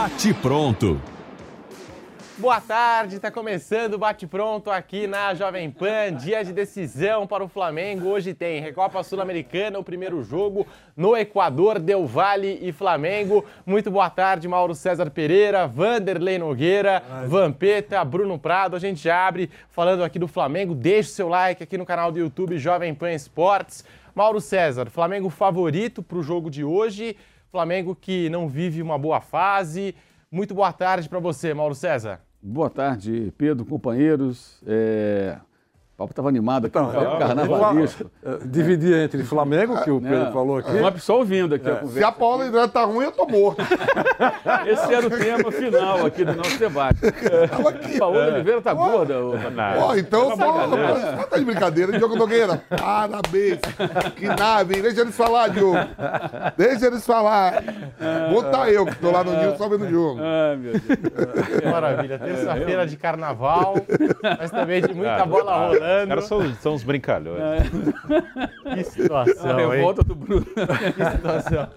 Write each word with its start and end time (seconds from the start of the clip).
Bate 0.00 0.32
Pronto. 0.32 0.98
Boa 2.38 2.58
tarde, 2.58 3.16
está 3.16 3.30
começando 3.30 3.92
o 3.92 3.98
Bate 3.98 4.26
Pronto 4.26 4.70
aqui 4.70 5.06
na 5.06 5.34
Jovem 5.34 5.70
Pan, 5.70 6.14
dia 6.14 6.42
de 6.42 6.54
decisão 6.54 7.26
para 7.26 7.44
o 7.44 7.48
Flamengo. 7.48 8.08
Hoje 8.08 8.32
tem 8.32 8.62
Recopa 8.62 9.02
Sul-Americana, 9.02 9.78
o 9.78 9.84
primeiro 9.84 10.22
jogo 10.24 10.66
no 10.96 11.14
Equador, 11.14 11.78
Del 11.78 12.06
Valle 12.06 12.58
e 12.62 12.72
Flamengo. 12.72 13.44
Muito 13.66 13.90
boa 13.90 14.08
tarde, 14.08 14.48
Mauro 14.48 14.74
César 14.74 15.10
Pereira, 15.10 15.66
Vanderlei 15.66 16.38
Nogueira, 16.38 17.02
Vampeta, 17.26 18.02
Bruno 18.02 18.38
Prado. 18.38 18.76
A 18.76 18.78
gente 18.78 19.02
já 19.02 19.28
abre 19.28 19.50
falando 19.68 20.02
aqui 20.02 20.18
do 20.18 20.26
Flamengo. 20.26 20.74
Deixe 20.74 21.10
o 21.10 21.12
seu 21.12 21.28
like 21.28 21.62
aqui 21.62 21.76
no 21.76 21.84
canal 21.84 22.10
do 22.10 22.18
YouTube 22.18 22.56
Jovem 22.56 22.94
Pan 22.94 23.12
Esportes. 23.12 23.84
Mauro 24.14 24.40
César, 24.40 24.90
Flamengo 24.90 25.30
favorito 25.30 26.02
para 26.02 26.18
o 26.18 26.22
jogo 26.22 26.50
de 26.50 26.64
hoje, 26.64 27.16
Flamengo 27.50 27.96
que 27.96 28.28
não 28.30 28.48
vive 28.48 28.80
uma 28.80 28.96
boa 28.96 29.20
fase. 29.20 29.94
Muito 30.30 30.54
boa 30.54 30.72
tarde 30.72 31.08
para 31.08 31.18
você, 31.18 31.52
Mauro 31.52 31.74
César. 31.74 32.20
Boa 32.40 32.70
tarde, 32.70 33.32
Pedro, 33.36 33.66
companheiros. 33.66 34.62
É... 34.66 35.36
O 36.00 36.04
papo 36.04 36.12
estava 36.12 36.30
animado 36.30 36.66
aqui, 36.66 36.78
Então, 36.78 36.90
no 36.90 36.98
é, 36.98 37.18
carnavalesco. 37.18 38.10
é, 38.24 38.38
Dividir 38.46 38.96
entre 39.00 39.22
Flamengo, 39.22 39.82
que 39.82 39.90
o 39.90 40.00
Pedro 40.00 40.24
Não, 40.24 40.32
falou 40.32 40.56
aqui. 40.56 40.72
Não 40.72 40.88
é 40.88 40.96
só 40.96 41.18
ouvindo 41.18 41.54
aqui 41.54 41.68
a 41.68 41.72
Se 41.74 41.76
a 41.76 41.80
conversa. 41.82 42.12
Paula 42.12 42.44
André 42.44 42.68
tá 42.68 42.84
ruim, 42.84 43.04
eu 43.04 43.12
tô 43.12 43.26
morto. 43.26 43.60
Esse 44.66 44.94
era 44.94 45.06
o 45.06 45.10
tema 45.10 45.52
final 45.52 46.06
aqui 46.06 46.24
do 46.24 46.34
nosso 46.34 46.58
debate. 46.58 47.00
Aqui. 47.06 47.98
Paola 47.98 48.28
Oliveira 48.28 48.62
tá 48.62 48.72
gorda. 48.72 49.22
ô, 49.22 49.34
Ó, 49.78 49.94
então, 49.94 50.34
só, 50.38 51.26
tá 51.26 51.36
de 51.36 51.44
brincadeira, 51.44 51.92
Diogo 51.92 52.16
Nogueira. 52.16 52.62
Parabéns. 52.70 53.60
Que 54.16 54.26
nave, 54.26 54.76
hein? 54.76 54.82
Deixa 54.82 55.02
eles 55.02 55.14
falar, 55.14 55.48
Diogo. 55.48 55.76
Deixa 56.56 56.86
eles 56.86 57.04
falar. 57.04 57.62
Vou 58.32 58.42
tá 58.44 58.70
eu, 58.70 58.86
que 58.86 58.96
tô 58.96 59.10
lá 59.10 59.22
no 59.22 59.36
Nil 59.36 59.54
só 59.58 59.68
vendo 59.68 59.84
o 59.84 59.90
jogo. 59.90 60.18
Ai, 60.22 60.56
meu 60.56 60.72
Deus. 60.72 61.60
Que 61.60 61.66
maravilha. 61.68 62.18
Terça-feira 62.18 62.86
de 62.86 62.96
carnaval, 62.96 63.74
mas 64.38 64.50
também 64.50 64.80
de 64.80 64.94
muita 64.94 65.26
bola 65.26 65.89
Os 66.02 66.08
caras 66.08 66.24
são, 66.26 66.54
são 66.54 66.74
uns 66.74 66.82
brincalhões. 66.82 67.40
Que 68.70 68.80
A 68.80 68.84
situação, 68.84 69.58
hein? 69.60 69.70
revolta 69.78 70.02
do 70.04 70.14
Bruno. 70.14 70.46
Que 70.96 71.04
situação. 71.10 71.68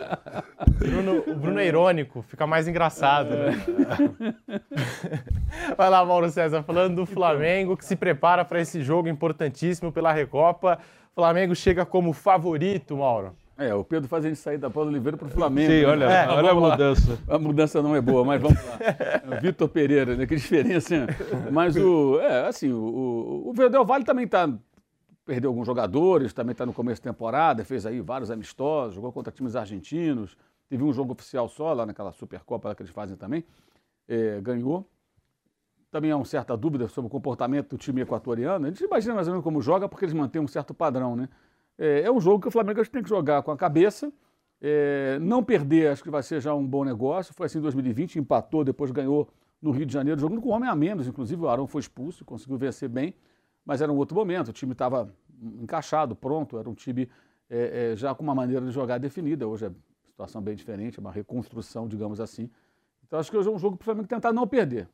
Bruno- 0.77 1.23
o 1.27 1.35
Bruno 1.35 1.59
é 1.59 1.65
irônico, 1.65 2.21
fica 2.27 2.45
mais 2.45 2.67
engraçado, 2.67 3.29
né? 3.29 3.63
Vai 5.77 5.89
lá, 5.89 6.03
Mauro 6.05 6.29
César, 6.29 6.63
falando 6.63 6.95
do 6.97 7.05
Flamengo, 7.05 7.75
que 7.77 7.85
se 7.85 7.95
prepara 7.95 8.43
para 8.45 8.59
esse 8.61 8.81
jogo 8.83 9.07
importantíssimo 9.07 9.91
pela 9.91 10.11
Recopa. 10.11 10.77
O 11.11 11.15
Flamengo 11.15 11.55
chega 11.55 11.85
como 11.85 12.13
favorito, 12.13 12.97
Mauro. 12.97 13.35
É, 13.67 13.73
o 13.73 13.83
Pedro 13.83 14.07
faz 14.09 14.25
a 14.25 14.27
gente 14.27 14.39
sair 14.39 14.57
da 14.57 14.69
Paula 14.69 14.89
Oliveira 14.89 15.17
para 15.17 15.27
o 15.27 15.31
Flamengo. 15.31 15.71
Sim, 15.71 15.81
né? 15.81 15.85
olha, 15.85 16.05
É, 16.05 16.27
olha 16.27 16.51
a 16.51 16.53
vamos 16.53 16.63
lá. 16.63 16.71
mudança. 16.71 17.19
A 17.27 17.39
mudança 17.39 17.81
não 17.81 17.95
é 17.95 18.01
boa, 18.01 18.23
mas 18.25 18.41
vamos 18.41 18.57
lá. 18.65 18.77
Vitor 19.41 19.69
Pereira, 19.69 20.15
né? 20.15 20.25
Que 20.25 20.35
diferença. 20.35 21.07
Mas 21.51 21.75
o. 21.75 22.19
É, 22.19 22.47
assim, 22.47 22.71
o, 22.71 22.77
o, 23.45 23.49
o 23.51 23.69
Del 23.69 23.85
Valle 23.85 24.03
também 24.03 24.25
está. 24.25 24.49
Perdeu 25.25 25.49
alguns 25.51 25.65
jogadores, 25.65 26.33
também 26.33 26.51
está 26.51 26.65
no 26.65 26.73
começo 26.73 27.01
da 27.01 27.11
temporada, 27.11 27.63
fez 27.63 27.85
aí 27.85 28.01
vários 28.01 28.29
amistosos, 28.29 28.95
jogou 28.95 29.09
contra 29.11 29.31
times 29.31 29.55
argentinos, 29.55 30.35
teve 30.67 30.83
um 30.83 30.91
jogo 30.91 31.13
oficial 31.13 31.47
só 31.47 31.71
lá 31.71 31.85
naquela 31.85 32.11
Supercopa 32.11 32.67
lá 32.67 32.75
que 32.75 32.81
eles 32.81 32.91
fazem 32.91 33.15
também, 33.15 33.45
é, 34.05 34.41
ganhou. 34.41 34.85
Também 35.89 36.11
há 36.11 36.17
uma 36.17 36.25
certa 36.25 36.57
dúvida 36.57 36.89
sobre 36.89 37.07
o 37.07 37.09
comportamento 37.09 37.69
do 37.69 37.77
time 37.77 38.01
equatoriano. 38.01 38.65
A 38.65 38.69
gente 38.69 38.83
imagina 38.83 39.15
mais 39.15 39.27
ou 39.27 39.33
menos 39.33 39.43
como 39.45 39.61
joga, 39.61 39.87
porque 39.87 40.03
eles 40.03 40.13
mantêm 40.13 40.41
um 40.41 40.47
certo 40.47 40.73
padrão, 40.73 41.15
né? 41.15 41.29
É, 41.77 42.01
é 42.01 42.11
um 42.11 42.19
jogo 42.19 42.41
que 42.41 42.47
o 42.47 42.51
Flamengo 42.51 42.81
acho 42.81 42.89
que 42.89 42.93
tem 42.93 43.03
que 43.03 43.09
jogar 43.09 43.41
com 43.43 43.51
a 43.51 43.57
cabeça, 43.57 44.11
é, 44.61 45.19
não 45.19 45.43
perder, 45.43 45.89
acho 45.89 46.01
que 46.01 46.09
vai 46.09 46.23
ser 46.23 46.41
já 46.41 46.53
um 46.55 46.65
bom 46.65 46.85
negócio. 46.85 47.33
Foi 47.33 47.47
assim 47.47 47.57
em 47.57 47.61
2020, 47.61 48.17
empatou, 48.17 48.63
depois 48.63 48.91
ganhou 48.91 49.29
no 49.61 49.71
Rio 49.71 49.85
de 49.85 49.93
Janeiro, 49.93 50.19
jogando 50.19 50.41
com 50.41 50.49
homem 50.49 50.69
a 50.69 50.75
menos. 50.75 51.07
Inclusive, 51.07 51.41
o 51.41 51.49
Arão 51.49 51.67
foi 51.67 51.81
expulso, 51.81 52.23
conseguiu 52.23 52.57
vencer 52.57 52.87
bem, 52.87 53.13
mas 53.65 53.81
era 53.81 53.91
um 53.91 53.97
outro 53.97 54.15
momento. 54.15 54.49
O 54.49 54.53
time 54.53 54.71
estava 54.71 55.13
encaixado, 55.61 56.15
pronto. 56.15 56.57
Era 56.57 56.69
um 56.69 56.73
time 56.73 57.09
é, 57.49 57.91
é, 57.91 57.95
já 57.95 58.15
com 58.15 58.23
uma 58.23 58.33
maneira 58.33 58.65
de 58.65 58.71
jogar 58.71 58.97
definida. 58.99 59.45
Hoje 59.47 59.65
é 59.65 59.71
situação 60.05 60.41
bem 60.41 60.55
diferente, 60.55 60.99
é 60.99 61.01
uma 61.01 61.11
reconstrução, 61.11 61.87
digamos 61.87 62.21
assim. 62.21 62.49
Então, 63.05 63.19
acho 63.19 63.29
que 63.29 63.37
hoje 63.37 63.49
é 63.49 63.51
um 63.51 63.59
jogo 63.59 63.75
para 63.75 63.83
o 63.83 63.85
Flamengo 63.85 64.07
tentar 64.07 64.31
não 64.31 64.47
perder. 64.47 64.87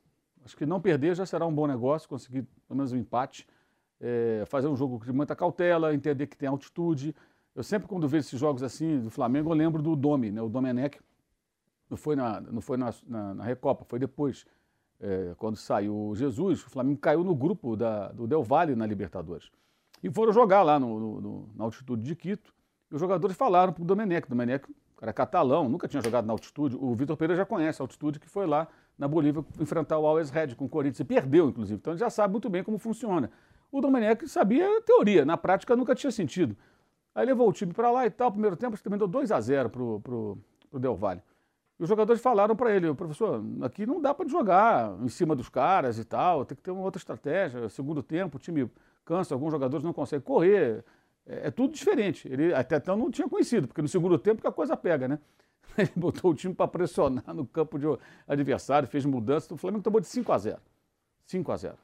Acho 0.44 0.58
que 0.58 0.66
não 0.66 0.82
perder 0.82 1.16
já 1.16 1.26
será 1.26 1.46
um 1.46 1.54
bom 1.54 1.68
negócio, 1.68 2.10
conseguir 2.10 2.44
pelo 2.68 2.78
menos 2.78 2.92
um 2.92 2.98
empate. 2.98 3.48
É, 4.02 4.44
fazer 4.48 4.68
um 4.68 4.76
jogo 4.76 5.04
de 5.04 5.12
muita 5.12 5.36
cautela, 5.36 5.94
entender 5.94 6.28
que 6.28 6.38
tem 6.38 6.48
altitude. 6.48 7.14
Eu 7.56 7.64
sempre, 7.64 7.88
quando 7.88 8.08
vejo 8.08 8.22
esses 8.28 8.40
jogos 8.40 8.64
assim 8.64 9.00
do 9.02 9.10
Flamengo, 9.10 9.50
eu 9.52 9.54
lembro 9.56 9.82
do 9.82 9.96
Domi, 9.96 10.32
né? 10.32 10.42
o 10.42 10.48
Domenech. 10.50 11.00
Não 11.90 11.98
foi 11.98 12.16
na, 12.16 12.40
não 12.40 12.62
foi 12.62 12.78
na, 12.78 12.94
na, 13.08 13.34
na 13.34 13.44
Recopa, 13.44 13.84
foi 13.84 13.98
depois, 14.00 14.46
é, 15.02 15.34
quando 15.38 15.58
saiu 15.58 15.94
o 16.10 16.16
Jesus. 16.16 16.64
O 16.66 16.70
Flamengo 16.70 17.00
caiu 17.00 17.24
no 17.24 17.34
grupo 17.36 17.76
da, 17.76 18.10
do 18.12 18.28
Del 18.28 18.44
Valle 18.44 18.76
na 18.76 18.86
Libertadores. 18.86 19.50
E 20.02 20.10
foram 20.10 20.32
jogar 20.32 20.62
lá 20.64 20.80
no, 20.80 21.00
no- 21.00 21.22
no- 21.22 21.50
na 21.56 21.64
altitude 21.66 22.04
de 22.04 22.16
Quito. 22.16 22.54
E 22.90 22.96
os 22.96 23.02
jogadores 23.02 23.36
falaram 23.36 23.74
para 23.74 23.82
o 23.82 23.86
Domenech. 23.86 24.28
O 24.28 24.30
Domenech, 24.30 24.66
cara 24.96 25.12
catalão, 25.12 25.68
nunca 25.68 25.88
tinha 25.88 26.02
jogado 26.02 26.26
na 26.26 26.32
altitude. 26.34 26.78
O 26.80 26.94
Vitor 26.96 27.18
Pereira 27.18 27.36
já 27.42 27.46
conhece 27.46 27.82
a 27.82 27.84
altitude, 27.84 28.20
que 28.20 28.30
foi 28.30 28.46
lá 28.46 28.68
na 28.98 29.08
Bolívia 29.08 29.44
enfrentar 29.60 29.98
o 29.98 30.06
Always 30.06 30.30
Red 30.30 30.56
com 30.56 30.66
o 30.66 30.70
Corinthians. 30.70 31.00
E 31.02 31.04
perdeu, 31.04 31.50
inclusive. 31.50 31.78
Então 31.80 31.92
ele 31.94 32.00
já 32.00 32.10
sabe 32.10 32.32
muito 32.32 32.50
bem 32.50 32.64
como 32.64 32.78
funciona. 32.78 33.30
O 33.72 33.82
Domenech 33.82 34.28
sabia 34.28 34.82
teoria, 34.82 35.24
na 35.26 35.38
prática 35.38 35.76
nunca 35.76 35.94
tinha 35.94 36.12
sentido. 36.12 36.56
Aí 37.14 37.26
levou 37.26 37.50
o 37.50 37.54
time 37.54 37.74
para 37.74 37.92
lá 37.92 38.06
e 38.06 38.10
tal. 38.10 38.32
Primeiro 38.32 38.56
tempo, 38.56 38.78
deu 38.98 39.08
2 39.08 39.32
a 39.32 39.40
0 39.40 39.70
para 39.70 39.82
o 39.82 40.38
Del 40.80 40.96
Valle. 40.96 41.22
E 41.80 41.84
os 41.84 41.88
jogadores 41.88 42.22
falaram 42.22 42.56
para 42.56 42.76
ele, 42.76 42.94
professor, 42.94 43.42
aqui 43.62 43.86
não 43.86 44.02
dá 44.02 44.14
para 44.14 44.28
jogar 44.28 44.98
em 45.02 45.08
cima 45.08 45.36
dos 45.36 45.48
caras 45.48 45.98
e 45.98 46.04
tal, 46.04 46.44
tem 46.44 46.56
que 46.56 46.62
ter 46.62 46.72
uma 46.72 46.82
outra 46.82 47.00
estratégia. 47.00 47.70
Segundo 47.70 48.04
tempo, 48.04 48.38
o 48.38 48.40
time 48.40 48.70
cansa, 49.06 49.34
alguns 49.34 49.52
jogadores 49.52 49.84
não 49.84 49.94
conseguem 49.94 50.24
correr. 50.24 50.84
É, 51.26 51.48
é 51.48 51.52
tudo 51.52 51.74
diferente. 51.74 52.28
Ele 52.28 52.54
até 52.54 52.76
então 52.76 52.98
não 52.98 53.10
tinha 53.10 53.30
conhecido, 53.30 53.68
porque 53.68 53.82
no 53.82 53.88
segundo 53.88 54.18
tempo 54.20 54.42
que 54.42 54.48
a 54.48 54.52
coisa 54.52 54.76
pega, 54.76 55.08
né? 55.08 55.20
Ele 55.78 55.92
botou 55.96 56.32
o 56.32 56.36
time 56.36 56.54
para 56.54 56.68
pressionar 56.68 57.34
no 57.34 57.46
campo 57.46 57.80
de 57.80 57.86
adversário, 58.28 58.88
fez 58.88 59.06
mudanças. 59.06 59.50
O 59.50 59.58
Flamengo 59.58 59.84
tomou 59.84 60.02
de 60.02 60.08
5 60.08 60.32
a 60.34 60.38
0. 60.38 60.60
5 61.28 61.52
a 61.52 61.58
0. 61.58 61.78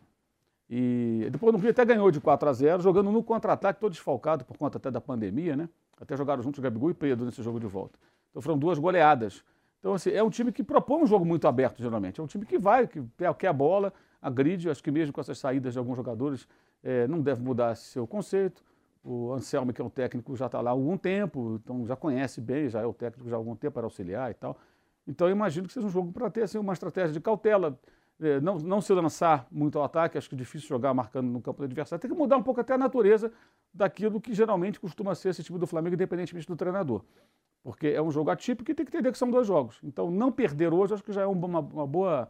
E 0.69 1.27
depois 1.31 1.53
no 1.53 1.59
Rio 1.59 1.69
até 1.69 1.85
ganhou 1.85 2.09
de 2.09 2.19
4 2.19 2.49
a 2.49 2.53
0, 2.53 2.81
jogando 2.81 3.11
no 3.11 3.23
contra-ataque, 3.23 3.79
todo 3.79 3.91
desfalcado 3.91 4.43
por 4.43 4.57
conta 4.57 4.77
até 4.77 4.89
da 4.89 4.99
pandemia, 4.99 5.55
né? 5.55 5.69
Até 5.99 6.17
jogaram 6.17 6.41
juntos 6.41 6.59
Gabigol 6.59 6.89
e 6.89 6.93
Pedro 6.93 7.25
nesse 7.25 7.41
jogo 7.43 7.59
de 7.59 7.67
volta. 7.67 7.99
Então 8.31 8.41
foram 8.41 8.57
duas 8.57 8.79
goleadas. 8.79 9.43
Então, 9.79 9.93
assim, 9.93 10.09
é 10.09 10.23
um 10.23 10.31
time 10.31 10.51
que 10.51 10.63
propõe 10.63 11.03
um 11.03 11.05
jogo 11.05 11.23
muito 11.23 11.47
aberto, 11.47 11.79
geralmente. 11.79 12.19
É 12.19 12.23
um 12.23 12.25
time 12.25 12.43
que 12.43 12.57
vai, 12.57 12.87
que 12.87 13.03
quer 13.37 13.47
a 13.47 13.53
bola, 13.53 13.93
agride. 14.19 14.67
Acho 14.67 14.83
que 14.83 14.89
mesmo 14.89 15.13
com 15.13 15.21
essas 15.21 15.37
saídas 15.37 15.73
de 15.73 15.79
alguns 15.79 15.95
jogadores, 15.95 16.47
eh, 16.83 17.07
não 17.07 17.21
deve 17.21 17.43
mudar 17.43 17.75
seu 17.75 18.07
conceito. 18.07 18.63
O 19.03 19.31
Anselmo, 19.33 19.71
que 19.71 19.79
é 19.79 19.85
um 19.85 19.89
técnico, 19.89 20.35
já 20.35 20.47
está 20.47 20.59
lá 20.59 20.71
há 20.71 20.73
algum 20.73 20.97
tempo, 20.97 21.61
então 21.63 21.85
já 21.85 21.95
conhece 21.95 22.41
bem, 22.41 22.67
já 22.67 22.81
é 22.81 22.85
o 22.87 22.93
técnico 22.93 23.29
já 23.29 23.35
há 23.35 23.37
algum 23.37 23.55
tempo 23.55 23.75
para 23.75 23.85
auxiliar 23.85 24.31
e 24.31 24.33
tal. 24.33 24.57
Então, 25.07 25.27
eu 25.27 25.31
imagino 25.31 25.67
que 25.67 25.73
seja 25.73 25.85
um 25.85 25.91
jogo 25.91 26.11
para 26.11 26.31
ter 26.31 26.41
assim, 26.41 26.57
uma 26.57 26.73
estratégia 26.73 27.13
de 27.13 27.21
cautela, 27.21 27.79
não, 28.41 28.57
não 28.59 28.81
se 28.81 28.93
lançar 28.93 29.45
muito 29.51 29.77
ao 29.77 29.83
ataque, 29.85 30.17
acho 30.17 30.29
que 30.29 30.35
é 30.35 30.37
difícil 30.37 30.67
jogar 30.69 30.93
marcando 30.93 31.27
no 31.27 31.41
campo 31.41 31.59
do 31.59 31.65
adversário. 31.65 32.01
Tem 32.01 32.09
que 32.09 32.17
mudar 32.17 32.37
um 32.37 32.43
pouco 32.43 32.61
até 32.61 32.73
a 32.73 32.77
natureza 32.77 33.31
daquilo 33.73 34.21
que 34.21 34.33
geralmente 34.33 34.79
costuma 34.79 35.13
ser 35.15 35.29
esse 35.29 35.43
time 35.43 35.59
do 35.59 35.67
Flamengo, 35.67 35.95
independentemente 35.95 36.47
do 36.47 36.55
treinador. 36.55 37.03
Porque 37.63 37.87
é 37.87 38.01
um 38.01 38.11
jogo 38.11 38.29
atípico 38.29 38.71
e 38.71 38.75
tem 38.75 38.85
que 38.85 38.91
entender 38.95 39.11
que 39.11 39.17
são 39.17 39.29
dois 39.29 39.45
jogos. 39.47 39.79
Então, 39.83 40.09
não 40.11 40.31
perder 40.31 40.71
hoje, 40.73 40.93
acho 40.93 41.03
que 41.03 41.11
já 41.11 41.21
é 41.23 41.27
um- 41.27 41.31
uma, 41.31 41.59
uma 41.59 41.87
boa. 41.87 42.29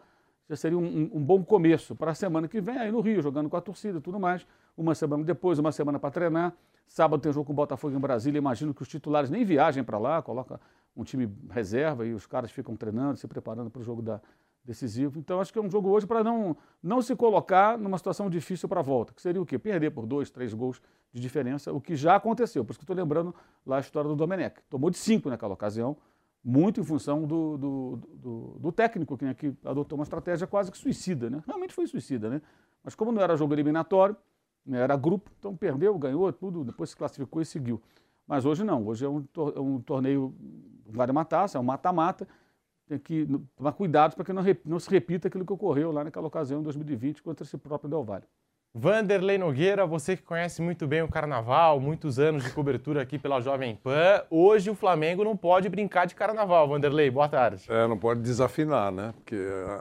Já 0.50 0.56
seria 0.56 0.78
um- 0.78 1.10
um 1.14 1.24
bom 1.24 1.44
começo 1.44 1.96
para 1.96 2.12
a 2.12 2.16
semana 2.16 2.48
que 2.48 2.62
vem, 2.62 2.78
aí 2.78 2.92
no 2.92 3.02
Rio, 3.02 3.22
jogando 3.22 3.50
com 3.50 3.58
a 3.58 3.62
torcida 3.62 3.98
e 3.98 4.02
tudo 4.02 4.20
mais. 4.20 4.46
Uma 4.78 4.96
semana 4.96 5.24
depois, 5.24 5.60
uma 5.60 5.72
semana 5.72 6.00
para 6.00 6.10
treinar. 6.12 6.54
Sábado 6.88 7.20
tem 7.22 7.34
jogo 7.34 7.46
com 7.48 7.54
o 7.54 7.56
Botafogo 7.56 7.96
em 7.96 8.00
Brasília. 8.00 8.38
Imagino 8.38 8.74
que 8.74 8.82
os 8.82 8.88
titulares 8.88 9.30
nem 9.30 9.44
viajem 9.44 9.84
para 9.84 9.98
lá, 9.98 10.22
coloca 10.22 10.60
um 10.96 11.04
time 11.04 11.30
reserva 11.50 12.06
e 12.06 12.14
os 12.14 12.26
caras 12.26 12.52
ficam 12.52 12.76
treinando, 12.76 13.18
se 13.18 13.28
preparando 13.28 13.70
para 13.70 13.82
o 13.82 13.84
jogo 13.84 14.02
da, 14.02 14.22
decisivo. 14.66 15.20
Então, 15.20 15.40
acho 15.40 15.54
que 15.54 15.60
é 15.60 15.62
um 15.62 15.70
jogo 15.70 15.90
hoje 15.90 16.08
para 16.08 16.24
não, 16.24 16.58
não 16.82 17.02
se 17.02 17.16
colocar 17.16 17.78
numa 17.78 17.98
situação 17.98 18.30
difícil 18.30 18.68
para 18.68 18.80
a 18.80 18.84
volta, 18.84 19.14
que 19.14 19.22
seria 19.22 19.42
o 19.42 19.46
quê? 19.46 19.60
Perder 19.60 19.92
por 19.92 20.06
dois, 20.06 20.30
três 20.30 20.54
gols 20.54 20.82
de 21.14 21.22
diferença, 21.22 21.72
o 21.72 21.80
que 21.80 21.96
já 21.96 22.16
aconteceu. 22.16 22.66
Por 22.66 22.72
isso 22.72 22.80
que 22.80 22.84
estou 22.84 22.96
lembrando 22.96 23.34
lá 23.66 23.78
a 23.78 23.80
história 23.80 24.10
do 24.10 24.16
Domenech. 24.16 24.60
Tomou 24.70 24.90
de 24.90 24.98
cinco 24.98 25.30
naquela 25.30 25.54
ocasião, 25.54 25.96
muito 26.44 26.82
em 26.82 26.84
função 26.84 27.26
do, 27.26 27.58
do, 27.58 28.00
do, 28.16 28.60
do 28.60 28.72
técnico, 28.72 29.18
que, 29.18 29.26
né, 29.26 29.34
que 29.34 29.54
adotou 29.64 29.98
uma 29.98 30.04
estratégia 30.04 30.46
quase 30.46 30.72
que 30.72 30.78
suicida. 30.78 31.30
Né? 31.30 31.42
Realmente 31.46 31.74
foi 31.74 31.88
suicida, 31.88 32.30
né? 32.30 32.42
Mas 32.84 32.94
como 32.94 33.12
não 33.12 33.22
era 33.22 33.36
jogo 33.36 33.54
eliminatório, 33.54 34.16
né, 34.66 34.80
era 34.80 34.96
grupo, 34.96 35.32
então 35.40 35.56
perdeu, 35.56 35.98
ganhou 35.98 36.32
tudo, 36.32 36.64
depois 36.64 36.92
se 36.92 36.96
classificou 36.96 37.42
e 37.42 37.46
seguiu. 37.46 37.82
Mas 38.28 38.46
hoje 38.46 38.64
não, 38.64 38.86
hoje 38.86 39.06
é 39.06 39.10
um, 39.10 39.26
é 39.56 39.60
um 39.60 39.80
torneio, 39.80 40.36
vale 40.88 41.12
uma 41.12 41.26
taça, 41.26 41.58
é 41.58 41.62
um 41.62 41.64
mata-mata, 41.64 42.28
tem 42.88 43.00
que 43.00 43.28
tomar 43.56 43.72
cuidado 43.74 44.16
para 44.16 44.24
que 44.24 44.34
não, 44.34 44.44
não 44.66 44.80
se 44.80 44.90
repita 44.90 45.28
aquilo 45.28 45.46
que 45.46 45.54
ocorreu 45.54 45.92
lá 45.92 46.04
naquela 46.04 46.28
ocasião 46.28 46.60
em 46.60 46.64
2020 46.64 47.24
contra 47.24 47.44
esse 47.44 47.58
próprio 47.58 47.90
Del 47.90 48.04
Valle. 48.04 48.26
Vanderlei 48.78 49.38
Nogueira, 49.38 49.86
você 49.86 50.18
que 50.18 50.24
conhece 50.24 50.62
muito 50.62 50.86
bem 50.86 51.02
o 51.02 51.08
carnaval, 51.08 51.80
muitos 51.80 52.20
anos 52.20 52.44
de 52.44 52.52
cobertura 52.52 53.02
aqui 53.02 53.18
pela 53.18 53.40
Jovem 53.40 53.74
Pan. 53.76 54.22
Hoje 54.30 54.70
o 54.70 54.76
Flamengo 54.76 55.24
não 55.24 55.38
pode 55.38 55.70
brincar 55.70 56.06
de 56.06 56.14
carnaval, 56.14 56.68
Vanderlei. 56.68 57.10
Boa 57.10 57.30
tarde. 57.30 57.64
É, 57.70 57.88
não 57.88 57.98
pode 57.98 58.20
desafinar, 58.20 58.92
né? 58.92 59.14
Porque 59.16 59.38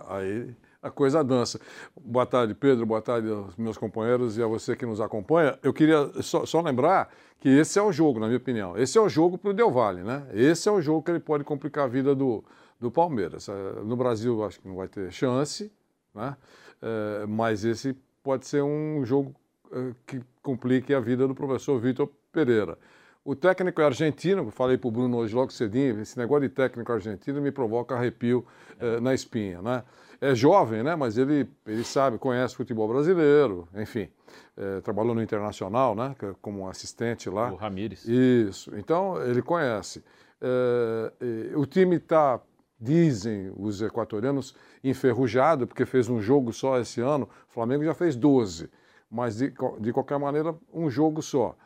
aí 0.08 0.54
a 0.80 0.90
coisa 0.92 1.24
dança. 1.24 1.58
Boa 2.00 2.24
tarde, 2.24 2.54
Pedro. 2.54 2.86
Boa 2.86 3.02
tarde 3.02 3.28
aos 3.28 3.56
meus 3.56 3.76
companheiros 3.76 4.38
e 4.38 4.42
a 4.44 4.46
você 4.46 4.76
que 4.76 4.86
nos 4.86 5.00
acompanha. 5.00 5.58
Eu 5.60 5.72
queria 5.72 6.10
só, 6.22 6.46
só 6.46 6.60
lembrar 6.60 7.08
que 7.40 7.48
esse 7.48 7.76
é 7.78 7.82
o 7.82 7.90
jogo, 7.90 8.20
na 8.20 8.26
minha 8.26 8.38
opinião. 8.38 8.78
Esse 8.78 8.96
é 8.96 9.00
o 9.00 9.08
jogo 9.08 9.36
para 9.36 9.50
o 9.50 9.52
Del 9.52 9.72
Valle, 9.72 10.04
né? 10.04 10.24
Esse 10.32 10.68
é 10.68 10.72
o 10.72 10.80
jogo 10.80 11.02
que 11.02 11.10
ele 11.10 11.20
pode 11.20 11.42
complicar 11.42 11.86
a 11.86 11.88
vida 11.88 12.14
do, 12.14 12.44
do 12.80 12.90
Palmeiras. 12.90 13.48
É, 13.48 13.52
no 13.84 13.96
Brasil, 13.96 14.44
acho 14.44 14.60
que 14.60 14.68
não 14.68 14.76
vai 14.76 14.88
ter 14.88 15.10
chance, 15.12 15.72
né? 16.14 16.36
É, 16.82 17.26
mas 17.26 17.64
esse 17.64 17.96
pode 18.22 18.46
ser 18.46 18.62
um 18.62 19.04
jogo 19.04 19.34
é, 19.72 19.92
que 20.06 20.20
complique 20.42 20.92
a 20.94 21.00
vida 21.00 21.26
do 21.26 21.34
professor 21.34 21.78
Vitor 21.78 22.08
Pereira. 22.32 22.78
O 23.24 23.34
técnico 23.34 23.80
é 23.80 23.84
argentino, 23.86 24.50
falei 24.50 24.76
para 24.76 24.88
o 24.88 24.90
Bruno 24.90 25.16
hoje 25.16 25.34
logo 25.34 25.50
cedinho, 25.50 26.00
esse 26.00 26.18
negócio 26.18 26.46
de 26.46 26.54
técnico 26.54 26.92
argentino 26.92 27.40
me 27.40 27.50
provoca 27.50 27.94
arrepio 27.94 28.44
é. 28.78 29.00
na 29.00 29.14
espinha, 29.14 29.62
né? 29.62 29.82
É 30.20 30.34
jovem, 30.34 30.82
né? 30.82 30.94
Mas 30.94 31.16
ele, 31.16 31.48
ele 31.66 31.84
sabe, 31.84 32.18
conhece 32.18 32.54
futebol 32.54 32.86
brasileiro, 32.86 33.66
enfim. 33.74 34.08
É, 34.56 34.80
trabalhou 34.80 35.14
no 35.14 35.22
Internacional, 35.22 35.94
né? 35.94 36.14
Como 36.40 36.68
assistente 36.68 37.28
lá. 37.28 37.50
O 37.50 37.56
Ramires. 37.56 38.06
Isso. 38.06 38.70
Então, 38.76 39.20
ele 39.22 39.42
conhece. 39.42 40.04
É, 40.40 41.12
o 41.56 41.66
time 41.66 41.96
está 41.96 42.40
dizem 42.84 43.52
os 43.56 43.80
equatorianos, 43.80 44.54
enferrujado, 44.82 45.66
porque 45.66 45.86
fez 45.86 46.08
um 46.08 46.20
jogo 46.20 46.52
só 46.52 46.78
esse 46.78 47.00
ano. 47.00 47.28
O 47.48 47.52
Flamengo 47.52 47.82
já 47.82 47.94
fez 47.94 48.14
12, 48.14 48.70
mas 49.10 49.36
de, 49.36 49.52
de 49.80 49.92
qualquer 49.92 50.18
maneira, 50.18 50.54
um 50.72 50.90
jogo 50.90 51.22
só. 51.22 51.56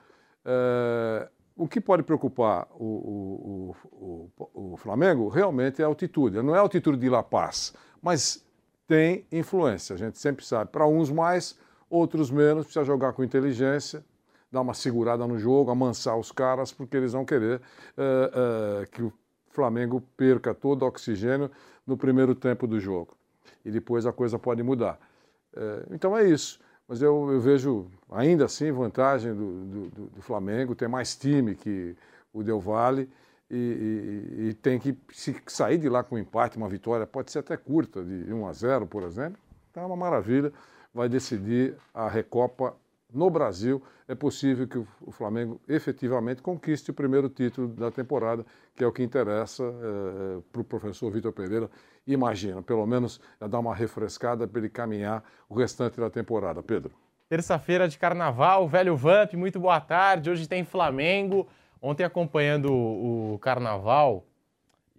É, 0.45 1.29
o 1.57 1.67
que 1.67 1.81
pode 1.81 2.05
preocupar 2.05 2.69
o, 2.71 3.75
o, 3.93 4.31
o, 4.39 4.73
o, 4.73 4.77
Flamengo 4.77 5.29
realmente 5.29 5.83
é 5.83 5.85
a 5.85 5.89
altitude. 5.89 6.41
Não 6.41 6.55
é 6.55 6.59
a 6.59 6.63
altitude 6.63 6.97
de 6.97 7.09
La 7.09 7.23
Paz, 7.23 7.75
mas 8.01 8.47
tem 8.87 9.27
influência. 9.33 9.95
A 9.95 9.99
gente 9.99 10.19
sempre 10.19 10.45
sabe. 10.45 10.71
Para 10.71 10.87
uns 10.87 11.11
mais, 11.11 11.59
outros 11.91 12.31
menos. 12.31 12.65
Precisa 12.65 12.85
jogar 12.85 13.13
com 13.13 13.25
inteligência, 13.25 14.05
dar 14.53 14.61
uma 14.61 14.73
segurada 14.73 15.27
no 15.27 15.37
jogo, 15.37 15.71
amansar 15.71 16.17
os 16.17 16.31
caras, 16.31 16.73
porque 16.73 16.97
eles 16.97 17.13
vão 17.13 17.25
querer 17.25 17.61
é, 17.97 18.83
é, 18.83 18.87
que 18.87 19.03
o 19.03 19.13
Flamengo 19.51 20.03
perca 20.17 20.55
todo 20.55 20.83
o 20.83 20.87
oxigênio 20.87 21.51
no 21.87 21.97
primeiro 21.97 22.35
tempo 22.35 22.67
do 22.67 22.79
jogo. 22.79 23.17
E 23.65 23.71
depois 23.71 24.07
a 24.07 24.13
coisa 24.13 24.39
pode 24.39 24.63
mudar. 24.63 24.99
É, 25.55 25.87
então 25.91 26.17
é 26.17 26.25
isso. 26.29 26.61
Mas 26.87 27.03
eu, 27.03 27.31
eu, 27.31 27.41
vejo 27.41 27.87
ainda 28.11 28.47
assim 28.47 28.73
vantagem 28.73 29.35
do, 29.35 29.65
do, 29.67 30.07
do, 30.07 30.23
Flamengo, 30.23 30.75
tem 30.75 30.89
mais 30.89 31.15
time 31.15 31.55
que 31.55 31.95
o 32.33 32.43
Del 32.43 32.61
Valle 32.61 33.11
e, 33.51 33.57
e, 33.57 34.49
e, 34.49 34.55
tem 34.55 34.79
que 34.79 34.97
sair 35.47 35.77
de 35.77 35.89
lá 35.89 36.03
com 36.03 36.15
um 36.15 36.19
empate, 36.19 36.57
uma 36.57 36.69
vitória, 36.69 37.07
pode 37.07 37.31
ser 37.31 37.41
até 37.41 37.59
curta, 37.59 38.03
de 38.03 38.33
1 38.33 38.47
a 38.47 38.53
0, 38.55 38.87
por 38.87 39.03
exemplo. 39.03 39.39
Então 39.71 39.83
é 39.83 39.87
uma 39.87 39.97
maravilha, 39.97 40.51
vai 40.95 41.11
decidir 41.11 41.77
a 41.93 42.09
Recopa 42.09 42.75
no 43.13 43.31
Brasil, 43.31 43.83
é 44.07 44.15
possível 44.15 44.67
que 44.67 44.79
o 44.79 45.11
Flamengo 45.11 45.61
efetivamente 45.69 46.43
conquiste 46.43 46.91
o 46.91 46.95
primeiro 46.95 47.29
título 47.29 47.69
da 47.69 47.91
temporada, 47.91 48.45
que 48.77 48.85
é 48.85 48.87
o 48.87 48.93
que 48.93 49.03
interessa 49.03 49.65
é, 49.65 50.41
para 50.53 50.61
o 50.61 50.65
professor 50.65 51.11
Vitor 51.11 51.33
Pereira. 51.33 51.71
Imagina, 52.07 52.63
pelo 52.63 52.87
menos 52.87 53.21
dar 53.41 53.59
uma 53.59 53.75
refrescada 53.75 54.47
para 54.47 54.61
ele 54.61 54.69
caminhar 54.69 55.23
o 55.49 55.55
restante 55.55 55.99
da 55.99 56.11
temporada. 56.11 56.63
Pedro. 56.63 56.93
Terça-feira 57.29 57.87
de 57.87 57.99
carnaval, 57.99 58.67
velho 58.67 58.97
Vamp, 58.97 59.35
muito 59.35 59.61
boa 59.61 59.81
tarde. 59.81 60.31
Hoje 60.31 60.49
tem 60.49 60.65
Flamengo. 60.65 61.47
Ontem 61.81 62.03
acompanhando 62.03 62.73
o 62.73 63.39
carnaval, 63.41 64.25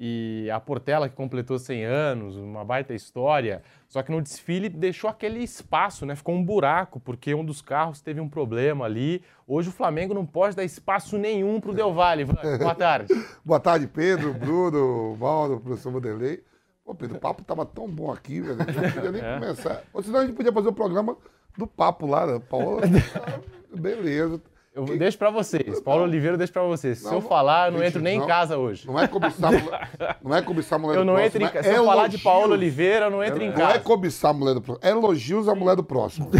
e 0.01 0.49
a 0.49 0.61
Portela 0.61 1.09
que 1.09 1.15
completou 1.15 1.59
100 1.59 1.83
anos, 1.83 2.37
uma 2.37 2.63
baita 2.63 2.93
história. 2.93 3.61
Só 3.89 4.01
que 4.01 4.09
no 4.09 4.21
desfile 4.21 4.69
deixou 4.69 5.09
aquele 5.09 5.43
espaço, 5.43 6.05
né? 6.05 6.15
Ficou 6.15 6.33
um 6.33 6.43
buraco 6.43 7.01
porque 7.01 7.35
um 7.35 7.43
dos 7.43 7.61
carros 7.61 7.99
teve 7.99 8.21
um 8.21 8.29
problema 8.29 8.85
ali. 8.85 9.21
Hoje 9.45 9.67
o 9.67 9.73
Flamengo 9.73 10.13
não 10.13 10.25
pode 10.25 10.55
dar 10.55 10.63
espaço 10.63 11.17
nenhum 11.17 11.59
para 11.59 11.71
o 11.71 11.73
Del 11.73 11.93
Valle. 11.93 12.23
Boa 12.57 12.75
tarde. 12.75 13.13
Boa 13.43 13.59
tarde, 13.59 13.87
Pedro, 13.87 14.33
Bruno, 14.33 15.15
Valdo, 15.15 15.59
professor 15.59 15.91
Modelei. 15.91 16.45
Pô, 16.85 16.95
Pedro, 16.95 17.17
o 17.17 17.19
papo 17.19 17.43
tava 17.43 17.65
tão 17.65 17.85
bom 17.85 18.09
aqui, 18.09 18.39
velho. 18.39 18.57
Não 18.57 18.65
podia 18.65 19.11
nem 19.11 19.21
é. 19.21 19.33
começar. 19.33 19.83
Ou 19.93 20.01
senão 20.01 20.19
a 20.19 20.25
gente 20.25 20.35
podia 20.35 20.53
fazer 20.53 20.69
o 20.69 20.73
programa 20.73 21.17
do 21.57 21.67
papo 21.67 22.07
lá, 22.07 22.25
né? 22.25 22.39
Paola. 22.49 22.83
Beleza. 23.75 24.41
Eu 24.79 24.85
que... 24.85 24.97
deixo 24.97 25.17
para 25.17 25.29
vocês. 25.29 25.81
Paulo 25.81 26.03
Oliveira, 26.03 26.37
deixo 26.37 26.53
para 26.53 26.63
vocês. 26.63 27.03
Não, 27.03 27.09
Se 27.09 27.15
eu 27.15 27.21
falar, 27.21 27.67
eu 27.67 27.77
não 27.77 27.83
entro 27.83 28.01
nem 28.01 28.17
não, 28.17 28.23
em 28.23 28.27
casa 28.27 28.57
hoje. 28.57 28.87
Não 28.87 28.97
é 28.97 29.07
cobiçar, 29.07 29.51
não 30.23 30.35
é 30.35 30.41
cobiçar 30.41 30.79
a 30.79 30.81
mulher 30.81 30.95
eu 30.95 31.01
do 31.01 31.05
não 31.05 31.15
próximo. 31.15 31.45
Entro 31.45 31.57
em... 31.57 31.59
É 31.59 31.63
Se 31.63 31.77
eu 31.77 31.85
falar 31.85 32.07
de 32.07 32.17
Paulo 32.17 32.53
Oliveira, 32.53 33.05
eu 33.07 33.11
não 33.11 33.23
entro 33.23 33.43
é, 33.43 33.45
em 33.45 33.51
casa. 33.51 33.63
Não 33.63 33.71
é 33.71 33.79
cobiçar 33.79 34.31
a 34.31 34.33
mulher 34.33 34.53
do 34.53 34.61
próximo. 34.61 34.87
É 34.87 34.91
elogios 34.91 35.49
à 35.49 35.55
mulher 35.55 35.75
do 35.75 35.83
próximo. 35.83 36.31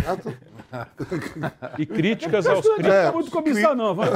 e 1.78 1.86
críticas 1.86 2.48
aos 2.48 2.62
críticos. 2.62 2.86
É, 2.86 3.04
não 3.04 3.10
é 3.10 3.12
muito 3.12 3.32
cobiçar, 3.32 3.76
não. 3.76 3.94
Vai. 3.96 4.10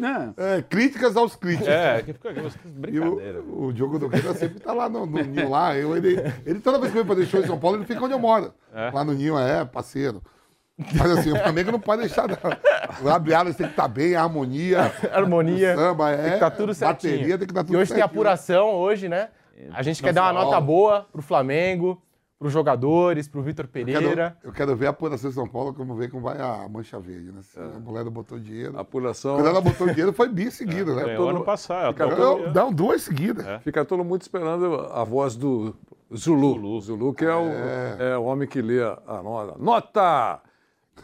né? 0.00 0.34
É, 0.36 0.62
críticas 0.62 1.16
aos 1.16 1.34
críticos. 1.34 1.68
É, 1.68 2.02
que 2.02 2.12
fica 2.12 2.30
brincadeira. 2.64 3.40
O, 3.40 3.66
o 3.66 3.72
Diogo 3.72 3.98
Nogueira 3.98 4.34
sempre 4.34 4.60
tá 4.60 4.72
lá 4.72 4.88
no, 4.88 5.06
no 5.06 5.22
Ninho 5.22 5.48
lá. 5.48 5.76
Eu, 5.76 5.96
ele, 5.96 6.16
ele, 6.44 6.60
toda 6.60 6.78
vez 6.78 6.92
que 6.92 6.98
vem 6.98 7.06
fazer 7.06 7.26
show 7.26 7.40
em 7.40 7.46
São 7.46 7.58
Paulo, 7.58 7.78
ele 7.78 7.86
fica 7.86 8.04
onde 8.04 8.14
eu 8.14 8.18
moro. 8.18 8.52
É. 8.74 8.90
Lá 8.90 9.04
no 9.04 9.14
Ninho, 9.14 9.38
é, 9.38 9.64
parceiro. 9.64 10.22
Mas 10.78 11.10
assim, 11.10 11.32
o 11.32 11.36
Flamengo 11.36 11.72
não 11.72 11.80
pode 11.80 12.02
deixar. 12.02 12.28
Não. 12.28 12.36
O 13.02 13.34
alas 13.34 13.56
tem 13.56 13.66
que 13.66 13.72
estar 13.72 13.82
tá 13.84 13.88
bem, 13.88 14.14
a 14.14 14.22
harmonia. 14.22 14.92
harmonia. 15.10 15.72
O 15.72 15.76
samba, 15.76 16.10
é. 16.10 16.16
Tem 16.16 16.24
que 16.24 16.34
estar 16.34 16.50
tá 16.50 16.56
tudo 16.56 16.74
certinho. 16.74 17.12
Bateria 17.14 17.38
tem 17.38 17.46
que 17.46 17.52
estar 17.52 17.60
tá 17.60 17.64
tudo 17.64 17.74
E 17.74 17.76
hoje 17.76 17.88
certinho. 17.88 18.08
tem 18.08 18.14
apuração, 18.14 18.74
hoje, 18.74 19.08
né? 19.08 19.30
A 19.72 19.82
gente 19.82 20.02
quer 20.02 20.12
dar 20.12 20.24
uma 20.24 20.44
nota 20.44 20.60
boa 20.60 21.06
pro 21.10 21.22
Flamengo, 21.22 22.02
pros 22.38 22.52
jogadores, 22.52 23.26
pro 23.26 23.42
Vitor 23.42 23.66
Pereira. 23.66 24.02
Eu 24.02 24.10
quero, 24.10 24.32
eu 24.44 24.52
quero 24.52 24.76
ver 24.76 24.86
a 24.88 24.90
apuração 24.90 25.30
de 25.30 25.34
São 25.34 25.48
Paulo, 25.48 25.72
como 25.72 25.94
ver 25.94 26.10
como 26.10 26.24
vai 26.24 26.38
a 26.38 26.68
mancha 26.68 27.00
verde, 27.00 27.32
né? 27.32 27.40
Se 27.42 27.58
é. 27.58 27.62
a 27.62 27.80
mulher 27.80 28.04
não 28.04 28.12
botou 28.12 28.38
dinheiro. 28.38 28.76
A 28.76 28.82
apuração. 28.82 29.36
Quando 29.36 29.48
ela 29.48 29.62
botou 29.62 29.86
dinheiro, 29.88 30.12
foi 30.12 30.28
bi 30.28 30.50
seguida, 30.50 30.92
é. 30.92 30.94
né? 30.94 31.16
Todo... 31.16 31.30
ano 31.30 31.44
passado. 31.44 31.94
Fica, 31.94 32.14
todo... 32.14 32.52
Não, 32.52 32.70
duas 32.70 33.02
seguidas. 33.02 33.46
É. 33.46 33.58
Fica 33.60 33.82
todo 33.82 34.04
mundo 34.04 34.20
esperando 34.20 34.88
a 34.92 35.02
voz 35.04 35.36
do 35.36 35.74
Zulu. 36.14 36.54
Zulu, 36.54 36.80
Zulu 36.82 37.14
que 37.14 37.24
é, 37.24 37.34
o, 37.34 37.48
é. 37.48 37.96
é 38.12 38.18
o 38.18 38.24
homem 38.24 38.46
que 38.46 38.60
lê 38.60 38.82
a 38.82 39.22
nota. 39.22 39.56
Nota! 39.58 40.42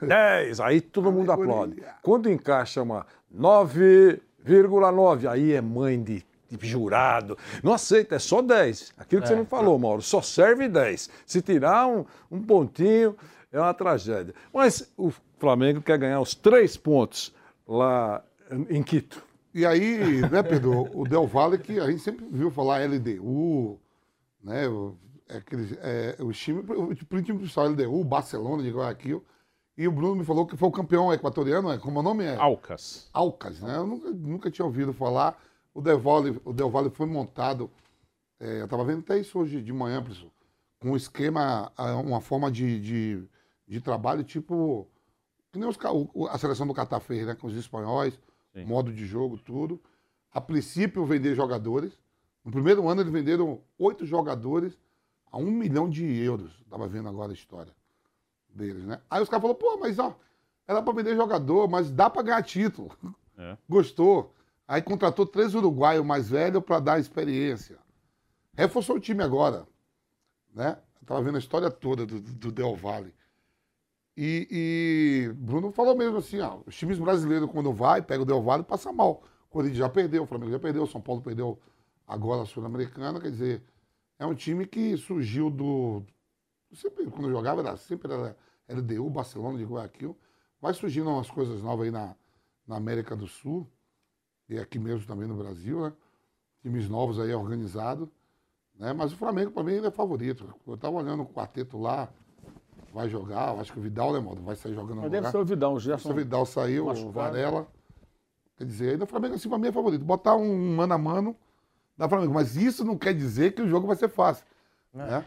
10, 0.01 0.61
aí 0.61 0.81
todo 0.81 1.13
mundo 1.13 1.33
aplaude. 1.33 1.83
Quando 2.03 2.31
encaixa 2.31 2.83
uma 2.83 3.07
9,9, 3.35 5.29
aí 5.29 5.53
é 5.53 5.61
mãe 5.61 6.03
de, 6.03 6.25
de, 6.51 6.67
jurado. 6.67 7.37
Não 7.63 7.73
aceita, 7.73 8.17
é 8.17 8.19
só 8.19 8.43
10. 8.43 8.95
Aquilo 8.97 9.23
que 9.23 9.29
é. 9.29 9.31
você 9.31 9.37
não 9.37 9.47
falou, 9.47 9.79
Mauro, 9.79 10.03
só 10.03 10.21
serve 10.23 10.69
10. 10.69 11.11
Se 11.27 11.43
tirar 11.43 11.87
um, 11.87 12.05
um 12.31 12.43
pontinho, 12.43 13.17
é 13.53 13.61
uma 13.61 13.75
tragédia. 13.75 14.35
Mas 14.53 14.91
o 14.97 15.13
Flamengo 15.39 15.83
quer 15.83 15.99
ganhar 15.99 16.21
os 16.21 16.35
três 16.35 16.77
pontos 16.77 17.35
lá 17.67 18.23
em 18.69 18.83
Quito. 18.83 19.23
E 19.55 19.67
aí, 19.67 20.23
né, 20.31 20.43
Pedro, 20.43 20.89
o 20.95 21.07
Del 21.07 21.27
Valle, 21.27 21.59
que 21.59 21.79
a 21.79 21.91
gente 21.91 22.03
sempre 22.03 22.25
viu 22.31 22.51
falar 22.51 22.89
LDU, 22.89 23.79
né, 24.43 24.65
é, 25.29 25.37
aqueles, 25.37 25.77
é, 25.83 26.17
os 26.21 26.39
times, 26.39 26.65
o 26.69 26.95
time 26.95 27.39
principal 27.39 27.69
LDU, 27.69 28.03
Barcelona 28.03 28.63
de 28.63 28.71
Guayaquil, 28.71 29.23
e 29.83 29.89
o 29.89 29.93
Bruno 29.93 30.15
me 30.15 30.25
falou 30.25 30.47
que 30.47 30.57
foi 30.57 30.69
o 30.69 30.73
campeão 30.73 31.13
equatoriano, 31.13 31.73
é, 31.73 31.77
como 31.77 31.99
o 31.99 32.03
nome 32.05 32.23
é? 32.23 32.37
Alcas. 32.37 33.09
Alcas, 33.13 33.61
né? 33.61 33.77
Eu 33.77 33.87
nunca, 33.87 34.11
nunca 34.11 34.51
tinha 34.51 34.65
ouvido 34.65 34.93
falar. 34.93 35.37
O 35.75 35.81
Del 35.81 35.99
Valle, 35.99 36.41
o 36.45 36.53
Del 36.53 36.71
Valle 36.71 36.89
foi 36.91 37.07
montado, 37.07 37.69
é, 38.39 38.61
eu 38.61 38.67
estava 38.67 38.85
vendo 38.85 39.01
até 39.01 39.19
isso 39.19 39.39
hoje 39.41 39.61
de 39.61 39.73
manhã, 39.73 40.01
professor, 40.01 40.31
com 40.79 40.91
um 40.91 40.97
esquema, 40.97 41.73
uma 42.05 42.21
forma 42.21 42.49
de, 42.51 42.79
de, 42.79 43.25
de 43.67 43.81
trabalho 43.81 44.23
tipo, 44.23 44.87
que 45.51 45.59
nem 45.59 45.69
os, 45.69 45.77
a 46.31 46.39
seleção 46.39 46.67
do 46.67 46.75
Catar 46.75 47.01
fez, 47.01 47.27
né? 47.27 47.35
Com 47.35 47.49
os 47.49 47.57
espanhóis, 47.57 48.17
Sim. 48.55 48.65
modo 48.65 48.93
de 48.93 49.05
jogo, 49.05 49.37
tudo. 49.37 49.81
A 50.31 50.41
princípio, 50.41 51.05
vender 51.05 51.35
jogadores. 51.35 51.93
No 52.45 52.53
primeiro 52.53 52.89
ano, 52.89 53.01
eles 53.01 53.13
venderam 53.13 53.61
oito 53.79 54.07
jogadores 54.07 54.79
a 55.31 55.39
um 55.39 55.51
milhão 55.51 55.91
de 55.91 56.05
euros. 56.23 56.53
Estava 56.65 56.87
vendo 56.87 57.09
agora 57.09 57.33
a 57.33 57.35
história 57.35 57.73
deles, 58.55 58.85
né? 58.85 59.01
Aí 59.11 59.23
os 59.23 59.29
caras 59.29 59.43
falaram, 59.43 59.59
pô, 59.59 59.77
mas 59.79 59.99
ó, 59.99 60.17
era 60.67 60.83
para 60.83 60.93
vender 60.93 61.17
jogador, 61.17 61.69
mas 61.69 61.91
dá 61.91 62.09
para 62.09 62.23
ganhar 62.23 62.43
título. 62.43 62.91
É. 63.37 63.57
Gostou. 63.69 64.35
Aí 64.67 64.81
contratou 64.81 65.27
três 65.27 65.55
uruguaios 65.55 66.05
mais 66.05 66.31
velhos 66.31 66.63
para 66.63 66.81
dar 66.81 66.99
experiência. 66.99 67.79
Reforçou 68.55 68.97
o 68.97 69.01
time 69.01 69.23
agora, 69.23 69.67
né? 70.55 70.79
Eu 71.01 71.07
tava 71.07 71.23
vendo 71.23 71.37
a 71.37 71.41
história 71.41 71.71
toda 71.71 72.07
do, 72.07 72.21
do 72.21 72.53
Del 72.53 72.77
Valle. 72.77 73.13
E, 74.17 74.47
e, 74.51 75.33
Bruno 75.35 75.73
falou 75.73 75.97
mesmo 75.97 76.19
assim, 76.19 76.41
ó, 76.41 76.61
os 76.67 76.77
times 76.77 76.99
brasileiros 76.99 77.51
quando 77.51 77.73
vai, 77.73 78.03
pega 78.03 78.23
o 78.23 78.27
Del 78.27 78.43
Valle, 78.43 78.63
passa 78.63 78.93
mal. 78.93 79.23
O 79.49 79.53
Corinthians 79.53 79.79
já 79.79 79.89
perdeu, 79.89 80.23
o 80.23 80.27
Flamengo 80.27 80.53
já 80.53 80.59
perdeu, 80.59 80.83
o 80.83 80.87
São 80.87 81.01
Paulo 81.01 81.23
perdeu 81.23 81.59
agora 82.07 82.43
a 82.43 82.47
Sul-Americana, 82.47 83.21
quer 83.21 83.31
dizer, 83.31 83.63
é 84.19 84.27
um 84.27 84.35
time 84.35 84.67
que 84.67 84.97
surgiu 84.99 85.49
do, 85.51 86.03
Sempre, 86.75 87.07
quando 87.07 87.29
eu 87.29 87.33
jogava, 87.33 87.61
era, 87.61 87.77
sempre 87.77 88.13
era, 88.13 88.37
LDU, 88.69 89.09
Barcelona 89.11 89.59
de 89.59 89.65
Guayaquil. 89.65 90.17
Vai 90.61 90.73
surgindo 90.75 91.11
umas 91.11 91.31
coisas 91.31 91.61
novas 91.63 91.87
aí 91.87 91.91
na, 91.91 92.15
na 92.67 92.77
América 92.77 93.17
do 93.17 93.27
Sul 93.27 93.67
e 94.49 94.59
aqui 94.59 94.79
mesmo 94.79 95.07
também 95.07 95.27
no 95.27 95.35
Brasil, 95.35 95.83
né? 95.83 95.93
Times 96.63 96.89
novos 96.89 97.19
aí 97.19 97.35
organizados. 97.35 98.09
Né? 98.79 98.93
Mas 98.93 99.13
o 99.13 99.17
Flamengo, 99.17 99.51
para 99.51 99.63
mim, 99.63 99.75
ainda 99.75 99.89
é 99.89 99.91
favorito. 99.91 100.55
Eu 100.67 100.75
estava 100.75 100.97
olhando 100.97 101.23
o 101.23 101.27
quarteto 101.27 101.79
lá, 101.79 102.09
vai 102.93 103.09
jogar, 103.09 103.55
eu 103.55 103.61
acho 103.61 103.73
que 103.73 103.79
o 103.79 103.83
Vidal, 103.83 104.13
né, 104.13 104.21
modo? 104.21 104.43
Vai 104.43 104.55
sair 104.55 104.75
jogando 104.75 104.97
no 104.97 105.03
Mas 105.03 105.11
deve 105.11 105.27
lugar. 105.27 105.33
ser 105.33 105.39
o 105.39 105.45
Vidal, 105.45 105.73
o 105.73 105.77
O 105.77 105.81
Gerson. 105.81 106.15
Vidal 106.15 106.47
saiu, 106.47 106.85
o 106.85 106.87
machucado. 106.89 107.13
Varela. 107.13 107.67
Quer 108.57 108.65
dizer, 108.65 108.91
ainda 108.93 109.05
o 109.05 109.07
Flamengo, 109.07 109.35
assim, 109.35 109.49
pra 109.49 109.59
mim 109.59 109.69
é 109.69 109.73
favorito. 109.73 110.05
Botar 110.05 110.37
um 110.37 110.77
mano 110.77 110.95
a 110.95 110.99
mano 110.99 111.37
da 111.97 112.09
Flamengo. 112.09 112.35
Mas 112.35 112.55
isso 112.55 112.85
não 112.85 112.97
quer 112.97 113.15
dizer 113.15 113.55
que 113.55 113.63
o 113.63 113.69
jogo 113.69 113.87
vai 113.87 113.97
ser 113.97 114.09
fácil. 114.09 114.45
Né? 114.93 115.25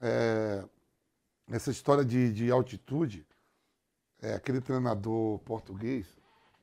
É, 0.00 0.64
essa 1.50 1.70
história 1.70 2.04
de, 2.04 2.32
de 2.32 2.50
altitude, 2.50 3.26
é, 4.20 4.34
aquele 4.34 4.60
treinador 4.60 5.38
português, 5.40 6.06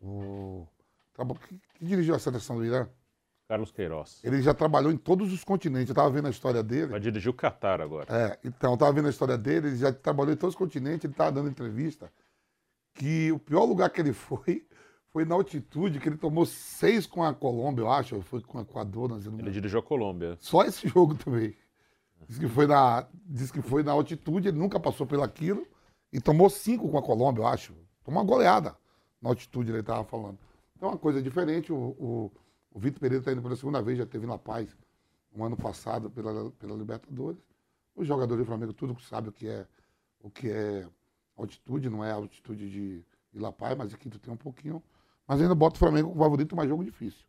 o, 0.01 0.65
traba- 1.13 1.35
que, 1.35 1.59
que 1.75 1.85
dirigiu 1.85 2.15
a 2.15 2.19
seleção 2.19 2.55
do 2.57 2.65
Irã, 2.65 2.87
Carlos 3.47 3.71
Queiroz. 3.71 4.19
ele 4.23 4.41
já 4.41 4.53
trabalhou 4.53 4.91
em 4.91 4.97
todos 4.97 5.33
os 5.33 5.43
continentes. 5.43 5.89
Eu 5.89 5.93
estava 5.93 6.09
vendo 6.11 6.27
a 6.27 6.31
história 6.31 6.61
dele. 6.61 6.87
Vai 6.91 6.99
dirigir 6.99 7.31
o 7.31 7.33
Qatar 7.33 7.81
agora. 7.81 8.05
É, 8.15 8.39
então, 8.43 8.73
eu 8.73 8.77
tava 8.77 8.93
vendo 8.93 9.07
a 9.07 9.09
história 9.09 9.37
dele, 9.37 9.69
ele 9.69 9.77
já 9.77 9.91
trabalhou 9.91 10.33
em 10.33 10.37
todos 10.37 10.53
os 10.53 10.57
continentes, 10.59 11.03
ele 11.05 11.13
tava 11.13 11.31
dando 11.31 11.49
entrevista, 11.49 12.11
que 12.93 13.31
o 13.31 13.39
pior 13.39 13.65
lugar 13.65 13.89
que 13.89 13.99
ele 14.01 14.13
foi 14.13 14.65
foi 15.11 15.25
na 15.25 15.33
altitude, 15.33 15.99
que 15.99 16.07
ele 16.07 16.17
tomou 16.17 16.45
seis 16.45 17.07
com 17.07 17.23
a 17.23 17.33
Colômbia, 17.33 17.81
eu 17.81 17.91
acho, 17.91 18.21
foi 18.21 18.41
com 18.41 18.59
o 18.59 18.61
Equador, 18.61 19.09
não 19.09 19.19
sei, 19.19 19.31
Ele 19.33 19.49
dirigiu 19.49 19.79
a 19.79 19.83
Colômbia. 19.83 20.37
Só 20.39 20.63
esse 20.63 20.87
jogo 20.87 21.15
também. 21.15 21.55
Diz 22.27 22.37
que 22.37 22.47
foi 22.47 22.67
na, 22.67 23.07
diz 23.25 23.51
que 23.51 23.61
foi 23.61 23.83
na 23.83 23.91
altitude, 23.91 24.49
ele 24.49 24.57
nunca 24.57 24.79
passou 24.79 25.07
pelaquilo 25.07 25.65
e 26.11 26.19
tomou 26.19 26.49
cinco 26.49 26.89
com 26.89 26.97
a 26.97 27.01
Colômbia, 27.01 27.41
eu 27.41 27.47
acho. 27.47 27.73
Tomou 28.03 28.21
uma 28.21 28.27
goleada 28.27 28.75
na 29.21 29.29
altitude, 29.29 29.71
ele 29.71 29.79
estava 29.79 30.03
falando. 30.03 30.37
Então 30.75 30.89
é 30.89 30.91
uma 30.93 30.97
coisa 30.97 31.21
diferente. 31.21 31.71
O, 31.71 31.77
o, 31.77 32.31
o 32.71 32.79
Vitor 32.79 32.99
Pereira 32.99 33.21
está 33.21 33.31
indo 33.31 33.41
pela 33.41 33.55
segunda 33.55 33.81
vez, 33.81 33.97
já 33.97 34.05
teve 34.05 34.25
na 34.25 34.37
Paz 34.37 34.75
um 35.35 35.43
ano 35.43 35.57
passado 35.57 36.09
pela, 36.09 36.51
pela 36.51 36.75
Libertadores. 36.75 37.41
Os 37.95 38.07
jogadores 38.07 38.43
do 38.43 38.47
Flamengo 38.47 38.73
tudo 38.73 38.99
sabe 39.01 39.29
o 39.29 39.31
que 39.31 39.47
é 39.47 39.65
o 40.21 40.29
que 40.29 40.49
é 40.49 40.87
altitude, 41.37 41.89
não 41.89 42.03
é 42.03 42.11
altitude 42.11 42.69
de, 42.69 43.05
La 43.33 43.51
Paz, 43.51 43.77
mas 43.77 43.93
aqui 43.93 44.09
tu 44.09 44.19
tem 44.19 44.33
um 44.33 44.37
pouquinho. 44.37 44.81
Mas 45.27 45.39
ainda 45.39 45.53
bota 45.53 45.75
o 45.75 45.79
Flamengo 45.79 46.11
com 46.11 46.19
favorito, 46.19 46.55
mas 46.55 46.67
jogo 46.67 46.83
difícil. 46.83 47.25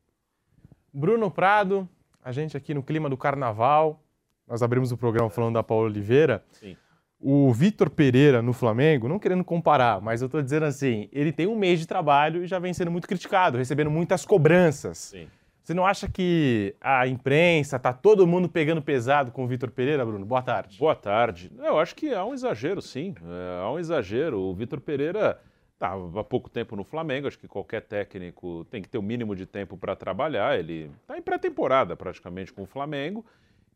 Bruno 0.92 1.30
Prado, 1.30 1.88
a 2.22 2.32
gente 2.32 2.56
aqui 2.56 2.72
no 2.72 2.82
clima 2.82 3.08
do 3.08 3.16
carnaval. 3.16 4.02
Nós 4.50 4.64
abrimos 4.64 4.90
o 4.90 4.96
programa 4.96 5.30
falando 5.30 5.54
da 5.54 5.62
Paula 5.62 5.86
Oliveira. 5.86 6.42
Sim. 6.50 6.76
O 7.20 7.52
Vitor 7.52 7.88
Pereira 7.88 8.42
no 8.42 8.52
Flamengo, 8.52 9.06
não 9.06 9.18
querendo 9.18 9.44
comparar, 9.44 10.00
mas 10.00 10.22
eu 10.22 10.28
tô 10.28 10.42
dizendo 10.42 10.64
assim, 10.64 11.08
ele 11.12 11.30
tem 11.30 11.46
um 11.46 11.54
mês 11.54 11.78
de 11.78 11.86
trabalho 11.86 12.42
e 12.42 12.46
já 12.48 12.58
vem 12.58 12.74
sendo 12.74 12.90
muito 12.90 13.06
criticado, 13.06 13.58
recebendo 13.58 13.90
muitas 13.90 14.24
cobranças. 14.24 14.98
Sim. 14.98 15.28
Você 15.62 15.72
não 15.72 15.86
acha 15.86 16.08
que 16.08 16.74
a 16.80 17.06
imprensa, 17.06 17.78
tá 17.78 17.92
todo 17.92 18.26
mundo 18.26 18.48
pegando 18.48 18.82
pesado 18.82 19.30
com 19.30 19.44
o 19.44 19.46
Vitor 19.46 19.70
Pereira, 19.70 20.04
Bruno? 20.04 20.26
Boa 20.26 20.42
tarde. 20.42 20.78
Boa 20.78 20.96
tarde. 20.96 21.52
Eu 21.58 21.78
acho 21.78 21.94
que 21.94 22.12
há 22.12 22.24
um 22.24 22.34
exagero, 22.34 22.82
sim. 22.82 23.14
É, 23.22 23.62
há 23.62 23.70
um 23.70 23.78
exagero. 23.78 24.40
O 24.40 24.54
Vitor 24.54 24.80
Pereira 24.80 25.38
estava 25.74 26.20
há 26.20 26.24
pouco 26.24 26.50
tempo 26.50 26.74
no 26.74 26.82
Flamengo. 26.82 27.28
Acho 27.28 27.38
que 27.38 27.46
qualquer 27.46 27.82
técnico 27.82 28.66
tem 28.68 28.82
que 28.82 28.88
ter 28.88 28.98
o 28.98 29.02
mínimo 29.02 29.36
de 29.36 29.46
tempo 29.46 29.76
para 29.76 29.94
trabalhar. 29.94 30.58
Ele 30.58 30.90
está 31.02 31.16
em 31.16 31.22
pré-temporada 31.22 31.94
praticamente 31.94 32.52
com 32.52 32.62
o 32.62 32.66
Flamengo. 32.66 33.24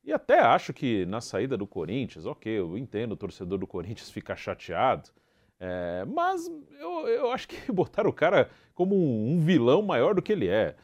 E 0.04 0.12
até 0.12 0.38
acho 0.40 0.73
que 0.73 1.06
na 1.06 1.20
saída 1.20 1.56
do 1.56 1.66
Corinthians, 1.66 2.26
ok, 2.26 2.52
eu 2.52 2.76
entendo 2.76 3.12
o 3.12 3.16
torcedor 3.16 3.58
do 3.58 3.66
Corinthians 3.66 4.11
ficar 4.11 4.37
chateado. 4.37 5.08
é, 5.58 6.04
mas 6.04 6.46
eu, 6.78 7.08
eu 7.08 7.30
acho 7.32 7.49
que 7.49 7.56
botaram 7.73 8.11
o 8.11 8.12
cara 8.12 8.50
como 8.75 8.94
um, 8.94 9.32
um 9.32 9.40
vilão 9.40 9.82
maior 9.82 10.14
do 10.14 10.23
que 10.23 10.32
ele 10.32 10.49
é. 10.49 10.76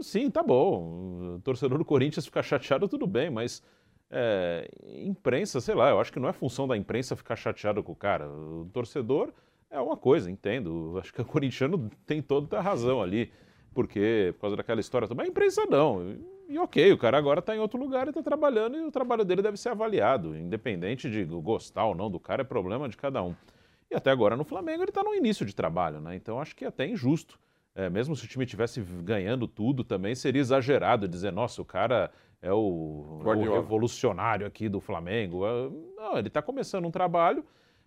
Sim, 0.00 0.30
tá 0.30 0.42
bom. 0.42 1.36
O 1.36 1.40
torcedor 1.40 1.78
do 1.78 1.84
Corinthians 1.84 2.24
ficar 2.24 2.42
chateado, 2.42 2.88
tudo 2.88 3.06
bem, 3.06 3.30
mas 3.30 3.62
é, 4.10 4.68
imprensa, 5.04 5.60
sei 5.60 5.74
lá, 5.74 5.90
eu 5.90 6.00
acho 6.00 6.12
que 6.12 6.20
não 6.20 6.28
é 6.28 6.32
função 6.32 6.66
da 6.66 6.76
imprensa 6.76 7.16
ficar 7.16 7.36
chateado 7.36 7.82
com 7.82 7.92
o 7.92 7.96
cara. 7.96 8.28
O 8.28 8.68
torcedor 8.72 9.32
é 9.70 9.80
uma 9.80 9.96
coisa, 9.96 10.30
entendo. 10.30 10.96
Acho 11.00 11.12
que 11.12 11.20
o 11.20 11.24
corintiano 11.24 11.90
tem 12.06 12.22
toda 12.22 12.58
a 12.58 12.62
razão 12.62 13.02
ali, 13.02 13.30
porque 13.74 14.32
por 14.34 14.42
causa 14.42 14.56
daquela 14.56 14.80
história 14.80 15.08
também, 15.08 15.26
a 15.26 15.28
imprensa 15.28 15.66
não. 15.66 16.16
E 16.48 16.58
ok, 16.58 16.92
o 16.92 16.98
cara 16.98 17.18
agora 17.18 17.40
está 17.40 17.54
em 17.54 17.58
outro 17.58 17.78
lugar 17.78 18.06
e 18.06 18.10
está 18.10 18.22
trabalhando, 18.22 18.76
e 18.76 18.82
o 18.82 18.90
trabalho 18.90 19.24
dele 19.24 19.42
deve 19.42 19.56
ser 19.56 19.70
avaliado, 19.70 20.36
independente 20.36 21.10
de 21.10 21.24
gostar 21.24 21.86
ou 21.86 21.94
não 21.94 22.10
do 22.10 22.20
cara, 22.20 22.42
é 22.42 22.44
problema 22.44 22.88
de 22.88 22.96
cada 22.96 23.22
um. 23.22 23.34
E 23.90 23.94
até 23.94 24.10
agora 24.10 24.36
no 24.36 24.44
Flamengo 24.44 24.82
ele 24.82 24.90
está 24.90 25.02
no 25.02 25.14
início 25.14 25.44
de 25.44 25.54
trabalho, 25.54 26.00
né? 26.00 26.14
Então 26.14 26.40
acho 26.40 26.54
que 26.54 26.64
é 26.64 26.68
até 26.68 26.86
injusto. 26.86 27.38
É, 27.74 27.90
mesmo 27.90 28.14
se 28.14 28.24
o 28.24 28.28
time 28.28 28.46
tivesse 28.46 28.80
ganhando 29.02 29.48
tudo 29.48 29.82
também, 29.82 30.14
seria 30.14 30.40
exagerado 30.40 31.08
dizer, 31.08 31.32
nossa, 31.32 31.60
o 31.60 31.64
cara 31.64 32.10
é 32.40 32.52
o, 32.52 33.20
o 33.24 33.54
revolucionário 33.54 34.46
aqui 34.46 34.68
do 34.68 34.80
Flamengo. 34.80 35.44
É, 35.44 35.70
Não, 35.96 36.18
ele 36.18 36.28
está 36.28 36.40
começando 36.40 36.86
um 36.86 36.90
trabalho. 36.90 37.44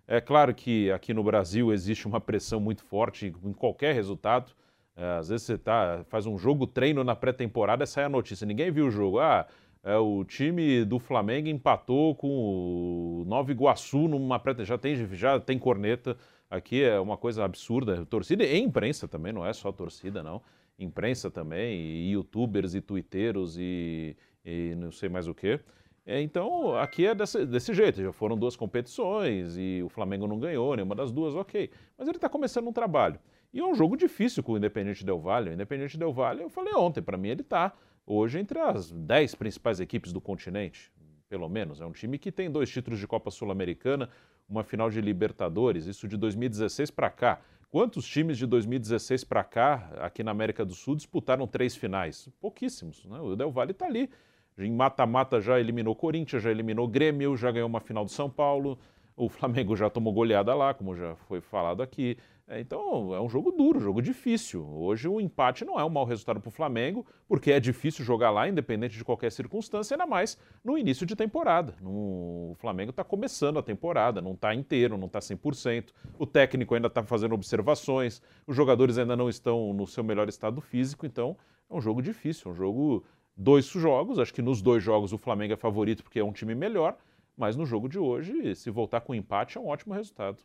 É 0.08 0.20
claro 0.20 0.54
que 0.54 0.92
aqui 0.92 1.14
no 1.14 1.24
Brasil 1.24 1.72
existe 1.72 2.08
uma 2.08 2.20
pressão 2.20 2.60
muito 2.60 2.84
forte 2.84 3.34
em 3.44 3.54
qualquer 3.54 3.94
resultado. 3.94 4.54
É, 4.98 5.18
às 5.20 5.30
vezes 5.30 5.46
você 5.46 5.58
tá, 5.60 6.04
faz 6.10 6.26
um 6.26 6.38
jogo 6.40 6.66
treino 6.66 7.04
na 7.04 7.16
pré-temporada 7.16 7.84
e 7.84 7.88
sai 7.88 8.06
a 8.06 8.10
notícia. 8.10 8.48
Ninguém 8.48 8.72
viu 8.72 8.88
o 8.88 8.92
jogo. 8.92 9.20
Ah, 9.20 9.46
é, 9.84 9.96
o 9.96 10.26
time 10.26 10.84
do 10.84 10.98
Flamengo 10.98 11.48
empatou 11.48 12.16
com 12.16 13.22
o 13.22 13.24
Nova 13.28 13.52
Iguaçu 13.52 14.08
numa 14.08 14.40
pré 14.40 14.66
já 14.66 14.78
tem 14.78 14.96
Já 15.14 15.40
tem 15.40 15.60
corneta. 15.60 16.18
Aqui 16.50 16.84
é 16.84 17.00
uma 17.00 17.16
coisa 17.16 17.46
absurda. 17.46 18.06
Torcida 18.08 18.44
e 18.44 18.58
imprensa 18.58 19.08
também, 19.08 19.32
não 19.32 19.46
é 19.46 19.54
só 19.54 19.72
torcida, 19.72 20.24
não. 20.24 20.42
Imprensa 20.80 21.30
também, 21.30 21.80
e 21.80 22.12
youtubers 22.12 22.74
e 22.74 22.82
twitteiros 22.82 23.56
e, 23.58 24.16
e 24.44 24.74
não 24.76 24.92
sei 24.92 25.10
mais 25.10 25.28
o 25.28 25.34
quê. 25.34 25.60
É, 26.06 26.22
Então, 26.22 26.76
aqui 26.76 27.06
é 27.06 27.14
desse, 27.14 27.46
desse 27.46 27.74
jeito. 27.74 28.02
Já 28.02 28.12
foram 28.12 28.38
duas 28.38 28.56
competições 28.56 29.58
e 29.58 29.84
o 29.84 29.90
Flamengo 29.90 30.26
não 30.26 30.40
ganhou 30.40 30.76
nenhuma 30.76 30.96
das 30.96 31.12
duas, 31.12 31.36
ok. 31.36 31.70
Mas 31.98 32.08
ele 32.08 32.18
está 32.18 32.30
começando 32.30 32.68
um 32.68 32.74
trabalho. 32.74 33.20
E 33.54 33.60
é 33.60 33.66
um 33.66 33.74
jogo 33.74 33.96
difícil 33.96 34.44
com 34.44 34.54
o 34.54 34.58
Independente 34.58 35.06
Del 35.06 35.20
Valle. 35.20 35.50
O 35.50 35.54
Independente 35.54 35.98
Del 35.98 36.14
Valle, 36.14 36.44
eu 36.44 36.50
falei 36.50 36.74
ontem, 36.76 37.02
para 37.02 37.18
mim 37.18 37.30
ele 37.30 37.42
está 37.42 37.74
hoje 38.06 38.40
entre 38.40 38.60
as 38.60 38.92
dez 38.92 39.36
principais 39.36 39.80
equipes 39.80 40.14
do 40.14 40.22
continente, 40.22 40.92
pelo 41.30 41.48
menos. 41.50 41.82
É 41.82 41.86
um 41.86 41.92
time 41.92 42.18
que 42.18 42.32
tem 42.32 42.52
dois 42.52 42.70
títulos 42.70 43.00
de 43.00 43.08
Copa 43.08 43.32
Sul-Americana, 43.32 44.10
uma 44.48 44.64
final 44.64 44.90
de 44.90 45.02
Libertadores, 45.02 45.86
isso 45.86 46.08
de 46.08 46.18
2016 46.18 46.92
para 46.92 47.10
cá. 47.10 47.42
Quantos 47.70 48.08
times 48.08 48.38
de 48.38 48.46
2016 48.46 49.26
para 49.26 49.44
cá, 49.44 49.92
aqui 50.00 50.24
na 50.24 50.32
América 50.32 50.64
do 50.64 50.74
Sul, 50.74 50.96
disputaram 50.96 51.46
três 51.46 51.76
finais? 51.76 52.30
Pouquíssimos. 52.40 53.04
Né? 53.06 53.20
O 53.20 53.36
Del 53.36 53.52
Valle 53.52 53.72
está 53.72 53.86
ali. 53.86 54.10
Em 54.58 54.72
mata-mata 54.72 55.42
já 55.42 55.60
eliminou 55.60 55.94
Corinthians, 55.94 56.42
já 56.42 56.50
eliminou 56.50 56.88
Grêmio, 56.88 57.36
já 57.36 57.52
ganhou 57.52 57.68
uma 57.68 57.82
final 57.82 58.06
do 58.06 58.12
São 58.12 58.30
Paulo. 58.30 58.80
O 59.16 59.28
Flamengo 59.28 59.76
já 59.76 59.90
tomou 59.90 60.14
goleada 60.14 60.56
lá, 60.56 60.74
como 60.74 60.96
já 60.96 61.16
foi 61.16 61.42
falado 61.42 61.84
aqui. 61.84 62.18
É, 62.50 62.60
Então 62.62 63.14
é 63.14 63.20
um 63.22 63.28
jogo 63.28 63.52
duro, 63.52 63.80
jogo 63.80 64.02
difícil. 64.02 64.66
Hoje 64.66 65.08
o 65.08 65.20
empate 65.20 65.66
não 65.66 65.78
é 65.80 65.84
um 65.84 65.90
mau 65.90 66.06
resultado 66.06 66.40
para 66.40 66.48
o 66.48 66.52
Flamengo, 66.52 67.06
porque 67.28 67.52
é 67.52 67.60
difícil 67.60 68.06
jogar 68.06 68.30
lá, 68.32 68.48
independente 68.48 68.98
de 68.98 69.04
qualquer 69.04 69.32
circunstância, 69.32 69.96
ainda 69.96 70.06
mais 70.06 70.38
no 70.64 70.78
início 70.78 71.06
de 71.06 71.16
temporada. 71.16 71.76
No- 71.82 72.52
O 72.52 72.56
Flamengo 72.60 72.92
está 72.92 73.04
começando 73.04 73.60
a 73.60 73.64
temporada, 73.64 74.22
não 74.22 74.32
está 74.32 74.56
inteiro, 74.56 74.98
não 74.98 75.08
está 75.08 75.20
100%. 75.20 75.94
O 76.18 76.26
técnico 76.26 76.74
ainda 76.74 76.88
está 76.88 77.04
fazendo 77.04 77.36
observações, 77.36 78.22
os 78.48 78.56
jogadores 78.56 78.98
ainda 78.98 79.16
não 79.16 79.28
estão 79.30 79.74
no 79.74 79.86
seu 79.86 80.04
melhor 80.04 80.30
estado 80.30 80.62
físico, 80.62 81.06
então 81.06 81.36
é 81.70 81.76
um 81.76 81.82
jogo 81.82 82.02
difícil, 82.02 82.52
um 82.52 82.56
jogo. 82.56 83.04
Dois 83.40 83.66
jogos, 83.68 84.18
acho 84.18 84.34
que 84.34 84.42
nos 84.42 84.62
dois 84.64 84.82
jogos 84.82 85.14
o 85.14 85.18
Flamengo 85.18 85.54
é 85.54 85.58
favorito 85.58 86.02
porque 86.04 86.20
é 86.20 86.24
um 86.24 86.32
time 86.32 86.56
melhor, 86.56 86.98
mas 87.38 87.56
no 87.56 87.66
jogo 87.68 87.88
de 87.88 88.00
hoje, 88.00 88.56
se 88.56 88.72
voltar 88.72 89.02
com 89.02 89.14
empate, 89.14 89.58
é 89.58 89.62
um 89.62 89.68
ótimo 89.68 89.94
resultado. 89.94 90.40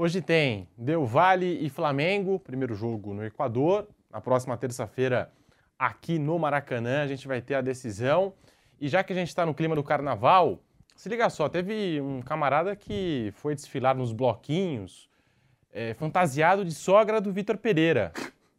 Hoje 0.00 0.22
tem 0.22 0.68
Del 0.78 1.04
Valle 1.04 1.58
e 1.60 1.68
Flamengo, 1.68 2.38
primeiro 2.38 2.72
jogo 2.72 3.12
no 3.12 3.24
Equador. 3.24 3.88
Na 4.08 4.20
próxima 4.20 4.56
terça-feira, 4.56 5.28
aqui 5.76 6.20
no 6.20 6.38
Maracanã, 6.38 7.02
a 7.02 7.06
gente 7.08 7.26
vai 7.26 7.42
ter 7.42 7.56
a 7.56 7.60
decisão. 7.60 8.32
E 8.80 8.86
já 8.86 9.02
que 9.02 9.12
a 9.12 9.16
gente 9.16 9.26
está 9.26 9.44
no 9.44 9.52
clima 9.52 9.74
do 9.74 9.82
carnaval, 9.82 10.60
se 10.94 11.08
liga 11.08 11.28
só, 11.28 11.48
teve 11.48 12.00
um 12.00 12.22
camarada 12.22 12.76
que 12.76 13.32
foi 13.34 13.56
desfilar 13.56 13.96
nos 13.96 14.12
bloquinhos, 14.12 15.10
é, 15.72 15.94
fantasiado 15.94 16.64
de 16.64 16.72
sogra 16.72 17.20
do 17.20 17.32
Vitor 17.32 17.58
Pereira. 17.58 18.12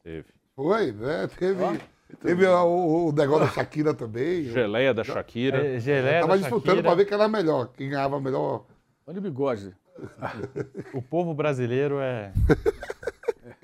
Teve. 0.04 0.26
Foi, 0.58 0.92
né? 0.92 1.30
Teve, 1.40 1.80
teve 2.22 2.46
o, 2.48 3.08
o 3.08 3.12
negócio 3.14 3.46
da 3.46 3.52
Shakira 3.54 3.94
também. 3.94 4.44
Geleia 4.44 4.94
da 4.94 5.06
Shakira. 5.06 5.66
É, 5.66 5.80
Geleia 5.80 6.20
Tava 6.20 6.34
da 6.34 6.42
disputando 6.42 6.84
para 6.84 6.96
ver 6.96 7.06
quem 7.06 7.16
era 7.16 7.30
melhor, 7.30 7.70
quem 7.78 7.88
ganhava 7.88 8.20
melhor. 8.20 8.66
Olha 9.08 9.20
o 9.20 9.22
bigode. 9.22 9.74
O 10.94 11.02
povo 11.02 11.34
brasileiro 11.34 12.00
é 12.00 12.32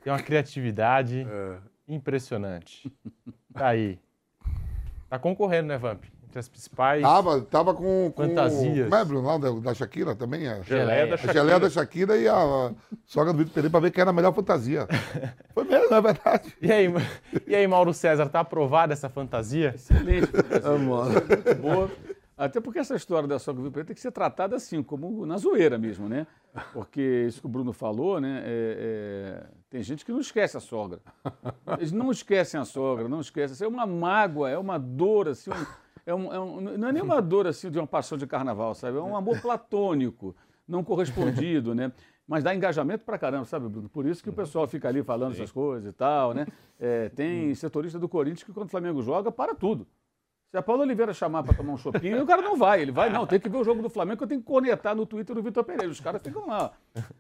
tem 0.04 0.12
uma 0.14 0.20
criatividade 0.22 1.26
É. 1.30 1.58
impressionante. 1.88 2.92
Tá 3.54 3.68
aí. 3.68 4.00
Tá 5.10 5.18
concorrendo, 5.20 5.68
né, 5.70 5.78
Vamp? 5.78 6.04
entre 6.36 6.40
as 6.40 6.50
principais. 6.50 7.02
Tava, 7.02 7.42
tava 7.42 7.74
com, 7.74 8.12
com 8.14 8.28
Fantasias. 8.28 8.90
Como 8.90 8.96
é, 9.02 9.06
Bruno, 9.06 9.26
lá 9.28 9.38
da, 9.38 9.52
da 9.52 9.74
Shakira 9.74 10.14
também? 10.16 10.48
A, 10.48 10.62
Geleia 10.64 11.08
da 11.08 11.14
a 11.14 11.18
Shakira. 11.18 11.34
geleia 11.34 11.60
da 11.60 11.70
Shakira 11.70 12.18
e 12.18 12.28
a 12.28 12.72
sogra 13.06 13.32
do 13.32 13.38
Vitor 13.40 13.54
Pereira 13.54 13.72
pra 13.72 13.80
ver 13.80 13.92
quem 13.92 14.02
era 14.02 14.10
a 14.10 14.14
melhor 14.14 14.34
fantasia. 14.34 14.86
Foi 15.54 15.64
mesmo, 15.64 15.90
não 15.90 15.98
é 15.98 16.02
verdade? 16.02 16.54
E 16.62 16.70
aí, 16.72 16.88
e 17.48 17.56
aí, 17.56 17.66
Mauro 17.66 17.94
César, 17.94 18.28
tá 18.28 18.42
aprovada 18.42 18.92
essa 18.92 19.08
fantasia? 19.08 19.72
Excelente. 19.76 20.30
muito 20.34 21.56
boa. 21.62 21.92
Até 22.38 22.60
porque 22.60 22.80
essa 22.80 22.96
história 22.96 23.28
da 23.28 23.40
sogra 23.40 23.64
Vitor 23.64 23.86
tem 23.86 23.96
que 23.96 24.02
ser 24.02 24.12
tratada 24.12 24.56
assim, 24.58 24.84
como 24.84 25.26
na 25.26 25.38
zoeira 25.38 25.78
mesmo, 25.78 26.10
né? 26.10 26.28
Porque 26.74 27.26
isso 27.28 27.40
que 27.40 27.46
o 27.46 27.50
Bruno 27.50 27.72
falou, 27.72 28.20
né? 28.20 28.42
é- 28.46 29.46
é, 29.46 29.48
tem 29.70 29.82
gente 29.82 30.04
que 30.06 30.12
não 30.12 30.20
esquece 30.20 30.58
a 30.58 30.60
sogra. 30.60 31.00
Eles 31.78 31.92
não 31.92 32.12
esquecem 32.12 32.60
a 32.60 32.66
sogra, 32.66 33.08
não 33.08 33.22
esquecem. 33.22 33.66
É 33.66 33.70
uma 33.70 33.86
mágoa, 33.86 34.50
é 34.50 34.58
uma 34.58 34.78
dor, 34.78 35.30
assim. 35.30 35.50
um- 35.52 35.66
é 36.06 36.14
um- 36.16 36.34
é 36.34 36.40
um- 36.40 36.62
não 36.78 36.88
é 36.90 36.92
nem 36.92 37.02
uma 37.02 37.22
dor 37.22 37.48
assim 37.48 37.72
de 37.72 37.80
uma 37.80 37.88
paixão 37.88 38.18
de 38.18 38.28
carnaval, 38.28 38.76
sabe? 38.76 38.98
É 38.98 39.02
um 39.02 39.16
amor 39.16 39.40
platônico, 39.42 40.36
não 40.68 40.84
correspondido, 40.84 41.74
né? 41.74 41.92
Mas 42.28 42.44
dá 42.44 42.54
engajamento 42.56 43.06
pra 43.06 43.18
caramba, 43.18 43.46
sabe, 43.46 43.68
Bruno? 43.70 43.88
Por 43.88 44.06
isso 44.06 44.22
que 44.24 44.30
o 44.30 44.34
pessoal 44.34 44.68
fica 44.68 44.88
ali 44.88 45.04
falando 45.04 45.34
essas 45.34 45.52
coisas 45.52 45.90
e 45.90 45.94
tal, 45.94 46.34
né? 46.34 46.48
É, 46.80 47.10
tem 47.10 47.54
setorista 47.56 47.98
do 48.00 48.10
Corinthians 48.10 48.44
que 48.44 48.52
quando 48.52 48.66
o 48.68 48.70
Flamengo 48.70 49.02
joga, 49.02 49.32
para 49.32 49.54
tudo. 49.56 49.88
Se 50.56 50.60
a 50.60 50.64
Paulo 50.64 50.84
Oliveira 50.84 51.14
chamar 51.14 51.44
para 51.44 51.54
tomar 51.54 51.74
um 51.74 51.78
chopinho, 51.78 52.24
o 52.24 52.26
cara 52.26 52.42
não 52.42 52.56
vai. 52.56 52.82
Ele 52.82 52.92
vai, 52.94 53.10
não, 53.10 53.28
tem 53.28 53.38
que 53.38 53.50
ver 53.50 53.58
o 53.58 53.64
jogo 53.66 53.82
do 53.82 53.90
Flamengo, 53.90 54.20
que 54.20 54.24
eu 54.24 54.28
tenho 54.30 54.40
que 54.40 54.48
conectar 54.48 54.96
no 54.96 55.06
Twitter 55.06 55.36
do 55.36 55.44
Vitor 55.44 55.66
Pereira. 55.66 55.92
Os 55.92 56.00
caras 56.00 56.22
ficam 56.22 56.48
lá. 56.48 56.72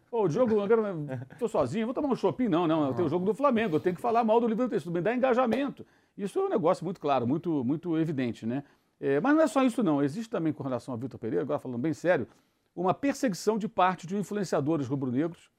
Pô, 0.09 0.23
o 0.23 0.29
jogo, 0.29 0.53
eu 0.53 1.19
estou 1.33 1.49
sozinho, 1.49 1.85
vou 1.85 1.93
tomar 1.93 2.07
um 2.07 2.15
chopinho. 2.15 2.49
Não, 2.49 2.65
não, 2.65 2.87
eu 2.87 2.93
tenho 2.93 3.07
o 3.07 3.09
jogo 3.09 3.25
do 3.25 3.33
Flamengo, 3.33 3.75
eu 3.75 3.79
tenho 3.81 3.93
que 3.93 4.01
falar 4.01 4.23
mal 4.23 4.39
do 4.39 4.45
Oliveira. 4.45 4.73
Isso 4.77 4.89
me 4.89 5.01
dá 5.01 5.13
engajamento. 5.13 5.85
Isso 6.17 6.39
é 6.39 6.43
um 6.43 6.47
negócio 6.47 6.85
muito 6.85 7.01
claro, 7.01 7.27
muito, 7.27 7.61
muito 7.65 7.97
evidente, 7.97 8.45
né? 8.45 8.63
É, 9.01 9.19
mas 9.19 9.35
não 9.35 9.41
é 9.41 9.47
só 9.47 9.63
isso, 9.63 9.83
não. 9.83 10.01
Existe 10.01 10.29
também, 10.29 10.53
com 10.53 10.63
relação 10.63 10.93
ao 10.93 10.97
Vitor 10.97 11.19
Pereira, 11.19 11.43
agora 11.43 11.59
falando 11.59 11.77
bem 11.77 11.91
sério, 11.91 12.29
uma 12.73 12.93
perseguição 12.93 13.57
de 13.57 13.67
parte 13.67 14.07
de 14.07 14.15
influenciadores 14.15 14.87
rubro-negros 14.87 15.49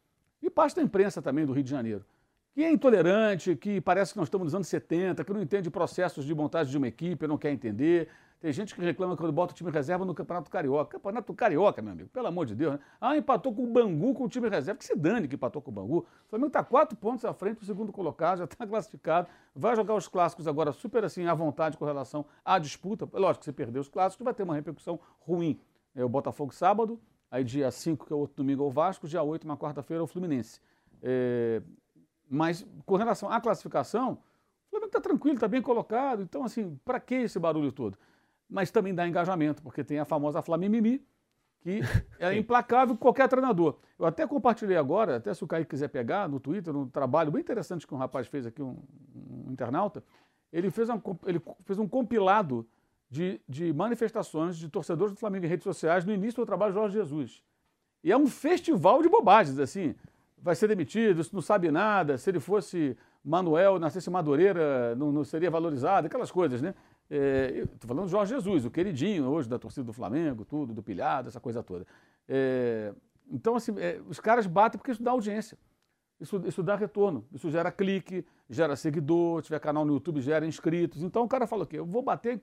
e 0.41 0.49
parte 0.49 0.77
da 0.77 0.83
imprensa 0.83 1.21
também 1.21 1.45
do 1.45 1.53
Rio 1.53 1.63
de 1.63 1.71
Janeiro 1.73 2.07
que 2.57 2.65
é 2.65 2.73
intolerante, 2.73 3.55
que 3.55 3.83
parece 3.83 4.15
que 4.15 4.19
nós 4.19 4.29
estamos 4.29 4.47
nos 4.47 4.55
anos 4.55 4.67
70, 4.69 5.23
que 5.23 5.31
não 5.31 5.43
entende 5.43 5.71
processos 5.71 6.25
de 6.25 6.35
montagem 6.35 6.71
de 6.71 6.79
uma 6.79 6.89
equipe, 6.89 7.27
não 7.27 7.37
quer 7.37 7.53
entender. 7.53 8.09
Tem 8.41 8.51
gente 8.51 8.75
que 8.75 8.81
reclama 8.81 9.15
quando 9.15 9.31
bota 9.31 9.53
o 9.53 9.55
time 9.55 9.71
reserva 9.71 10.07
no 10.07 10.15
Campeonato 10.15 10.51
Carioca. 10.51 10.93
Campeonato 10.93 11.35
Carioca, 11.35 11.83
meu 11.83 11.93
amigo, 11.93 12.09
pelo 12.09 12.27
amor 12.29 12.47
de 12.47 12.55
Deus. 12.55 12.73
Né? 12.73 12.81
Ah, 12.99 13.15
empatou 13.15 13.55
com 13.55 13.63
o 13.63 13.67
Bangu 13.67 14.15
com 14.15 14.25
o 14.25 14.29
time 14.29 14.49
reserva. 14.49 14.79
Que 14.79 14.87
se 14.87 14.97
dane 14.97 15.29
que 15.29 15.35
empatou 15.35 15.61
com 15.61 15.71
o 15.71 15.75
Bangu. 15.75 15.99
O 15.99 16.31
Flamengo 16.31 16.47
está 16.47 16.65
quatro 16.65 16.97
pontos 16.97 17.27
à 17.27 17.35
frente 17.35 17.59
do 17.59 17.67
segundo 17.67 17.93
colocado, 17.93 18.39
já 18.41 18.45
está 18.45 18.67
classificado. 18.67 19.29
Vai 19.55 19.77
jogar 19.77 19.95
os 19.95 20.09
clássicos 20.09 20.49
agora 20.49 20.73
super 20.73 21.05
assim, 21.05 21.27
à 21.27 21.35
vontade 21.35 21.77
com 21.77 21.85
relação 21.85 22.25
à 22.43 22.59
disputa. 22.59 23.07
Lógico 23.13 23.41
que 23.41 23.45
se 23.45 23.53
perder 23.53 23.81
os 23.81 23.89
clássicos 23.89 24.25
vai 24.25 24.33
ter 24.33 24.45
uma 24.45 24.55
repercussão 24.55 24.99
ruim. 25.21 25.61
É 25.95 26.03
o 26.03 26.09
Botafogo 26.09 26.55
sábado, 26.55 26.99
aí 27.31 27.45
dia 27.45 27.71
5, 27.71 28.07
que 28.07 28.13
é 28.15 28.17
o 28.17 28.21
outro 28.21 28.35
domingo, 28.35 28.65
é 28.65 28.67
o 28.67 28.71
Vasco, 28.71 29.07
dia 29.07 29.23
8, 29.23 29.45
uma 29.45 29.59
quarta-feira, 29.59 30.01
é 30.01 30.05
o 30.05 30.07
Fluminense. 30.07 30.59
É, 31.03 31.61
mas 32.29 32.67
com 32.85 32.97
relação 32.97 33.31
à 33.31 33.41
classificação, 33.41 34.15
o 34.67 34.71
Flamengo 34.71 34.87
está 34.87 35.01
tranquilo, 35.01 35.37
está 35.37 35.49
bem 35.49 35.63
colocado. 35.63 36.23
Então, 36.23 36.45
assim, 36.45 36.79
para 36.85 36.99
que 37.01 37.15
esse 37.15 37.39
barulho 37.39 37.73
todo? 37.73 37.97
Mas 38.49 38.71
também 38.71 38.95
dá 38.95 39.07
engajamento, 39.07 39.63
porque 39.63 39.85
tem 39.85 39.99
a 39.99 40.05
famosa 40.05 40.43
Flamimimi, 40.43 41.05
que 41.61 41.81
é 42.19 42.37
implacável 42.37 42.95
com 42.95 43.01
qualquer 43.01 43.29
treinador. 43.29 43.77
Eu 43.99 44.07
até 44.07 44.27
compartilhei 44.27 44.77
agora, 44.77 45.17
até 45.17 45.33
se 45.33 45.43
o 45.43 45.47
Kaique 45.47 45.71
quiser 45.71 45.89
pegar 45.89 46.29
no 46.29 46.41
Twitter, 46.41 46.77
um 46.77 46.89
trabalho 46.89 47.31
bem 47.31 47.41
interessante 47.41 47.87
que 47.87 47.95
um 47.95 47.99
rapaz 47.99 48.27
fez 48.27 48.47
aqui, 48.47 48.63
um, 48.63 48.77
um 49.15 49.53
internauta. 49.53 50.03
Ele 50.53 50.71
fez, 50.71 50.89
uma, 50.89 51.03
ele 51.27 51.41
fez 51.65 51.79
um 51.79 51.89
compilado 51.89 52.67
de, 53.11 53.41
de 53.49 53.73
manifestações 53.73 54.57
de 54.57 54.69
torcedores 54.69 55.13
do 55.13 55.19
Flamengo 55.19 55.47
em 55.47 55.49
redes 55.49 55.65
sociais 55.65 56.05
no 56.05 56.13
início 56.13 56.43
do 56.43 56.47
trabalho 56.47 56.73
de 56.73 56.79
Jorge 56.79 56.95
Jesus. 56.95 57.43
E 58.03 58.13
é 58.13 58.17
um 58.17 58.27
festival 58.27 59.03
de 59.03 59.09
bobagens, 59.09 59.59
assim 59.59 59.95
vai 60.39 60.55
ser 60.55 60.69
demitido, 60.69 61.23
não 61.33 61.41
sabe 61.41 61.71
nada, 61.71 62.19
se 62.19 62.31
ele 62.31 62.41
fosse 62.41 62.97
Manuel, 63.25 63.79
nascesse 63.79 64.09
Madureira, 64.11 64.95
não, 64.95 65.11
não 65.11 65.25
seria 65.25 65.51
valorizado, 65.51 66.07
aquelas 66.07 66.31
coisas, 66.31 66.63
né? 66.63 66.75
Estou 67.09 67.89
falando 67.89 68.05
do 68.05 68.11
Jorge 68.11 68.35
Jesus, 68.35 68.65
o 68.65 68.71
queridinho 68.71 69.27
hoje 69.27 69.49
da 69.49 69.59
torcida 69.59 69.85
do 69.85 69.93
Flamengo, 69.93 70.45
tudo, 70.45 70.73
do 70.75 70.83
pilhado, 70.83 71.29
essa 71.29 71.41
coisa 71.41 71.63
toda. 71.63 71.87
É, 72.29 72.93
então, 73.31 73.57
assim, 73.57 73.75
é, 73.79 74.01
os 74.09 74.21
caras 74.21 74.47
batem 74.47 74.79
porque 74.79 74.93
isso 74.93 75.03
dá 75.03 75.11
audiência. 75.11 75.59
Isso, 76.19 76.43
isso 76.47 76.63
dá 76.63 76.75
retorno, 76.77 77.27
isso 77.31 77.51
gera 77.51 77.71
clique, 77.71 78.25
gera 78.49 78.75
seguidor, 78.75 79.43
tiver 79.43 79.61
canal 79.61 79.85
no 79.85 79.93
YouTube, 79.95 80.21
gera 80.23 80.47
inscritos. 80.47 81.03
Então 81.03 81.25
o 81.25 81.29
cara 81.29 81.47
fala 81.47 81.65
o 81.65 81.67
quê? 81.67 81.79
Eu 81.79 81.85
vou 81.85 82.01
bater, 82.01 82.39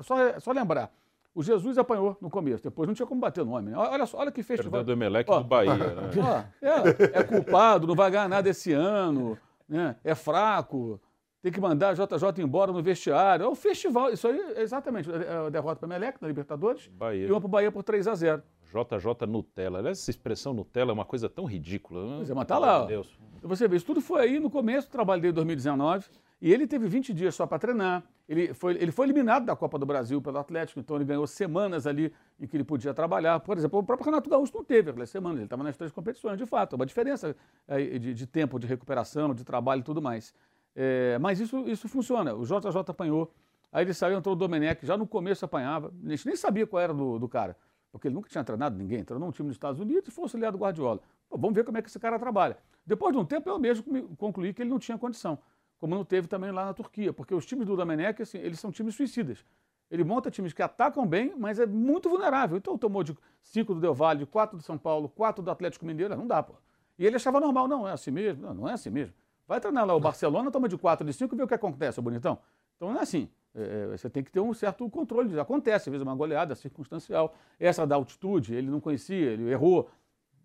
só, 0.00 0.40
só 0.40 0.50
lembrar, 0.50 0.90
o 1.38 1.42
Jesus 1.42 1.78
apanhou 1.78 2.16
no 2.20 2.28
começo, 2.28 2.62
depois 2.64 2.86
não 2.88 2.94
tinha 2.94 3.06
como 3.06 3.20
bater 3.20 3.44
no 3.44 3.52
homem. 3.52 3.70
né? 3.72 3.76
Olha, 3.78 4.04
só, 4.06 4.18
olha 4.18 4.32
que 4.32 4.42
festival. 4.42 4.72
Perdeu 4.72 4.96
do 4.96 4.98
Emelec 4.98 5.30
Ó. 5.30 5.38
do 5.38 5.44
Bahia, 5.44 5.74
né? 5.76 6.10
Ó, 6.20 6.66
é, 6.66 7.20
é 7.20 7.22
culpado, 7.22 7.86
não 7.86 7.94
vai 7.94 8.10
ganhar 8.10 8.28
nada 8.28 8.48
esse 8.48 8.72
ano, 8.72 9.38
né? 9.68 9.94
é 10.02 10.14
fraco, 10.14 11.00
tem 11.40 11.52
que 11.52 11.60
mandar 11.60 11.90
a 11.90 11.94
JJ 11.94 12.42
embora 12.42 12.72
no 12.72 12.82
vestiário. 12.82 13.44
É 13.44 13.48
um 13.48 13.54
festival, 13.54 14.10
isso 14.10 14.26
aí, 14.26 14.54
exatamente. 14.56 15.08
É 15.10 15.46
a 15.46 15.48
derrota 15.48 15.76
para 15.76 15.86
o 15.86 15.88
Melec 15.88 16.18
na 16.20 16.26
Libertadores 16.26 16.88
Bahia. 16.88 17.26
e 17.26 17.30
uma 17.30 17.40
para 17.40 17.46
o 17.46 17.50
Bahia 17.50 17.70
por 17.70 17.84
3 17.84 18.08
a 18.08 18.14
0 18.16 18.42
JJ 18.64 19.26
Nutella. 19.28 19.78
Aliás, 19.78 19.98
essa 20.00 20.10
expressão 20.10 20.52
Nutella 20.52 20.90
é 20.90 20.94
uma 20.94 21.04
coisa 21.04 21.28
tão 21.28 21.44
ridícula. 21.44 22.04
né? 22.04 22.14
Pois 22.16 22.30
é, 22.30 22.34
mas 22.34 22.46
tá 22.46 22.56
Pelo 22.56 22.66
lá, 22.66 22.82
ó. 22.82 22.86
Deus. 22.86 23.16
Você 23.42 23.68
vê, 23.68 23.76
isso 23.76 23.86
tudo 23.86 24.00
foi 24.00 24.22
aí 24.22 24.40
no 24.40 24.50
começo 24.50 24.88
do 24.88 24.90
trabalho 24.90 25.22
dele 25.22 25.30
em 25.30 25.34
2019. 25.36 26.06
E 26.40 26.52
ele 26.52 26.66
teve 26.66 26.86
20 26.86 27.12
dias 27.12 27.34
só 27.34 27.46
para 27.46 27.58
treinar. 27.58 28.04
Ele 28.28 28.54
foi, 28.54 28.74
ele 28.74 28.92
foi 28.92 29.06
eliminado 29.06 29.44
da 29.46 29.56
Copa 29.56 29.78
do 29.78 29.84
Brasil 29.86 30.20
pelo 30.22 30.38
Atlético, 30.38 30.78
então 30.78 30.96
ele 30.96 31.04
ganhou 31.04 31.26
semanas 31.26 31.86
ali 31.86 32.12
em 32.38 32.46
que 32.46 32.56
ele 32.56 32.62
podia 32.64 32.92
trabalhar. 32.94 33.40
Por 33.40 33.56
exemplo, 33.56 33.78
o 33.80 33.82
próprio 33.82 34.04
Renato 34.06 34.28
Gaúcho 34.30 34.52
não 34.54 34.62
teve 34.62 34.90
aquelas 34.90 35.10
semanas, 35.10 35.38
ele 35.38 35.46
estava 35.46 35.62
nas 35.64 35.76
três 35.76 35.90
competições, 35.90 36.38
de 36.38 36.46
fato. 36.46 36.74
É 36.74 36.76
uma 36.76 36.86
diferença 36.86 37.34
eh, 37.66 37.98
de, 37.98 38.14
de 38.14 38.26
tempo, 38.26 38.58
de 38.58 38.66
recuperação, 38.66 39.34
de 39.34 39.44
trabalho 39.44 39.80
e 39.80 39.82
tudo 39.82 40.00
mais. 40.02 40.32
É, 40.76 41.18
mas 41.18 41.40
isso, 41.40 41.66
isso 41.68 41.88
funciona. 41.88 42.34
O 42.34 42.44
JJ 42.44 42.76
apanhou, 42.86 43.32
aí 43.72 43.84
ele 43.84 43.94
saiu, 43.94 44.16
entrou 44.16 44.34
o 44.34 44.38
Domenech, 44.38 44.84
já 44.86 44.96
no 44.96 45.06
começo 45.06 45.44
apanhava. 45.44 45.92
A 46.04 46.10
gente 46.10 46.26
nem 46.26 46.36
sabia 46.36 46.66
qual 46.66 46.80
era 46.82 46.94
do, 46.94 47.18
do 47.18 47.28
cara, 47.28 47.56
porque 47.90 48.06
ele 48.06 48.14
nunca 48.14 48.28
tinha 48.28 48.44
treinado 48.44 48.76
ninguém. 48.76 49.02
Treinou 49.02 49.28
um 49.28 49.32
time 49.32 49.48
dos 49.48 49.56
Estados 49.56 49.80
Unidos 49.80 50.06
e 50.08 50.10
foi 50.12 50.22
auxiliar 50.24 50.52
do 50.52 50.58
Guardiola. 50.58 51.00
Pô, 51.28 51.36
vamos 51.36 51.54
ver 51.56 51.64
como 51.64 51.78
é 51.78 51.82
que 51.82 51.88
esse 51.88 51.98
cara 51.98 52.18
trabalha. 52.18 52.58
Depois 52.86 53.12
de 53.12 53.18
um 53.18 53.24
tempo, 53.24 53.48
eu 53.48 53.58
mesmo 53.58 53.84
me- 53.92 54.02
concluí 54.16 54.52
que 54.54 54.62
ele 54.62 54.70
não 54.70 54.78
tinha 54.78 54.96
condição, 54.96 55.38
como 55.78 55.94
não 55.94 56.04
teve 56.04 56.26
também 56.26 56.50
lá 56.50 56.64
na 56.64 56.74
Turquia, 56.74 57.12
porque 57.12 57.34
os 57.34 57.46
times 57.46 57.66
do 57.66 57.76
Domenech, 57.76 58.20
assim, 58.22 58.38
eles 58.38 58.58
são 58.58 58.70
times 58.70 58.94
suicidas. 58.94 59.44
Ele 59.90 60.04
monta 60.04 60.30
times 60.30 60.52
que 60.52 60.62
atacam 60.62 61.06
bem, 61.06 61.34
mas 61.36 61.58
é 61.58 61.66
muito 61.66 62.10
vulnerável. 62.10 62.58
Então 62.58 62.76
tomou 62.76 63.02
de 63.02 63.16
cinco 63.42 63.74
do 63.74 63.80
Del 63.80 63.94
Valle, 63.94 64.20
de 64.20 64.26
quatro 64.26 64.56
do 64.56 64.62
São 64.62 64.76
Paulo, 64.76 65.08
quatro 65.08 65.42
do 65.42 65.50
Atlético 65.50 65.86
Mineiro, 65.86 66.14
não 66.16 66.26
dá, 66.26 66.42
pô. 66.42 66.54
E 66.98 67.06
ele 67.06 67.16
achava 67.16 67.40
normal, 67.40 67.68
não, 67.68 67.88
é 67.88 67.92
assim 67.92 68.10
mesmo, 68.10 68.42
não, 68.42 68.54
não 68.54 68.68
é 68.68 68.72
assim 68.72 68.90
mesmo. 68.90 69.14
Vai 69.46 69.60
treinar 69.60 69.86
lá 69.86 69.94
o 69.94 70.00
Barcelona, 70.00 70.50
toma 70.50 70.68
de 70.68 70.76
quatro 70.76 71.06
de 71.06 71.12
cinco 71.12 71.34
e 71.34 71.38
vê 71.38 71.42
o 71.42 71.48
que 71.48 71.54
acontece, 71.54 72.00
bonitão. 72.02 72.38
Então 72.76 72.92
não 72.92 72.98
é 72.98 73.02
assim. 73.02 73.30
É, 73.54 73.84
é, 73.84 73.96
você 73.96 74.10
tem 74.10 74.22
que 74.22 74.30
ter 74.30 74.40
um 74.40 74.52
certo 74.52 74.88
controle. 74.90 75.38
Acontece, 75.40 75.88
às 75.88 75.92
vezes, 75.92 76.02
uma 76.02 76.14
goleada 76.14 76.54
circunstancial. 76.54 77.34
Essa 77.58 77.86
da 77.86 77.96
altitude, 77.96 78.54
ele 78.54 78.70
não 78.70 78.80
conhecia, 78.80 79.32
ele 79.32 79.50
errou. 79.50 79.90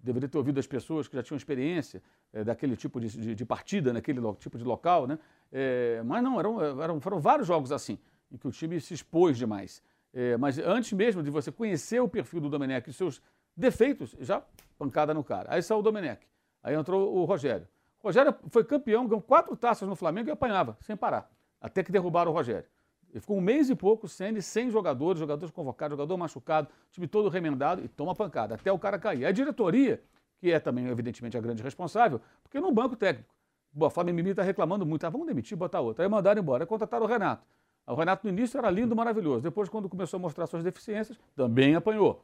Deveria 0.04 0.28
ter 0.28 0.38
ouvido 0.38 0.60
as 0.60 0.68
pessoas 0.68 1.08
que 1.08 1.16
já 1.16 1.24
tinham 1.24 1.38
experiência 1.38 2.04
é, 2.34 2.44
daquele 2.44 2.76
tipo 2.76 3.00
de, 3.00 3.08
de- 3.08 3.34
de 3.36 3.46
partida, 3.46 3.94
naquele 3.94 4.20
tipo 4.36 4.58
de 4.58 4.64
local, 4.66 5.08
né? 5.08 5.18
É, 5.52 6.04
mas 6.04 6.22
não, 6.22 6.38
eram, 6.40 6.82
eram, 6.84 7.00
foram 7.00 7.20
vários 7.22 7.48
jogos 7.48 7.72
assim, 7.72 7.98
em 8.30 8.38
que 8.38 8.46
o 8.48 8.52
time 8.52 8.80
se 8.82 8.94
expôs 8.94 9.38
demais. 9.38 9.82
É, 10.14 10.36
mas 10.38 10.60
antes 10.60 10.92
mesmo 10.92 11.24
de 11.24 11.30
você 11.32 11.52
conhecer 11.52 12.02
o 12.02 12.08
perfil 12.10 12.42
do 12.42 12.50
Domenech 12.50 12.90
e 12.90 12.94
seus 12.94 13.22
defeitos, 13.56 14.16
já 14.20 14.44
pancada 14.78 15.14
no 15.14 15.24
cara. 15.24 15.48
Aí 15.54 15.64
saiu 15.64 15.80
o 15.80 15.82
Domenech, 15.82 16.28
aí 16.62 16.76
entrou 16.76 17.16
o 17.16 17.24
Rogério. 17.24 17.68
O 18.02 18.08
Rogério 18.08 18.36
foi 18.50 18.64
campeão, 18.66 19.08
ganhou 19.08 19.22
quatro 19.22 19.56
taças 19.56 19.88
no 19.88 19.96
Flamengo 19.96 20.28
e 20.28 20.32
apanhava, 20.32 20.78
sem 20.82 20.98
parar, 20.98 21.32
até 21.62 21.82
que 21.82 21.92
derrubaram 21.94 22.32
o 22.32 22.34
Rogério. 22.36 22.66
Ele 23.14 23.22
ficou 23.22 23.38
um 23.38 23.42
mês 23.42 23.70
e 23.70 23.76
pouco 23.76 24.08
sem, 24.08 24.42
sem 24.42 24.70
jogadores, 24.70 25.20
jogadores 25.20 25.54
convocados, 25.54 25.96
jogador 25.96 26.18
machucado, 26.18 26.68
time 26.92 27.08
todo 27.08 27.30
remendado 27.30 27.82
e 27.86 27.88
toma 27.88 28.14
pancada, 28.16 28.56
até 28.56 28.72
o 28.72 28.80
cara 28.80 28.98
cair. 29.00 29.26
A 29.26 29.32
diretoria, 29.32 30.04
que 30.40 30.52
é 30.52 30.60
também, 30.60 30.88
evidentemente, 30.88 31.38
a 31.38 31.40
grande 31.40 31.62
responsável, 31.64 32.20
porque 32.42 32.60
no 32.60 32.72
banco 32.72 32.96
técnico, 32.96 33.32
Bom, 33.76 33.88
a 33.88 33.90
Flamengo 33.90 34.18
Mimi 34.18 34.30
está 34.30 34.44
reclamando 34.44 34.86
muito, 34.86 35.04
ah, 35.04 35.10
vamos 35.10 35.26
demitir, 35.26 35.58
botar 35.58 35.80
outro. 35.82 36.04
Aí 36.04 36.10
mandaram 36.10 36.40
embora, 36.40 36.64
aí 36.64 36.68
contrataram 36.68 37.06
o 37.06 37.10
Renato. 37.10 37.44
O 37.88 37.96
Renato 37.96 38.26
no 38.28 38.32
início 38.32 38.58
era 38.58 38.70
lindo, 38.70 38.96
maravilhoso. 38.96 39.42
Depois, 39.42 39.68
quando 39.68 39.90
começou 39.90 40.18
a 40.20 40.22
mostrar 40.22 40.46
suas 40.46 40.64
deficiências, 40.64 41.20
também 41.36 41.76
apanhou. 41.76 42.24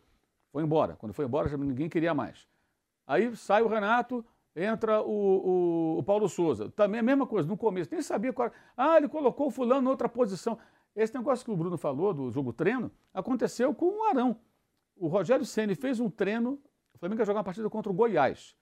Foi 0.51 0.63
embora. 0.63 0.95
Quando 0.95 1.11
foi 1.11 1.25
embora, 1.25 1.47
já 1.49 1.57
ninguém 1.57 1.89
queria 1.89 2.13
mais. 2.13 2.47
Aí 3.07 3.35
sai 3.35 3.63
o 3.63 3.67
Renato, 3.67 4.23
entra 4.55 5.01
o, 5.01 5.95
o- 5.95 5.97
o 5.97 6.03
Paulo 6.03 6.29
Souza. 6.29 6.69
Também 6.75 6.99
a 6.99 7.03
mesma 7.03 7.25
coisa, 7.25 7.47
no 7.47 7.57
começo, 7.57 7.89
nem 7.91 8.01
sabia 8.01 8.31
qual. 8.31 8.51
Ah, 8.77 8.97
ele 8.97 9.07
colocou 9.09 9.47
o 9.47 9.51
fulano 9.51 9.87
em 9.87 9.89
outra 9.89 10.07
posição. 10.07 10.57
Esse 10.95 11.13
negócio 11.13 11.45
que 11.45 11.51
o 11.51 11.55
Bruno 11.55 11.77
falou 11.77 12.13
do 12.13 12.29
jogo 12.31 12.51
treino 12.51 12.91
aconteceu 13.13 13.73
com 13.73 13.99
o 13.99 14.03
Arão. 14.05 14.35
O 14.95 15.07
Rogério 15.07 15.45
Ceni 15.45 15.75
fez 15.75 15.99
um 15.99 16.09
treino, 16.09 16.59
o 16.93 16.97
Flamengo 16.97 17.21
ia 17.21 17.25
jogar 17.25 17.39
uma 17.39 17.43
partida 17.43 17.69
contra 17.69 17.91
o 17.91 17.95
Goiás. 17.95 18.55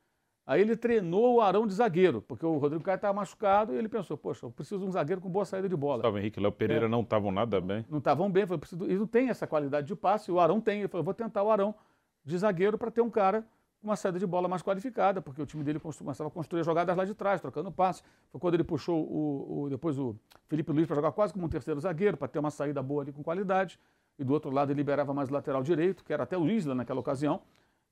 Aí 0.45 0.61
ele 0.61 0.77
treinou 0.77 1.35
o 1.35 1.41
Arão 1.41 1.67
de 1.67 1.73
zagueiro, 1.73 2.21
porque 2.21 2.45
o 2.45 2.57
Rodrigo 2.57 2.81
Caio 2.81 2.95
estava 2.95 3.13
machucado 3.13 3.73
e 3.73 3.77
ele 3.77 3.89
pensou, 3.89 4.17
poxa, 4.17 4.45
eu 4.45 4.51
preciso 4.51 4.79
de 4.79 4.85
um 4.87 4.91
zagueiro 4.91 5.19
com 5.19 5.29
boa 5.29 5.43
saída 5.43 5.67
de 5.67 5.75
bola. 5.75 5.97
Gustavo 5.97 6.17
Henrique 6.17 6.39
e 6.39 6.41
Léo 6.41 6.53
Pereira 6.53 6.85
é. 6.85 6.87
não 6.87 7.01
estavam 7.01 7.31
nada 7.31 7.59
bem. 7.59 7.85
Não 7.89 7.97
estavam 7.97 8.31
bem, 8.31 8.45
falou, 8.45 8.59
preciso, 8.59 8.85
eles 8.85 8.99
não 8.99 9.07
têm 9.07 9.27
essa 9.27 9.45
qualidade 9.45 9.87
de 9.87 9.95
passe, 9.95 10.31
o 10.31 10.39
Arão 10.39 10.61
tem. 10.61 10.79
Ele 10.79 10.87
falou, 10.87 11.03
vou 11.03 11.13
tentar 11.13 11.43
o 11.43 11.51
Arão 11.51 11.75
de 12.23 12.37
zagueiro 12.37 12.77
para 12.77 12.89
ter 12.89 13.01
um 13.01 13.09
cara 13.09 13.45
uma 13.81 13.95
saída 13.95 14.19
de 14.19 14.25
bola 14.25 14.47
mais 14.47 14.61
qualificada, 14.61 15.21
porque 15.21 15.41
o 15.41 15.45
time 15.45 15.63
dele 15.63 15.79
começava 15.79 16.27
a 16.27 16.31
construir 16.31 16.63
jogadas 16.63 16.95
lá 16.95 17.05
de 17.05 17.13
trás, 17.13 17.39
trocando 17.39 17.71
passe. 17.71 18.01
Foi 18.29 18.39
quando 18.39 18.55
ele 18.55 18.63
puxou 18.63 18.99
o, 18.99 19.63
o 19.63 19.69
depois 19.69 19.97
o 19.97 20.15
Felipe 20.47 20.71
Luiz 20.71 20.87
para 20.87 20.95
jogar 20.95 21.11
quase 21.11 21.33
como 21.33 21.45
um 21.45 21.49
terceiro 21.49 21.79
zagueiro, 21.79 22.17
para 22.17 22.27
ter 22.27 22.39
uma 22.39 22.51
saída 22.51 22.81
boa 22.81 23.03
ali 23.03 23.11
com 23.11 23.23
qualidade. 23.23 23.79
E 24.17 24.23
do 24.23 24.33
outro 24.33 24.49
lado 24.49 24.71
ele 24.71 24.77
liberava 24.77 25.13
mais 25.13 25.29
lateral 25.29 25.61
direito, 25.61 26.03
que 26.03 26.11
era 26.11 26.23
até 26.23 26.37
o 26.37 26.47
Isla 26.47 26.73
naquela 26.73 26.99
ocasião. 26.99 27.41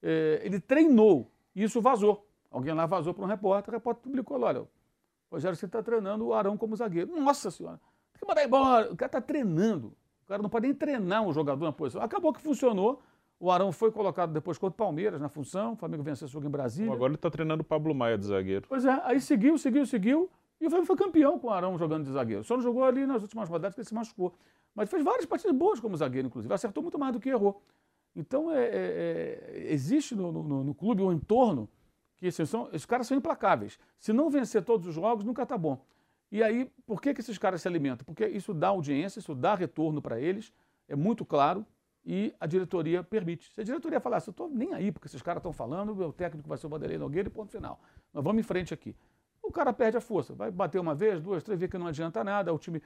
É, 0.02 0.42
ele 0.44 0.60
treinou, 0.60 1.32
e 1.56 1.64
isso 1.64 1.82
vazou. 1.82 2.28
Alguém 2.50 2.74
lá 2.74 2.86
vazou 2.86 3.14
para 3.14 3.24
um 3.24 3.28
repórter, 3.28 3.74
o 3.74 3.78
repórter 3.78 4.04
publicou, 4.04 4.42
olha, 4.42 4.62
o 4.62 4.68
Rogério 5.32 5.56
você 5.56 5.66
está 5.66 5.84
treinando 5.84 6.26
o 6.26 6.34
Arão 6.34 6.58
como 6.58 6.76
zagueiro. 6.76 7.16
Nossa 7.20 7.52
senhora, 7.52 7.80
tem 8.14 8.20
que 8.20 8.28
mandar 8.28 8.44
embora. 8.44 8.92
O 8.92 8.96
cara 8.96 9.08
está 9.08 9.22
treinando. 9.22 9.96
O 10.24 10.28
cara 10.28 10.42
não 10.42 10.50
pode 10.50 10.66
nem 10.66 10.76
treinar 10.76 11.22
um 11.22 11.32
jogador 11.32 11.66
na 11.66 11.72
posição. 11.72 12.02
Acabou 12.02 12.34
que 12.34 12.42
funcionou. 12.42 13.02
O 13.40 13.52
Arão 13.52 13.72
foi 13.72 13.92
colocado 13.92 14.32
depois 14.32 14.58
contra 14.58 14.74
o 14.74 14.78
Palmeiras 14.78 15.20
na 15.20 15.28
função. 15.28 15.74
O 15.74 15.76
Flamengo 15.76 16.04
venceu 16.04 16.26
o 16.26 16.30
jogo 16.30 16.48
em 16.48 16.50
Brasília. 16.50 16.92
Agora 16.94 17.12
ele 17.12 17.16
está 17.16 17.30
treinando 17.30 17.62
o 17.62 17.66
Pablo 17.66 17.94
Maia 17.94 18.18
de 18.18 18.26
zagueiro. 18.26 18.66
Pois 18.68 18.86
é, 18.86 19.02
aí 19.04 19.20
seguiu, 19.20 19.58
seguiu, 19.58 19.86
seguiu. 19.86 20.30
E 20.60 20.68
o 20.68 20.70
Flamengo 20.70 20.88
foi 20.88 20.96
campeão 20.96 21.38
com 21.38 21.48
o 21.48 21.50
Arão 21.50 21.78
jogando 21.78 22.06
de 22.06 22.12
zagueiro. 22.12 22.44
Só 22.44 22.56
não 22.56 22.64
jogou 22.64 22.84
ali 22.84 23.06
nas 23.06 23.22
últimas 23.22 23.50
rodadas 23.50 23.76
que 23.76 23.82
ele 23.82 23.88
se 23.88 23.94
machucou. 23.94 24.34
Mas 24.74 24.90
fez 24.90 25.04
várias 25.04 25.26
partidas 25.26 25.56
boas 25.56 25.80
como 25.80 25.96
zagueiro, 25.98 26.28
inclusive. 26.28 26.54
Acertou 26.54 26.82
muito 26.82 26.98
mais 26.98 27.14
do 27.14 27.20
que 27.20 27.30
errou. 27.30 27.62
Então, 28.16 28.50
é, 28.52 28.64
é, 28.64 28.70
é 28.70 29.74
existe 29.74 30.16
no, 30.16 30.32
no, 30.32 30.64
no, 30.64 30.74
clube 30.74 31.02
um 31.02 31.12
entorno 31.12 31.70
que 32.16 32.28
assim, 32.28 32.46
são, 32.46 32.70
esses 32.72 32.86
caras 32.86 33.08
são 33.08 33.18
implacáveis. 33.18 33.78
Se 34.00 34.14
não 34.14 34.30
vencer 34.30 34.64
todos 34.64 34.88
os 34.88 34.96
jogos, 34.96 35.26
nunca 35.26 35.44
está 35.44 35.58
bom. 35.58 35.84
E 36.32 36.42
aí, 36.42 36.72
por 36.86 37.02
que, 37.02 37.14
que 37.14 37.22
esses 37.22 37.38
caras 37.38 37.62
se 37.62 37.68
alimentam? 37.68 38.06
Porque 38.06 38.26
isso 38.26 38.54
dá 38.54 38.70
audiência, 38.70 39.20
isso 39.20 39.36
dá 39.36 39.56
retorno 39.56 40.02
para 40.02 40.20
eles, 40.20 40.54
é 40.88 40.96
muito 40.96 41.26
claro, 41.26 41.66
e 42.06 42.36
a 42.40 42.46
diretoria 42.46 43.04
permite. 43.04 43.52
Se 43.54 43.62
a 43.62 43.64
diretoria 43.64 44.00
falasse, 44.00 44.30
eu 44.30 44.32
estou 44.32 44.48
nem 44.48 44.74
aí, 44.74 44.92
porque 44.92 45.08
esses 45.08 45.22
caras 45.22 45.40
estão 45.40 45.52
falando, 45.52 46.00
o 46.00 46.14
técnico 46.14 46.48
vai 46.48 46.58
ser 46.58 46.68
o 46.68 46.70
Vanderlei 46.70 46.98
Nogueira 46.98 47.28
e 47.28 47.32
ponto 47.32 47.52
final. 47.52 47.82
Nós 48.14 48.24
vamos 48.24 48.40
em 48.40 48.44
frente 48.44 48.74
aqui. 48.74 48.96
O 49.42 49.52
cara 49.52 49.74
perde 49.74 49.98
a 49.98 50.02
força, 50.02 50.34
vai 50.34 50.52
bater 50.52 50.80
uma 50.80 50.94
vez, 50.94 51.20
duas, 51.22 51.44
três, 51.44 51.60
vê 51.60 51.68
que 51.68 51.78
não 51.78 51.88
adianta 51.88 52.24
nada, 52.24 52.54
o 52.54 52.60
time 52.60 52.82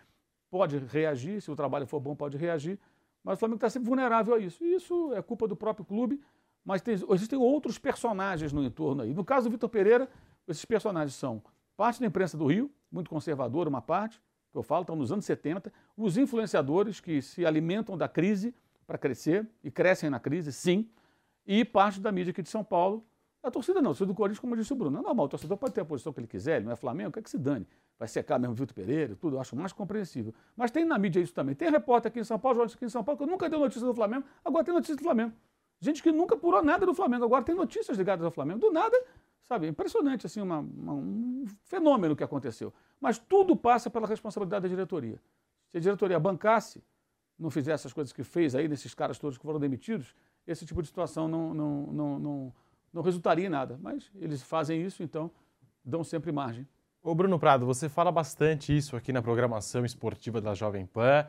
pode 0.49 0.77
reagir, 0.77 1.41
se 1.41 1.51
o 1.51 1.55
trabalho 1.55 1.86
for 1.86 1.99
bom, 1.99 2.15
pode 2.15 2.38
reagir, 2.38 2.79
mas 3.23 3.38
o 3.38 3.39
Flamengo 3.39 3.58
está 3.58 3.69
sempre 3.69 3.88
vulnerável 3.88 4.34
a 4.34 4.39
isso. 4.39 4.63
E 4.63 4.75
isso 4.75 5.13
é 5.13 5.21
culpa 5.21 5.47
do 5.47 5.55
próprio 5.55 5.86
clube, 5.86 6.21
mas 6.63 6.82
tem, 6.82 6.93
existem 6.93 7.38
outros 7.38 7.77
personagens 7.77 8.53
no 8.53 8.63
entorno 8.63 9.03
aí. 9.03 9.13
No 9.13 9.25
caso 9.25 9.49
do 9.49 9.51
Vitor 9.51 9.69
Pereira, 9.69 10.10
esses 10.47 10.63
personagens 10.65 11.15
são 11.15 11.41
parte 11.75 11.99
da 11.99 12.08
imprensa 12.08 12.38
do 12.38 12.45
Rio, 12.45 12.71
muito 12.91 13.10
conservadora, 13.10 13.69
uma 13.69 13.82
parte, 13.82 14.21
que 14.51 14.58
eu 14.58 14.63
falo, 14.63 14.82
estão 14.82 14.95
nos 14.95 15.12
anos 15.12 15.25
70, 15.25 15.71
os 15.95 16.17
influenciadores 16.17 16.99
que 16.99 17.21
se 17.21 17.45
alimentam 17.45 17.97
da 17.97 18.08
crise 18.08 18.53
para 18.89 18.97
crescer 18.97 19.47
e 19.63 19.69
crescem 19.69 20.10
na 20.10 20.19
crise, 20.19 20.52
sim, 20.52 20.89
e 21.45 21.63
parte 21.63 22.02
da 22.02 22.12
mídia 22.12 22.32
aqui 22.32 22.41
de 22.41 22.49
São 22.49 22.63
Paulo. 22.63 23.06
A 23.43 23.52
torcida 23.52 23.80
não, 23.80 23.91
a 23.91 23.93
torcida 23.93 24.08
do 24.08 24.15
Corinthians, 24.15 24.39
como 24.39 24.58
disse 24.58 24.73
o 24.73 24.75
Bruno, 24.75 24.97
é 24.97 25.02
normal, 25.04 25.28
o 25.28 25.30
torcedor 25.30 25.58
pode 25.58 25.75
ter 25.75 25.82
a 25.82 25.86
posição 25.86 26.12
que 26.12 26.19
ele 26.19 26.28
quiser, 26.28 26.56
ele 26.56 26.65
não 26.65 26.71
é 26.71 26.75
Flamengo, 26.75 27.12
quer 27.12 27.21
que 27.21 27.30
se 27.30 27.38
dane 27.38 27.67
vai 27.99 28.08
secar 28.08 28.39
mesmo 28.39 28.56
Vitor 28.56 28.73
Pereira, 28.73 29.15
tudo, 29.15 29.36
eu 29.36 29.41
acho 29.41 29.56
mais 29.58 29.73
compreensível. 29.73 30.34
Mas 30.56 30.71
tem 30.71 30.86
na 30.86 30.97
mídia 30.97 31.19
isso 31.19 31.34
também. 31.34 31.54
Tem 31.54 31.69
repórter 31.69 32.10
aqui 32.10 32.21
em 32.21 32.23
São 32.23 32.39
Paulo, 32.39 32.56
jornalista 32.56 32.78
aqui 32.78 32.86
em 32.86 32.89
São 32.89 33.04
Paulo, 33.04 33.19
que 33.19 33.25
nunca 33.25 33.49
deu 33.49 33.60
notícia 33.60 33.86
do 33.86 33.93
Flamengo, 33.93 34.23
agora 34.43 34.63
tem 34.63 34.73
notícia 34.73 34.95
do 34.95 35.04
Flamengo. 35.04 35.34
Gente 35.82 36.02
que 36.02 36.12
nunca 36.12 36.36
apurou 36.36 36.63
nada 36.63 36.86
do 36.86 36.93
Flamengo, 36.93 37.25
agora 37.25 37.43
tem 37.43 37.54
notícias 37.54 37.97
ligadas 37.97 38.23
ao 38.25 38.32
Flamengo. 38.32 38.60
Do 38.60 38.71
nada, 38.71 38.97
sabe, 39.43 39.67
impressionante, 39.67 40.25
assim, 40.25 40.41
uma, 40.41 40.60
uma, 40.60 40.93
um 40.93 41.45
fenômeno 41.65 42.15
que 42.15 42.23
aconteceu. 42.23 42.73
Mas 43.02 43.17
tudo 43.17 43.56
passa 43.56 43.89
pela 43.89 44.08
responsabilidade 44.08 44.63
da 44.63 44.69
diretoria. 44.69 45.21
Se 45.67 45.78
a 45.78 45.82
diretoria 45.82 46.17
bancasse, 46.17 46.82
não 47.39 47.49
fizesse 47.49 47.88
as 47.88 47.93
coisas 47.93 48.12
que 48.12 48.23
fez 48.23 48.54
aí, 48.54 48.67
nesses 48.67 48.93
caras 48.93 49.17
todos 49.17 49.38
que 49.38 49.45
foram 49.45 49.60
demitidos, 49.60 50.13
esse 50.45 50.65
tipo 50.65 50.82
de 50.82 50.88
situação 50.88 51.28
não, 51.28 51.54
não, 51.54 51.82
não, 51.93 52.19
não, 52.19 52.54
não 52.93 53.02
resultaria 53.02 53.45
em 53.45 53.49
nada. 53.49 53.80
Mas 53.82 54.12
eles 54.15 54.43
fazem 54.43 54.84
isso, 54.84 55.02
então 55.02 55.32
dão 55.84 56.04
sempre 56.04 56.32
margem. 56.32 56.67
Ô 57.02 57.15
Bruno 57.15 57.39
Prado, 57.39 57.65
você 57.65 57.88
fala 57.88 58.12
bastante 58.12 58.75
isso 58.75 58.95
aqui 58.95 59.13
na 59.13 59.21
programação 59.21 59.86
esportiva 59.86 60.41
da 60.41 60.54
Jovem 60.54 60.86
Pan, 60.86 61.25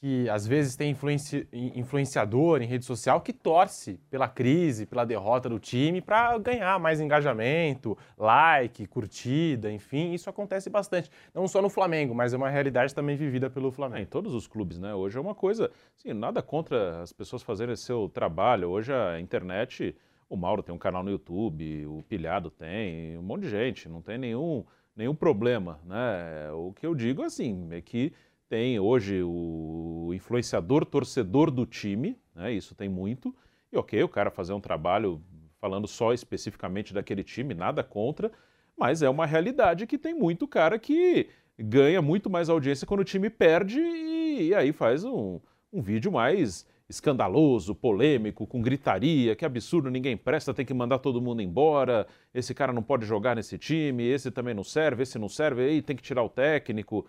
que 0.00 0.28
às 0.28 0.46
vezes 0.46 0.76
tem 0.76 0.90
influenci... 0.90 1.46
influenciador 1.52 2.62
em 2.62 2.66
rede 2.66 2.84
social 2.84 3.20
que 3.20 3.32
torce 3.32 4.00
pela 4.08 4.28
crise, 4.28 4.86
pela 4.86 5.04
derrota 5.04 5.48
do 5.48 5.58
time 5.58 6.00
para 6.00 6.38
ganhar 6.38 6.78
mais 6.78 7.00
engajamento, 7.00 7.98
like, 8.16 8.86
curtida, 8.86 9.70
enfim, 9.70 10.12
isso 10.12 10.30
acontece 10.30 10.70
bastante. 10.70 11.10
Não 11.34 11.48
só 11.48 11.60
no 11.60 11.68
Flamengo, 11.68 12.14
mas 12.14 12.32
é 12.32 12.36
uma 12.36 12.48
realidade 12.48 12.94
também 12.94 13.16
vivida 13.16 13.50
pelo 13.50 13.72
Flamengo. 13.72 13.98
É, 13.98 14.02
em 14.02 14.06
todos 14.06 14.34
os 14.34 14.46
clubes, 14.46 14.78
né? 14.78 14.94
Hoje 14.94 15.18
é 15.18 15.20
uma 15.20 15.34
coisa, 15.34 15.70
assim, 15.96 16.12
nada 16.12 16.40
contra 16.40 17.02
as 17.02 17.12
pessoas 17.12 17.42
fazerem 17.42 17.74
seu 17.74 18.08
trabalho. 18.08 18.68
Hoje 18.68 18.92
a 18.92 19.20
internet, 19.20 19.96
o 20.28 20.36
Mauro 20.36 20.62
tem 20.62 20.74
um 20.74 20.78
canal 20.78 21.02
no 21.02 21.10
YouTube, 21.10 21.86
o 21.86 22.04
Pilhado 22.08 22.50
tem, 22.50 23.18
um 23.18 23.22
monte 23.22 23.42
de 23.42 23.50
gente, 23.50 23.88
não 23.88 24.00
tem 24.00 24.16
nenhum 24.16 24.64
nenhum 24.98 25.14
problema. 25.14 25.78
Né? 25.84 26.50
O 26.52 26.72
que 26.72 26.84
eu 26.84 26.94
digo 26.94 27.22
assim 27.22 27.68
é 27.70 27.80
que 27.80 28.12
tem 28.48 28.80
hoje 28.80 29.22
o 29.22 30.10
influenciador 30.14 30.84
torcedor 30.84 31.50
do 31.50 31.66
time, 31.66 32.16
né? 32.34 32.52
isso 32.52 32.74
tem 32.74 32.88
muito, 32.88 33.34
e 33.72 33.76
ok, 33.76 34.02
o 34.02 34.08
cara 34.08 34.30
fazer 34.30 34.52
um 34.52 34.60
trabalho 34.60 35.22
falando 35.60 35.86
só 35.86 36.12
especificamente 36.12 36.94
daquele 36.94 37.22
time, 37.22 37.52
nada 37.54 37.82
contra, 37.82 38.30
mas 38.76 39.02
é 39.02 39.10
uma 39.10 39.26
realidade 39.26 39.86
que 39.86 39.98
tem 39.98 40.14
muito 40.14 40.46
cara 40.46 40.78
que 40.78 41.28
ganha 41.58 42.00
muito 42.00 42.30
mais 42.30 42.48
audiência 42.48 42.86
quando 42.86 43.00
o 43.00 43.04
time 43.04 43.28
perde 43.28 43.80
e, 43.80 44.48
e 44.48 44.54
aí 44.54 44.72
faz 44.72 45.04
um, 45.04 45.40
um 45.72 45.82
vídeo 45.82 46.12
mais 46.12 46.64
escandaloso, 46.88 47.74
polêmico, 47.74 48.46
com 48.46 48.62
gritaria, 48.62 49.36
que 49.36 49.44
absurdo, 49.44 49.90
ninguém 49.90 50.16
presta, 50.16 50.54
tem 50.54 50.64
que 50.64 50.72
mandar 50.72 50.98
todo 50.98 51.20
mundo 51.20 51.42
embora, 51.42 52.06
esse 52.32 52.54
cara 52.54 52.72
não 52.72 52.82
pode 52.82 53.04
jogar 53.04 53.36
nesse 53.36 53.58
time, 53.58 54.04
esse 54.04 54.30
também 54.30 54.54
não 54.54 54.64
serve, 54.64 55.02
esse 55.02 55.18
não 55.18 55.28
serve, 55.28 55.62
aí 55.62 55.82
tem 55.82 55.94
que 55.94 56.02
tirar 56.02 56.22
o 56.22 56.30
técnico. 56.30 57.04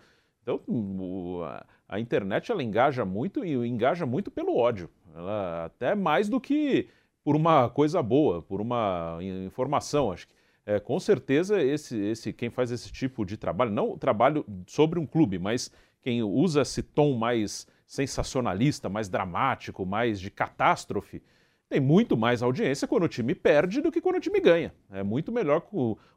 Então, 0.54 1.42
a, 1.88 2.00
internet 2.00 2.50
ela 2.50 2.62
engaja 2.62 3.04
muito 3.04 3.44
e 3.44 3.52
engaja 3.66 4.04
muito 4.04 4.30
pelo 4.30 4.56
ódio, 4.56 4.90
ela, 5.14 5.66
até 5.66 5.94
mais 5.94 6.28
do 6.28 6.40
que 6.40 6.88
por 7.22 7.36
uma 7.36 7.68
coisa 7.68 8.02
boa, 8.02 8.42
por 8.42 8.60
uma 8.60 9.18
informação, 9.20 10.12
acho 10.12 10.26
que. 10.26 10.40
É, 10.66 10.78
com 10.78 11.00
certeza 11.00 11.60
esse, 11.60 11.98
esse 11.98 12.32
quem 12.34 12.50
faz 12.50 12.70
esse 12.70 12.92
tipo 12.92 13.24
de 13.24 13.36
trabalho, 13.36 13.70
não 13.70 13.96
trabalho 13.96 14.44
sobre 14.66 15.00
um 15.00 15.06
clube, 15.06 15.38
mas 15.38 15.72
quem 16.02 16.22
usa 16.22 16.60
esse 16.60 16.82
tom 16.82 17.16
mais 17.16 17.66
sensacionalista, 17.86 18.88
mais 18.88 19.08
dramático, 19.08 19.84
mais 19.86 20.20
de 20.20 20.30
catástrofe, 20.30 21.22
tem 21.70 21.78
muito 21.78 22.16
mais 22.16 22.42
audiência 22.42 22.88
quando 22.88 23.04
o 23.04 23.08
time 23.08 23.32
perde 23.32 23.80
do 23.80 23.92
que 23.92 24.00
quando 24.00 24.16
o 24.16 24.20
time 24.20 24.40
ganha. 24.40 24.74
É 24.90 25.04
muito 25.04 25.30
melhor 25.30 25.64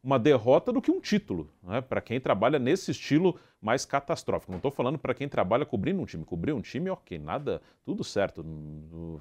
uma 0.03 0.17
derrota 0.17 0.73
do 0.73 0.81
que 0.81 0.89
um 0.89 0.99
título, 0.99 1.47
né? 1.61 1.79
para 1.79 2.01
quem 2.01 2.19
trabalha 2.19 2.57
nesse 2.57 2.89
estilo 2.89 3.39
mais 3.61 3.85
catastrófico. 3.85 4.51
Não 4.51 4.57
estou 4.57 4.71
falando 4.71 4.97
para 4.97 5.13
quem 5.13 5.29
trabalha 5.29 5.63
cobrindo 5.63 6.01
um 6.01 6.05
time. 6.05 6.25
Cobrir 6.25 6.53
um 6.53 6.61
time, 6.61 6.89
ok, 6.89 7.19
nada, 7.19 7.61
tudo 7.85 8.03
certo, 8.03 8.43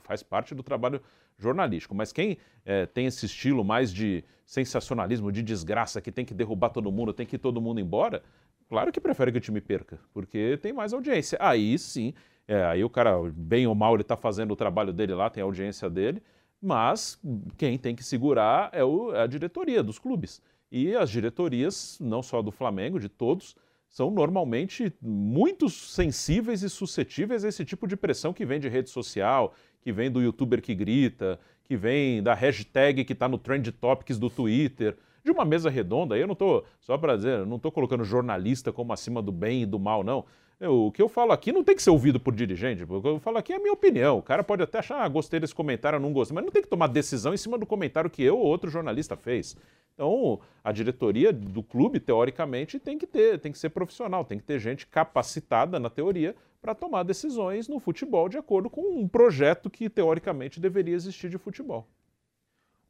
faz 0.04 0.22
parte 0.22 0.54
do 0.54 0.62
trabalho 0.62 1.02
jornalístico. 1.38 1.94
Mas 1.94 2.14
quem 2.14 2.38
é, 2.64 2.86
tem 2.86 3.04
esse 3.04 3.26
estilo 3.26 3.62
mais 3.62 3.92
de 3.92 4.24
sensacionalismo, 4.46 5.30
de 5.30 5.42
desgraça, 5.42 6.00
que 6.00 6.10
tem 6.10 6.24
que 6.24 6.32
derrubar 6.32 6.70
todo 6.70 6.90
mundo, 6.90 7.12
tem 7.12 7.26
que 7.26 7.36
ir 7.36 7.40
todo 7.40 7.60
mundo 7.60 7.78
embora, 7.78 8.22
claro 8.70 8.90
que 8.90 9.00
prefere 9.00 9.32
que 9.32 9.38
o 9.38 9.40
time 9.40 9.60
perca, 9.60 10.00
porque 10.14 10.58
tem 10.62 10.72
mais 10.72 10.94
audiência. 10.94 11.36
Aí 11.38 11.78
sim 11.78 12.14
é, 12.46 12.64
aí 12.64 12.84
o 12.84 12.90
cara, 12.90 13.16
bem 13.34 13.66
ou 13.66 13.74
mal, 13.74 13.94
ele 13.94 14.02
está 14.02 14.16
fazendo 14.16 14.52
o 14.52 14.56
trabalho 14.56 14.92
dele 14.92 15.14
lá, 15.14 15.30
tem 15.30 15.42
a 15.42 15.46
audiência 15.46 15.88
dele, 15.88 16.22
mas 16.60 17.20
quem 17.56 17.78
tem 17.78 17.94
que 17.94 18.04
segurar 18.04 18.70
é, 18.72 18.84
o, 18.84 19.14
é 19.14 19.22
a 19.22 19.26
diretoria 19.26 19.82
dos 19.82 19.98
clubes. 19.98 20.42
E 20.70 20.94
as 20.94 21.10
diretorias, 21.10 21.98
não 22.00 22.22
só 22.22 22.40
do 22.40 22.50
Flamengo, 22.50 22.98
de 22.98 23.08
todos, 23.08 23.54
são 23.88 24.10
normalmente 24.10 24.90
muito 25.02 25.68
sensíveis 25.68 26.62
e 26.62 26.70
suscetíveis 26.70 27.44
a 27.44 27.48
esse 27.48 27.64
tipo 27.64 27.86
de 27.86 27.94
pressão 27.94 28.32
que 28.32 28.46
vem 28.46 28.58
de 28.58 28.68
rede 28.68 28.88
social, 28.88 29.54
que 29.82 29.92
vem 29.92 30.10
do 30.10 30.22
youtuber 30.22 30.62
que 30.62 30.74
grita, 30.74 31.38
que 31.64 31.76
vem 31.76 32.22
da 32.22 32.32
hashtag 32.32 33.04
que 33.04 33.12
está 33.12 33.28
no 33.28 33.36
Trend 33.36 33.70
Topics 33.72 34.18
do 34.18 34.30
Twitter, 34.30 34.96
de 35.22 35.30
uma 35.30 35.44
mesa 35.44 35.68
redonda. 35.68 36.16
Eu 36.16 36.26
não 36.26 36.32
estou, 36.32 36.64
só 36.80 36.96
para 36.96 37.16
dizer, 37.16 37.44
não 37.44 37.56
estou 37.56 37.70
colocando 37.70 38.02
jornalista 38.02 38.72
como 38.72 38.92
acima 38.92 39.20
do 39.20 39.30
bem 39.30 39.62
e 39.62 39.66
do 39.66 39.78
mal, 39.78 40.02
não. 40.02 40.24
O 40.68 40.92
que 40.92 41.02
eu 41.02 41.08
falo 41.08 41.32
aqui 41.32 41.50
não 41.50 41.64
tem 41.64 41.74
que 41.74 41.82
ser 41.82 41.90
ouvido 41.90 42.20
por 42.20 42.34
dirigente. 42.34 42.84
O 42.84 43.02
que 43.02 43.08
eu 43.08 43.18
falo 43.18 43.38
aqui 43.38 43.52
é 43.52 43.56
a 43.56 43.58
minha 43.58 43.72
opinião. 43.72 44.18
O 44.18 44.22
cara 44.22 44.44
pode 44.44 44.62
até 44.62 44.78
achar, 44.78 45.02
ah, 45.02 45.08
gostei 45.08 45.40
desse 45.40 45.54
comentário, 45.54 45.98
não 45.98 46.12
gostei, 46.12 46.34
mas 46.34 46.44
não 46.44 46.52
tem 46.52 46.62
que 46.62 46.68
tomar 46.68 46.86
decisão 46.86 47.34
em 47.34 47.36
cima 47.36 47.58
do 47.58 47.66
comentário 47.66 48.08
que 48.08 48.22
eu 48.22 48.38
ou 48.38 48.46
outro 48.46 48.70
jornalista 48.70 49.16
fez. 49.16 49.56
Então, 49.94 50.40
a 50.62 50.70
diretoria 50.70 51.32
do 51.32 51.62
clube, 51.62 51.98
teoricamente, 51.98 52.78
tem 52.78 52.96
que 52.96 53.06
ter, 53.06 53.40
tem 53.40 53.50
que 53.50 53.58
ser 53.58 53.70
profissional, 53.70 54.24
tem 54.24 54.38
que 54.38 54.44
ter 54.44 54.58
gente 54.60 54.86
capacitada 54.86 55.80
na 55.80 55.90
teoria 55.90 56.34
para 56.60 56.76
tomar 56.76 57.02
decisões 57.02 57.66
no 57.66 57.80
futebol 57.80 58.28
de 58.28 58.38
acordo 58.38 58.70
com 58.70 59.00
um 59.00 59.08
projeto 59.08 59.68
que 59.68 59.90
teoricamente 59.90 60.60
deveria 60.60 60.94
existir 60.94 61.28
de 61.28 61.38
futebol. 61.38 61.88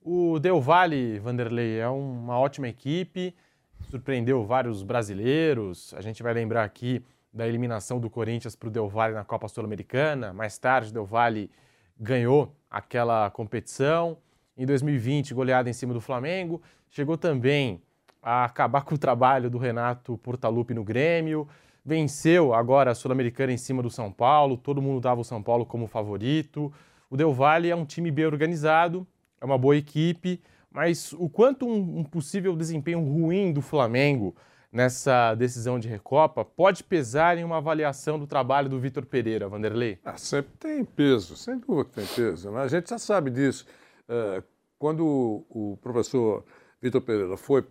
O 0.04 0.38
Del 0.38 0.60
Valle, 0.60 1.18
Vanderlei, 1.20 1.78
é 1.78 1.88
uma 1.88 2.38
ótima 2.38 2.68
equipe, 2.68 3.34
surpreendeu 3.90 4.44
vários 4.44 4.82
brasileiros. 4.82 5.94
A 5.94 6.02
gente 6.02 6.22
vai 6.22 6.34
lembrar 6.34 6.64
aqui 6.64 7.02
da 7.32 7.48
eliminação 7.48 7.98
do 7.98 8.10
Corinthians 8.10 8.54
para 8.54 8.68
o 8.68 8.70
Del 8.70 8.88
Valle 8.88 9.14
na 9.14 9.24
Copa 9.24 9.48
Sul-Americana. 9.48 10.32
Mais 10.32 10.58
tarde, 10.58 10.90
o 10.90 10.92
Del 10.92 11.06
Valle 11.06 11.50
ganhou 11.98 12.54
aquela 12.70 13.30
competição. 13.30 14.18
Em 14.56 14.66
2020, 14.66 15.32
goleada 15.32 15.70
em 15.70 15.72
cima 15.72 15.94
do 15.94 16.00
Flamengo. 16.00 16.60
Chegou 16.90 17.16
também 17.16 17.80
a 18.22 18.44
acabar 18.44 18.82
com 18.84 18.94
o 18.94 18.98
trabalho 18.98 19.48
do 19.48 19.56
Renato 19.56 20.18
Portaluppi 20.18 20.74
no 20.74 20.84
Grêmio. 20.84 21.48
Venceu 21.84 22.54
agora 22.54 22.90
a 22.90 22.94
Sul-Americana 22.94 23.52
em 23.52 23.56
cima 23.56 23.82
do 23.82 23.90
São 23.90 24.12
Paulo. 24.12 24.56
Todo 24.56 24.82
mundo 24.82 25.00
dava 25.00 25.20
o 25.20 25.24
São 25.24 25.42
Paulo 25.42 25.64
como 25.64 25.86
favorito. 25.86 26.72
O 27.08 27.16
Del 27.16 27.32
Valle 27.32 27.70
é 27.70 27.76
um 27.76 27.84
time 27.84 28.10
bem 28.10 28.24
organizado, 28.24 29.06
é 29.40 29.44
uma 29.44 29.58
boa 29.58 29.76
equipe, 29.76 30.40
mas 30.70 31.12
o 31.12 31.28
quanto 31.28 31.66
um, 31.66 31.98
um 31.98 32.04
possível 32.04 32.56
desempenho 32.56 33.00
ruim 33.00 33.52
do 33.52 33.60
Flamengo 33.60 34.34
nessa 34.72 35.34
decisão 35.34 35.78
de 35.78 35.86
Recopa 35.86 36.44
pode 36.44 36.82
pesar 36.82 37.36
em 37.36 37.44
uma 37.44 37.58
avaliação 37.58 38.18
do 38.18 38.26
trabalho 38.26 38.70
do 38.70 38.80
Vitor 38.80 39.04
Pereira, 39.04 39.48
Vanderlei? 39.48 39.98
Ah, 40.02 40.16
sempre 40.16 40.52
tem 40.58 40.82
peso, 40.82 41.36
sem 41.36 41.58
dúvida 41.58 41.84
que 41.84 41.94
tem 41.94 42.06
peso. 42.06 42.50
Né? 42.50 42.62
A 42.62 42.68
gente 42.68 42.88
já 42.88 42.98
sabe 42.98 43.30
disso. 43.30 43.66
É, 44.08 44.42
quando 44.78 45.44
o, 45.50 45.78
professor 45.82 46.42
Vitor 46.80 47.02
Pereira 47.02 47.36
foi 47.36 47.62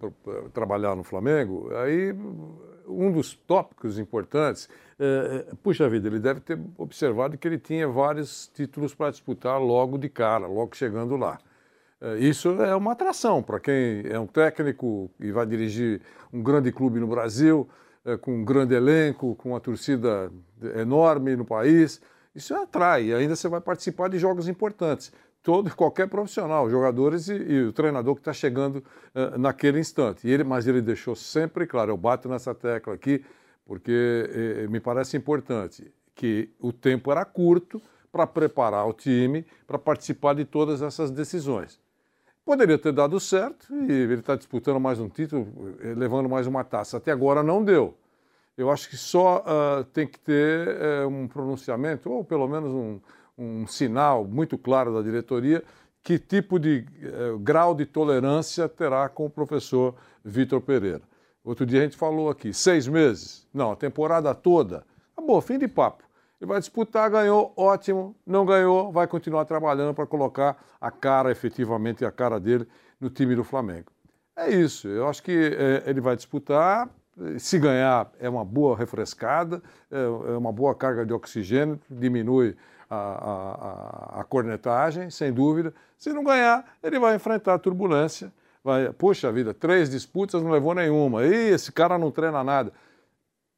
trabalhar 0.54 0.96
no 0.96 1.04
Flamengo, 1.04 1.74
aí 1.76 2.14
um 2.88 3.12
dos 3.12 3.34
tópicos 3.34 3.98
importantes, 3.98 4.70
é, 5.00 5.46
é, 5.50 5.56
puxa 5.64 5.90
vida, 5.90 6.08
ele 6.08 6.20
deve 6.20 6.40
ter 6.40 6.60
observado 6.78 7.38
que 7.38 7.48
ele 7.48 7.58
tinha 7.58 7.88
vários 7.88 8.48
títulos 8.54 8.94
para 8.94 9.12
disputar 9.12 9.60
logo 9.60 9.98
de 9.98 10.08
cara, 10.08 10.46
logo 10.46 10.76
chegando 10.76 11.18
lá. 11.18 11.40
É, 12.02 12.18
isso 12.18 12.50
é 12.62 12.76
uma 12.76 12.94
atração 12.94 13.44
para 13.44 13.60
quem 13.60 14.04
é 14.10 14.20
um 14.20 14.26
técnico 14.26 15.12
e 15.20 15.32
vai 15.32 15.46
dirigir 15.46 16.02
um 16.34 16.42
grande 16.42 16.72
clube 16.72 17.00
no 17.00 17.06
Brasil, 17.06 17.70
é, 18.04 18.18
com 18.18 18.40
um 18.40 18.44
grande 18.44 18.74
elenco, 18.74 19.36
com 19.36 19.50
uma 19.50 19.60
torcida 19.60 20.32
enorme 20.76 21.36
no 21.36 21.46
país. 21.46 22.02
Isso 22.34 22.56
atrai, 22.56 23.06
e 23.06 23.14
ainda 23.14 23.36
você 23.36 23.48
vai 23.48 23.62
participar 23.62 24.10
de 24.10 24.18
jogos 24.18 24.48
importantes. 24.48 25.12
Todo, 25.44 25.76
qualquer 25.76 26.08
profissional, 26.08 26.70
jogadores 26.70 27.28
e, 27.28 27.34
e 27.36 27.62
o 27.64 27.74
treinador 27.74 28.16
que 28.16 28.22
está 28.22 28.34
chegando 28.34 28.78
uh, 28.78 29.38
naquele 29.38 29.80
instante. 29.80 30.28
E 30.28 30.32
ele, 30.32 30.44
mas 30.44 30.68
ele 30.68 30.82
deixou 30.82 31.16
sempre 31.16 31.66
claro, 31.68 31.92
eu 31.92 31.98
bato 31.98 32.30
nessa 32.30 32.54
tecla 32.54 32.94
aqui, 32.94 33.24
porque 33.66 34.30
eh, 34.30 34.68
me 34.68 34.80
parece 34.80 35.16
importante, 35.18 35.92
que 36.14 36.50
o 36.60 36.74
tempo 36.74 37.12
era 37.12 37.24
curto 37.24 37.82
para 38.12 38.28
preparar 38.28 38.86
o 38.88 38.94
time 38.94 39.46
para 39.66 39.80
participar 39.80 40.36
de 40.36 40.46
todas 40.46 40.82
essas 40.82 41.10
decisões. 41.10 41.80
Poderia 42.52 42.78
ter 42.78 42.92
dado 42.92 43.18
certo 43.18 43.74
e 43.74 43.90
ele 43.90 44.16
está 44.16 44.36
disputando 44.36 44.78
mais 44.78 45.00
um 45.00 45.08
título, 45.08 45.48
eh, 45.80 45.94
levando 45.96 46.28
mais 46.28 46.46
uma 46.46 46.66
taça. 46.66 46.98
Até 46.98 47.10
agora 47.10 47.42
não 47.42 47.64
deu. 47.64 47.98
Eu 48.58 48.70
acho 48.70 48.90
que 48.90 48.98
só 48.98 49.38
uh, 49.38 49.86
tem 49.86 50.06
que 50.06 50.20
ter 50.20 50.68
uh, 50.68 51.08
um 51.08 51.30
pronunciamento, 51.30 52.12
ou 52.12 52.26
pelo 52.26 52.50
menos 52.50 52.70
um, 52.70 53.00
um, 53.38 53.66
sinal 53.66 54.26
muito 54.26 54.58
claro 54.58 54.94
da 54.94 55.02
diretoria, 55.02 55.64
que 56.04 56.20
tipo 56.20 56.60
de 56.60 56.86
uh, 57.34 57.40
grau 57.40 57.74
de 57.74 57.86
tolerância 57.86 58.68
terá 58.68 59.08
com 59.08 59.28
o 59.28 59.30
professor 59.30 59.96
Vitor 60.22 60.60
Pereira. 60.60 61.04
Outro 61.46 61.66
dia 61.66 61.80
a 61.80 61.84
gente 61.84 61.96
falou 61.96 62.30
aqui, 62.30 62.54
seis 62.54 62.86
meses? 62.86 63.48
Não, 63.54 63.72
a 63.72 63.78
temporada 63.78 64.36
toda. 64.36 64.86
Acabou, 65.16 65.40
fim 65.40 65.58
de 65.58 65.70
papo. 65.70 66.04
Ele 66.42 66.48
vai 66.48 66.60
disputar, 66.60 67.08
ganhou, 67.08 67.54
ótimo. 67.56 68.16
Não 68.26 68.44
ganhou, 68.44 68.92
vai 68.92 69.06
continuar 69.06 69.46
trabalhando 69.46 69.94
para 69.94 70.08
colocar 70.08 70.58
a 70.82 70.90
cara, 70.90 71.30
efetivamente, 71.30 72.04
a 72.04 72.12
cara 72.12 72.40
dele 72.40 72.68
no 73.00 73.12
time 73.12 73.36
do 73.36 73.44
Flamengo. 73.44 73.92
É 74.36 74.50
isso. 74.50 74.88
Eu 74.88 75.08
acho 75.08 75.22
que 75.22 75.32
é, 75.32 75.84
ele 75.88 76.02
vai 76.02 76.16
disputar. 76.16 76.90
Se 77.38 77.60
ganhar, 77.60 78.12
é 78.20 78.28
uma 78.28 78.44
boa 78.44 78.76
refrescada, 78.76 79.62
é, 79.92 80.02
é 80.02 80.38
uma 80.38 80.52
boa 80.52 80.74
carga 80.74 81.06
de 81.06 81.14
oxigênio, 81.14 81.80
diminui 81.88 82.58
a, 82.90 82.96
a, 82.96 84.22
a, 84.22 84.24
cornetagem, 84.24 85.12
sem 85.12 85.32
dúvida. 85.32 85.72
Se 85.96 86.12
não 86.12 86.24
ganhar, 86.24 86.66
ele 86.82 86.98
vai 86.98 87.16
enfrentar 87.16 87.54
a 87.54 87.60
turbulência. 87.60 88.34
Vai, 88.64 88.92
puxa 88.94 89.32
vida, 89.32 89.54
três 89.54 89.92
disputas, 89.92 90.42
não 90.42 90.50
levou 90.50 90.74
nenhuma. 90.74 91.24
E 91.24 91.52
esse 91.52 91.72
cara 91.72 92.00
não 92.00 92.10
treina 92.10 92.44
nada. 92.44 92.74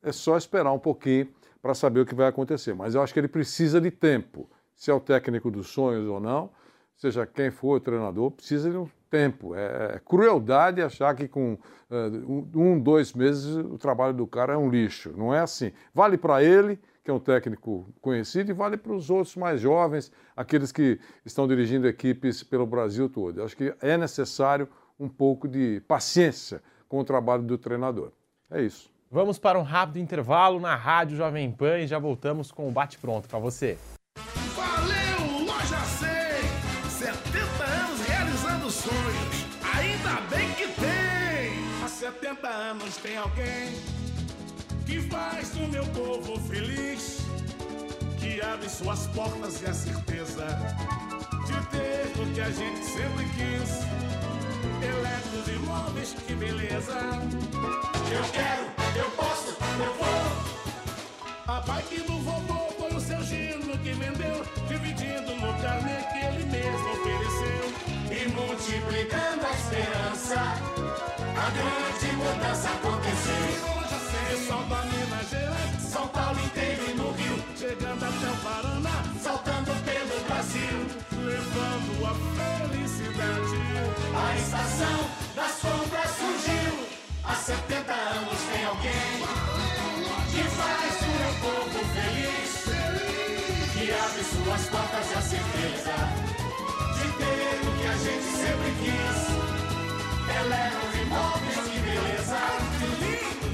É 0.01 0.11
só 0.11 0.35
esperar 0.35 0.73
um 0.73 0.79
pouquinho 0.79 1.29
para 1.63 1.73
saber 1.73 2.01
o 2.01 2.05
que 2.05 2.13
vai 2.13 2.27
acontecer. 2.27 2.75
Mas 2.75 2.93
eu 2.93 3.01
acho 3.01 3.13
que 3.13 3.19
ele 3.21 3.29
precisa 3.29 3.79
de 3.79 3.89
tempo. 3.89 4.49
Se 4.75 4.91
é 4.91 4.93
o 4.93 4.99
técnico 4.99 5.49
dos 5.49 5.67
sonhos 5.67 6.05
ou 6.09 6.19
não, 6.19 6.51
seja 6.97 7.25
quem 7.25 7.49
for 7.49 7.77
o 7.77 7.79
treinador, 7.79 8.31
precisa 8.31 8.69
de 8.69 8.75
um 8.75 8.89
tempo. 9.09 9.55
É, 9.55 9.93
é 9.95 10.01
crueldade 10.03 10.81
achar 10.81 11.15
que 11.15 11.25
com 11.25 11.53
uh, 11.53 12.59
um, 12.59 12.77
dois 12.77 13.13
meses 13.13 13.55
o 13.55 13.77
trabalho 13.77 14.13
do 14.13 14.27
cara 14.27 14.53
é 14.53 14.57
um 14.57 14.69
lixo. 14.69 15.13
Não 15.15 15.33
é 15.33 15.39
assim. 15.39 15.71
Vale 15.93 16.17
para 16.17 16.43
ele, 16.43 16.77
que 17.01 17.09
é 17.09 17.13
um 17.13 17.19
técnico 17.19 17.87
conhecido, 18.01 18.51
e 18.51 18.53
vale 18.53 18.75
para 18.75 18.91
os 18.91 19.09
outros 19.09 19.37
mais 19.37 19.61
jovens, 19.61 20.11
aqueles 20.35 20.69
que 20.69 20.99
estão 21.25 21.47
dirigindo 21.47 21.87
equipes 21.87 22.43
pelo 22.43 22.65
Brasil 22.65 23.07
todo. 23.07 23.39
Eu 23.39 23.45
acho 23.45 23.55
que 23.55 23.73
é 23.79 23.97
necessário 23.97 24.67
um 24.99 25.07
pouco 25.07 25.47
de 25.47 25.81
paciência 25.87 26.61
com 26.89 26.99
o 26.99 27.05
trabalho 27.05 27.43
do 27.43 27.57
treinador. 27.57 28.11
É 28.51 28.61
isso. 28.61 28.92
Vamos 29.13 29.37
para 29.37 29.59
um 29.59 29.61
rápido 29.61 29.99
intervalo 29.99 30.59
na 30.59 30.75
Rádio 30.75 31.15
Jovem 31.15 31.51
Pan 31.51 31.77
e 31.77 31.85
já 31.85 31.99
voltamos 31.99 32.51
com 32.51 32.67
o 32.67 32.71
Bate 32.71 32.97
Pronto 32.97 33.29
para 33.29 33.37
você. 33.37 33.77
Valeu, 34.55 35.45
Loja 35.45 35.77
100! 35.77 36.09
70 36.89 37.63
anos 37.63 38.07
realizando 38.07 38.71
sonhos. 38.71 39.45
Ainda 39.75 40.19
bem 40.35 40.51
que 40.53 40.65
tem! 40.65 41.85
Há 41.85 41.87
70 41.87 42.47
anos 42.47 42.97
tem 42.97 43.15
alguém 43.15 43.75
que 44.87 44.99
faz 45.01 45.51
do 45.51 45.67
meu 45.67 45.85
povo 45.89 46.39
feliz, 46.47 47.19
que 48.19 48.41
abre 48.41 48.67
suas 48.67 49.05
portas 49.09 49.61
e 49.61 49.67
a 49.67 49.73
certeza 49.75 50.47
de 51.45 51.67
ter 51.67 52.19
o 52.19 52.33
que 52.33 52.41
a 52.41 52.49
gente 52.49 52.83
sempre 52.83 53.25
quis. 53.35 53.83
Eletros 54.83 55.47
e 55.49 55.59
móveis, 55.67 56.15
que 56.25 56.33
beleza! 56.33 56.97
Eu 58.11 58.23
quero 58.31 58.82
eu 58.95 59.09
posso, 59.11 59.49
eu 59.49 59.93
vou. 59.95 60.53
A 61.47 61.59
bike 61.61 62.01
do 62.01 62.17
vovô 62.19 62.71
foi 62.77 62.95
o 62.95 62.99
seu 62.99 63.21
gino 63.23 63.77
que 63.79 63.93
vendeu, 63.93 64.45
dividindo 64.67 65.35
no 65.35 65.53
carnê 65.61 65.97
que 66.11 66.25
ele 66.25 66.45
mesmo 66.45 66.91
ofereceu. 66.93 67.73
E 68.11 68.27
multiplicando 68.29 69.45
a 69.45 69.51
esperança, 69.51 70.39
a 71.35 71.49
grande 71.49 72.15
mudança 72.15 72.69
aconteceu. 72.69 73.73
Pessoal 74.29 74.63
da 74.63 74.81
Minas 74.85 75.29
Gerais, 75.29 75.81
São 75.81 76.07
Paulo 76.07 76.39
inteiro 76.39 76.89
e 76.89 76.93
no 76.93 77.11
Rio, 77.11 77.43
chegando 77.55 78.03
até 78.03 78.29
o 78.31 78.37
Paraná, 78.37 79.03
saltando 79.21 79.71
pelo 79.83 80.23
Brasil, 80.25 80.87
levando 81.21 82.05
a 82.05 82.13
felicidade. 82.69 83.57
A 84.15 84.35
estação 84.35 85.09
das 85.35 85.59
compras 85.59 86.09
surgiu. 86.11 86.93
Há 87.25 87.35
70 87.35 87.93
anos 87.93 88.39
alguém 88.83 89.23
que 90.31 90.43
faz 90.49 90.95
o 91.01 91.39
povo 91.41 91.79
feliz, 91.93 92.51
que 93.73 93.91
abre 93.91 94.23
suas 94.23 94.63
portas 94.69 95.17
a 95.17 95.21
certeza 95.21 95.95
de 96.95 97.07
ter 97.17 97.55
o 97.65 97.71
que 97.79 97.87
a 97.87 97.97
gente 97.97 98.29
sempre 98.41 98.71
quis. 98.81 99.19
Eleva 100.35 101.01
imóveis, 101.01 101.55
que 101.69 101.79
beleza! 101.79 102.41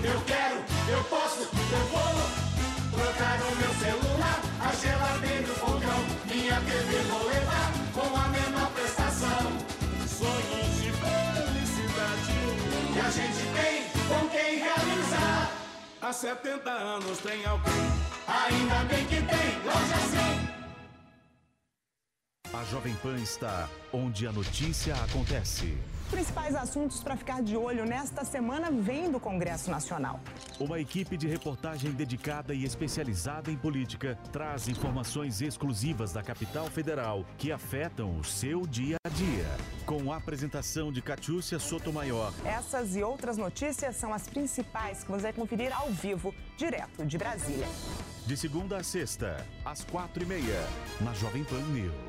Eu 0.03 0.21
quero, 0.25 0.57
eu 0.89 1.03
posso, 1.03 1.41
eu 1.41 1.85
vou 1.87 2.18
Há 16.09 16.13
70 16.13 16.71
anos 16.71 17.19
tem 17.19 17.45
alguém, 17.45 17.71
ainda 18.27 18.83
bem 18.85 19.05
que 19.05 19.17
tem, 19.17 19.59
loja 19.63 19.95
100. 22.51 22.59
A 22.59 22.63
Jovem 22.63 22.95
Pan 22.95 23.15
está 23.17 23.69
onde 23.93 24.25
a 24.25 24.31
notícia 24.31 24.95
acontece. 24.95 25.77
Principais 26.09 26.55
assuntos 26.55 27.03
para 27.03 27.15
ficar 27.15 27.43
de 27.43 27.55
olho 27.55 27.85
nesta 27.85 28.25
semana 28.25 28.71
vêm 28.71 29.11
do 29.11 29.19
Congresso 29.19 29.69
Nacional. 29.69 30.19
Uma 30.59 30.79
equipe 30.79 31.15
de 31.15 31.27
reportagem 31.27 31.91
dedicada 31.91 32.53
e 32.53 32.63
especializada 32.63 33.51
em 33.51 33.55
política 33.55 34.17
traz 34.31 34.67
informações 34.67 35.39
exclusivas 35.39 36.11
da 36.11 36.23
capital 36.23 36.65
federal 36.65 37.23
que 37.37 37.51
afetam 37.51 38.17
o 38.17 38.23
seu 38.23 38.65
dia 38.65 38.97
a 39.05 39.09
dia. 39.09 39.45
Com 39.85 40.11
a 40.11 40.17
apresentação 40.17 40.91
de 40.91 40.99
Catiúcia 40.99 41.59
Sotomayor. 41.59 42.33
Essas 42.43 42.95
e 42.95 43.03
outras 43.03 43.37
notícias 43.37 43.95
são 43.95 44.11
as 44.11 44.27
principais 44.27 45.03
que 45.03 45.11
você 45.11 45.23
vai 45.23 45.33
conferir 45.33 45.71
ao 45.75 45.91
vivo, 45.91 46.33
direto 46.57 47.05
de 47.05 47.17
Brasília. 47.19 47.67
De 48.25 48.35
segunda 48.35 48.77
a 48.77 48.83
sexta, 48.83 49.45
às 49.63 49.83
quatro 49.83 50.23
e 50.23 50.25
meia, 50.25 50.67
na 51.01 51.13
Jovem 51.13 51.43
Pan 51.43 51.61
News. 51.61 52.08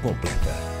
completa. 0.01 0.80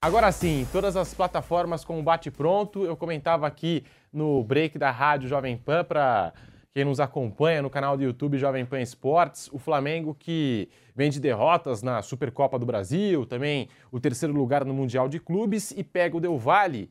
Agora 0.00 0.30
sim, 0.30 0.64
todas 0.70 0.96
as 0.96 1.12
plataformas 1.12 1.84
com 1.84 2.00
bate 2.04 2.30
pronto. 2.30 2.84
Eu 2.84 2.96
comentava 2.96 3.48
aqui 3.48 3.82
no 4.12 4.44
break 4.44 4.78
da 4.78 4.92
rádio 4.92 5.28
Jovem 5.28 5.56
Pan 5.56 5.82
para 5.82 6.32
quem 6.72 6.84
nos 6.84 7.00
acompanha 7.00 7.60
no 7.60 7.68
canal 7.68 7.96
do 7.96 8.04
YouTube 8.04 8.38
Jovem 8.38 8.64
Pan 8.64 8.80
Esportes, 8.80 9.50
o 9.52 9.58
Flamengo 9.58 10.14
que 10.16 10.68
vem 10.94 11.10
de 11.10 11.18
derrotas 11.18 11.82
na 11.82 12.00
Supercopa 12.00 12.60
do 12.60 12.64
Brasil, 12.64 13.26
também 13.26 13.68
o 13.90 13.98
terceiro 13.98 14.32
lugar 14.32 14.64
no 14.64 14.72
Mundial 14.72 15.08
de 15.08 15.18
Clubes 15.18 15.72
e 15.72 15.82
pega 15.82 16.16
o 16.16 16.20
Del 16.20 16.38
Valle, 16.38 16.88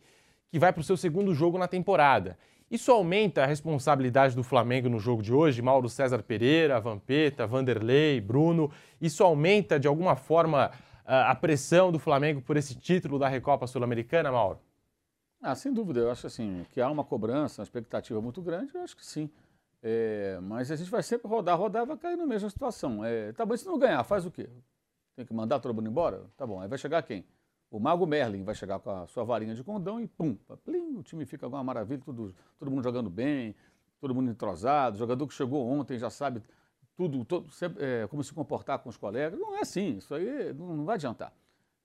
que 0.52 0.60
vai 0.60 0.74
para 0.74 0.82
o 0.82 0.84
seu 0.84 0.98
segundo 0.98 1.34
jogo 1.34 1.58
na 1.58 1.65
temporada. 1.65 2.38
Isso 2.70 2.91
aumenta 2.91 3.41
a 3.41 3.46
responsabilidade 3.46 4.36
do 4.36 4.43
Flamengo 4.43 4.89
no 4.89 5.00
jogo 5.00 5.22
de 5.24 5.34
hoje? 5.34 5.62
Mauro 5.62 5.88
César 5.88 6.22
Pereira, 6.22 6.82
Vampeta, 6.82 7.48
Vanderlei, 7.48 8.20
Bruno. 8.20 8.70
Isso 9.00 9.24
aumenta 9.24 9.80
de 9.80 9.88
alguma 9.88 10.17
forma 10.17 10.72
a 11.08 11.34
pressão 11.34 11.91
do 11.91 11.98
Flamengo 11.98 12.41
por 12.41 12.58
esse 12.58 12.76
título 12.76 13.17
da 13.17 13.30
Recopa 13.30 13.65
Sul-Americana, 13.65 14.32
Mauro? 14.32 14.60
Ah, 15.41 15.56
sem 15.56 15.74
dúvida. 15.74 16.02
Eu 16.02 16.12
acho 16.12 16.28
assim 16.28 16.65
que 16.72 16.82
há 16.82 16.89
uma 16.89 17.04
cobrança, 17.04 17.62
uma 17.62 17.63
expectativa 17.63 18.22
muito 18.22 18.41
grande. 18.41 18.76
Eu 18.76 18.82
acho 18.82 18.96
que 18.96 19.06
sim. 19.06 19.30
É, 19.82 20.38
mas 20.41 20.70
a 20.70 20.76
gente 20.76 20.91
vai 20.91 21.02
sempre 21.02 21.28
rodar, 21.30 21.58
rodar, 21.58 21.86
vai 21.86 21.96
cair 21.98 22.17
na 22.17 22.26
mesma 22.26 22.50
situação. 22.50 23.06
É, 23.06 23.32
tá 23.32 23.46
bom, 23.46 23.56
se 23.56 23.65
não 23.65 23.80
ganhar, 23.80 24.04
faz 24.04 24.26
o 24.26 24.32
quê? 24.32 24.50
Tem 25.15 25.26
que 25.26 25.34
mandar 25.34 25.60
todo 25.60 25.74
mundo 25.74 25.89
embora? 25.89 26.26
Tá 26.36 26.46
bom. 26.46 26.60
Aí 26.60 26.67
vai 26.67 26.78
chegar 26.78 27.02
quem? 27.04 27.26
O 27.72 27.80
Mago 27.80 28.06
Merlin 28.06 28.43
vai 28.43 28.56
chegar 28.56 28.80
com 28.80 28.89
a 28.89 29.08
sua 29.08 29.24
varinha 29.24 29.54
de 29.54 29.63
condão 29.63 30.00
e 30.00 30.08
pum, 30.08 30.38
plim, 30.63 30.98
o 30.98 31.04
time 31.04 31.26
fica 31.26 31.48
uma 31.48 31.63
maravilha, 31.63 32.02
tudo, 32.04 32.34
todo 32.58 32.72
mundo 32.72 32.82
jogando 32.82 33.10
bem, 33.10 33.54
todo 34.00 34.15
mundo 34.15 34.32
entrosado, 34.32 34.98
jogador 34.98 35.28
que 35.28 35.34
chegou 35.34 35.67
ontem 35.67 35.98
já 35.98 36.10
sabe 36.10 36.41
tudo, 36.98 37.24
todo, 37.24 37.52
sempre, 37.52 37.86
é, 37.86 38.08
como 38.08 38.24
se 38.24 38.34
comportar 38.34 38.80
com 38.80 38.90
os 38.90 38.98
colegas. 38.98 39.40
Não 39.40 39.56
é 39.56 39.62
assim, 39.62 39.98
isso 39.98 40.14
aí 40.16 40.52
não, 40.54 40.76
não 40.76 40.84
vai 40.84 40.96
adiantar. 40.96 41.32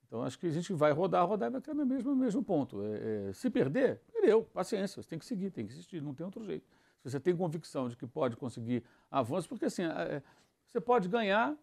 Então 0.06 0.22
acho 0.22 0.38
que 0.38 0.46
a 0.46 0.50
gente 0.50 0.72
vai 0.72 0.90
rodar, 0.90 1.26
rodar 1.26 1.48
e 1.48 1.52
vai 1.52 1.60
cair 1.60 1.74
no 1.74 1.84
mesmo, 1.84 2.16
mesmo 2.16 2.42
ponto. 2.42 2.82
É, 2.82 3.28
é, 3.28 3.32
se 3.34 3.50
perder, 3.50 4.00
perdeu, 4.10 4.42
paciência, 4.42 5.02
você 5.02 5.08
tem 5.08 5.18
que 5.18 5.26
seguir, 5.26 5.50
tem 5.50 5.66
que 5.66 5.72
existir, 5.72 6.02
não 6.02 6.14
tem 6.14 6.24
outro 6.24 6.42
jeito. 6.44 6.66
Se 7.02 7.10
você 7.10 7.20
tem 7.20 7.36
convicção 7.36 7.88
de 7.88 7.96
que 7.96 8.06
pode 8.06 8.36
conseguir 8.36 8.82
avanço, 9.10 9.48
porque 9.48 9.66
assim, 9.66 9.82
é, 9.84 10.22
você 10.66 10.80
pode 10.80 11.08
ganhar 11.08 11.54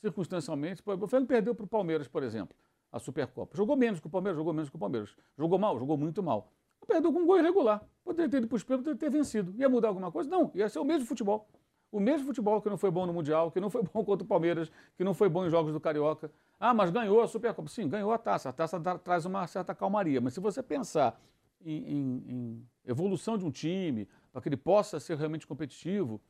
circunstancialmente. 0.00 0.82
O 0.84 1.06
Flamengo 1.06 1.28
perdeu 1.28 1.54
para 1.54 1.64
o 1.64 1.68
Palmeiras, 1.68 2.08
por 2.08 2.24
exemplo, 2.24 2.56
a 2.90 2.98
Supercopa. 2.98 3.56
Jogou 3.56 3.76
menos 3.76 4.00
que 4.00 4.06
o 4.06 4.10
Palmeiras, 4.10 4.36
jogou 4.36 4.52
menos 4.52 4.68
que 4.68 4.76
o 4.76 4.78
Palmeiras. 4.78 5.14
Jogou 5.36 5.58
mal, 5.58 5.78
jogou 5.78 5.96
muito 5.96 6.22
mal. 6.22 6.50
Perdeu 6.86 7.12
com 7.12 7.20
um 7.20 7.26
gol 7.26 7.38
irregular. 7.38 7.84
Poderia 8.02 8.30
ter 8.30 8.38
ido 8.38 8.48
para 8.48 8.56
os 8.56 8.64
poderia 8.64 8.96
ter 8.96 9.10
vencido. 9.10 9.54
Ia 9.56 9.68
mudar 9.68 9.88
alguma 9.88 10.10
coisa? 10.10 10.28
Não, 10.28 10.50
ia 10.54 10.68
ser 10.68 10.78
o 10.78 10.84
mesmo 10.84 11.06
futebol. 11.06 11.46
O 11.90 11.98
mesmo 11.98 12.26
futebol 12.26 12.60
que 12.60 12.68
não 12.68 12.76
foi 12.76 12.90
bom 12.90 13.06
no 13.06 13.12
Mundial, 13.12 13.50
que 13.50 13.60
não 13.60 13.70
foi 13.70 13.82
bom 13.82 14.04
contra 14.04 14.24
o 14.24 14.26
Palmeiras, 14.26 14.70
que 14.96 15.02
não 15.02 15.14
foi 15.14 15.28
bom 15.28 15.46
em 15.46 15.50
jogos 15.50 15.72
do 15.72 15.80
Carioca. 15.80 16.30
Ah, 16.60 16.74
mas 16.74 16.90
ganhou 16.90 17.20
a 17.22 17.26
Supercopa. 17.26 17.68
Sim, 17.68 17.88
ganhou 17.88 18.12
a 18.12 18.18
taça. 18.18 18.50
A 18.50 18.52
taça 18.52 18.78
traz 19.02 19.24
uma 19.24 19.46
certa 19.46 19.74
calmaria. 19.74 20.20
Mas 20.20 20.34
se 20.34 20.40
você 20.40 20.62
pensar 20.62 21.18
em, 21.64 21.76
em, 21.76 22.24
em 22.28 22.68
evolução 22.84 23.38
de 23.38 23.44
um 23.44 23.50
time, 23.50 24.06
para 24.32 24.42
que 24.42 24.48
ele 24.48 24.56
possa 24.56 25.00
ser 25.00 25.16
realmente 25.16 25.46
competitivo, 25.46 26.20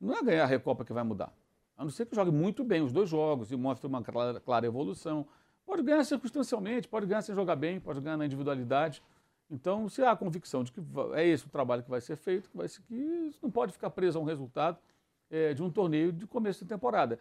não 0.00 0.14
é 0.14 0.22
ganhar 0.22 0.42
a 0.42 0.46
Recopa 0.46 0.84
que 0.84 0.92
vai 0.92 1.04
mudar. 1.04 1.32
A 1.76 1.84
não 1.84 1.90
ser 1.90 2.06
que 2.06 2.16
jogue 2.16 2.30
muito 2.30 2.64
bem 2.64 2.82
os 2.82 2.92
dois 2.92 3.08
jogos 3.08 3.52
e 3.52 3.56
mostre 3.56 3.86
uma 3.86 4.02
clara, 4.02 4.40
clara 4.40 4.66
evolução. 4.66 5.26
Pode 5.64 5.82
ganhar 5.82 6.02
circunstancialmente, 6.04 6.88
pode 6.88 7.06
ganhar 7.06 7.22
sem 7.22 7.34
jogar 7.34 7.54
bem, 7.54 7.78
pode 7.78 8.00
ganhar 8.00 8.16
na 8.16 8.26
individualidade. 8.26 9.02
Então, 9.48 9.88
se 9.88 10.02
há 10.02 10.10
a 10.10 10.16
convicção 10.16 10.64
de 10.64 10.72
que 10.72 10.80
é 11.14 11.26
esse 11.26 11.46
o 11.46 11.48
trabalho 11.48 11.82
que 11.82 11.90
vai 11.90 12.00
ser 12.00 12.16
feito, 12.16 12.50
que, 12.50 12.56
vai 12.56 12.66
ser, 12.66 12.82
que 12.82 13.30
não 13.40 13.50
pode 13.50 13.72
ficar 13.72 13.90
preso 13.90 14.18
a 14.18 14.22
um 14.22 14.24
resultado 14.24 14.78
é, 15.30 15.54
de 15.54 15.62
um 15.62 15.70
torneio 15.70 16.12
de 16.12 16.26
começo 16.26 16.64
de 16.64 16.68
temporada. 16.68 17.18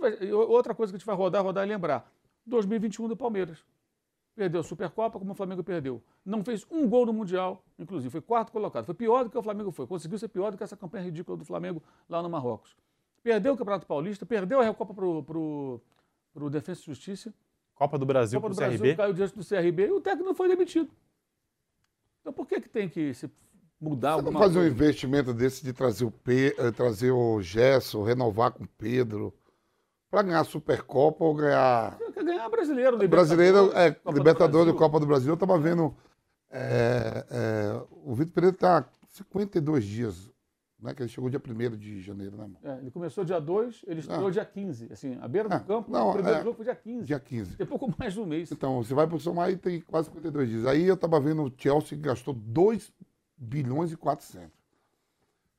Vai, 0.00 0.32
outra 0.32 0.74
coisa 0.74 0.92
que 0.92 0.96
a 0.96 0.98
gente 0.98 1.06
vai 1.06 1.16
rodar, 1.16 1.42
rodar 1.42 1.64
e 1.66 1.68
lembrar: 1.68 2.10
2021 2.46 3.08
do 3.08 3.16
Palmeiras. 3.16 3.64
Perdeu 4.34 4.60
a 4.60 4.64
Supercopa, 4.64 5.18
como 5.18 5.32
o 5.32 5.34
Flamengo 5.34 5.64
perdeu. 5.64 6.02
Não 6.22 6.44
fez 6.44 6.66
um 6.70 6.86
gol 6.86 7.06
no 7.06 7.12
Mundial, 7.12 7.64
inclusive, 7.78 8.10
foi 8.10 8.20
quarto 8.20 8.52
colocado. 8.52 8.84
Foi 8.84 8.94
pior 8.94 9.24
do 9.24 9.30
que 9.30 9.38
o 9.38 9.42
Flamengo 9.42 9.70
foi. 9.70 9.86
Conseguiu 9.86 10.18
ser 10.18 10.28
pior 10.28 10.50
do 10.50 10.58
que 10.58 10.62
essa 10.62 10.76
campanha 10.76 11.04
ridícula 11.04 11.38
do 11.38 11.44
Flamengo 11.44 11.82
lá 12.06 12.22
no 12.22 12.28
Marrocos. 12.28 12.76
Perdeu 13.22 13.54
o 13.54 13.56
Campeonato 13.56 13.86
Paulista, 13.86 14.26
perdeu 14.26 14.60
a 14.60 14.64
Recopa 14.64 14.92
para 14.92 15.06
o 15.06 16.50
Defesa 16.50 16.82
e 16.82 16.84
Justiça. 16.84 17.32
Copa 17.74 17.98
do 17.98 18.04
Brasil 18.04 18.38
Copa 18.38 18.50
do 18.50 18.54
do 18.54 18.58
Brasil 18.58 18.78
Brasil 18.78 18.96
caiu 18.96 19.12
diante 19.14 19.34
do 19.34 19.44
CRB 19.44 19.86
e 19.86 19.92
o 19.92 20.00
técnico 20.00 20.28
não 20.28 20.34
foi 20.34 20.48
demitido. 20.48 20.90
Então 22.20 22.32
por 22.32 22.46
que, 22.46 22.60
que 22.60 22.68
tem 22.68 22.88
que 22.88 23.14
se 23.14 23.30
mudar 23.80 24.10
Você 24.10 24.14
alguma 24.20 24.32
não 24.32 24.40
fazer 24.40 24.58
um 24.58 24.62
coisa? 24.62 24.74
investimento 24.74 25.34
desse 25.34 25.64
de 25.64 25.72
trazer 25.72 26.04
o, 26.04 26.10
Pe... 26.10 26.54
eh, 26.58 26.70
trazer 26.70 27.10
o 27.10 27.40
Gerson, 27.42 28.02
renovar 28.02 28.50
com 28.52 28.64
o 28.64 28.68
Pedro. 28.78 29.32
para 30.10 30.22
ganhar 30.22 30.40
a 30.40 30.44
Supercopa 30.44 31.24
ou 31.24 31.34
ganhar. 31.34 31.98
Quer 32.14 32.24
ganhar 32.24 32.48
brasileiro, 32.48 32.96
Brasileiro, 33.08 33.70
é, 33.74 33.90
Copa 33.90 34.12
do 34.12 34.18
Libertadores 34.18 34.68
e 34.68 34.72
Brasil. 34.72 34.78
Copa 34.78 35.00
do 35.00 35.06
Brasil. 35.06 35.28
Eu 35.30 35.34
estava 35.34 35.58
vendo. 35.58 35.94
é, 36.50 37.26
é, 37.30 37.82
o 37.90 38.14
Vitor 38.14 38.32
Pereira 38.32 38.54
está 38.54 38.84
52 39.08 39.84
dias, 39.84 40.30
né? 40.80 40.94
Que 40.94 41.02
ele 41.02 41.08
chegou 41.10 41.28
dia 41.28 41.40
1 41.44 41.76
de 41.76 42.00
janeiro, 42.00 42.36
né, 42.36 42.44
irmão? 42.44 42.58
É, 42.62 42.78
ele 42.80 42.90
começou 42.90 43.24
dia 43.24 43.40
2, 43.40 43.84
ele 43.86 44.00
estreou 44.00 44.28
Ah. 44.28 44.30
dia 44.30 44.44
15. 44.44 44.88
Assim, 44.92 45.18
a 45.20 45.28
beira 45.28 45.48
do 45.48 45.54
Ah, 45.54 45.60
campo, 45.60 45.90
não, 45.90 46.10
o 46.10 46.12
primeiro 46.14 46.38
é, 46.38 46.42
jogo 46.42 46.54
foi 46.56 46.64
dia 46.64 46.76
15. 46.76 47.04
Dia 47.04 47.20
15. 47.20 47.56
Tem 47.56 47.66
pouco 47.66 47.92
mais 47.98 48.14
de 48.14 48.20
um 48.20 48.26
mês. 48.26 48.50
Então, 48.52 48.82
você 48.82 48.94
vai 48.94 49.06
para 49.06 49.16
o 49.16 49.20
somar 49.20 49.50
e 49.50 49.56
tem 49.56 49.80
quase 49.80 50.06
52 50.08 50.48
dias. 50.48 50.66
Aí 50.66 50.84
eu 50.86 50.94
estava 50.94 51.20
vendo 51.20 51.42
o 51.42 51.52
Chelsea 51.58 51.88
que 51.98 52.04
gastou 52.04 52.32
2 52.32 52.90
bilhões 53.36 53.92
e 53.92 53.96
400. 53.96 54.50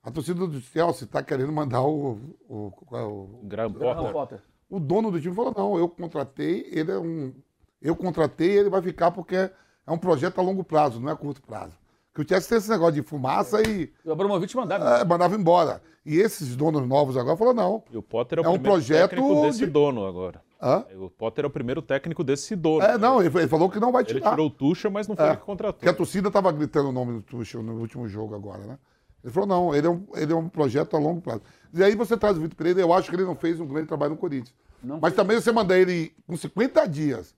A 0.02 0.10
torcida 0.10 0.46
do 0.46 0.60
Chelsea 0.60 1.04
está 1.04 1.22
querendo 1.22 1.52
mandar 1.52 1.82
o, 1.82 2.18
o, 2.48 2.72
o, 2.90 3.40
Graham 3.44 3.72
Graham 3.72 4.12
Potter. 4.12 4.42
o 4.70 4.80
dono 4.80 5.10
do 5.10 5.20
time 5.20 5.34
falou: 5.34 5.54
não, 5.56 5.78
eu 5.78 5.88
contratei, 5.88 6.68
ele 6.70 6.90
é 6.90 6.98
um. 6.98 7.34
Eu 7.80 7.94
contratei, 7.94 8.58
ele 8.58 8.70
vai 8.70 8.82
ficar 8.82 9.10
porque 9.10 9.36
é 9.36 9.92
um 9.92 9.98
projeto 9.98 10.38
a 10.38 10.42
longo 10.42 10.64
prazo, 10.64 11.00
não 11.00 11.08
é 11.08 11.12
a 11.12 11.16
curto 11.16 11.42
prazo. 11.42 11.78
Porque 12.18 12.22
o 12.22 12.28
Chelsea 12.36 12.48
tem 12.48 12.58
esse 12.58 12.68
negócio 12.68 12.94
de 12.94 13.02
fumaça 13.02 13.62
e 13.62 13.92
O 14.04 14.10
Abramovich 14.10 14.56
mandava. 14.56 14.98
é, 14.98 15.04
mandava 15.04 15.36
embora. 15.36 15.80
E 16.04 16.16
esses 16.16 16.56
donos 16.56 16.84
novos 16.84 17.16
agora 17.16 17.36
falaram: 17.36 17.56
não. 17.56 17.82
E 17.92 17.96
o 17.96 18.02
Potter 18.02 18.38
é 18.40 18.42
o 18.42 18.44
É 18.44 18.48
um 18.48 18.52
primeiro 18.54 18.72
projeto 18.74 19.10
técnico 19.10 19.42
desse 19.42 19.58
de- 19.60 19.66
dono 19.66 20.04
agora. 20.04 20.42
Hã? 20.60 20.84
O 20.98 21.08
Potter 21.08 21.44
é 21.44 21.46
o 21.46 21.50
primeiro 21.50 21.80
técnico 21.80 22.24
desse 22.24 22.56
dono. 22.56 22.82
É, 22.82 22.98
não, 22.98 23.22
ele, 23.22 23.28
ele 23.38 23.46
falou 23.46 23.70
que 23.70 23.78
não 23.78 23.92
vai 23.92 24.02
Ele 24.02 24.14
tirar. 24.14 24.30
tirou 24.30 24.48
o 24.48 24.50
Tuchel, 24.50 24.90
mas 24.90 25.06
não 25.06 25.14
foi 25.14 25.26
É, 25.26 25.28
ele 25.28 25.36
que 25.36 25.44
contratou. 25.44 25.74
Porque 25.74 25.88
a 25.88 25.94
torcida 25.94 26.26
estava 26.26 26.50
gritando 26.50 26.88
o 26.88 26.92
nome 26.92 27.12
do 27.12 27.22
Tuchel 27.22 27.62
no 27.62 27.74
último 27.78 28.08
jogo 28.08 28.34
agora, 28.34 28.64
né? 28.66 28.78
Ele 29.22 29.32
falou, 29.32 29.48
não, 29.48 29.72
ele 29.74 29.86
é 29.86 29.90
um, 29.90 30.04
ele 30.14 30.32
é 30.32 30.36
um 30.36 30.48
projeto 30.48 30.96
a 30.96 30.98
longo 30.98 31.20
prazo. 31.20 31.42
E 31.72 31.84
aí 31.84 31.94
você 31.94 32.16
traz 32.16 32.36
o 32.36 32.40
Vitor 32.40 32.56
Pereira, 32.56 32.80
eu 32.80 32.92
acho 32.92 33.08
que 33.10 33.14
ele 33.14 33.24
não 33.24 33.36
fez 33.36 33.60
um 33.60 33.66
grande 33.66 33.86
trabalho 33.86 34.12
no 34.12 34.16
Corinthians. 34.16 34.52
Não 34.82 34.98
Mas 35.00 35.14
também 35.14 35.40
você 35.40 35.52
manda 35.52 35.78
ele 35.78 36.12
com 36.26 36.36
50 36.36 36.84
dias, 36.86 37.32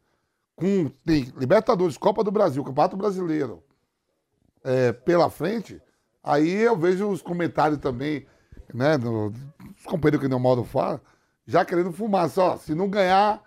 com 0.56 0.90
tem 1.04 1.30
Libertadores, 1.36 1.98
Copa 1.98 2.24
do 2.24 2.30
Brasil, 2.30 2.64
Campeonato 2.64 2.96
Brasileiro 2.96 3.62
é, 4.64 4.92
pela 4.92 5.30
frente, 5.30 5.80
aí 6.22 6.50
eu 6.50 6.76
vejo 6.76 7.08
os 7.08 7.22
comentários 7.22 7.78
também, 7.78 8.26
né, 8.72 8.98
do- 8.98 9.30
dos 9.30 9.84
companheiros 9.84 10.20
que 10.20 10.28
nem 10.28 10.36
o 10.36 10.40
Mauro 10.40 10.64
fala, 10.64 11.00
já 11.46 11.64
querendo 11.64 11.92
fumar. 11.92 12.28
Só, 12.30 12.56
se 12.56 12.74
não 12.74 12.88
ganhar 12.88 13.42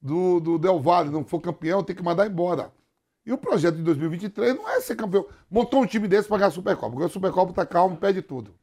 do, 0.00 0.40
do 0.40 0.58
Del 0.58 0.80
Valle, 0.80 1.10
não 1.10 1.24
for 1.24 1.40
campeão, 1.40 1.82
tem 1.82 1.94
que 1.96 2.02
mandar 2.02 2.26
embora. 2.26 2.72
E 3.26 3.32
o 3.32 3.38
projeto 3.38 3.76
de 3.76 3.82
2023 3.82 4.54
não 4.54 4.68
é 4.68 4.80
ser 4.80 4.96
campeão. 4.96 5.26
Montou 5.50 5.82
um 5.82 5.86
time 5.86 6.06
desse 6.06 6.28
para 6.28 6.36
ganhar 6.38 6.48
a 6.48 6.52
Supercopa. 6.52 6.90
Porque 6.90 7.06
a 7.06 7.08
Supercopa 7.08 7.52
tá 7.54 7.64
calmo, 7.64 7.96
perde 7.96 8.20
tudo. 8.20 8.54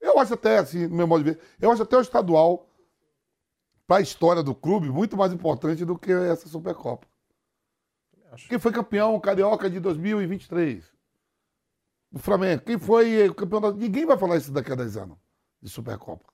Eu 0.00 0.18
acho 0.18 0.34
até, 0.34 0.58
assim, 0.58 0.86
no 0.86 0.94
meu 0.96 1.06
modo 1.06 1.24
de 1.24 1.30
ver, 1.30 1.40
eu 1.58 1.70
acho 1.72 1.82
até 1.82 1.96
o 1.96 2.02
estadual, 2.02 2.68
para 3.86 3.96
a 3.96 4.00
história 4.02 4.42
do 4.42 4.54
clube, 4.54 4.90
muito 4.90 5.16
mais 5.16 5.32
importante 5.32 5.84
do 5.86 5.98
que 5.98 6.12
essa 6.12 6.48
Supercopa. 6.48 7.06
Quem 8.48 8.58
foi 8.58 8.72
campeão 8.72 9.18
carioca 9.20 9.70
de 9.70 9.80
2023? 9.80 10.84
O 12.14 12.18
Flamengo. 12.20 12.62
Quem 12.62 12.78
foi 12.78 13.34
campeão 13.34 13.60
da... 13.60 13.72
Ninguém 13.72 14.06
vai 14.06 14.16
falar 14.16 14.36
isso 14.36 14.52
daqui 14.52 14.70
a 14.70 14.76
10 14.76 14.96
anos, 14.98 15.18
de 15.60 15.68
Supercopa. 15.68 16.32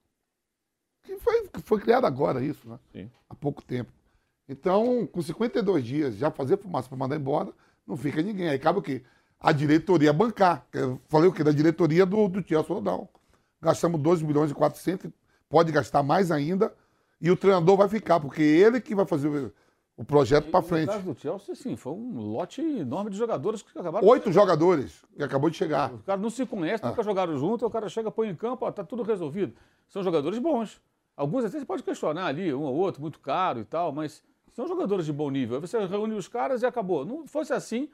Que 1.02 1.16
foi, 1.16 1.48
foi 1.64 1.80
criado 1.80 2.06
agora 2.06 2.44
isso, 2.44 2.68
né? 2.68 2.78
Sim. 2.92 3.10
Há 3.30 3.34
pouco 3.34 3.62
tempo. 3.62 3.90
Então, 4.46 5.06
com 5.06 5.22
52 5.22 5.82
dias, 5.82 6.16
já 6.16 6.30
fazer 6.30 6.58
fumaça 6.58 6.86
para 6.86 6.98
mandar 6.98 7.16
embora, 7.16 7.50
não 7.86 7.96
fica 7.96 8.20
ninguém. 8.20 8.50
Aí 8.50 8.58
cabe 8.58 8.78
o 8.78 8.82
quê? 8.82 9.02
A 9.38 9.52
diretoria 9.52 10.12
bancar. 10.12 10.66
Eu 10.70 11.00
falei 11.08 11.30
o 11.30 11.32
quê? 11.32 11.42
Da 11.42 11.50
diretoria 11.50 12.04
do, 12.04 12.28
do 12.28 12.46
Chelsea. 12.46 12.80
Não. 12.82 13.08
Gastamos 13.62 14.02
2 14.02 14.20
milhões 14.20 14.50
e 14.50 14.54
400, 14.54 15.10
pode 15.48 15.72
gastar 15.72 16.02
mais 16.02 16.30
ainda, 16.30 16.74
e 17.20 17.30
o 17.30 17.36
treinador 17.36 17.76
vai 17.76 17.88
ficar, 17.88 18.18
porque 18.20 18.42
ele 18.42 18.80
que 18.80 18.94
vai 18.94 19.06
fazer 19.06 19.52
o, 20.00 20.02
o 20.02 20.04
projeto 20.04 20.50
para 20.50 20.60
No 20.60 20.66
frente. 20.66 20.88
caso 20.88 21.02
do 21.04 21.18
Chelsea, 21.20 21.54
sim, 21.54 21.76
foi 21.76 21.92
um 21.92 22.20
lote 22.32 22.60
enorme 22.60 23.10
de 23.10 23.16
jogadores 23.16 23.62
que 23.62 23.78
acabaram. 23.78 24.06
Oito 24.08 24.32
jogadores 24.32 25.02
que 25.16 25.22
acabou 25.22 25.50
de 25.50 25.56
chegar. 25.56 25.92
Os 25.92 26.02
caras 26.02 26.22
não 26.22 26.30
se 26.30 26.44
conhecem, 26.46 26.86
Ah. 26.86 26.90
nunca 26.90 27.02
jogaram 27.02 27.36
junto, 27.36 27.66
o 27.66 27.70
cara 27.70 27.88
chega, 27.88 28.10
põe 28.10 28.28
em 28.28 28.34
campo, 28.34 28.64
ó, 28.66 28.70
tá 28.72 28.82
tudo 28.84 29.02
resolvido. 29.02 29.52
São 29.88 30.02
jogadores 30.02 30.38
bons. 30.38 30.80
Alguns 31.16 31.44
até 31.44 31.58
você 31.58 31.64
pode 31.66 31.82
questionar 31.82 32.26
ali, 32.26 32.52
um 32.54 32.62
ou 32.62 32.74
outro, 32.76 33.00
muito 33.02 33.20
caro 33.20 33.60
e 33.60 33.64
tal, 33.64 33.92
mas 33.92 34.22
são 34.52 34.66
jogadores 34.66 35.04
de 35.04 35.12
bom 35.12 35.30
nível. 35.30 35.56
Aí 35.56 35.60
você 35.60 35.84
reúne 35.86 36.14
os 36.14 36.28
caras 36.28 36.62
e 36.62 36.66
acabou. 36.66 37.04
Não 37.04 37.26
fosse 37.26 37.52
assim, 37.52 37.88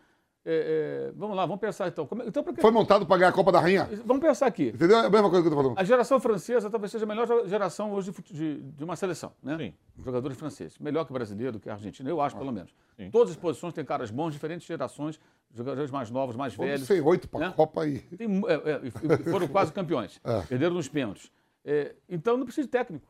é, 0.47 1.09
é, 1.09 1.13
vamos 1.17 1.37
lá, 1.37 1.45
vamos 1.45 1.61
pensar 1.61 1.89
então. 1.89 2.07
Como 2.07 2.23
é- 2.23 2.27
então 2.29 2.43
por 2.45 2.55
que- 2.55 2.61
Foi 2.61 2.71
montado 2.71 3.05
para 3.05 3.17
ganhar 3.19 3.31
a 3.31 3.33
Copa 3.33 3.51
da 3.51 3.59
Rainha. 3.61 3.89
Vamos 4.05 4.23
pensar 4.23 4.47
aqui. 4.47 4.69
Entendeu? 4.69 4.99
É 4.99 5.07
a 5.07 5.11
mesma 5.11 5.29
coisa 5.29 5.43
que 5.43 5.49
eu 5.49 5.57
tô 5.57 5.63
falando. 5.63 5.79
A 5.79 5.85
geração 5.85 6.21
francesa 6.21 6.71
talvez 6.71 6.93
seja 6.93 7.05
a 7.05 7.09
melhor 7.09 7.27
geração 7.47 7.93
hoje 7.93 8.13
de, 8.13 8.33
de- 8.33 8.63
de 8.63 8.85
uma 8.85 8.95
seleção, 8.97 9.33
né? 9.43 9.73
Jogadores 10.05 10.39
franceses. 10.39 10.79
Melhor 10.79 11.05
que 11.05 11.13
brasileiro, 11.13 11.59
que 11.59 11.69
argentino, 11.69 12.09
eu 12.09 12.21
acho, 12.21 12.37
pelo 12.37 12.53
menos. 12.53 12.73
Sim. 12.97 13.11
Todas 13.11 13.31
as 13.33 13.37
posições 13.37 13.75
têm 13.75 13.85
caras 13.85 14.11
bons, 14.11 14.33
diferentes 14.33 14.67
gerações, 14.67 15.19
jogadores 15.53 15.91
mais 15.91 16.11
novos, 16.11 16.37
mais 16.37 16.55
Vamos 16.55 16.71
velhos. 16.71 16.87
ser 16.87 17.01
oito 17.05 17.29
para 17.29 17.47
a 17.47 17.49
né? 17.49 17.55
Copa 17.57 17.83
aí. 17.83 17.99
Tem 17.99 18.29
é, 18.47 18.87
é, 18.87 19.31
foram 19.31 19.49
quase 19.49 19.73
campeões. 19.73 20.21
É. 20.25 20.43
Perderam 20.43 20.75
nos 20.75 20.89
pênaltis. 20.89 21.31
É, 21.65 21.95
então 22.09 22.37
não 22.37 22.45
precisa 22.45 22.67
de 22.67 22.71
técnico. 22.71 23.07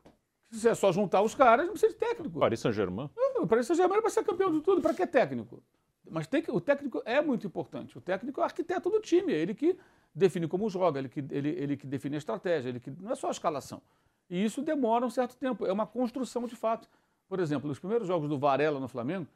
Se 0.49 0.61
você 0.61 0.69
é 0.69 0.75
só 0.75 0.91
juntar 0.91 1.21
os 1.21 1.35
caras, 1.35 1.65
não 1.65 1.73
precisa 1.73 1.91
de 1.93 1.99
técnico. 1.99 2.39
Paris 2.39 2.59
Saint-Germain. 2.61 3.09
Não, 3.15 3.43
O 3.43 3.47
Paris 3.47 3.67
Saint-Germain 3.67 3.99
para 4.01 4.09
ser 4.09 4.23
campeão 4.23 4.49
de 4.51 4.61
tudo, 4.61 4.81
para 4.81 4.93
que 4.93 5.05
técnico? 5.05 5.61
Mas 6.09 6.27
tem 6.27 6.41
que, 6.41 6.51
o 6.51 6.59
técnico 6.59 7.01
é 7.05 7.21
muito 7.21 7.47
importante. 7.47 7.97
O 7.97 8.01
técnico 8.01 8.39
é 8.39 8.43
o 8.43 8.45
arquiteto 8.45 8.89
do 8.89 8.99
time, 8.99 9.33
é 9.33 9.37
ele 9.37 9.53
que 9.53 9.77
define 10.13 10.47
como 10.47 10.69
joga, 10.69 10.99
ele 10.99 11.09
que, 11.09 11.19
ele, 11.29 11.49
ele 11.49 11.77
que 11.77 11.85
define 11.85 12.15
a 12.15 12.17
estratégia, 12.17 12.69
ele 12.69 12.79
que 12.79 12.89
não 12.91 13.11
é 13.11 13.15
só 13.15 13.27
a 13.27 13.31
escalação. 13.31 13.81
E 14.29 14.43
isso 14.43 14.61
demora 14.61 15.05
um 15.05 15.09
certo 15.09 15.35
tempo, 15.37 15.65
é 15.65 15.71
uma 15.71 15.87
construção 15.87 16.45
de 16.45 16.55
fato. 16.55 16.89
Por 17.27 17.39
exemplo, 17.39 17.67
nos 17.67 17.79
primeiros 17.79 18.07
jogos 18.07 18.29
do 18.29 18.37
Varela 18.37 18.79
no 18.79 18.87
Flamengo, 18.87 19.27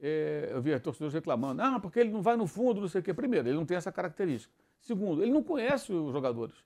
é, 0.00 0.48
eu 0.52 0.62
via 0.62 0.80
torcedores 0.80 1.12
reclamando, 1.12 1.62
ah, 1.62 1.78
porque 1.78 2.00
ele 2.00 2.10
não 2.10 2.22
vai 2.22 2.36
no 2.36 2.46
fundo, 2.46 2.80
não 2.80 2.88
sei 2.88 3.00
o 3.00 3.04
quê. 3.04 3.12
Primeiro, 3.12 3.48
ele 3.48 3.56
não 3.56 3.66
tem 3.66 3.76
essa 3.76 3.92
característica. 3.92 4.52
Segundo, 4.80 5.22
ele 5.22 5.30
não 5.30 5.42
conhece 5.42 5.92
os 5.92 6.12
jogadores. 6.12 6.56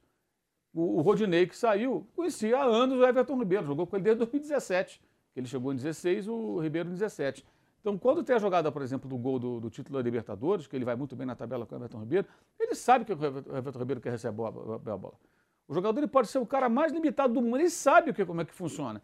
O, 0.72 0.98
o 0.98 1.00
Rodinei, 1.00 1.46
que 1.46 1.56
saiu, 1.56 2.06
conhecia 2.14 2.58
há 2.58 2.64
anos 2.64 2.98
o 2.98 3.04
Everton 3.04 3.38
Ribeiro, 3.38 3.66
jogou 3.66 3.86
com 3.86 3.96
ele 3.96 4.04
desde 4.04 4.18
2017. 4.18 5.00
Ele 5.34 5.46
chegou 5.46 5.72
em 5.72 5.76
16, 5.76 6.28
o 6.28 6.60
Ribeiro 6.60 6.88
em 6.88 6.92
17. 6.92 7.44
Então, 7.84 7.98
quando 7.98 8.24
tem 8.24 8.34
a 8.34 8.38
jogada, 8.38 8.72
por 8.72 8.80
exemplo, 8.80 9.06
do 9.06 9.18
gol 9.18 9.38
do, 9.38 9.60
do 9.60 9.68
título 9.68 9.98
da 9.98 10.02
Libertadores, 10.02 10.66
que 10.66 10.74
ele 10.74 10.86
vai 10.86 10.96
muito 10.96 11.14
bem 11.14 11.26
na 11.26 11.36
tabela 11.36 11.66
com 11.66 11.74
o 11.74 11.78
Everton 11.78 12.00
Ribeiro, 12.00 12.26
ele 12.58 12.74
sabe 12.74 13.04
que 13.04 13.12
o 13.12 13.14
Everton 13.14 13.78
o 13.78 13.78
Ribeiro 13.78 14.00
quer 14.00 14.08
receber 14.10 14.42
a 14.42 14.50
bo- 14.50 14.72
a 14.74 14.96
bola. 14.96 15.12
O 15.68 15.74
jogador 15.74 16.00
ele 16.00 16.06
pode 16.06 16.28
ser 16.28 16.38
o 16.38 16.46
cara 16.46 16.66
mais 16.70 16.92
limitado 16.92 17.34
do 17.34 17.42
mundo, 17.42 17.58
ele 17.58 17.68
sabe 17.68 18.10
o 18.10 18.14
que, 18.14 18.24
como 18.24 18.40
é 18.40 18.44
que 18.46 18.54
funciona. 18.54 19.02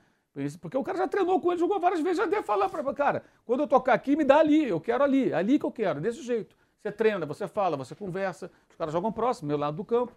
Porque 0.62 0.78
o 0.78 0.82
cara 0.82 0.96
já 0.96 1.06
treinou 1.06 1.38
com 1.42 1.50
ele, 1.52 1.60
jogou 1.60 1.78
várias 1.78 2.00
vezes, 2.00 2.16
já 2.16 2.24
deve 2.24 2.42
falar 2.42 2.70
para 2.70 2.94
cara, 2.94 3.22
quando 3.44 3.60
eu 3.60 3.66
tocar 3.66 3.92
aqui, 3.92 4.16
me 4.16 4.24
dá 4.24 4.38
ali, 4.38 4.66
eu 4.66 4.80
quero 4.80 5.04
ali, 5.04 5.30
ali 5.30 5.58
que 5.58 5.66
eu 5.66 5.70
quero, 5.72 6.00
desse 6.00 6.22
jeito. 6.22 6.56
Você 6.80 6.90
treina, 6.90 7.26
você 7.26 7.46
fala, 7.46 7.76
você 7.76 7.94
conversa, 7.94 8.50
os 8.70 8.76
caras 8.76 8.94
jogam 8.94 9.12
próximo, 9.12 9.48
meu 9.48 9.58
lado 9.58 9.76
do 9.76 9.84
campo. 9.84 10.14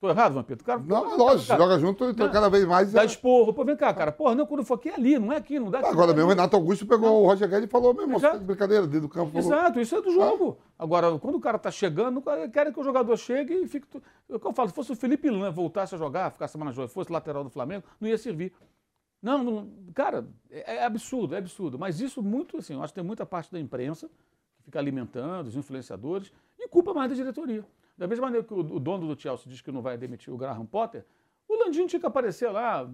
Tô 0.00 0.08
errado, 0.08 0.32
Vampiro? 0.32 0.60
O 0.60 0.64
cara, 0.64 0.80
Não, 0.80 1.16
lógico, 1.16 1.48
cara, 1.48 1.60
joga 1.60 1.78
junto 1.78 2.04
e 2.04 2.12
Não. 2.14 2.30
cada 2.30 2.48
vez 2.48 2.64
mais. 2.64 2.92
Dá 2.92 3.04
esporro, 3.04 3.52
pô, 3.52 3.64
vem 3.64 3.76
cá, 3.76 3.92
cara. 3.92 4.10
Porra, 4.10 4.34
não, 4.34 4.46
quando 4.46 4.64
for 4.64 4.74
aqui 4.74 4.88
é 4.88 4.94
ali, 4.94 5.18
não 5.18 5.32
é 5.32 5.36
aqui, 5.36 5.58
não 5.58 5.70
dá 5.70 5.80
aqui. 5.80 5.88
Agora 5.88 6.08
não 6.08 6.14
é 6.14 6.16
mesmo, 6.16 6.28
o. 6.28 6.30
Renato 6.30 6.56
Augusto 6.56 6.86
pegou 6.86 7.22
o 7.22 7.26
Roger 7.26 7.48
Guedes 7.48 7.66
e 7.66 7.70
falou 7.70 7.92
mesmo, 7.94 8.16
Exato. 8.16 8.38
brincadeira, 8.40 8.86
dentro 8.86 9.02
do 9.02 9.08
campo. 9.08 9.30
Falou, 9.30 9.46
Exato, 9.46 9.80
isso 9.80 9.94
é 9.94 10.00
do 10.02 10.10
jogo. 10.10 10.58
Agora, 10.78 11.18
quando 11.18 11.34
o 11.36 11.40
cara 11.40 11.58
tá 11.58 11.70
chegando, 11.70 12.22
querem 12.52 12.72
que 12.72 12.80
o 12.80 12.82
jogador 12.82 13.16
chegue 13.16 13.52
e 13.54 13.68
fique. 13.68 13.86
É 14.28 14.34
o 14.34 14.40
que 14.40 14.46
eu 14.46 14.52
falo, 14.52 14.70
se 14.70 14.74
fosse 14.74 14.92
o 14.92 14.96
Felipe 14.96 15.28
Lan 15.28 15.50
voltasse 15.52 15.94
a 15.94 15.98
jogar, 15.98 16.30
ficar 16.30 16.48
semana 16.48 16.72
joia, 16.72 16.88
fosse 16.88 17.12
lateral 17.12 17.44
do 17.44 17.50
Flamengo, 17.50 17.84
não 18.00 18.08
ia 18.08 18.16
servir. 18.16 18.52
Não, 19.22 19.44
não 19.44 19.68
cara, 19.94 20.26
é, 20.50 20.76
é 20.76 20.84
absurdo, 20.84 21.34
é 21.34 21.38
absurdo. 21.38 21.78
Mas 21.78 22.00
isso 22.00 22.22
muito, 22.22 22.56
assim, 22.56 22.72
eu 22.74 22.82
acho 22.82 22.92
que 22.92 23.00
tem 23.00 23.06
muita 23.06 23.26
parte 23.26 23.52
da 23.52 23.60
imprensa 23.60 24.08
que 24.56 24.62
fica 24.64 24.78
alimentando, 24.78 25.46
os 25.48 25.56
influenciadores, 25.56 26.32
e 26.58 26.66
culpa 26.68 26.94
mais 26.94 27.10
da 27.10 27.16
diretoria. 27.16 27.64
Da 28.00 28.06
mesma 28.06 28.24
maneira 28.26 28.46
que 28.46 28.54
o, 28.54 28.60
o 28.60 28.80
dono 28.80 29.06
do 29.14 29.20
Chelsea 29.20 29.44
diz 29.46 29.60
que 29.60 29.70
não 29.70 29.82
vai 29.82 29.98
demitir 29.98 30.32
o 30.32 30.36
Graham 30.38 30.64
Potter, 30.64 31.04
o 31.46 31.54
Landinho 31.54 31.86
tinha 31.86 32.00
que 32.00 32.06
aparecer 32.06 32.50
lá. 32.50 32.88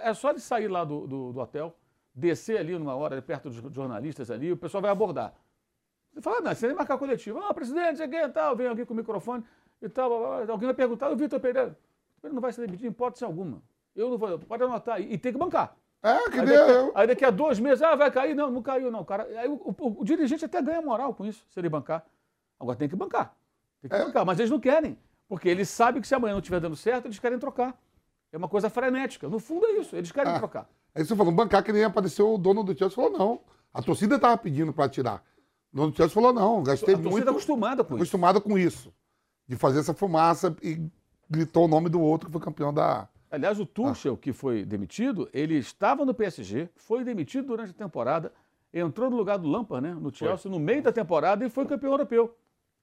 É 0.00 0.14
só 0.14 0.30
ele 0.30 0.38
sair 0.38 0.68
lá 0.68 0.84
do, 0.84 1.08
do, 1.08 1.32
do 1.32 1.40
hotel, 1.40 1.76
descer 2.14 2.56
ali 2.58 2.78
numa 2.78 2.94
hora, 2.94 3.20
perto 3.20 3.50
dos 3.50 3.56
jornalistas 3.74 4.30
ali, 4.30 4.52
o 4.52 4.56
pessoal 4.56 4.80
vai 4.80 4.92
abordar. 4.92 5.34
Você 6.12 6.20
fala, 6.22 6.40
não, 6.40 6.54
você 6.54 6.68
nem 6.68 6.76
marcar 6.76 6.96
coletivo. 6.98 7.40
Ah, 7.40 7.52
presidente, 7.52 7.96
cheguei 7.98 8.22
e 8.22 8.28
tal, 8.28 8.54
vem 8.54 8.68
alguém 8.68 8.84
com 8.86 8.94
o 8.94 8.96
microfone 8.96 9.42
e 9.82 9.88
tal. 9.88 10.12
Alguém 10.48 10.66
vai 10.66 10.74
perguntar, 10.74 11.10
o 11.10 11.16
Vitor 11.16 11.40
Pereira. 11.40 11.76
Ele 12.22 12.32
não 12.32 12.40
vai 12.40 12.52
ser 12.52 12.60
demitido 12.60 12.86
em 12.86 12.90
hipótese 12.90 13.24
alguma. 13.24 13.60
Eu 13.96 14.08
não 14.10 14.18
vou, 14.18 14.38
pode 14.38 14.62
anotar. 14.62 15.00
E, 15.00 15.14
e 15.14 15.18
tem 15.18 15.32
que 15.32 15.38
bancar. 15.38 15.76
É, 16.00 16.30
que 16.30 16.38
aí, 16.38 16.46
nem 16.46 16.56
daqui, 16.56 16.70
eu. 16.70 16.92
aí 16.94 17.06
daqui 17.08 17.24
a 17.24 17.30
dois 17.30 17.58
meses, 17.58 17.82
ah, 17.82 17.96
vai 17.96 18.08
cair. 18.10 18.34
Não, 18.36 18.50
não 18.50 18.62
caiu, 18.62 18.88
não. 18.90 19.04
Cara, 19.04 19.24
aí 19.24 19.48
o, 19.48 19.54
o- 19.54 20.00
o 20.00 20.04
dirigente 20.04 20.44
até 20.44 20.62
ganha 20.62 20.80
moral 20.80 21.12
com 21.12 21.26
isso, 21.26 21.44
se 21.50 21.58
ele 21.58 21.68
bancar. 21.68 22.04
Agora 22.58 22.76
tem 22.76 22.88
que 22.88 22.94
bancar. 22.96 23.34
Tem 23.80 23.88
que 23.90 23.96
É. 23.96 24.04
bancar, 24.04 24.24
mas 24.24 24.38
eles 24.38 24.50
não 24.50 24.60
querem. 24.60 24.98
Porque 25.28 25.48
eles 25.48 25.68
sabem 25.68 26.00
que 26.00 26.08
se 26.08 26.14
amanhã 26.14 26.32
não 26.32 26.40
estiver 26.40 26.60
dando 26.60 26.76
certo, 26.76 27.06
eles 27.06 27.18
querem 27.18 27.38
trocar. 27.38 27.78
É 28.32 28.36
uma 28.36 28.48
coisa 28.48 28.68
frenética. 28.70 29.28
No 29.28 29.38
fundo 29.38 29.66
é 29.66 29.72
isso, 29.72 29.94
eles 29.96 30.10
querem 30.12 30.32
Ah. 30.32 30.38
trocar. 30.38 30.68
Aí 30.94 31.04
você 31.04 31.14
falou, 31.14 31.32
bancar 31.32 31.62
que 31.62 31.72
nem 31.72 31.84
apareceu 31.84 32.34
o 32.34 32.38
dono 32.38 32.62
do 32.64 32.76
Chelsea 32.76 32.94
falou, 32.96 33.10
não. 33.10 33.40
A 33.72 33.82
torcida 33.82 34.16
estava 34.16 34.36
pedindo 34.36 34.72
para 34.72 34.88
tirar. 34.88 35.22
O 35.72 35.76
dono 35.76 35.90
do 35.92 35.96
Chelsea 35.96 36.14
falou, 36.14 36.32
não, 36.32 36.62
gastei 36.62 36.94
A 36.94 36.96
torcida 36.96 37.10
muito. 37.10 37.24
tá 37.24 37.30
acostumada 37.30 37.84
com 37.84 37.94
isso. 37.94 38.02
acostumada 38.02 38.40
com 38.40 38.58
isso. 38.58 38.92
De 39.46 39.56
fazer 39.56 39.80
essa 39.80 39.94
fumaça 39.94 40.54
e 40.62 40.80
gritou 41.30 41.66
o 41.66 41.68
nome 41.68 41.88
do 41.88 42.00
outro 42.00 42.28
que 42.28 42.32
foi 42.32 42.40
campeão 42.40 42.72
da, 42.72 43.08
Aliás, 43.30 43.60
o 43.60 43.66
Tuchel, 43.66 44.16
que 44.16 44.32
foi 44.32 44.64
demitido, 44.64 45.28
ele 45.34 45.54
estava 45.56 46.02
no 46.06 46.14
PSG, 46.14 46.70
foi 46.76 47.04
demitido 47.04 47.48
durante 47.48 47.70
a 47.72 47.74
temporada, 47.74 48.32
entrou 48.72 49.10
no 49.10 49.16
lugar 49.18 49.36
do 49.38 49.46
Lampard, 49.46 49.86
né, 49.86 49.94
no 49.94 50.10
Chelsea, 50.14 50.50
no 50.50 50.58
meio 50.58 50.82
da 50.82 50.90
temporada 50.90 51.44
e 51.44 51.50
foi 51.50 51.66
campeão 51.66 51.92
europeu. 51.92 52.34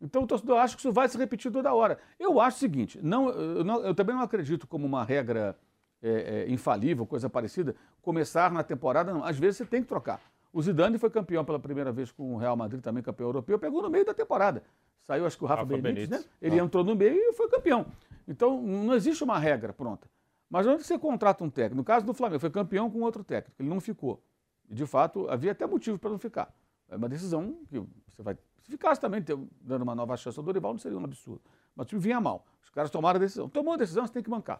Então 0.01 0.23
o 0.23 0.27
torcedor 0.27 0.57
acha 0.59 0.75
que 0.75 0.81
isso 0.81 0.91
vai 0.91 1.07
se 1.07 1.17
repetir 1.17 1.51
toda 1.51 1.73
hora. 1.73 1.97
Eu 2.19 2.39
acho 2.39 2.57
o 2.57 2.59
seguinte, 2.59 2.99
não, 3.01 3.29
eu, 3.29 3.63
não- 3.63 3.81
eu 3.81 3.95
também 3.95 4.15
não 4.15 4.21
acredito 4.21 4.67
como 4.67 4.85
uma 4.85 5.03
regra 5.03 5.57
é, 6.01 6.45
é, 6.47 6.51
infalível, 6.51 7.05
coisa 7.05 7.29
parecida, 7.29 7.75
começar 8.01 8.51
na 8.51 8.61
temporada, 8.63 9.13
não. 9.13 9.23
Às 9.23 9.39
vezes 9.39 9.57
você 9.57 9.65
tem 9.65 9.81
que 9.81 9.87
trocar. 9.87 10.21
O 10.53 10.61
Zidane 10.61 10.97
foi 10.97 11.09
campeão 11.09 11.43
pela 11.43 11.59
primeira 11.59 11.91
vez 11.91 12.11
com 12.11 12.35
o 12.35 12.37
Real 12.37 12.55
Madrid, 12.55 12.81
também 12.81 13.01
campeão 13.01 13.27
europeu, 13.27 13.57
pegou 13.57 13.81
no 13.81 13.89
meio 13.89 14.05
da 14.05 14.13
temporada. 14.13 14.61
Saiu, 15.03 15.25
acho 15.25 15.37
que 15.37 15.43
o 15.43 15.47
Rafa, 15.47 15.61
Rafa 15.63 15.73
Benítez, 15.81 16.07
Benítez. 16.09 16.25
né? 16.25 16.31
Ele 16.41 16.57
entrou 16.59 16.83
no 16.83 16.95
meio 16.95 17.15
e 17.15 17.33
foi 17.33 17.47
campeão. 17.49 17.85
Então, 18.27 18.61
não 18.61 18.93
existe 18.93 19.23
uma 19.23 19.37
regra 19.39 19.71
pronta. 19.73 20.07
Mas 20.49 20.65
onde 20.67 20.83
você 20.83 20.97
contrata 20.97 21.43
um 21.43 21.49
técnico? 21.49 21.75
No 21.77 21.83
caso 21.83 22.05
do 22.05 22.13
Flamengo, 22.13 22.39
foi 22.39 22.49
campeão 22.49 22.89
com 22.89 23.01
outro 23.01 23.23
técnico, 23.23 23.55
ele 23.61 23.69
não 23.69 23.79
ficou. 23.79 24.21
E, 24.69 24.73
de 24.73 24.85
fato, 24.85 25.27
havia 25.29 25.51
até 25.51 25.65
motivo 25.65 25.97
para 25.99 26.09
não 26.09 26.17
ficar. 26.19 26.53
É 26.89 26.95
uma 26.95 27.09
decisão 27.09 27.57
que 27.67 27.79
você 28.07 28.21
vai. 28.23 28.37
Se 28.65 28.71
ficasse 28.71 28.99
também 28.99 29.23
dando 29.61 29.83
uma 29.83 29.93
nova 29.93 30.17
chance 30.17 30.39
ao 30.39 30.43
Dorival, 30.43 30.73
não 30.73 30.79
seria 30.79 30.97
um 30.97 31.03
absurdo. 31.03 31.39
Mas 31.75 31.85
o 31.85 31.87
time 31.89 32.01
vinha 32.01 32.19
mal. 32.19 32.43
Os 32.63 32.69
caras 32.71 32.89
tomaram 32.89 33.17
a 33.17 33.19
decisão. 33.19 33.47
Tomou 33.47 33.75
a 33.75 33.77
decisão, 33.77 34.07
você 34.07 34.11
tem 34.13 34.23
que 34.23 34.29
bancar. 34.29 34.59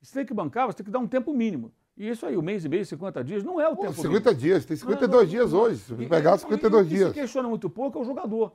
E 0.00 0.06
se 0.06 0.14
tem 0.14 0.24
que 0.24 0.32
bancar, 0.32 0.66
você 0.66 0.78
tem 0.78 0.84
que 0.86 0.90
dar 0.90 0.98
um 1.00 1.06
tempo 1.06 1.34
mínimo. 1.34 1.70
E 1.94 2.08
isso 2.08 2.24
aí, 2.24 2.34
um 2.34 2.40
mês 2.40 2.64
e 2.64 2.68
meio, 2.70 2.84
50 2.86 3.22
dias, 3.22 3.44
não 3.44 3.60
é 3.60 3.68
o 3.68 3.76
Pô, 3.76 3.82
tempo 3.82 3.92
50 3.92 4.30
mínimo. 4.30 4.34
dias, 4.40 4.64
tem 4.64 4.74
Não, 4.74 4.80
52 4.80 5.22
não, 5.24 5.30
dias 5.30 5.52
não. 5.52 5.60
hoje. 5.60 5.76
Se 5.82 5.92
E- 5.92 6.08
pegar 6.08 6.34
e- 6.34 6.38
52 6.38 6.86
e, 6.86 6.94
e 6.94 6.96
dias. 6.96 7.08
se 7.10 7.14
questiona 7.20 7.46
muito 7.48 7.68
pouco 7.68 7.98
é 7.98 8.00
o 8.00 8.04
jogador. 8.04 8.54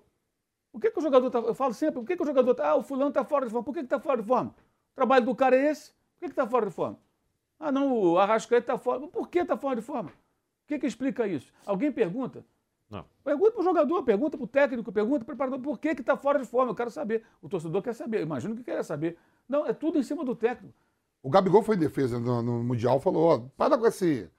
Por 0.72 0.82
que, 0.82 0.90
que 0.90 0.98
o 0.98 1.02
jogador 1.02 1.30
tá, 1.30 1.40
Eu 1.40 1.54
falo 1.54 1.74
sempre, 1.76 2.00
por 2.00 2.06
que, 2.08 2.18
que 2.18 2.24
o 2.24 2.26
jogador 2.26 2.56
tá. 2.56 2.70
Ah, 2.70 2.76
o 2.76 2.82
fulano 2.82 3.10
está 3.10 3.24
fora 3.24 3.46
de 3.46 3.52
forma. 3.52 3.64
Por 3.64 3.74
que 3.74 3.82
está 3.82 4.00
fora 4.00 4.20
de 4.20 4.28
forma? 4.28 4.50
O 4.50 4.96
trabalho 4.96 5.26
do 5.26 5.36
cara 5.36 5.56
é 5.56 5.70
esse? 5.70 5.92
Por 6.20 6.22
que 6.22 6.26
está 6.26 6.48
fora 6.48 6.66
de 6.66 6.72
forma? 6.72 6.98
Ah, 7.60 7.72
não, 7.72 7.94
o 7.94 8.18
Arrascaeta 8.18 8.74
está 8.74 8.78
fora. 8.84 9.08
Por 9.08 9.30
que 9.30 9.40
está 9.40 9.56
fora 9.56 9.76
de 9.76 9.82
forma? 9.84 10.10
O 10.10 10.68
que, 10.68 10.80
que 10.80 10.88
explica 10.88 11.28
isso? 11.28 11.54
Alguém 11.68 11.92
pergunta? 11.92 12.44
Não. 12.90 13.06
Pergunta 13.24 13.52
para 13.52 13.62
o 13.62 13.64
jogador, 13.64 14.04
pergunta 14.04 14.38
para 14.38 14.44
o 14.44 14.48
técnico, 14.48 14.92
pergunta 14.92 15.20
para 15.20 15.34
o 15.34 15.36
preparador, 15.36 15.60
por 15.60 15.78
que 15.78 15.90
está 15.90 16.16
fora 16.16 16.40
de 16.40 16.46
forma? 16.46 16.72
Eu 16.72 16.76
quero 16.76 16.90
saber. 16.90 17.24
O 17.42 17.50
torcedor 17.50 17.82
quer 17.82 17.94
saber, 17.94 18.20
eu 18.20 18.24
imagino 18.24 18.56
que 18.56 18.64
quer 18.64 18.82
saber. 18.84 19.18
Não, 19.48 19.66
é 19.66 19.74
tudo 19.74 20.00
em 20.00 20.04
cima 20.04 20.24
do 20.24 20.36
técnico. 20.36 20.74
O 21.22 21.30
Gabigol 21.30 21.62
foi 21.62 21.76
em 21.76 21.80
defesa 21.80 22.20
no, 22.20 22.42
no 22.42 22.64
Mundial, 22.64 23.00
falou, 23.00 23.24
ó, 23.26 23.40
para 23.58 23.78
com 23.78 23.86
esse, 23.86 24.30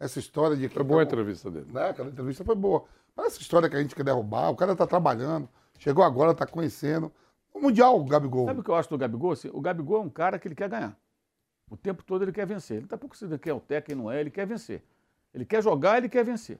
essa 0.00 0.18
história 0.18 0.56
de... 0.56 0.68
Foi 0.68 0.82
boa 0.82 1.02
a 1.02 1.04
entrevista 1.04 1.50
dele. 1.50 1.66
Né, 1.70 1.90
aquela 1.90 2.08
entrevista 2.08 2.44
foi 2.44 2.54
boa. 2.54 2.84
Para 3.14 3.26
essa 3.26 3.40
história 3.40 3.68
que 3.68 3.76
a 3.76 3.82
gente 3.82 3.94
quer 3.94 4.04
derrubar, 4.04 4.50
o 4.50 4.56
cara 4.56 4.74
tá 4.74 4.86
trabalhando, 4.86 5.48
chegou 5.78 6.02
agora, 6.02 6.32
tá 6.32 6.46
conhecendo. 6.46 7.12
O 7.52 7.60
Mundial, 7.60 8.00
o 8.00 8.04
Gabigol. 8.04 8.46
Sabe 8.46 8.60
o 8.60 8.62
que 8.62 8.70
eu 8.70 8.74
acho 8.76 8.88
do 8.88 8.96
Gabigol? 8.96 9.32
Assim, 9.32 9.50
O 9.52 9.60
Gabigol 9.60 9.98
é 9.98 10.04
um 10.04 10.08
cara 10.08 10.38
que 10.38 10.48
ele 10.48 10.54
quer 10.54 10.68
ganhar. 10.68 10.96
O 11.68 11.76
tempo 11.76 12.02
todo 12.02 12.24
ele 12.24 12.32
quer 12.32 12.46
vencer. 12.46 12.78
Ele 12.78 12.86
tá 12.86 12.96
pouco 12.96 13.16
se 13.16 13.26
quer 13.38 13.52
o 13.52 13.60
técnico, 13.60 14.02
não 14.02 14.10
é, 14.10 14.20
ele 14.20 14.30
quer 14.30 14.46
vencer. 14.46 14.82
Ele 15.34 15.44
quer 15.44 15.62
jogar, 15.62 15.98
ele 15.98 16.08
quer 16.08 16.24
vencer. 16.24 16.58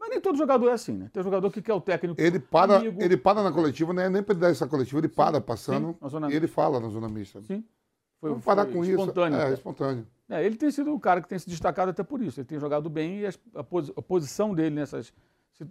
Mas 0.00 0.08
nem 0.08 0.20
todo 0.20 0.38
jogador 0.38 0.70
é 0.70 0.72
assim, 0.72 0.92
né? 0.96 1.10
Tem 1.12 1.22
jogador 1.22 1.50
que 1.50 1.60
quer 1.60 1.74
o 1.74 1.80
técnico. 1.80 2.18
Ele 2.18 2.40
para, 2.40 2.78
amigo. 2.78 3.02
ele 3.02 3.18
para 3.18 3.42
na 3.42 3.52
coletiva, 3.52 3.92
não 3.92 4.02
é 4.02 4.08
nem 4.08 4.22
para 4.22 4.32
ele 4.32 4.40
dar 4.40 4.48
essa 4.50 4.66
coletiva, 4.66 4.98
ele 4.98 5.08
para 5.08 5.42
passando 5.42 5.88
sim, 5.88 5.96
na 6.00 6.08
zona 6.08 6.32
e 6.32 6.34
ele 6.34 6.46
fala 6.46 6.80
na 6.80 6.88
zona 6.88 7.06
mista. 7.06 7.42
Sim. 7.42 7.62
Foi, 8.18 8.30
Vamos 8.30 8.44
parar 8.44 8.64
foi 8.64 8.72
com 8.72 8.84
espontâneo. 8.84 9.36
isso. 9.36 9.42
É, 9.42 9.44
até. 9.46 9.54
espontâneo. 9.54 10.06
É, 10.30 10.44
ele 10.46 10.56
tem 10.56 10.70
sido 10.70 10.94
o 10.94 10.98
cara 10.98 11.20
que 11.20 11.28
tem 11.28 11.38
se 11.38 11.48
destacado 11.48 11.90
até 11.90 12.02
por 12.02 12.22
isso. 12.22 12.40
Ele 12.40 12.46
tem 12.46 12.58
jogado 12.58 12.88
bem 12.88 13.20
e 13.20 13.26
a, 13.54 13.62
posi- 13.62 13.92
a 13.94 14.00
posição 14.02 14.54
dele 14.54 14.74
nessas. 14.74 15.12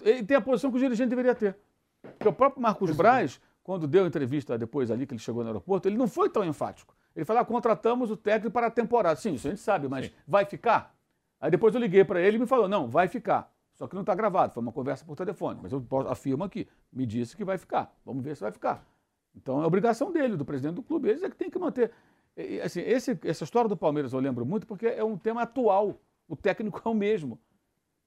Ele 0.03 0.23
tem 0.23 0.37
a 0.37 0.41
posição 0.41 0.69
que 0.69 0.77
o 0.77 0.79
dirigente 0.79 1.09
deveria 1.09 1.33
ter. 1.33 1.55
Porque 2.01 2.27
o 2.27 2.33
próprio 2.33 2.61
Marcos 2.61 2.91
Braz, 2.95 3.41
quando 3.63 3.87
deu 3.87 4.05
entrevista 4.05 4.57
depois 4.57 4.91
ali, 4.91 5.07
que 5.07 5.13
ele 5.13 5.19
chegou 5.19 5.41
no 5.43 5.49
aeroporto, 5.49 5.87
ele 5.87 5.97
não 5.97 6.07
foi 6.07 6.29
tão 6.29 6.45
enfático. 6.45 6.95
Ele 7.15 7.25
falou: 7.25 7.41
ah, 7.41 7.45
contratamos 7.45 8.11
o 8.11 8.17
técnico 8.17 8.51
para 8.53 8.67
a 8.67 8.71
temporada. 8.71 9.19
Sim, 9.19 9.33
isso 9.33 9.47
a 9.47 9.51
gente 9.51 9.61
sabe, 9.61 9.87
mas 9.87 10.11
vai 10.27 10.45
ficar? 10.45 10.95
Aí 11.41 11.49
depois 11.49 11.73
eu 11.73 11.81
liguei 11.81 12.03
para 12.03 12.21
ele 12.21 12.37
e 12.37 12.39
me 12.39 12.45
falou: 12.45 12.67
não, 12.67 12.87
vai 12.87 13.07
ficar. 13.07 13.51
Só 13.79 13.87
que 13.87 13.95
não 13.95 14.01
está 14.01 14.13
gravado, 14.13 14.53
foi 14.53 14.61
uma 14.61 14.73
conversa 14.73 15.05
por 15.05 15.15
telefone. 15.15 15.57
Mas 15.63 15.71
eu 15.71 15.81
afirmo 16.09 16.43
aqui, 16.43 16.67
me 16.91 17.05
disse 17.05 17.33
que 17.35 17.45
vai 17.45 17.57
ficar. 17.57 17.97
Vamos 18.05 18.21
ver 18.21 18.35
se 18.35 18.41
vai 18.41 18.51
ficar. 18.51 18.85
Então 19.33 19.63
é 19.63 19.65
obrigação 19.65 20.11
dele, 20.11 20.35
do 20.35 20.43
presidente 20.43 20.75
do 20.75 20.83
clube. 20.83 21.07
Eles 21.07 21.23
é 21.23 21.29
que 21.29 21.35
tem 21.37 21.49
que 21.49 21.57
manter. 21.57 21.89
E, 22.35 22.59
assim, 22.59 22.81
esse- 22.81 23.17
essa 23.23 23.45
história 23.45 23.69
do 23.69 23.77
Palmeiras 23.77 24.11
eu 24.11 24.19
lembro 24.19 24.45
muito 24.45 24.67
porque 24.67 24.85
é 24.85 25.01
um 25.03 25.17
tema 25.17 25.43
atual. 25.43 25.97
O 26.27 26.35
técnico 26.35 26.81
é 26.85 26.89
o 26.89 26.93
mesmo. 26.93 27.39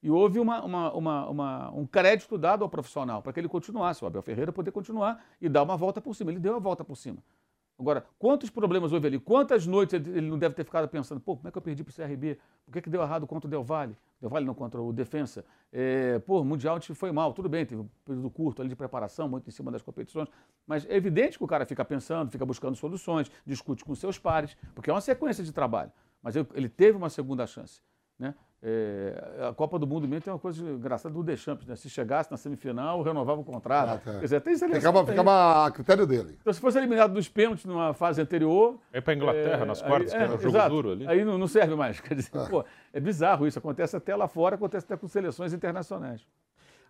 E 0.03 0.11
houve 0.11 0.37
uma, 0.39 0.63
uma- 0.63 0.93
uma- 0.93 1.29
uma- 1.29 1.71
um 1.71 1.87
crédito 1.87 2.37
dado 2.37 2.63
ao 2.63 2.69
profissional 2.69 3.23
para 3.23 3.33
que 3.33 3.39
ele 3.39 3.49
continuasse, 3.49 4.03
o 4.03 4.07
Abel 4.07 4.21
Ferreira 4.21 4.51
poder 4.51 4.71
continuar 4.71 5.25
e 5.41 5.49
dar 5.49 5.63
uma 5.63 5.75
volta 5.75 5.99
por 5.99 6.13
cima. 6.13 6.29
Ele 6.29 6.39
deu 6.39 6.55
a 6.55 6.59
volta 6.59 6.83
por 6.83 6.95
cima. 6.95 7.17
Agora, 7.83 8.05
quantos 8.17 8.49
problemas 8.49 8.93
houve 8.93 9.07
ali? 9.07 9.19
Quantas 9.19 9.67
noites 9.67 9.93
ele 9.93 10.21
não 10.21 10.39
deve 10.39 10.55
ter 10.55 10.63
ficado 10.63 10.87
pensando, 10.87 11.19
pô, 11.19 11.35
como 11.35 11.49
é 11.49 11.51
que 11.51 11.57
eu 11.57 11.61
perdi 11.61 11.83
para 11.83 11.91
o 11.91 11.93
CRB? 11.93 12.39
Por 12.65 12.71
que, 12.71 12.81
que 12.81 12.89
deu 12.89 13.01
errado 13.01 13.27
contra 13.27 13.45
o 13.45 13.49
Del 13.49 13.61
Valle? 13.61 13.97
Del 14.21 14.29
Valle 14.29 14.45
não 14.45 14.53
contra 14.53 14.81
o 14.81 14.93
Defensa. 14.93 15.43
É, 15.71 16.17
pô, 16.19 16.45
Mundial 16.45 16.79
foi 16.81 17.11
mal, 17.11 17.33
tudo 17.33 17.49
bem, 17.49 17.65
teve 17.65 17.81
um 17.81 17.89
período 18.05 18.29
curto 18.29 18.61
ali 18.61 18.69
de 18.69 18.75
preparação, 18.75 19.27
muito 19.27 19.49
em 19.49 19.51
cima 19.51 19.69
das 19.69 19.81
competições, 19.81 20.29
mas 20.65 20.85
é 20.89 20.95
evidente 20.95 21.37
que 21.37 21.43
o 21.43 21.47
cara 21.47 21.65
fica 21.65 21.83
pensando, 21.83 22.31
fica 22.31 22.45
buscando 22.45 22.75
soluções, 22.77 23.29
discute 23.45 23.83
com 23.83 23.93
seus 23.95 24.17
pares, 24.17 24.55
porque 24.73 24.89
é 24.89 24.93
uma 24.93 25.01
sequência 25.01 25.43
de 25.43 25.51
trabalho. 25.51 25.91
Mas 26.21 26.35
ele 26.37 26.69
teve 26.69 26.97
uma 26.97 27.09
segunda 27.09 27.45
chance. 27.45 27.81
Né? 28.17 28.33
É, 28.65 29.47
a 29.49 29.53
Copa 29.53 29.77
do 29.77 29.85
Mundo 29.85 30.07
mesmo 30.07 30.21
tem 30.23 30.31
uma 30.31 30.39
coisa 30.39 30.63
engraçada 30.63 31.13
do 31.13 31.21
Deschamps, 31.21 31.67
né? 31.67 31.75
Se 31.75 31.89
chegasse 31.89 32.31
na 32.31 32.37
semifinal, 32.37 33.01
renovava 33.01 33.41
o 33.41 33.43
contrato. 33.43 33.89
Ah, 33.89 33.97
tá. 33.97 34.11
Quer 34.13 34.21
dizer, 34.21 34.39
tem 34.39 34.55
seleção 34.55 34.79
Ficava, 34.79 35.05
ficava 35.05 35.65
a 35.65 35.71
critério 35.71 36.07
dele. 36.07 36.37
Então, 36.39 36.53
se 36.53 36.61
fosse 36.61 36.77
eliminado 36.77 37.13
dos 37.13 37.27
pênaltis 37.27 37.65
numa 37.65 37.93
fase 37.93 38.21
anterior. 38.21 38.79
É 38.93 39.01
para 39.01 39.13
Inglaterra, 39.15 39.65
nas 39.65 39.81
quartas, 39.81 40.11
que 40.11 40.17
era 40.17 40.33
um 40.33 40.37
jogo 40.37 40.47
exato. 40.47 40.69
duro 40.69 40.91
ali. 40.93 41.05
Aí 41.05 41.25
não, 41.25 41.37
não 41.37 41.47
serve 41.47 41.75
mais. 41.75 41.99
Quer 42.01 42.15
dizer, 42.15 42.31
Ah. 42.35 42.47
pô, 42.49 42.63
é 42.93 42.99
bizarro 43.01 43.45
isso. 43.45 43.59
Acontece 43.59 43.97
até 43.97 44.15
lá 44.15 44.29
fora, 44.29 44.55
acontece 44.55 44.85
até 44.85 44.95
com 44.95 45.09
seleções 45.09 45.51
internacionais. 45.51 46.25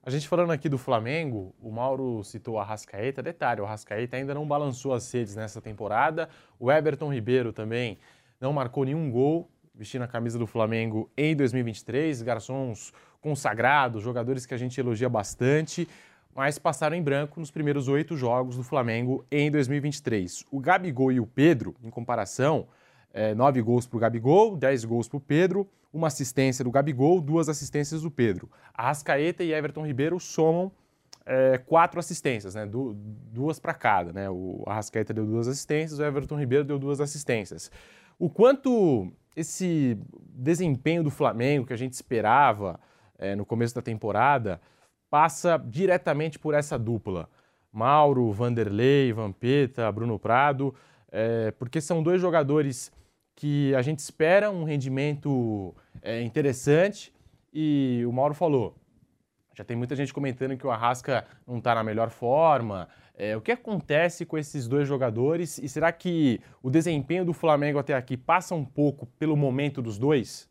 A 0.06 0.12
gente 0.12 0.28
falando 0.28 0.52
aqui 0.52 0.70
do 0.70 0.78
Flamengo, 0.78 1.56
o 1.60 1.72
Mauro 1.72 2.24
citou 2.24 2.56
o 2.56 2.60
Arrascaeta. 2.60 3.24
Detalhe, 3.24 3.62
o 3.62 3.66
Arrascaeta 3.66 4.16
ainda 4.16 4.36
não 4.36 4.46
balançou 4.48 4.94
as 4.94 5.12
redes 5.12 5.36
nessa 5.36 5.60
temporada. 5.60 6.30
O 6.60 6.72
Everton 6.72 7.12
Ribeiro 7.12 7.52
também 7.52 7.98
não 8.40 8.54
marcou 8.54 8.84
nenhum 8.86 9.10
gol 9.10 9.50
vestindo 9.74 10.04
a 10.04 10.08
camisa 10.08 10.38
do 10.38 10.46
Flamengo 10.46 11.10
em 11.18 11.36
2023. 11.36 12.22
Garçons 12.22 12.94
consagrados, 13.20 14.04
jogadores 14.04 14.46
que 14.46 14.54
a 14.54 14.58
gente 14.58 14.80
elogia 14.80 15.10
bastante, 15.10 15.88
mas 16.36 16.60
passaram 16.60 16.96
em 16.96 17.02
branco 17.02 17.40
nos 17.40 17.52
primeiros 17.52 17.88
oito 17.88 18.16
jogos 18.16 18.56
do 18.58 18.64
Flamengo 18.64 19.26
em 19.32 19.50
2023. 19.50 20.46
O 20.52 20.60
Gabigol 20.60 21.12
e 21.12 21.20
o 21.20 21.26
Pedro, 21.26 21.76
em 21.84 21.90
comparação, 21.90 22.68
é, 23.14 23.34
nove 23.34 23.62
gols 23.62 23.88
para 23.88 23.98
o 23.98 24.00
Gabigol, 24.00 24.58
dez 24.58 24.84
gols 24.84 25.08
para 25.08 25.18
o 25.18 25.22
Pedro, 25.22 25.68
uma 25.92 26.08
assistência 26.08 26.64
do 26.64 26.72
Gabigol, 26.72 27.22
duas 27.22 27.48
assistências 27.48 28.02
do 28.02 28.10
Pedro. 28.10 28.50
Arrascaeta 28.74 29.44
e 29.44 29.54
Everton 29.54 29.86
Ribeiro 29.86 30.20
somam 30.20 30.72
é, 31.26 31.58
quatro 31.60 32.00
assistências, 32.00 32.56
né? 32.56 32.66
Du- 32.66 32.94
duas 33.32 33.60
para 33.60 33.74
cada. 33.74 34.12
Né? 34.12 34.30
O 34.30 34.64
Arrascaeta 34.66 35.14
deu 35.14 35.26
duas 35.26 35.48
assistências, 35.48 36.00
o 36.00 36.04
Everton 36.04 36.38
Ribeiro 36.38 36.64
deu 36.66 36.80
duas 36.80 37.00
assistências. 37.00 37.72
O 38.18 38.30
quanto 38.30 39.14
esse 39.36 39.98
desempenho 40.30 41.04
do 41.04 41.10
Flamengo 41.10 41.66
que 41.66 41.74
a 41.74 41.78
gente 41.78 41.94
esperava 41.94 42.80
é, 43.18 43.36
no 43.36 43.46
começo 43.46 43.76
da 43.76 43.82
temporada 43.82 44.60
passa 45.10 45.58
diretamente 45.58 46.40
por 46.40 46.54
essa 46.54 46.78
dupla. 46.78 47.30
Mauro, 47.72 48.32
Vanderlei, 48.32 49.12
Vampeta, 49.14 49.92
Bruno 49.92 50.20
Prado, 50.20 50.74
é, 51.12 51.52
porque 51.52 51.82
são 51.82 52.04
dois 52.04 52.22
jogadores 52.22 52.92
que 53.36 53.74
a 53.76 53.82
gente 53.82 54.00
espera 54.00 54.52
um 54.52 54.64
rendimento 54.64 55.76
é, 56.02 56.22
interessante 56.22 57.14
e 57.52 58.04
o 58.08 58.12
Mauro 58.12 58.34
falou, 58.34 58.76
já 59.56 59.64
tem 59.64 59.78
muita 59.78 59.96
gente 59.96 60.14
comentando 60.14 60.58
que 60.58 60.66
o 60.66 60.72
Arrasca 60.72 61.26
não 61.46 61.60
está 61.60 61.76
na 61.76 61.84
melhor 61.84 62.10
forma. 62.10 62.88
É, 63.16 63.38
o 63.38 63.42
que 63.42 63.52
acontece 63.52 64.26
com 64.26 64.38
esses 64.38 64.68
dois 64.68 64.88
jogadores 64.88 65.60
e 65.60 65.70
será 65.70 65.92
que 65.92 66.42
o 66.64 66.70
desempenho 66.70 67.24
do 67.24 67.34
Flamengo 67.34 67.78
até 67.78 67.94
aqui 67.94 68.18
passa 68.18 68.56
um 68.56 68.66
pouco 68.66 69.06
pelo 69.20 69.38
momento 69.38 69.82
dos 69.82 70.00
dois? 70.00 70.50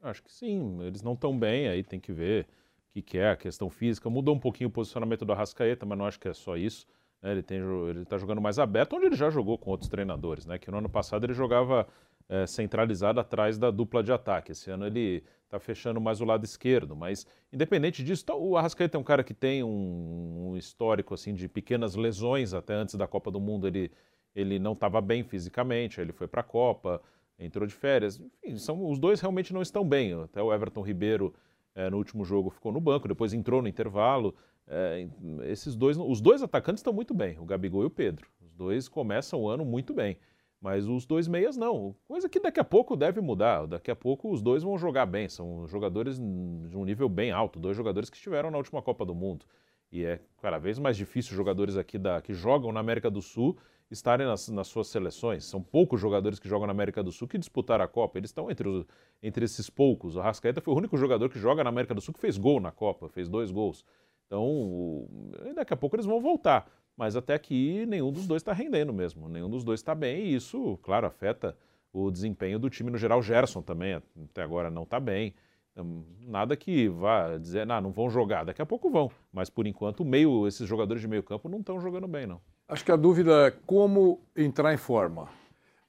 Acho 0.00 0.22
que 0.22 0.32
sim, 0.32 0.78
eles 0.82 1.02
não 1.02 1.14
estão 1.14 1.36
bem, 1.36 1.66
aí 1.66 1.82
tem 1.82 1.98
que 1.98 2.12
ver 2.12 2.44
o 2.44 2.92
que, 2.92 3.02
que 3.02 3.18
é 3.18 3.30
a 3.30 3.36
questão 3.36 3.68
física. 3.68 4.08
Mudou 4.08 4.34
um 4.36 4.38
pouquinho 4.38 4.68
o 4.68 4.72
posicionamento 4.72 5.24
do 5.24 5.32
Arrascaeta, 5.32 5.84
mas 5.84 5.98
não 5.98 6.06
acho 6.06 6.20
que 6.20 6.28
é 6.28 6.34
só 6.34 6.56
isso. 6.56 6.86
né? 7.20 7.32
Ele 7.32 8.02
está 8.02 8.16
jogando 8.16 8.40
mais 8.40 8.58
aberto, 8.58 8.94
onde 8.94 9.06
ele 9.06 9.16
já 9.16 9.28
jogou 9.28 9.58
com 9.58 9.70
outros 9.70 9.90
treinadores, 9.90 10.46
né? 10.46 10.58
Que 10.58 10.70
no 10.70 10.78
ano 10.78 10.88
passado 10.88 11.24
ele 11.24 11.34
jogava 11.34 11.88
eh, 12.28 12.46
centralizado 12.46 13.20
atrás 13.20 13.58
da 13.58 13.70
dupla 13.70 14.02
de 14.02 14.12
ataque. 14.12 14.52
Esse 14.52 14.70
ano 14.70 14.86
ele 14.86 15.22
está 15.44 15.58
fechando 15.60 16.00
mais 16.00 16.20
o 16.20 16.24
lado 16.24 16.44
esquerdo, 16.44 16.96
mas 16.96 17.26
independente 17.52 18.02
disso, 18.02 18.24
tá- 18.24 18.34
o 18.34 18.56
Arrascaeta 18.56 18.96
é 18.96 19.00
um 19.00 19.04
cara 19.04 19.22
que 19.22 19.32
tem 19.34 19.62
um, 19.62 20.50
um 20.50 20.56
histórico 20.56 21.14
assim 21.14 21.34
de 21.34 21.48
pequenas 21.48 21.94
lesões. 21.94 22.52
Até 22.52 22.74
antes 22.74 22.94
da 22.96 23.06
Copa 23.06 23.30
do 23.30 23.40
Mundo 23.40 23.66
ele, 23.66 23.90
ele 24.34 24.58
não 24.58 24.72
estava 24.72 25.00
bem 25.00 25.22
fisicamente, 25.22 26.00
ele 26.00 26.12
foi 26.12 26.26
para 26.26 26.40
a 26.40 26.44
Copa, 26.44 27.00
entrou 27.38 27.66
de 27.66 27.74
férias. 27.74 28.20
Enfim, 28.44 28.58
são, 28.58 28.90
os 28.90 28.98
dois 28.98 29.20
realmente 29.20 29.52
não 29.54 29.62
estão 29.62 29.86
bem. 29.88 30.12
Até 30.22 30.42
o 30.42 30.52
Everton 30.52 30.82
Ribeiro 30.82 31.32
eh, 31.74 31.88
no 31.90 31.96
último 31.98 32.24
jogo 32.24 32.50
ficou 32.50 32.72
no 32.72 32.80
banco, 32.80 33.06
depois 33.08 33.32
entrou 33.32 33.62
no 33.62 33.68
intervalo. 33.68 34.34
Eh, 34.66 35.08
esses 35.44 35.76
dois, 35.76 35.96
os 35.96 36.20
dois 36.20 36.42
atacantes 36.42 36.80
estão 36.80 36.92
muito 36.92 37.14
bem, 37.14 37.38
o 37.38 37.44
Gabigol 37.44 37.82
e 37.84 37.86
o 37.86 37.90
Pedro. 37.90 38.28
Os 38.40 38.52
dois 38.52 38.88
começam 38.88 39.40
o 39.42 39.48
ano 39.48 39.64
muito 39.64 39.94
bem. 39.94 40.16
Mas 40.60 40.88
os 40.88 41.04
dois 41.06 41.28
meias 41.28 41.56
não. 41.56 41.94
Coisa 42.08 42.28
que 42.28 42.40
daqui 42.40 42.58
a 42.58 42.64
pouco 42.64 42.96
deve 42.96 43.20
mudar. 43.20 43.66
Daqui 43.66 43.90
a 43.90 43.96
pouco 43.96 44.30
os 44.30 44.42
dois 44.42 44.62
vão 44.62 44.78
jogar 44.78 45.06
bem. 45.06 45.28
São 45.28 45.66
jogadores 45.66 46.18
de 46.18 46.76
um 46.76 46.84
nível 46.84 47.08
bem 47.08 47.30
alto. 47.30 47.58
Dois 47.60 47.76
jogadores 47.76 48.08
que 48.08 48.16
estiveram 48.16 48.50
na 48.50 48.58
última 48.58 48.80
Copa 48.82 49.04
do 49.04 49.14
Mundo. 49.14 49.44
E 49.92 50.04
é 50.04 50.20
cada 50.40 50.58
vez 50.58 50.78
mais 50.78 50.96
difícil 50.96 51.36
jogadores 51.36 51.76
aqui 51.76 51.98
da, 51.98 52.20
que 52.20 52.34
jogam 52.34 52.72
na 52.72 52.80
América 52.80 53.10
do 53.10 53.22
Sul 53.22 53.56
estarem 53.90 54.26
nas, 54.26 54.48
nas, 54.48 54.66
suas 54.66 54.88
seleções. 54.88 55.44
São 55.44 55.62
poucos 55.62 56.00
jogadores 56.00 56.38
que 56.38 56.48
jogam 56.48 56.66
na 56.66 56.72
América 56.72 57.02
do 57.02 57.12
Sul 57.12 57.28
que 57.28 57.38
disputaram 57.38 57.84
a 57.84 57.88
Copa. 57.88 58.18
Eles 58.18 58.30
estão 58.30 58.50
entre, 58.50 58.68
os, 58.68 58.84
entre 59.22 59.44
esses 59.44 59.70
poucos. 59.70 60.16
O 60.16 60.20
Rascaeta 60.20 60.60
foi 60.60 60.74
o 60.74 60.76
único 60.76 60.96
jogador 60.96 61.28
que 61.28 61.38
joga 61.38 61.62
na 61.62 61.70
América 61.70 61.94
do 61.94 62.00
Sul 62.00 62.12
que 62.12 62.20
fez 62.20 62.36
gol 62.36 62.60
na 62.60 62.72
Copa, 62.72 63.08
fez 63.08 63.28
dois 63.28 63.50
gols. 63.50 63.84
Então, 64.26 65.06
daqui 65.54 65.72
a 65.72 65.76
pouco 65.76 65.94
eles 65.94 66.06
vão 66.06 66.20
voltar. 66.20 66.68
Mas 66.96 67.14
até 67.14 67.34
aqui 67.34 67.84
nenhum 67.86 68.10
dos 68.10 68.26
dois 68.26 68.40
está 68.40 68.52
rendendo 68.52 68.92
mesmo. 68.92 69.28
Nenhum 69.28 69.50
dos 69.50 69.62
dois 69.62 69.80
está 69.80 69.94
bem 69.94 70.26
e 70.26 70.34
isso, 70.34 70.78
claro, 70.82 71.06
afeta 71.06 71.56
o 71.92 72.10
desempenho 72.10 72.58
do 72.58 72.70
time 72.70 72.90
no 72.90 72.96
geral. 72.98 73.22
Gerson 73.22 73.62
também 73.62 73.94
até 73.94 74.42
agora 74.42 74.70
não 74.70 74.84
está 74.84 74.98
bem. 74.98 75.34
Então, 75.72 76.04
nada 76.22 76.56
que 76.56 76.88
vá 76.88 77.36
dizer, 77.36 77.66
não, 77.66 77.80
não 77.82 77.92
vão 77.92 78.08
jogar. 78.08 78.44
Daqui 78.44 78.62
a 78.62 78.66
pouco 78.66 78.90
vão. 78.90 79.10
Mas 79.30 79.50
por 79.50 79.66
enquanto, 79.66 80.04
meio, 80.06 80.46
esses 80.48 80.66
jogadores 80.66 81.02
de 81.02 81.08
meio 81.08 81.22
campo 81.22 81.50
não 81.50 81.60
estão 81.60 81.78
jogando 81.78 82.08
bem, 82.08 82.26
não. 82.26 82.40
Acho 82.66 82.84
que 82.84 82.90
a 82.90 82.96
dúvida 82.96 83.48
é 83.48 83.50
como 83.50 84.20
entrar 84.34 84.72
em 84.72 84.78
forma. 84.78 85.28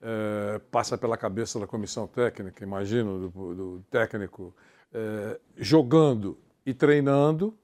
É, 0.00 0.60
passa 0.70 0.96
pela 0.96 1.16
cabeça 1.16 1.58
da 1.58 1.66
comissão 1.66 2.06
técnica, 2.06 2.62
imagino, 2.62 3.28
do, 3.28 3.54
do 3.54 3.84
técnico, 3.90 4.54
é, 4.92 5.40
jogando 5.56 6.38
e 6.64 6.72
treinando, 6.72 7.58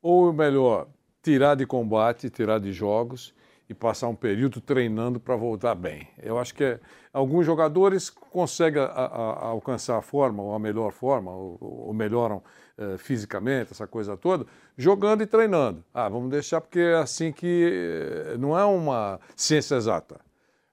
ou 0.00 0.32
melhor, 0.32 0.88
tirar 1.22 1.54
de 1.54 1.66
combate, 1.66 2.30
tirar 2.30 2.58
de 2.58 2.72
jogos 2.72 3.34
e 3.68 3.74
passar 3.74 4.08
um 4.08 4.14
período 4.14 4.60
treinando 4.60 5.20
para 5.20 5.36
voltar 5.36 5.74
bem. 5.74 6.08
Eu 6.22 6.38
acho 6.38 6.54
que 6.54 6.64
é, 6.64 6.80
alguns 7.12 7.44
jogadores 7.44 8.08
conseguem 8.08 8.82
a, 8.82 8.86
a, 8.86 9.06
a 9.06 9.46
alcançar 9.48 9.98
a 9.98 10.02
forma, 10.02 10.42
ou 10.42 10.54
a 10.54 10.58
melhor 10.58 10.90
forma, 10.90 11.30
ou, 11.30 11.58
ou 11.60 11.92
melhoram 11.92 12.42
é, 12.78 12.96
fisicamente, 12.96 13.72
essa 13.72 13.86
coisa 13.86 14.16
toda, 14.16 14.46
jogando 14.76 15.22
e 15.22 15.26
treinando. 15.26 15.84
Ah, 15.92 16.08
vamos 16.08 16.30
deixar 16.30 16.60
porque 16.60 16.78
é 16.78 16.94
assim 16.94 17.30
que 17.30 17.70
eh, 18.32 18.38
não 18.38 18.58
é 18.58 18.64
uma 18.64 19.20
ciência 19.36 19.74
exata. 19.74 20.20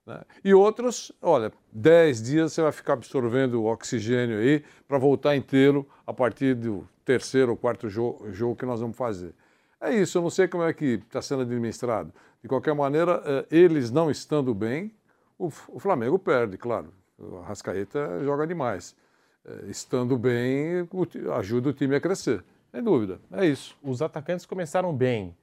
Né? 0.06 0.22
E 0.44 0.54
outros, 0.54 1.12
olha, 1.20 1.52
10 1.72 2.22
dias 2.22 2.52
você 2.52 2.62
vai 2.62 2.72
ficar 2.72 2.94
absorvendo 2.94 3.64
oxigênio 3.64 4.38
aí 4.38 4.64
para 4.86 4.98
voltar 4.98 5.36
inteiro 5.36 5.86
a 6.06 6.12
partir 6.14 6.54
do 6.54 6.88
terceiro 7.04 7.50
ou 7.50 7.56
quarto 7.56 7.88
jogo 7.90 8.56
que 8.56 8.64
nós 8.64 8.80
vamos 8.80 8.96
fazer. 8.96 9.34
É 9.80 9.94
isso, 9.94 10.18
eu 10.18 10.22
não 10.22 10.30
sei 10.30 10.48
como 10.48 10.64
é 10.64 10.72
que 10.72 10.94
está 11.06 11.20
sendo 11.20 11.42
administrado. 11.42 12.12
De 12.42 12.48
qualquer 12.48 12.74
maneira, 12.74 13.22
eh, 13.24 13.46
eles 13.50 13.90
não 13.90 14.10
estando 14.10 14.54
bem, 14.54 14.94
o 15.38 15.50
Flamengo 15.50 16.18
perde, 16.18 16.56
claro. 16.56 16.92
O 17.18 17.40
Rascaeta 17.40 18.24
joga 18.24 18.46
demais. 18.46 18.96
Eh, 19.44 19.66
estando 19.68 20.18
bem, 20.18 20.88
ajuda 21.36 21.70
o 21.70 21.72
time 21.72 21.94
a 21.94 22.00
crescer. 22.00 22.42
Sem 22.70 22.82
dúvida, 22.82 23.20
é 23.32 23.46
isso. 23.46 23.76
Os 23.82 24.02
atacantes 24.02 24.44
começaram 24.44 24.94
bem, 24.94 25.36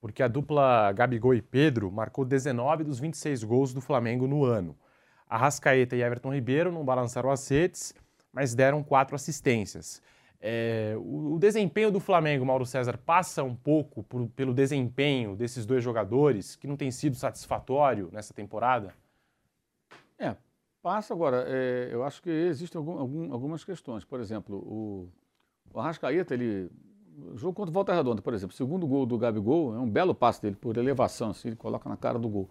porque 0.00 0.22
a 0.22 0.28
dupla 0.28 0.92
Gabigol 0.92 1.34
e 1.34 1.42
Pedro 1.42 1.90
marcou 1.90 2.24
19 2.24 2.84
dos 2.84 2.98
26 2.98 3.42
gols 3.44 3.74
do 3.74 3.80
Flamengo 3.80 4.26
no 4.26 4.44
ano. 4.44 4.76
Arrascaeta 5.28 5.96
e 5.96 6.02
Everton 6.02 6.32
Ribeiro 6.32 6.72
não 6.72 6.84
balançaram 6.84 7.30
as 7.30 7.46
redes, 7.48 7.94
mas 8.32 8.54
deram 8.54 8.82
quatro 8.82 9.16
assistências. 9.16 10.00
É, 10.40 10.94
o, 10.96 11.34
o, 11.34 11.38
desempenho 11.38 11.90
do 11.90 11.98
Flamengo, 11.98 12.46
Mauro 12.46 12.64
César, 12.64 12.96
passa 12.96 13.42
um 13.42 13.56
pouco 13.56 14.04
por, 14.04 14.28
pelo 14.28 14.54
desempenho 14.54 15.34
desses 15.34 15.66
dois 15.66 15.82
jogadores, 15.82 16.54
que 16.54 16.68
não 16.68 16.76
tem 16.76 16.90
sido 16.90 17.16
satisfatório 17.16 18.08
nessa 18.12 18.32
temporada? 18.32 18.94
É, 20.16 20.36
passa 20.80 21.12
agora. 21.12 21.44
É, 21.48 21.88
eu 21.90 22.04
acho 22.04 22.22
que 22.22 22.30
existem 22.30 22.78
algum, 22.78 22.98
algum, 22.98 23.32
algumas 23.32 23.64
questões. 23.64 24.04
Por 24.04 24.20
exemplo, 24.20 24.58
o, 24.58 25.08
o 25.72 25.80
Arrascaeta, 25.80 26.34
ele. 26.34 26.70
O 27.32 27.36
jogo 27.36 27.52
contra 27.52 27.70
o 27.70 27.74
Volta 27.74 27.92
Redonda, 27.92 28.22
por 28.22 28.32
exemplo, 28.32 28.54
segundo 28.54 28.86
gol 28.86 29.04
do 29.04 29.18
Gabigol 29.18 29.74
é 29.74 29.78
um 29.80 29.90
belo 29.90 30.14
passe 30.14 30.40
dele, 30.40 30.54
por 30.54 30.76
elevação, 30.76 31.30
assim, 31.30 31.48
ele 31.48 31.56
coloca 31.56 31.88
na 31.88 31.96
cara 31.96 32.16
do 32.16 32.28
gol. 32.28 32.48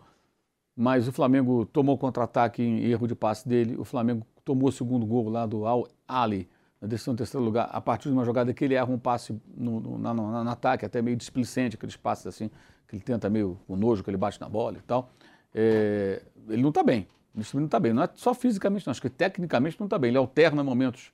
Mas 0.76 1.08
o 1.08 1.14
Flamengo 1.14 1.66
tomou 1.66 1.98
contra-ataque 1.98 2.62
em 2.62 2.84
erro 2.84 3.08
de 3.08 3.16
passe 3.16 3.48
dele, 3.48 3.78
o 3.78 3.86
Flamengo 3.86 4.28
tomou 4.44 4.68
o 4.68 4.72
segundo 4.74 5.06
gol 5.06 5.30
lá 5.30 5.46
do 5.46 5.66
Al 5.66 5.88
Ali 6.06 6.50
na 6.82 6.88
decisão 6.88 7.14
do 7.14 7.18
terceiro 7.18 7.44
lugar, 7.44 7.70
a 7.72 7.82
partir 7.82 8.10
de 8.10 8.14
uma 8.14 8.24
jogada 8.24 8.54
que 8.54 8.64
ele 8.64 8.76
erra 8.76 8.92
um 8.92 9.00
passe 9.00 9.40
no, 9.56 9.80
no, 9.80 9.98
no, 9.98 10.44
no 10.44 10.50
ataque, 10.50 10.86
até 10.86 11.02
meio 11.02 11.18
displicente, 11.18 11.76
aqueles 11.76 11.96
passes 11.96 12.28
assim, 12.28 12.50
que 12.88 12.96
ele 12.96 13.04
tenta 13.04 13.30
meio 13.30 13.60
com 13.68 13.76
nojo, 13.76 14.04
que 14.04 14.10
ele 14.10 14.18
bate 14.18 14.40
na 14.40 14.48
bola 14.48 14.78
e 14.78 14.82
tal. 14.82 15.10
É, 15.54 16.22
ele 16.50 16.62
não 16.62 16.70
está 16.70 16.84
bem. 16.84 17.08
Ele 17.36 17.46
não 17.54 17.66
está 17.66 17.80
bem. 17.80 17.94
Não 17.94 18.04
é 18.04 18.10
só 18.14 18.34
fisicamente, 18.34 18.86
não. 18.86 18.92
Acho 18.92 19.02
que 19.02 19.10
tecnicamente 19.10 19.80
não 19.80 19.86
está 19.86 19.98
bem. 19.98 20.10
Ele 20.10 20.18
alterna 20.18 20.64
momentos 20.64 21.12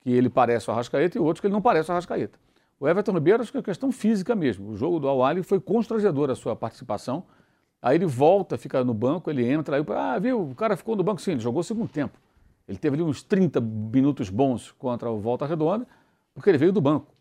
que 0.00 0.10
ele 0.10 0.28
parece 0.28 0.68
o 0.68 0.72
Arrascaeta 0.72 1.18
e 1.18 1.20
outros 1.20 1.40
que 1.40 1.46
ele 1.46 1.54
não 1.54 1.62
parece 1.62 1.90
o 1.90 1.92
Arrascaeta. 1.92 2.38
O 2.80 2.88
Everton 2.88 3.12
Ribeiro, 3.12 3.42
acho 3.42 3.52
que 3.52 3.58
é 3.58 3.62
questão 3.62 3.92
física 3.92 4.34
mesmo. 4.34 4.70
O 4.70 4.76
jogo 4.76 4.98
do 4.98 5.08
Al 5.08 5.42
foi 5.42 5.60
constrangedor 5.60 6.30
a 6.30 6.34
sua 6.34 6.56
participação. 6.56 7.24
Aí 7.80 7.96
ele 7.96 8.06
volta, 8.06 8.56
fica 8.56 8.82
no 8.82 8.94
banco, 8.94 9.30
ele 9.30 9.46
entra, 9.46 9.76
aí, 9.76 9.84
ah, 9.90 10.18
viu, 10.18 10.40
o 10.40 10.54
cara 10.54 10.74
ficou 10.74 10.96
no 10.96 11.02
banco, 11.02 11.20
sim, 11.20 11.32
ele 11.32 11.40
jogou 11.40 11.60
o 11.60 11.64
segundo 11.64 11.88
tempo. 11.88 12.18
Ele 12.66 12.78
teve 12.78 12.96
ali 12.96 13.02
uns 13.02 13.22
30 13.22 13.60
minutos 13.60 14.30
bons 14.30 14.72
contra 14.72 15.10
o 15.10 15.18
Volta 15.18 15.46
Redonda, 15.46 15.86
porque 16.34 16.50
ele 16.50 16.58
veio 16.58 16.72
do 16.72 16.80
banco. 16.80 17.14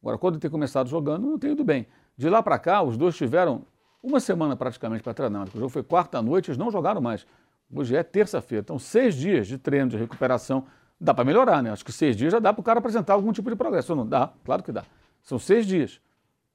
Agora, 0.00 0.16
quando 0.16 0.34
ele 0.34 0.40
tem 0.40 0.50
começado 0.50 0.88
jogando, 0.88 1.26
não 1.26 1.38
tem 1.38 1.52
ido 1.52 1.62
bem. 1.62 1.86
De 2.16 2.28
lá 2.28 2.42
para 2.42 2.58
cá, 2.58 2.82
os 2.82 2.96
dois 2.96 3.16
tiveram 3.16 3.62
uma 4.02 4.18
semana 4.18 4.56
praticamente 4.56 5.02
para 5.02 5.12
treinar. 5.12 5.48
O 5.54 5.58
jogo 5.58 5.68
foi 5.68 5.82
quarta-noite, 5.82 6.50
eles 6.50 6.58
não 6.58 6.70
jogaram 6.70 7.00
mais. 7.00 7.26
Hoje 7.72 7.94
é 7.94 8.02
terça-feira. 8.02 8.62
Então, 8.62 8.78
seis 8.78 9.14
dias 9.14 9.46
de 9.46 9.58
treino, 9.58 9.90
de 9.90 9.96
recuperação. 9.96 10.64
Dá 10.98 11.14
para 11.14 11.24
melhorar, 11.24 11.62
né? 11.62 11.70
Acho 11.70 11.84
que 11.84 11.92
seis 11.92 12.16
dias 12.16 12.32
já 12.32 12.38
dá 12.38 12.52
para 12.52 12.60
o 12.60 12.64
cara 12.64 12.78
apresentar 12.78 13.12
algum 13.14 13.32
tipo 13.32 13.48
de 13.50 13.56
progresso. 13.56 13.94
Não 13.94 14.06
dá? 14.06 14.32
Claro 14.44 14.62
que 14.62 14.72
dá. 14.72 14.84
São 15.22 15.38
seis 15.38 15.66
dias. 15.66 16.00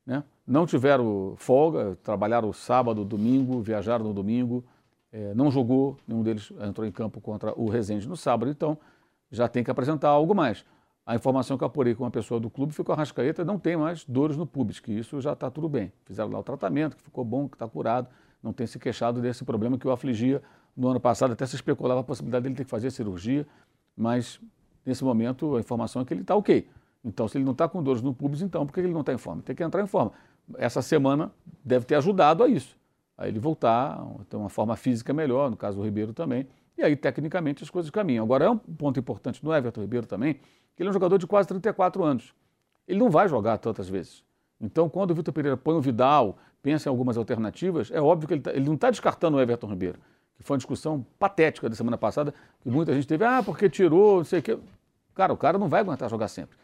Né? 0.05 0.23
Não 0.45 0.65
tiveram 0.65 1.35
folga, 1.37 1.97
trabalharam 2.03 2.51
sábado, 2.51 3.05
domingo, 3.05 3.61
viajaram 3.61 4.05
no 4.05 4.13
domingo 4.13 4.63
é, 5.15 5.33
não 5.33 5.49
jogou, 5.49 5.95
nenhum 6.05 6.21
deles 6.21 6.51
entrou 6.59 6.85
em 6.85 6.91
campo 6.91 7.21
contra 7.21 7.57
o 7.57 7.69
Rezende 7.69 8.05
no 8.05 8.17
sábado, 8.17 8.51
então 8.51 8.77
já 9.31 9.47
tem 9.47 9.63
que 9.63 9.71
apresentar 9.71 10.09
algo 10.09 10.35
mais. 10.35 10.65
A 11.05 11.15
informação 11.15 11.57
que 11.57 11.63
eu 11.63 11.67
apurei 11.67 11.95
com 11.95 12.03
uma 12.03 12.11
pessoa 12.11 12.37
do 12.37 12.49
clube 12.49 12.73
foi 12.73 12.83
que 12.83 12.91
o 12.91 12.93
Arrascaeta 12.93 13.45
não 13.45 13.57
tem 13.57 13.77
mais 13.77 14.03
dores 14.03 14.35
no 14.35 14.45
pubis, 14.45 14.81
que 14.81 14.91
isso 14.91 15.21
já 15.21 15.31
está 15.31 15.49
tudo 15.49 15.69
bem. 15.69 15.89
Fizeram 16.03 16.29
lá 16.29 16.39
o 16.39 16.43
tratamento, 16.43 16.97
que 16.97 17.03
ficou 17.03 17.23
bom, 17.23 17.47
que 17.47 17.55
está 17.55 17.65
curado, 17.65 18.09
não 18.43 18.51
tem 18.51 18.67
se 18.67 18.77
queixado 18.77 19.21
desse 19.21 19.45
problema 19.45 19.77
que 19.77 19.87
o 19.87 19.91
afligia 19.91 20.43
no 20.75 20.89
ano 20.89 20.99
passado, 20.99 21.31
até 21.31 21.45
se 21.45 21.55
especulava 21.55 22.01
a 22.01 22.03
possibilidade 22.03 22.43
dele 22.43 22.55
ter 22.55 22.65
que 22.65 22.69
fazer 22.69 22.91
cirurgia, 22.91 23.47
mas 23.95 24.41
nesse 24.85 25.01
momento 25.01 25.55
a 25.55 25.61
informação 25.61 26.01
é 26.01 26.05
que 26.05 26.13
ele 26.13 26.23
está 26.23 26.35
ok. 26.35 26.67
Então, 27.05 27.25
se 27.29 27.37
ele 27.37 27.45
não 27.45 27.53
está 27.53 27.69
com 27.69 27.81
dores 27.81 28.01
no 28.01 28.13
pubis, 28.13 28.41
então 28.41 28.65
por 28.65 28.73
que 28.73 28.81
ele 28.81 28.91
não 28.91 28.99
está 28.99 29.13
em 29.13 29.17
forma? 29.17 29.41
Tem 29.43 29.55
que 29.55 29.63
entrar 29.63 29.81
em 29.81 29.87
forma. 29.87 30.11
Essa 30.57 30.81
semana 30.81 31.31
deve 31.63 31.85
ter 31.85 31.95
ajudado 31.95 32.43
a 32.43 32.49
isso 32.49 32.75
a 33.17 33.27
ele 33.27 33.39
voltar, 33.39 34.03
ter 34.29 34.35
uma 34.35 34.49
forma 34.49 34.75
física 34.75 35.13
melhor, 35.13 35.49
no 35.49 35.57
caso 35.57 35.77
do 35.77 35.83
Ribeiro 35.83 36.13
também, 36.13 36.47
e 36.77 36.83
aí 36.83 36.95
tecnicamente 36.95 37.63
as 37.63 37.69
coisas 37.69 37.89
caminham. 37.89 38.23
Agora 38.23 38.45
é 38.45 38.49
um 38.49 38.57
ponto 38.57 38.99
importante 38.99 39.43
no 39.43 39.53
Everton 39.53 39.81
Ribeiro 39.81 40.05
também, 40.05 40.35
que 40.75 40.83
ele 40.83 40.87
é 40.87 40.89
um 40.89 40.93
jogador 40.93 41.17
de 41.17 41.25
quase 41.25 41.47
34 41.47 42.03
anos. 42.03 42.33
Ele 42.87 42.99
não 42.99 43.09
vai 43.09 43.27
jogar 43.27 43.57
tantas 43.57 43.87
vezes. 43.87 44.23
Então, 44.59 44.89
quando 44.89 45.11
o 45.11 45.15
Vitor 45.15 45.33
Pereira 45.33 45.57
põe 45.57 45.75
o 45.75 45.81
Vidal, 45.81 46.37
pensa 46.61 46.89
em 46.89 46.91
algumas 46.91 47.17
alternativas, 47.17 47.89
é 47.91 48.01
óbvio 48.01 48.27
que 48.27 48.33
ele, 48.33 48.41
tá, 48.41 48.51
ele 48.51 48.65
não 48.65 48.75
está 48.75 48.89
descartando 48.89 49.37
o 49.37 49.41
Everton 49.41 49.67
Ribeiro, 49.67 49.99
que 50.35 50.43
foi 50.43 50.55
uma 50.55 50.57
discussão 50.57 51.05
patética 51.17 51.69
da 51.69 51.75
semana 51.75 51.97
passada, 51.97 52.33
que 52.61 52.69
muita 52.69 52.93
gente 52.93 53.07
teve, 53.07 53.23
ah, 53.23 53.41
porque 53.43 53.69
tirou, 53.69 54.17
não 54.17 54.23
sei 54.23 54.39
o 54.39 54.43
quê. 54.43 54.57
Cara, 55.13 55.31
o 55.31 55.37
cara 55.37 55.57
não 55.57 55.69
vai 55.69 55.81
aguentar 55.81 56.09
jogar 56.09 56.27
sempre. 56.27 56.57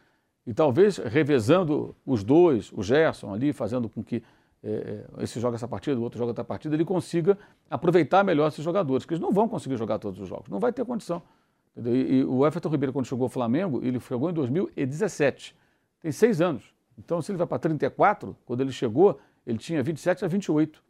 E 0.46 0.54
talvez 0.54 0.98
revezando 0.98 1.96
os 2.06 2.24
dois, 2.24 2.72
o 2.74 2.82
Gerson 2.82 3.34
ali, 3.34 3.54
fazendo 3.54 3.88
com 3.88 4.04
que 4.04 4.24
é, 4.64 5.04
é, 5.18 5.24
esse 5.24 5.40
joga 5.40 5.56
essa 5.56 5.68
partida, 5.68 6.00
o 6.00 6.04
outro 6.04 6.18
joga 6.18 6.30
outra 6.30 6.44
partida, 6.44 6.76
ele 6.76 6.86
consiga 6.86 7.38
aproveitar 7.70 8.24
melhor 8.24 8.48
esses 8.48 8.64
jogadores, 8.64 9.06
que 9.06 9.14
eles 9.14 9.22
não 9.22 9.32
vão 9.32 9.48
conseguir 9.48 9.76
jogar 9.76 9.98
todos 9.98 10.20
os 10.20 10.30
jogos, 10.30 10.50
não 10.50 10.60
vai 10.60 10.72
ter 10.72 10.86
condição. 10.86 11.22
E, 11.76 12.18
e, 12.20 12.24
o 12.26 12.46
Everton 12.46 12.70
Ribeiro, 12.70 12.94
quando 12.94 13.06
chegou 13.06 13.26
ao 13.26 13.30
Flamengo, 13.30 13.80
ele 13.84 14.00
chegou 14.00 14.30
em 14.30 14.34
2017, 14.34 15.56
tem 16.00 16.12
seis 16.12 16.42
anos. 16.42 16.74
Então, 16.98 17.22
se 17.22 17.32
ele 17.32 17.38
vai 17.38 17.48
para 17.48 17.58
34, 17.58 18.36
quando 18.46 18.62
ele 18.62 18.72
chegou, 18.72 19.20
ele 19.48 19.58
tinha 19.58 19.82
27 19.82 20.26
a 20.26 20.28
28. 20.28 20.84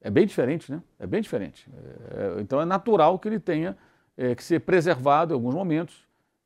É 0.00 0.10
bem 0.10 0.26
diferente, 0.26 0.70
né? 0.70 0.82
É 0.98 1.06
bem 1.06 1.22
diferente. 1.22 1.70
É, 2.10 2.40
então, 2.40 2.60
é 2.60 2.64
natural 2.64 3.18
que 3.18 3.28
ele 3.28 3.38
tenha 3.38 3.76
é, 4.16 4.34
que 4.34 4.42
ser 4.42 4.60
preservado 4.60 5.32
em 5.32 5.36
alguns 5.36 5.54
momentos, 5.54 6.04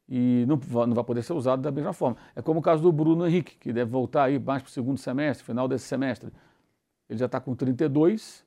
e 0.08 0.44
não, 0.46 0.60
não 0.86 0.94
vai 0.94 1.04
poder 1.04 1.22
ser 1.22 1.32
usado 1.32 1.62
da 1.62 1.70
mesma 1.70 1.92
forma. 1.92 2.16
É 2.34 2.42
como 2.42 2.60
o 2.60 2.62
caso 2.62 2.82
do 2.82 2.92
Bruno 2.92 3.26
Henrique, 3.26 3.56
que 3.56 3.72
deve 3.72 3.90
voltar 3.90 4.24
aí 4.24 4.38
mais 4.38 4.62
para 4.62 4.68
o 4.68 4.72
segundo 4.72 4.98
semestre, 4.98 5.44
final 5.44 5.66
desse 5.66 5.86
semestre. 5.86 6.32
Ele 7.08 7.18
já 7.18 7.26
está 7.26 7.40
com 7.40 7.54
32, 7.54 8.44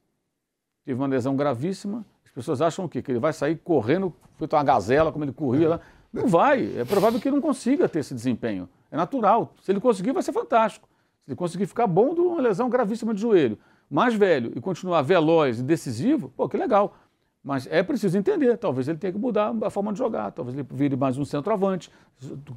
teve 0.86 1.00
uma 1.00 1.08
lesão 1.08 1.36
gravíssima. 1.36 2.06
As 2.26 2.32
pessoas 2.32 2.62
acham 2.62 2.86
o 2.86 2.90
quê? 2.90 3.02
Que 3.02 3.12
ele 3.12 3.20
vai 3.20 3.34
sair 3.34 3.58
correndo, 3.58 4.14
feito 4.38 4.56
uma 4.56 4.64
gazela, 4.64 5.12
como 5.12 5.26
ele 5.26 5.34
corria 5.34 5.70
lá. 5.70 5.80
Não 6.12 6.28
vai. 6.28 6.78
É 6.78 6.86
provável 6.86 7.20
que 7.20 7.28
ele 7.28 7.36
não 7.36 7.42
consiga 7.42 7.88
ter 7.88 8.00
esse 8.00 8.14
desempenho. 8.14 8.70
É 8.92 8.98
natural. 8.98 9.54
Se 9.62 9.72
ele 9.72 9.80
conseguir, 9.80 10.12
vai 10.12 10.24
ser 10.24 10.32
fantástico. 10.32 10.88
Se 11.24 11.32
ele 11.32 11.36
conseguir 11.36 11.66
ficar 11.66 11.88
bom 11.88 12.14
de 12.14 12.22
uma 12.22 12.42
lesão 12.42 12.70
gravíssima 12.70 13.14
de 13.14 13.22
joelho, 13.22 13.58
mais 13.90 14.14
velho 14.14 14.52
e 14.56 14.62
continuar 14.62 15.02
veloz 15.02 15.60
e 15.60 15.64
decisivo, 15.64 16.30
pô, 16.36 16.48
que 16.48 16.58
legal. 16.58 16.96
Mas 17.44 17.68
é 17.68 17.82
preciso 17.82 18.18
entender, 18.18 18.58
talvez 18.58 18.88
ele 18.88 18.98
tenha 18.98 19.14
que 19.14 19.20
mudar 19.20 19.54
a 19.64 19.70
forma 19.70 19.94
de 19.94 19.98
jogar, 19.98 20.32
talvez 20.32 20.58
ele 20.58 20.68
vire 20.72 20.96
mais 20.96 21.18
um 21.18 21.24
centroavante, 21.24 21.90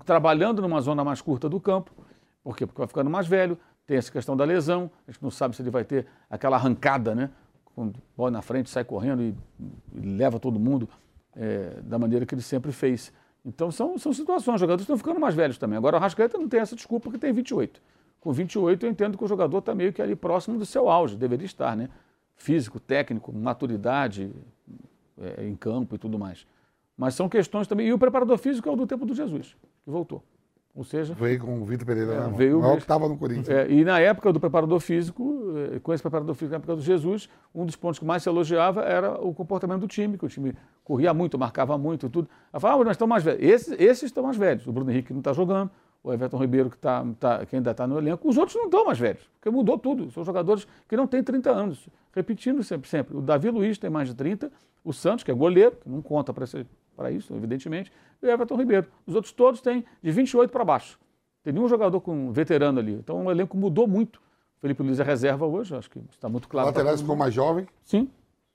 trabalhando 0.05 0.61
numa 0.61 0.81
zona 0.81 1.05
mais 1.05 1.21
curta 1.21 1.49
do 1.49 1.61
campo. 1.61 1.93
Por 2.43 2.57
quê? 2.57 2.67
Porque 2.67 2.79
vai 2.79 2.89
ficando 2.89 3.09
mais 3.09 3.27
velho, 3.27 3.57
tem 3.87 3.97
essa 3.97 4.11
questão 4.11 4.37
da 4.37 4.45
lesão, 4.45 4.91
a 5.07 5.13
gente 5.13 5.23
não 5.23 5.31
sabe 5.31 5.55
se 5.55 5.63
ele 5.63 5.71
vai 5.71 5.85
ter 5.85 6.07
aquela 6.29 6.57
arrancada, 6.57 7.15
né? 7.15 7.31
Quando 7.75 7.99
bola 8.17 8.31
na 8.31 8.43
frente, 8.43 8.69
sai 8.69 8.85
correndo 8.85 9.23
e, 9.23 9.35
e 9.95 10.01
leva 10.01 10.41
todo 10.41 10.59
mundo 10.59 10.89
é, 11.37 11.81
da 11.83 11.99
maneira 11.99 12.27
que 12.27 12.35
ele 12.35 12.43
sempre 12.43 12.73
fez. 12.73 13.13
Então 13.45 13.71
são, 13.71 13.97
são 13.99 14.13
situações, 14.13 14.57
os 14.57 14.61
jogadores 14.61 14.83
estão 14.83 14.97
ficando 14.97 15.19
mais 15.19 15.35
velhos 15.35 15.59
também. 15.59 15.77
Agora 15.77 15.97
o 15.97 16.01
Rascaeta 16.01 16.39
não 16.39 16.49
tem 16.49 16.61
essa 16.61 16.77
desculpa 16.77 17.05
porque 17.05 17.19
tem 17.19 17.33
28. 17.33 17.81
Com 18.21 18.33
28 18.33 18.87
eu 18.87 18.91
entendo 18.91 19.19
que 19.19 19.25
o 19.25 19.29
jogador 19.29 19.59
está 19.59 19.75
meio 19.75 19.93
que 19.93 20.01
ali 20.01 20.15
próximo 20.15 20.59
do 20.59 20.67
seu 20.67 20.89
auge, 20.89 21.17
deveria 21.17 21.47
estar, 21.47 21.77
né? 21.77 21.89
Físico, 22.43 22.81
técnico, 22.81 23.33
maturidade 23.33 24.33
é, 25.17 25.47
em 25.47 25.55
campo 25.55 25.95
e 25.95 25.99
tudo 25.99 26.19
mais. 26.19 26.45
Mas 26.97 27.15
são 27.15 27.29
questões 27.29 27.69
também. 27.69 27.87
E 27.87 27.93
o 27.93 27.99
preparador 27.99 28.37
físico 28.37 28.69
é 28.69 28.73
o 28.73 28.75
do 28.75 28.85
tempo 28.85 29.07
do 29.07 29.15
Jesus, 29.15 29.57
que 29.85 29.91
voltou. 29.91 30.25
Ou 30.75 30.83
seja. 30.83 31.15
Veio 31.15 31.39
com 31.39 31.63
o 31.63 31.65
Vitor 31.65 31.87
Pereira, 31.87 32.15
é, 32.15 32.29
veio 32.31 32.59
o 32.59 32.63
maior 32.63 32.75
que 32.75 32.83
estava 32.83 33.09
no 33.09 33.17
Corinthians. 33.17 33.49
É, 33.49 33.71
e 33.71 33.85
na 33.85 34.01
época 34.01 34.33
do 34.33 34.41
preparador 34.41 34.81
físico, 34.81 35.53
é, 35.73 35.79
com 35.79 35.95
esse 35.95 36.03
preparador 36.03 36.35
físico, 36.35 36.51
na 36.51 36.57
época 36.57 36.75
do 36.75 36.83
Jesus, 36.83 37.29
um 37.55 37.65
dos 37.65 37.77
pontos 37.77 38.01
que 38.01 38.05
mais 38.05 38.25
se 38.25 38.29
elogiava 38.29 38.83
era 38.83 39.25
o 39.25 39.33
comportamento 39.33 39.83
do 39.83 39.87
time, 39.87 40.19
que 40.19 40.25
o 40.25 40.29
time 40.29 40.53
corria 40.83 41.15
muito, 41.15 41.39
marcava 41.39 41.79
muito 41.79 42.07
e 42.07 42.09
tudo. 42.09 42.29
Ela 42.53 42.59
falava, 42.61 42.83
ah, 42.83 42.85
nós 42.87 42.95
estamos 42.97 43.11
mais 43.11 43.23
velhos. 43.23 43.41
Esses, 43.41 43.81
esses 43.81 44.03
estão 44.03 44.25
mais 44.25 44.37
velhos. 44.37 44.67
O 44.67 44.73
Bruno 44.73 44.91
Henrique 44.91 45.13
não 45.13 45.21
está 45.21 45.33
jogando, 45.33 45.71
o 46.03 46.13
Everton 46.13 46.39
Ribeiro, 46.39 46.69
que, 46.69 46.77
tá, 46.79 47.05
tá, 47.19 47.47
que 47.47 47.55
ainda 47.55 47.71
está 47.71 47.87
no 47.87 47.97
elenco. 47.99 48.29
Os 48.29 48.37
outros 48.37 48.57
não 48.57 48.65
estão 48.65 48.85
mais 48.85 48.99
velhos, 48.99 49.23
porque 49.35 49.51
mudou 49.51 49.79
tudo. 49.79 50.11
São 50.11 50.25
jogadores 50.25 50.67
que 50.89 50.97
não 50.97 51.07
têm 51.07 51.23
30 51.23 51.51
anos. 51.51 51.89
Repetindo 52.13 52.63
sempre, 52.63 52.89
sempre. 52.89 53.17
O 53.17 53.21
Davi 53.21 53.51
Luiz 53.51 53.79
tem 53.79 53.89
mais 53.89 54.09
de 54.09 54.15
30, 54.15 54.51
o 54.85 54.93
Santos, 54.93 55.23
que 55.23 55.31
é 55.31 55.35
goleiro, 55.35 55.77
que 55.77 55.89
não 55.89 56.03
conta 56.03 56.33
para 56.33 57.11
isso, 57.11 57.35
evidentemente, 57.35 57.93
e 58.21 58.27
o 58.27 58.31
Everton 58.31 58.57
Ribeiro. 58.57 58.87
Os 59.07 59.15
outros 59.15 59.33
todos 59.33 59.61
têm 59.61 59.85
de 60.03 60.11
28 60.11 60.51
para 60.51 60.65
baixo. 60.65 60.99
Tem 61.43 61.53
nenhum 61.53 61.69
jogador 61.69 62.01
com 62.01 62.33
veterano 62.33 62.81
ali. 62.81 62.93
Então 62.93 63.25
o 63.25 63.31
elenco 63.31 63.57
mudou 63.57 63.87
muito. 63.87 64.21
Felipe 64.61 64.83
Luiz 64.83 65.01
é 65.01 65.03
reserva 65.03 65.45
hoje, 65.45 65.75
acho 65.75 65.91
que 65.91 66.01
está 66.11 66.29
muito 66.29 66.49
claro. 66.49 66.69
O 66.69 66.71
laterais 66.71 67.01
ficou 67.01 67.17
mais 67.17 67.35
jovem? 67.35 67.67
Sim. 67.83 68.09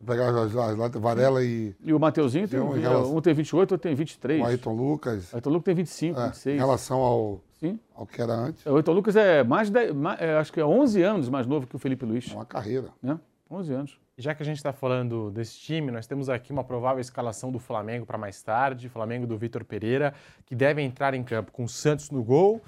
Pegar 0.05 0.29
as, 0.29 0.55
as, 0.55 0.79
as 0.79 1.01
Varela 1.01 1.43
e. 1.43 1.75
E 1.81 1.91
o 1.91 1.99
Mateuzinho 1.99 2.47
tem, 2.47 2.59
um, 2.59 2.71
relação... 2.71 3.17
um 3.17 3.21
tem 3.21 3.33
28, 3.33 3.71
outro 3.71 3.77
tem 3.77 3.95
23. 3.95 4.41
O 4.41 4.45
Ayrton 4.45 4.73
Lucas. 4.73 5.33
O 5.33 5.35
Ayrton 5.35 5.49
Lucas 5.49 5.65
tem 5.65 5.75
25, 5.75 6.19
é, 6.19 6.25
26. 6.27 6.55
Em 6.55 6.59
relação 6.59 6.99
ao, 6.99 7.41
Sim. 7.59 7.79
ao 7.95 8.05
que 8.05 8.21
era 8.21 8.33
antes. 8.33 8.63
O 8.65 8.75
Ayrton 8.75 8.91
Lucas 8.93 9.15
é 9.15 9.43
mais, 9.43 9.71
de, 9.71 9.91
mais 9.93 10.21
é, 10.21 10.37
acho 10.37 10.53
que 10.53 10.59
é 10.59 10.65
11 10.65 11.01
anos 11.01 11.29
mais 11.29 11.47
novo 11.47 11.65
que 11.65 11.75
o 11.75 11.79
Felipe 11.79 12.05
Luiz. 12.05 12.31
Uma 12.31 12.45
carreira. 12.45 12.89
Né? 13.01 13.19
11 13.49 13.73
anos. 13.73 13.99
Já 14.19 14.33
que 14.33 14.41
a 14.41 14.45
gente 14.45 14.57
está 14.57 14.73
falando 14.73 15.29
desse 15.31 15.57
time, 15.59 15.91
nós 15.91 16.07
temos 16.07 16.27
aqui 16.29 16.51
uma 16.51 16.63
provável 16.63 16.99
escalação 16.99 17.51
do 17.51 17.59
Flamengo 17.59 18.05
para 18.05 18.17
mais 18.17 18.41
tarde. 18.41 18.89
Flamengo 18.89 19.27
do 19.27 19.37
Vitor 19.37 19.63
Pereira, 19.63 20.13
que 20.45 20.55
deve 20.55 20.81
entrar 20.81 21.13
em 21.13 21.23
campo 21.23 21.51
com 21.51 21.63
o 21.63 21.69
Santos 21.69 22.09
no 22.09 22.23
gol, 22.23 22.61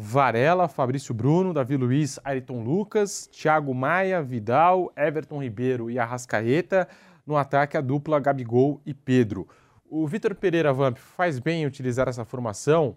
Varela, 0.00 0.68
Fabrício 0.68 1.12
Bruno, 1.12 1.52
Davi 1.52 1.76
Luiz, 1.76 2.20
Ayrton 2.22 2.62
Lucas, 2.62 3.26
Thiago 3.32 3.74
Maia, 3.74 4.22
Vidal, 4.22 4.92
Everton 4.96 5.42
Ribeiro 5.42 5.90
e 5.90 5.98
Arrascaeta. 5.98 6.86
No 7.26 7.36
ataque, 7.36 7.76
a 7.76 7.80
dupla 7.80 8.20
Gabigol 8.20 8.80
e 8.86 8.94
Pedro. 8.94 9.48
O 9.90 10.06
Vitor 10.06 10.36
Pereira 10.36 10.72
Vamp 10.72 10.96
faz 10.98 11.40
bem 11.40 11.62
em 11.62 11.66
utilizar 11.66 12.06
essa 12.06 12.24
formação, 12.24 12.96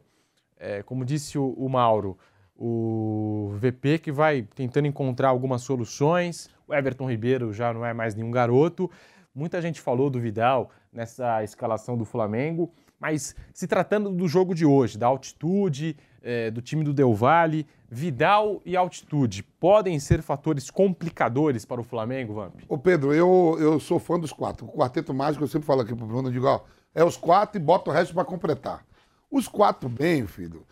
é, 0.60 0.84
como 0.84 1.04
disse 1.04 1.40
o, 1.40 1.54
o 1.54 1.68
Mauro, 1.68 2.20
o 2.56 3.52
VP 3.56 3.98
que 3.98 4.12
vai 4.12 4.44
tentando 4.54 4.86
encontrar 4.86 5.30
algumas 5.30 5.64
soluções. 5.64 6.52
O 6.68 6.74
Everton 6.74 7.10
Ribeiro 7.10 7.52
já 7.52 7.74
não 7.74 7.84
é 7.84 7.96
mais 7.96 8.14
nenhum 8.14 8.30
garoto. 8.30 8.92
Muita 9.34 9.60
gente 9.60 9.82
falou 9.82 10.08
do 10.08 10.20
Vidal 10.20 10.70
nessa 10.94 11.44
escalação 11.44 11.98
do 11.98 12.06
Flamengo, 12.06 12.72
mas 13.00 13.36
se 13.52 13.66
tratando 13.66 14.12
do 14.12 14.28
jogo 14.28 14.54
de 14.54 14.68
hoje, 14.68 15.00
da 15.00 15.08
altitude, 15.08 15.98
é, 16.22 16.52
do 16.52 16.62
time 16.62 16.84
do 16.84 16.94
Del 16.94 17.14
Valle, 17.14 17.66
Vidal 17.90 18.62
e 18.66 18.78
altitude 18.78 19.44
podem 19.44 20.00
ser 20.00 20.22
fatores 20.22 20.70
complicadores 20.70 21.66
para 21.66 21.82
o 21.82 21.84
Flamengo, 21.84 22.36
Vamp? 22.36 22.56
Ô 22.70 22.78
Pedro, 22.78 23.14
eu, 23.14 23.58
eu 23.60 23.80
sou 23.80 24.00
fã 24.00 24.18
dos 24.18 24.32
quatro. 24.32 24.66
O 24.66 24.72
quarteto 24.72 25.14
mágico, 25.14 25.44
eu 25.44 25.48
sempre 25.48 25.66
falo 25.66 25.82
aqui 25.82 25.94
pro 25.94 26.06
Bruno, 26.06 26.30
eu 26.30 26.32
digo, 26.32 26.48
ó, 26.48 26.62
é 26.96 27.04
os 27.04 27.18
quatro 27.18 27.60
e 27.60 27.64
bota 27.64 27.90
o 27.90 27.94
resto 27.94 28.14
para 28.14 28.24
completar. 28.24 28.86
Os 29.30 29.48
quatro 29.48 29.90
bem, 29.90 30.26
filho. 30.26 30.66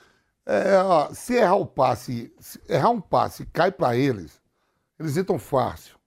É, 0.46 0.78
ó, 0.78 1.14
se 1.14 1.36
errar 1.36 1.56
o 1.56 1.66
passe, 1.66 2.34
errar 2.68 2.90
um 2.90 3.02
passe 3.02 3.46
cai 3.48 3.72
para 3.72 3.96
eles, 3.96 4.42
eles 5.00 5.18
entram 5.18 5.38
fácil. 5.38 5.98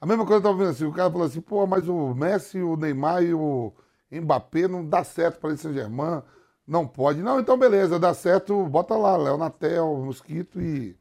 A 0.00 0.06
mesma 0.06 0.24
coisa 0.24 0.38
eu 0.38 0.42
tava 0.42 0.58
vendo 0.58 0.70
assim, 0.70 0.84
o 0.84 0.92
cara 0.92 1.10
falou 1.10 1.26
assim, 1.26 1.40
pô, 1.40 1.66
mas 1.66 1.88
o 1.88 2.14
Messi, 2.14 2.60
o 2.60 2.76
Neymar 2.76 3.22
e 3.22 3.34
o 3.34 3.72
Mbappé 4.10 4.68
não 4.68 4.84
dá 4.84 5.02
certo 5.02 5.40
para 5.40 5.52
esse 5.52 5.62
Saint-Germain, 5.62 6.22
não 6.68 6.86
pode. 6.86 7.20
Não, 7.22 7.40
então 7.40 7.56
beleza, 7.56 7.98
dá 7.98 8.12
certo, 8.12 8.62
bota 8.66 8.94
lá, 8.94 9.16
Léo 9.16 9.38
Natel, 9.38 9.96
Mosquito 10.04 10.60
e... 10.60 10.94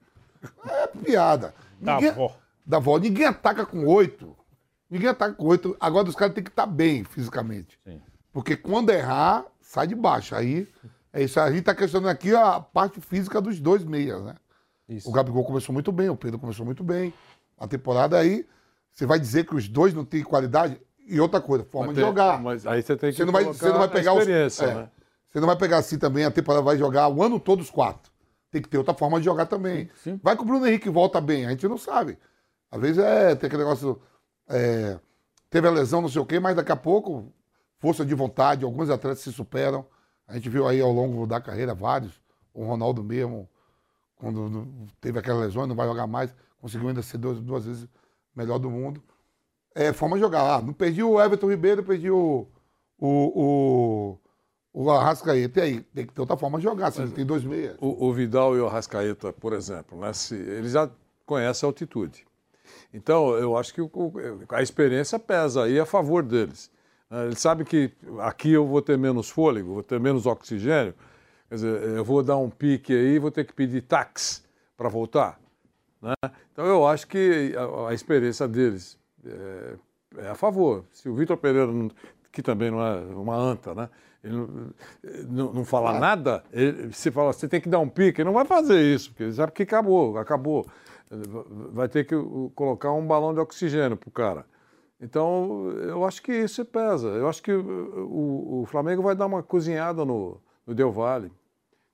É 0.69 0.87
piada. 0.87 1.53
Ninguém, 1.79 2.09
da 2.09 2.15
vó. 2.15 2.35
Da 2.65 2.79
vó. 2.79 2.97
Ninguém 2.97 3.25
ataca 3.25 3.65
com 3.65 3.85
oito. 3.85 4.35
Ninguém 4.89 5.09
ataca 5.09 5.33
com 5.33 5.45
oito. 5.45 5.75
Agora 5.79 6.07
os 6.07 6.15
caras 6.15 6.33
têm 6.33 6.43
que 6.43 6.49
estar 6.49 6.65
bem 6.65 7.03
fisicamente. 7.03 7.77
Sim. 7.83 7.99
Porque 8.31 8.55
quando 8.55 8.91
errar, 8.91 9.45
sai 9.59 9.87
de 9.87 9.95
baixo. 9.95 10.35
Aí, 10.35 10.67
é 11.11 11.23
isso. 11.23 11.39
A 11.39 11.49
gente 11.49 11.59
está 11.61 11.75
questionando 11.75 12.09
aqui 12.11 12.33
a 12.33 12.59
parte 12.61 13.01
física 13.01 13.41
dos 13.41 13.59
dois 13.59 13.83
meias, 13.83 14.23
né? 14.23 14.35
Isso. 14.87 15.09
O 15.09 15.11
Gabigol 15.11 15.43
começou 15.43 15.73
muito 15.73 15.91
bem, 15.91 16.09
o 16.09 16.15
Pedro 16.15 16.39
começou 16.39 16.65
muito 16.65 16.83
bem. 16.83 17.13
A 17.57 17.67
temporada 17.67 18.17
aí, 18.17 18.45
você 18.93 19.05
vai 19.05 19.19
dizer 19.19 19.45
que 19.45 19.55
os 19.55 19.67
dois 19.67 19.93
não 19.93 20.05
têm 20.05 20.23
qualidade? 20.23 20.79
E 21.05 21.19
outra 21.19 21.41
coisa, 21.41 21.65
forma 21.65 21.87
Mas 21.87 21.95
de 21.95 22.01
tem- 22.01 22.09
jogar. 22.09 22.41
Mas 22.41 22.65
aí 22.65 22.81
você 22.81 22.95
tem 22.95 23.09
que 23.11 23.17
Você 23.17 23.25
não 23.25 23.33
vai, 23.33 23.43
você 23.43 23.69
não 23.69 23.77
vai 23.79 23.87
a 23.87 23.89
pegar 23.89 24.13
os- 24.13 24.27
é. 24.27 24.73
né? 24.75 24.89
Você 25.37 25.41
não 25.41 25.45
vai 25.45 25.55
pegar 25.55 25.77
assim 25.77 25.99
também, 25.99 26.25
a 26.25 26.31
temporada 26.31 26.63
vai 26.63 26.75
jogar 26.79 27.07
o 27.09 27.21
ano 27.21 27.39
todo 27.39 27.61
os 27.61 27.69
quatro. 27.69 28.11
Tem 28.49 28.59
que 28.59 28.67
ter 28.67 28.79
outra 28.79 28.95
forma 28.95 29.19
de 29.19 29.25
jogar 29.25 29.45
também. 29.45 29.87
Vai 30.23 30.35
que 30.35 30.41
o 30.41 30.45
Bruno 30.45 30.65
Henrique 30.65 30.89
volta 30.89 31.21
bem, 31.21 31.45
a 31.45 31.51
gente 31.51 31.67
não 31.67 31.77
sabe. 31.77 32.17
Às 32.71 32.81
vezes 32.81 32.97
é, 32.97 33.35
tem 33.35 33.45
aquele 33.45 33.61
negócio. 33.63 34.01
é, 34.49 34.99
teve 35.47 35.67
a 35.67 35.69
lesão, 35.69 36.01
não 36.01 36.09
sei 36.09 36.19
o 36.19 36.25
quê, 36.25 36.39
mas 36.39 36.55
daqui 36.55 36.71
a 36.71 36.75
pouco, 36.75 37.31
força 37.77 38.03
de 38.03 38.15
vontade, 38.15 38.65
alguns 38.65 38.89
atletas 38.89 39.19
se 39.19 39.31
superam. 39.31 39.85
A 40.27 40.33
gente 40.33 40.49
viu 40.49 40.67
aí 40.67 40.81
ao 40.81 40.91
longo 40.91 41.27
da 41.27 41.39
carreira 41.39 41.75
vários. 41.75 42.19
O 42.51 42.65
Ronaldo 42.65 43.03
mesmo, 43.03 43.47
quando 44.15 44.67
teve 44.99 45.19
aquela 45.19 45.41
lesão, 45.41 45.67
não 45.67 45.75
vai 45.75 45.87
jogar 45.87 46.07
mais, 46.07 46.33
conseguiu 46.59 46.87
ainda 46.87 47.03
ser 47.03 47.19
duas, 47.19 47.39
duas 47.39 47.63
vezes 47.63 47.87
melhor 48.35 48.57
do 48.57 48.71
mundo. 48.71 49.03
É 49.75 49.93
forma 49.93 50.15
de 50.15 50.23
jogar. 50.23 50.55
Ah, 50.55 50.61
não 50.63 50.73
perdi 50.73 51.03
o 51.03 51.21
Everton 51.21 51.51
Ribeiro, 51.51 51.83
perdi 51.83 52.09
o, 52.09 52.47
o, 52.97 53.07
o, 53.07 54.19
o 54.85 54.91
Arrascaeta. 54.91 55.59
E 55.59 55.63
aí, 55.63 55.79
tem 55.81 56.05
que 56.05 56.13
ter 56.13 56.21
outra 56.21 56.37
forma 56.37 56.57
de 56.57 56.63
jogar. 56.63 56.91
Você 56.91 57.01
não 57.01 57.11
tem 57.11 57.25
dois 57.25 57.43
meias. 57.43 57.75
O, 57.79 58.07
o 58.07 58.13
Vidal 58.13 58.55
e 58.55 58.59
o 58.59 58.67
Arrascaeta, 58.67 59.33
por 59.33 59.53
exemplo, 59.53 59.99
né, 59.99 60.13
se, 60.13 60.35
eles 60.35 60.71
já 60.73 60.89
conhecem 61.25 61.65
a 61.65 61.69
altitude. 61.69 62.25
Então, 62.93 63.31
eu 63.35 63.57
acho 63.57 63.73
que 63.73 63.81
o- 63.81 63.89
a 64.49 64.61
experiência 64.61 65.17
pesa 65.19 65.63
aí 65.63 65.79
a 65.79 65.85
favor 65.85 66.23
deles. 66.23 66.69
né. 67.09 67.25
Eles 67.25 67.39
sabem 67.39 67.65
que 67.65 67.91
aqui 68.19 68.51
eu 68.51 68.65
vou 68.65 68.81
ter 68.81 68.97
menos 68.97 69.29
fôlego, 69.29 69.73
vou 69.73 69.83
ter 69.83 69.99
menos 69.99 70.25
oxigênio. 70.25 70.93
Quer 71.49 71.55
dizer, 71.55 71.81
eu 71.97 72.03
vou 72.03 72.21
dar 72.21 72.37
um 72.37 72.49
pique 72.49 72.93
aí, 72.93 73.19
vou 73.19 73.31
ter 73.31 73.45
que 73.45 73.53
pedir 73.53 73.81
táxi 73.81 74.41
para 74.75 74.89
voltar. 74.89 75.39
né? 76.01 76.13
Então, 76.51 76.65
eu 76.65 76.85
acho 76.85 77.07
que 77.07 77.53
a, 77.57 77.89
a 77.89 77.93
experiência 77.93 78.47
deles 78.47 78.97
é, 79.25 79.73
é 80.17 80.29
a 80.29 80.35
favor. 80.35 80.83
Se 80.91 81.07
o 81.09 81.15
Vitor 81.15 81.37
Pereira, 81.37 81.71
que 82.31 82.41
também 82.43 82.69
não 82.69 82.85
é 82.85 82.95
uma 83.15 83.35
anta, 83.35 83.73
né? 83.73 83.89
Ele 84.23 84.35
não, 84.35 84.73
não, 85.29 85.53
não 85.53 85.65
fala 85.65 85.99
nada, 85.99 86.43
ele, 86.51 86.91
se 86.91 87.11
fala, 87.11 87.31
você 87.31 87.47
tem 87.47 87.61
que 87.61 87.69
dar 87.69 87.79
um 87.79 87.87
pique, 87.87 88.21
ele 88.21 88.27
não 88.27 88.33
vai 88.33 88.45
fazer 88.45 88.81
isso, 88.81 89.11
porque 89.11 89.23
ele 89.23 89.33
sabe 89.33 89.51
que 89.51 89.63
acabou, 89.63 90.17
acabou. 90.17 90.65
Vai 91.71 91.87
ter 91.87 92.03
que 92.05 92.15
colocar 92.53 92.91
um 92.91 93.05
balão 93.07 93.33
de 93.33 93.39
oxigênio 93.39 93.95
pro 93.95 94.11
cara. 94.11 94.45
Então, 94.99 95.69
eu 95.83 96.03
acho 96.03 96.21
que 96.21 96.33
isso 96.33 96.65
pesa. 96.65 97.07
Eu 97.09 97.29
acho 97.29 97.41
que 97.41 97.53
o, 97.53 98.61
o 98.61 98.65
Flamengo 98.65 99.03
vai 99.03 99.15
dar 99.15 99.27
uma 99.27 99.43
cozinhada 99.43 100.03
no, 100.03 100.41
no 100.65 100.73
Del 100.73 100.91
Valle. 100.91 101.31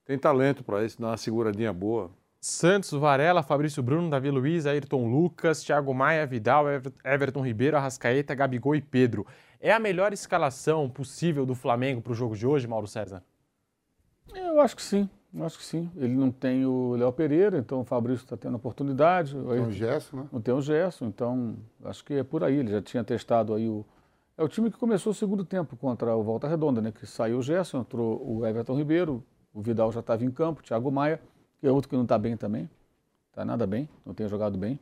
Tem 0.06 0.18
talento 0.18 0.64
para 0.64 0.84
isso, 0.84 1.00
dar 1.00 1.08
uma 1.10 1.18
seguradinha 1.18 1.72
boa. 1.72 2.10
Santos, 2.40 2.92
Varela, 2.92 3.42
Fabrício 3.44 3.82
Bruno, 3.84 4.10
Davi 4.10 4.30
Luiz, 4.30 4.66
Ayrton 4.66 5.08
Lucas, 5.08 5.64
Thiago 5.64 5.94
Maia, 5.94 6.26
Vidal, 6.26 6.70
Ever- 6.70 6.92
Everton 7.06 7.42
Ribeiro, 7.46 7.78
Arrascaeta, 7.78 8.36
Gabigol 8.36 8.76
e 8.76 8.82
Pedro. 8.82 9.26
É 9.64 9.72
a 9.72 9.80
melhor 9.80 10.12
escalação 10.12 10.90
possível 10.90 11.46
do 11.46 11.56
Flamengo 11.56 12.02
para 12.02 12.12
o 12.12 12.14
jogo 12.14 12.36
de 12.36 12.46
hoje, 12.46 12.68
Mauro 12.68 12.86
César? 12.86 13.24
Eu 14.36 14.60
acho 14.60 14.76
que 14.76 14.82
sim, 14.82 15.10
eu 15.34 15.46
acho 15.46 15.58
que 15.58 15.64
sim. 15.64 15.90
Ele 15.96 16.14
não 16.14 16.30
tem 16.30 16.66
o 16.66 16.98
Léo 16.98 17.14
Pereira, 17.14 17.60
então 17.60 17.80
o 17.80 17.86
Fabrício 17.86 18.26
está 18.26 18.36
tendo 18.36 18.58
oportunidade. 18.58 19.32
Tem 19.32 19.66
o 19.66 19.72
Gerson, 19.72 20.18
né? 20.18 20.28
Não 20.34 20.42
tem 20.42 20.54
o 20.54 20.60
Gerson, 20.60 21.06
então 21.06 21.56
acho 21.86 22.04
que 22.04 22.16
é 22.16 22.24
por 22.26 22.44
aí. 22.44 22.58
Ele 22.58 22.72
já 22.72 22.82
tinha 22.82 23.06
testado 23.06 23.54
aí 23.54 23.70
o. 23.70 23.86
É 24.38 24.44
o 24.44 24.50
time 24.50 24.70
que 24.70 24.78
começou 24.78 25.12
o 25.12 25.16
segundo 25.16 25.46
tempo 25.46 25.78
contra 25.78 26.14
o 26.14 26.22
Volta 26.22 26.46
Redonda, 26.46 26.82
né? 26.82 26.92
Que 26.92 27.08
saiu 27.08 27.38
o 27.38 27.42
Gerson, 27.42 27.80
entrou 27.80 28.22
o 28.22 28.46
Everton 28.46 28.76
Ribeiro, 28.76 29.24
o 29.54 29.62
Vidal 29.62 29.94
já 29.94 30.02
estava 30.02 30.26
em 30.26 30.32
campo, 30.32 30.60
o 30.60 30.64
Thiago 30.64 30.92
Maia, 30.92 31.22
que 31.62 31.66
é 31.66 31.72
outro 31.72 31.90
que 31.90 31.96
não 31.96 32.04
está 32.04 32.18
bem 32.18 32.36
também. 32.36 32.70
Está 33.30 33.46
nada 33.46 33.66
bem, 33.66 33.88
não 34.06 34.14
tem 34.14 34.28
jogado 34.28 34.58
bem. 34.58 34.78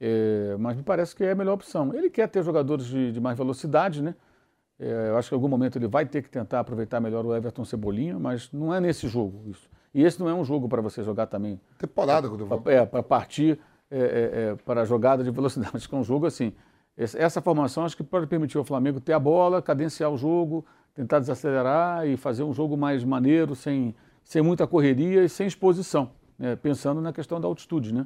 É, 0.00 0.56
mas 0.58 0.76
me 0.76 0.82
parece 0.82 1.14
que 1.14 1.24
é 1.24 1.32
a 1.32 1.34
melhor 1.34 1.54
opção. 1.54 1.92
Ele 1.94 2.08
quer 2.08 2.28
ter 2.28 2.42
jogadores 2.42 2.86
de, 2.86 3.12
de 3.12 3.20
mais 3.20 3.36
velocidade, 3.36 4.02
né? 4.02 4.14
É, 4.78 5.08
eu 5.08 5.16
acho 5.16 5.28
que 5.28 5.34
em 5.34 5.36
algum 5.36 5.48
momento 5.48 5.76
ele 5.76 5.88
vai 5.88 6.06
ter 6.06 6.22
que 6.22 6.30
tentar 6.30 6.60
aproveitar 6.60 7.00
melhor 7.00 7.26
o 7.26 7.34
Everton 7.34 7.64
Cebolinha, 7.64 8.18
mas 8.18 8.52
não 8.52 8.72
é 8.72 8.80
nesse 8.80 9.08
jogo 9.08 9.42
isso. 9.48 9.68
E 9.92 10.04
esse 10.04 10.20
não 10.20 10.28
é 10.28 10.34
um 10.34 10.44
jogo 10.44 10.68
para 10.68 10.80
você 10.80 11.02
jogar 11.02 11.26
também. 11.26 11.60
Temporada, 11.78 12.28
quando 12.28 12.46
eu. 12.46 12.72
É, 12.72 12.86
para 12.86 13.02
partir 13.02 13.58
é, 13.90 13.98
é, 13.98 14.40
é, 14.50 14.54
para 14.64 14.82
a 14.82 14.84
jogada 14.84 15.24
de 15.24 15.30
velocidade. 15.30 15.72
Acho 15.74 15.88
que 15.88 15.94
é 15.94 15.98
um 15.98 16.04
jogo 16.04 16.26
assim. 16.26 16.52
Essa 16.96 17.40
formação 17.40 17.84
acho 17.84 17.96
que 17.96 18.02
pode 18.02 18.26
permitir 18.26 18.58
ao 18.58 18.64
Flamengo 18.64 19.00
ter 19.00 19.12
a 19.12 19.20
bola, 19.20 19.62
cadenciar 19.62 20.10
o 20.10 20.16
jogo, 20.16 20.66
tentar 20.94 21.20
desacelerar 21.20 22.06
e 22.06 22.16
fazer 22.16 22.42
um 22.42 22.52
jogo 22.52 22.76
mais 22.76 23.04
maneiro, 23.04 23.54
sem, 23.54 23.94
sem 24.24 24.42
muita 24.42 24.66
correria 24.66 25.22
e 25.22 25.28
sem 25.28 25.46
exposição. 25.46 26.10
né? 26.36 26.56
Pensando 26.56 27.00
na 27.00 27.12
questão 27.12 27.40
da 27.40 27.46
altitude. 27.46 27.94
Né? 27.94 28.04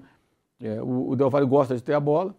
É, 0.62 0.80
o, 0.80 1.10
o 1.10 1.16
Del 1.16 1.28
Valle 1.28 1.46
gosta 1.46 1.74
de 1.74 1.82
ter 1.82 1.92
a 1.92 2.00
bola. 2.00 2.34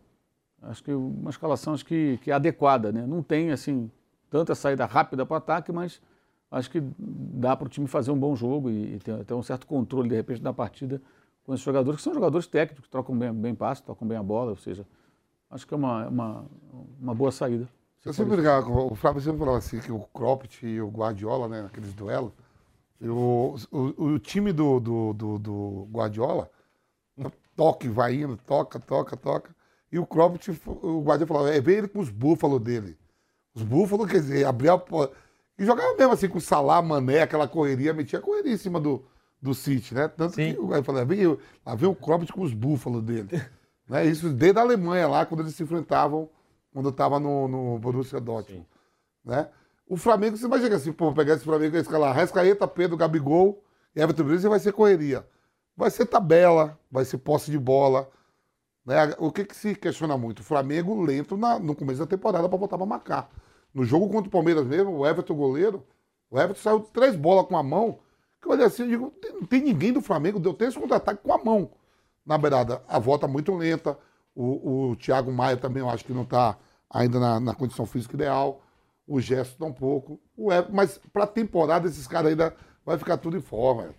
Acho 0.61 0.81
que 0.81 0.93
uma 0.93 1.29
escalação 1.29 1.73
acho 1.73 1.85
que, 1.85 2.17
que 2.23 2.31
é 2.31 2.33
adequada. 2.33 2.89
Né? 2.89 3.05
Não 3.05 3.21
tem 3.21 3.51
assim 3.51 3.91
tanta 4.29 4.55
saída 4.55 4.85
rápida 4.85 5.25
para 5.25 5.37
ataque, 5.37 5.71
mas 5.73 6.01
acho 6.49 6.71
que 6.71 6.81
dá 6.97 7.55
para 7.55 7.65
o 7.65 7.69
time 7.69 7.85
fazer 7.85 8.11
um 8.11 8.17
bom 8.17 8.33
jogo 8.33 8.69
e, 8.69 8.95
e 8.95 8.99
ter, 8.99 9.25
ter 9.25 9.33
um 9.33 9.43
certo 9.43 9.67
controle, 9.67 10.07
de 10.07 10.15
repente, 10.15 10.41
da 10.41 10.53
partida 10.53 11.01
com 11.45 11.53
esses 11.53 11.65
jogadores, 11.65 11.97
que 11.97 12.03
são 12.03 12.13
jogadores 12.13 12.47
técnicos, 12.47 12.85
que 12.85 12.89
trocam 12.89 13.17
bem, 13.17 13.33
bem 13.33 13.53
passe, 13.53 13.83
tocam 13.83 14.07
bem 14.07 14.17
a 14.17 14.23
bola, 14.23 14.51
ou 14.51 14.55
seja, 14.55 14.87
acho 15.49 15.67
que 15.67 15.73
é 15.73 15.77
uma, 15.77 16.07
uma, 16.07 16.45
uma 17.01 17.13
boa 17.13 17.31
saída. 17.31 17.67
Se 17.99 18.07
Eu 18.07 18.13
sempre 18.13 18.37
ligava, 18.37 18.69
o 18.69 18.95
Flávio 18.95 19.21
sempre 19.21 19.39
falava 19.39 19.57
assim, 19.57 19.79
que 19.79 19.91
o 19.91 19.99
Cropped 20.13 20.65
e 20.65 20.81
o 20.81 20.87
Guardiola, 20.87 21.49
né, 21.49 21.61
naqueles 21.63 21.93
duelos, 21.93 22.31
o, 23.01 23.55
o, 23.71 24.03
o 24.03 24.19
time 24.19 24.53
do, 24.53 24.79
do, 24.79 25.13
do, 25.13 25.39
do 25.39 25.87
Guardiola 25.91 26.49
toca 27.55 27.85
e 27.85 27.89
vai 27.89 28.15
indo, 28.15 28.37
toca, 28.37 28.79
toca, 28.79 29.15
toca. 29.17 29.55
E 29.91 29.99
o 29.99 30.05
Cropped, 30.05 30.59
o 30.65 31.01
Guardiola 31.01 31.27
falava, 31.27 31.55
é, 31.55 31.61
vem 31.61 31.77
ele 31.77 31.87
com 31.87 31.99
os 31.99 32.09
búfalos 32.09 32.59
dele. 32.59 32.97
Os 33.53 33.61
búfalos, 33.61 34.09
quer 34.09 34.21
dizer, 34.21 34.45
abria 34.45 34.73
a 34.73 34.77
porta. 34.77 35.15
E 35.57 35.65
jogava 35.65 35.95
mesmo 35.95 36.13
assim 36.13 36.27
com 36.27 36.39
o 36.39 36.41
Salah, 36.41 36.81
Mané, 36.81 37.21
aquela 37.21 37.47
correria, 37.47 37.93
metia 37.93 38.19
correria 38.19 38.53
em 38.53 38.57
cima 38.57 38.79
do, 38.79 39.05
do 39.39 39.53
City, 39.53 39.93
né? 39.93 40.07
Tanto 40.07 40.35
que 40.35 40.57
o 40.57 40.67
Guardiola 40.67 40.83
falava, 40.83 41.05
vem, 41.05 41.37
lá 41.65 41.75
vem 41.75 41.87
o 41.87 41.95
Cropped 41.95 42.33
com 42.33 42.41
os 42.41 42.53
búfalos 42.53 43.03
dele. 43.03 43.29
né? 43.87 44.05
Isso 44.05 44.29
desde 44.29 44.57
a 44.57 44.63
Alemanha 44.63 45.07
lá, 45.07 45.25
quando 45.25 45.41
eles 45.41 45.53
se 45.53 45.61
enfrentavam, 45.61 46.27
quando 46.73 46.89
estava 46.89 47.19
no, 47.19 47.47
no 47.47 47.77
Borussia 47.77 48.19
Dortmund. 48.19 48.65
Né? 49.23 49.47
O 49.87 49.95
Flamengo, 49.95 50.35
você 50.35 50.45
imagina 50.45 50.75
assim, 50.75 50.91
pô, 50.91 51.13
pegar 51.13 51.35
esse 51.35 51.43
Flamengo 51.43 51.75
e 51.75 51.79
escalar 51.79 52.15
Rescaeta, 52.15 52.67
Pedro, 52.67 52.97
Gabigol 52.97 53.63
e 53.95 54.01
Everton 54.01 54.23
Brito, 54.23 54.49
vai 54.49 54.59
ser 54.59 54.71
correria. 54.71 55.23
Vai 55.75 55.89
ser 55.89 56.05
tabela, 56.05 56.79
vai 56.91 57.03
ser 57.05 57.17
posse 57.17 57.49
de 57.51 57.57
bola. 57.59 58.09
Né? 58.85 59.13
O 59.17 59.31
que, 59.31 59.45
que 59.45 59.55
se 59.55 59.75
questiona 59.75 60.17
muito? 60.17 60.39
O 60.39 60.43
Flamengo 60.43 61.01
lento 61.01 61.37
na- 61.37 61.59
no 61.59 61.75
começo 61.75 61.99
da 61.99 62.05
temporada 62.07 62.47
para 62.49 62.57
voltar 62.57 62.77
para 62.77 62.85
marcar. 62.85 63.29
No 63.73 63.83
jogo 63.85 64.07
contra 64.09 64.27
o 64.27 64.31
Palmeiras 64.31 64.65
mesmo, 64.65 64.91
o 64.97 65.07
Everton 65.07 65.33
goleiro, 65.35 65.83
o 66.29 66.37
Everton 66.39 66.61
saiu 66.61 66.79
três 66.81 67.15
bolas 67.15 67.47
com 67.47 67.57
a 67.57 67.63
mão, 67.63 67.99
que 68.41 68.47
eu 68.47 68.51
olhei 68.51 68.65
assim 68.65 68.83
e 68.83 68.87
digo, 68.89 69.09
"Tem- 69.11 69.33
não 69.33 69.45
tem 69.45 69.61
ninguém 69.61 69.91
do 69.93 70.01
Flamengo, 70.01 70.39
deu 70.39 70.53
três 70.53 70.75
contra-ataque 70.75 71.23
com 71.23 71.33
a 71.33 71.43
mão 71.43 71.71
na 72.25 72.37
beirada. 72.37 72.83
A 72.87 72.99
volta 72.99 73.27
muito 73.27 73.53
lenta, 73.55 73.97
o, 74.35 74.91
o 74.91 74.95
Thiago 74.95 75.31
Maia 75.31 75.57
também 75.57 75.81
eu 75.81 75.89
acho 75.89 76.05
que 76.05 76.13
não 76.13 76.23
está 76.23 76.57
ainda 76.89 77.19
na, 77.19 77.39
na 77.39 77.55
condição 77.55 77.85
física 77.85 78.15
ideal, 78.15 78.61
o 79.07 79.19
Gesto 79.19 79.57
tá 79.57 79.65
um 79.65 79.73
pouco, 79.73 80.19
o 80.37 80.51
Everton, 80.51 80.73
mas 80.75 80.97
para 81.11 81.23
a 81.23 81.27
temporada 81.27 81.87
esses 81.87 82.07
caras 82.07 82.31
ainda 82.31 82.55
vai 82.85 82.97
ficar 82.97 83.17
tudo 83.17 83.37
em 83.37 83.41
forma. 83.41 83.89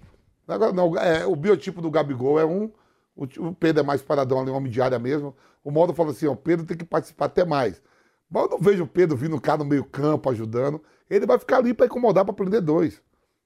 Agora, 0.47 0.73
não, 0.73 0.97
é, 0.97 1.27
o 1.27 1.35
biotipo 1.35 1.81
do 1.81 1.91
Gabigol 1.91 2.39
é 2.39 2.45
um, 2.45 2.71
o, 3.17 3.25
o 3.49 3.55
Pedro 3.55 3.83
é 3.83 3.87
mais 3.87 4.03
paradão 4.03 4.41
ali, 4.41 4.51
homem 4.51 4.71
de 4.71 4.81
área 4.81 4.99
mesmo. 4.99 5.35
O 5.63 5.71
Modo 5.71 5.95
fala 5.95 6.11
assim, 6.11 6.27
ó, 6.27 6.33
o 6.33 6.37
Pedro 6.37 6.67
tem 6.67 6.77
que 6.77 6.85
participar 6.85 7.27
até 7.27 7.45
mais. 7.45 7.81
Mas 8.29 8.45
eu 8.45 8.51
não 8.51 8.59
vejo 8.59 8.85
o 8.85 8.87
Pedro 8.87 9.17
vindo 9.17 9.41
cá 9.41 9.57
no 9.57 9.65
meio 9.65 9.85
campo, 9.85 10.29
ajudando. 10.31 10.83
Ele 11.09 11.27
vai 11.27 11.39
ficar 11.39 11.59
ali 11.59 11.73
para 11.73 11.87
incomodar, 11.87 12.25
para 12.25 12.35
prender 12.35 12.61
dois. 12.61 13.01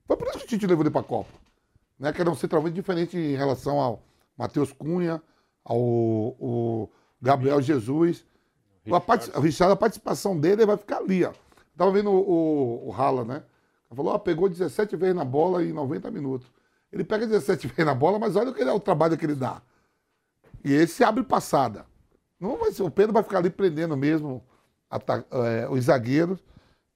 Foi 0.06 0.16
por 0.16 0.26
isso 0.28 0.38
que 0.38 0.44
o 0.44 0.48
Tite 0.48 0.66
levou 0.66 0.82
ele 0.82 0.90
para 0.90 1.02
a 1.02 1.04
Copa. 1.04 1.30
Né? 1.98 2.12
Que 2.12 2.20
era 2.20 2.30
um 2.30 2.34
centroavante 2.34 2.74
diferente 2.74 3.16
em 3.16 3.36
relação 3.36 3.78
ao 3.78 4.02
Matheus 4.36 4.72
Cunha, 4.72 5.22
ao 5.64 6.90
Gabriel 7.20 7.60
Jesus. 7.60 8.24
O 8.86 9.40
Richard, 9.40 9.72
a 9.72 9.76
participação 9.76 10.38
dele 10.38 10.64
vai 10.64 10.76
ficar 10.76 10.98
ali, 10.98 11.24
ó. 11.24 11.32
Tava 11.76 11.90
vendo 11.90 12.10
o, 12.10 12.18
o, 12.18 12.88
o 12.88 12.90
Rala, 12.90 13.24
né? 13.24 13.42
Ele 13.90 13.96
falou, 13.96 14.14
ó, 14.14 14.18
pegou 14.18 14.48
17 14.48 14.96
vezes 14.96 15.14
na 15.14 15.24
bola 15.24 15.62
em 15.62 15.72
90 15.72 16.10
minutos. 16.10 16.50
Ele 16.92 17.04
pega 17.04 17.26
17 17.26 17.66
vezes 17.68 17.84
na 17.84 17.94
bola, 17.94 18.18
mas 18.18 18.36
olha 18.36 18.50
o, 18.50 18.54
que 18.54 18.60
ele- 18.62 18.70
o 18.70 18.80
trabalho 18.80 19.16
que 19.16 19.24
ele 19.26 19.34
dá. 19.34 19.60
E 20.64 20.72
esse 20.72 21.04
abre 21.04 21.22
passada. 21.22 21.86
Não 22.40 22.56
vai 22.56 22.72
ser, 22.72 22.82
o 22.82 22.90
Pedro 22.90 23.12
vai 23.12 23.22
ficar 23.22 23.38
ali 23.38 23.50
prendendo 23.50 23.96
mesmo 23.96 24.42
é, 24.90 25.68
os 25.68 25.84
zagueiros. 25.84 26.38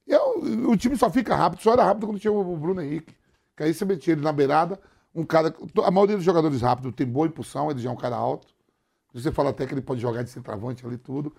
E 0.07 0.13
é 0.13 0.19
o, 0.21 0.75
time 0.75 0.97
só 0.97 1.09
fica 1.09 1.35
rápido, 1.35 1.61
só 1.61 1.73
era 1.73 1.83
rápido 1.83 2.07
quando 2.07 2.19
tinha 2.19 2.31
o 2.33 2.57
Bruno 2.57 2.81
Henrique. 2.81 3.15
Que 3.55 3.63
aí 3.63 3.73
você 3.73 3.85
metia 3.85 4.13
ele 4.13 4.21
na 4.21 4.31
beirada, 4.33 4.79
um 5.13 5.23
cara. 5.23 5.53
A 5.85 5.91
maioria 5.91 6.15
dos 6.15 6.25
jogadores 6.25 6.61
rápidos 6.61 6.93
tem 6.95 7.05
boa 7.05 7.27
impulsão, 7.27 7.69
ele 7.69 7.79
já 7.79 7.89
é 7.89 7.93
um 7.93 7.97
cara 7.97 8.15
alto. 8.15 8.47
Você 9.13 9.31
fala 9.31 9.51
até 9.51 9.65
que 9.67 9.73
ele 9.73 9.81
pode 9.81 10.01
jogar 10.01 10.23
de 10.23 10.29
centroavante 10.29 10.85
ali 10.85 10.97
tudo. 10.97 11.33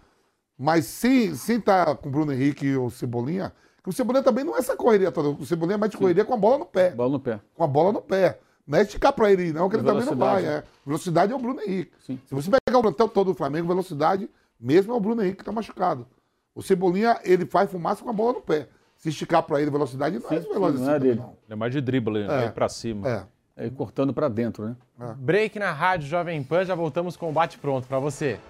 Mas 0.56 0.84
sem 0.86 1.34
sem 1.34 1.58
estar 1.58 1.96
com 1.96 2.08
o 2.08 2.12
Bruno 2.12 2.32
Henrique 2.32 2.64
e 2.66 2.76
o 2.76 2.88
Cebolinha, 2.88 3.52
que 3.82 3.88
o 3.90 3.92
Cebolinha 3.92 4.22
também 4.22 4.44
não 4.44 4.54
é 4.54 4.60
essa 4.60 4.76
correria 4.76 5.10
toda. 5.10 5.30
O 5.30 5.44
Cebolinha 5.44 5.74
é 5.74 5.78
mais 5.78 5.90
de 5.90 5.98
correria 5.98 6.24
com 6.24 6.32
a 6.34 6.36
bola 6.36 6.58
no 6.58 6.66
pé. 6.66 6.90
Bola 6.92 7.10
no 7.10 7.20
pé. 7.20 7.40
Com 7.54 7.64
a 7.64 7.66
bola 7.66 7.92
no 7.92 8.00
pé. 8.00 8.38
Não 8.66 8.78
é 8.78 8.82
esticar 8.82 9.12
pra 9.12 9.30
ele, 9.30 9.52
não, 9.52 9.68
que 9.68 9.76
ele 9.76 9.82
também 9.84 10.04
não 10.04 10.16
vai. 10.16 10.42
Velocidade. 10.42 10.66
É. 10.66 10.86
Velocidade 10.86 11.32
é 11.32 11.36
o 11.36 11.38
Bruno 11.38 11.60
Henrique. 11.60 11.92
Se 12.00 12.18
você 12.30 12.50
pegar 12.64 12.78
o 12.78 12.82
plantel 12.82 13.08
todo 13.08 13.32
do 13.32 13.34
Flamengo, 13.34 13.68
velocidade, 13.68 14.28
mesmo 14.58 14.92
é 14.92 14.96
o 14.96 15.00
Bruno 15.00 15.22
Henrique 15.22 15.38
que 15.38 15.44
tá 15.44 15.52
machucado. 15.52 16.06
O 16.54 16.62
Cebolinha, 16.62 17.18
ele 17.24 17.44
faz 17.44 17.70
fumaça 17.70 18.02
com 18.02 18.10
a 18.10 18.12
bola 18.12 18.34
no 18.34 18.40
pé. 18.40 18.68
Se 18.96 19.08
esticar 19.10 19.42
pra 19.42 19.60
ele 19.60 19.70
velocidade, 19.70 20.18
não 20.18 20.30
é 20.30 20.36
esse 20.36 20.48
veloz 20.48 20.76
assim 20.76 20.84
também, 20.86 21.14
não. 21.16 21.36
É 21.50 21.54
mais 21.54 21.72
de 21.72 21.80
drible, 21.80 22.20
É. 22.22 22.26
né? 22.28 22.46
Ir 22.46 22.52
pra 22.52 22.68
cima. 22.68 23.08
É. 23.56 23.66
É, 23.66 23.70
cortando 23.70 24.12
para 24.14 24.28
dentro, 24.28 24.64
né? 24.64 24.76
Break 25.18 25.58
na 25.58 25.70
rádio 25.70 26.08
Jovem 26.08 26.42
Pan, 26.42 26.64
já 26.64 26.74
voltamos 26.74 27.16
com 27.16 27.28
o 27.28 27.32
bate 27.32 27.58
pronto 27.58 27.86
para 27.86 27.98
você. 27.98 28.40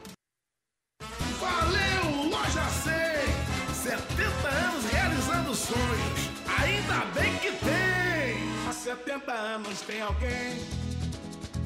70 9.24 9.32
anos 9.32 9.80
tem 9.80 10.02
alguém 10.02 10.58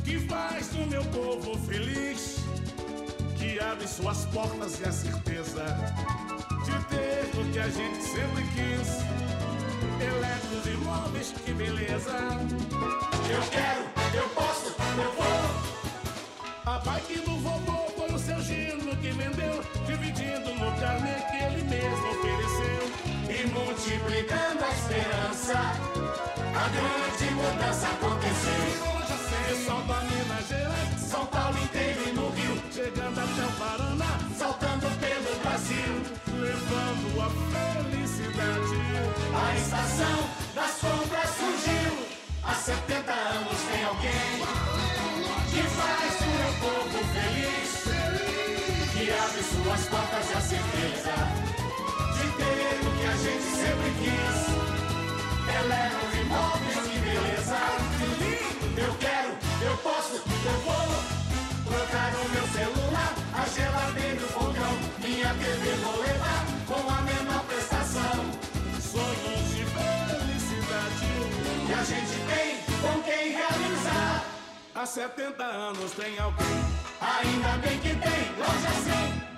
que 0.05 0.19
faz 0.29 0.73
o 0.75 0.87
meu 0.87 1.05
povo 1.07 1.59
feliz, 1.67 2.37
que 3.37 3.59
abre 3.59 3.87
suas 3.87 4.25
portas 4.27 4.81
e 4.81 4.85
a 4.85 4.93
certeza 4.93 5.65
de 6.65 6.85
ter 6.85 7.41
o 7.41 7.53
que 7.53 7.59
a 7.59 7.69
gente 7.69 8.03
sempre 8.03 8.45
quis. 8.55 9.03
Eletros 10.01 10.67
e 10.67 10.77
móveis, 10.85 11.35
que 11.45 11.53
beleza! 11.53 12.17
Eu 13.29 13.43
quero, 13.51 14.17
eu 14.17 14.29
posso, 14.31 14.69
eu 14.69 15.13
vou! 15.13 16.73
A 16.73 16.79
bike 16.79 17.19
do 17.21 17.37
vovô 17.39 17.89
foi 17.97 18.15
o 18.15 18.19
seu 18.19 18.41
Gino 18.41 18.97
que 18.97 19.11
vendeu, 19.11 19.65
dividindo 19.87 20.55
no 20.55 20.81
carnê 20.81 21.15
que 21.31 21.37
ele 21.37 21.63
mesmo 21.65 22.09
ofereceu. 22.11 22.79
E 23.29 23.47
multiplicando 23.49 24.65
a 24.65 24.71
esperança, 24.71 25.59
a 26.55 26.69
grande 26.69 27.28
mudança 27.53 27.87
aconteceu. 27.89 28.99
Pessoal 29.49 29.83
da 29.83 30.01
Minas 30.03 30.49
Gerais, 30.49 31.01
São 31.01 31.25
Paulo 31.27 31.59
inteiro 31.59 32.01
e 32.09 32.13
no 32.13 32.29
Rio, 32.31 32.63
chegando 32.71 33.19
até 33.19 33.45
o 33.47 33.53
Paraná, 33.53 34.19
saltando 34.37 34.87
pelo 35.01 35.39
Brasil, 35.41 36.03
levando 36.39 37.21
a 37.23 37.31
felicidade. 37.55 38.77
A 39.35 39.57
estação 39.57 40.19
das 40.55 40.73
compras 40.81 41.31
surgiu, 41.31 42.07
há 42.45 42.55
70 42.55 43.13
anos 43.13 43.59
tem 43.71 43.85
alguém 43.85 44.45
que 45.51 45.63
faz 45.77 46.15
o 46.21 46.61
povo 46.61 46.99
feliz, 47.15 47.71
que 48.93 49.11
abre 49.11 49.43
suas 49.43 49.83
portas 49.89 50.31
e 50.31 50.35
a 50.35 50.41
certeza 50.41 51.15
de 52.15 52.27
ter 52.37 52.87
o 52.87 52.91
que 52.99 53.07
a 53.07 53.17
gente 53.17 53.49
sempre 53.57 53.91
quis. 54.03 54.39
Eletros 55.49 56.15
imóveis, 56.21 56.77
que 56.87 57.08
posso, 59.79 60.15
eu 60.15 60.59
vou. 60.65 61.19
Trocar 61.69 62.15
o 62.15 62.29
meu 62.31 62.47
celular, 62.49 63.15
a 63.35 63.47
geladeira 63.49 64.21
e 64.21 64.25
o 64.25 64.29
fogão, 64.29 64.79
minha 64.99 65.35
TV 65.35 65.77
vou 65.85 66.01
levar 66.01 66.47
com 66.67 66.91
a 66.91 67.03
menor 67.03 67.45
prestação. 67.45 68.25
Sonhos 68.81 69.51
de 69.51 69.65
felicidade 69.77 71.09
que 71.67 71.73
a 71.73 71.85
gente 71.85 72.17
tem 72.27 72.57
com 72.81 73.03
quem 73.03 73.33
realizar. 73.33 74.25
Há 74.75 74.87
70 74.87 75.45
anos 75.45 75.93
tem 75.93 76.19
alguém, 76.19 76.47
ainda 77.01 77.59
bem 77.59 77.79
que 77.81 77.91
tem, 77.91 78.35
loja 78.39 78.71
100. 79.29 79.38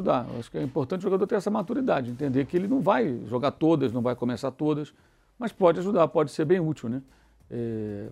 Ajudar. 0.00 0.26
Eu 0.32 0.40
acho 0.40 0.50
que 0.50 0.58
é 0.58 0.62
importante 0.62 1.00
o 1.00 1.02
jogador 1.02 1.26
ter 1.26 1.36
essa 1.36 1.50
maturidade, 1.50 2.10
entender 2.10 2.46
que 2.46 2.56
ele 2.56 2.66
não 2.66 2.80
vai 2.80 3.20
jogar 3.26 3.52
todas, 3.52 3.92
não 3.92 4.02
vai 4.02 4.16
começar 4.16 4.50
todas, 4.50 4.92
mas 5.38 5.52
pode 5.52 5.78
ajudar, 5.78 6.08
pode 6.08 6.30
ser 6.30 6.44
bem 6.44 6.58
útil, 6.58 6.88
né? 6.88 7.02
É, 7.50 8.08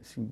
assim, 0.00 0.30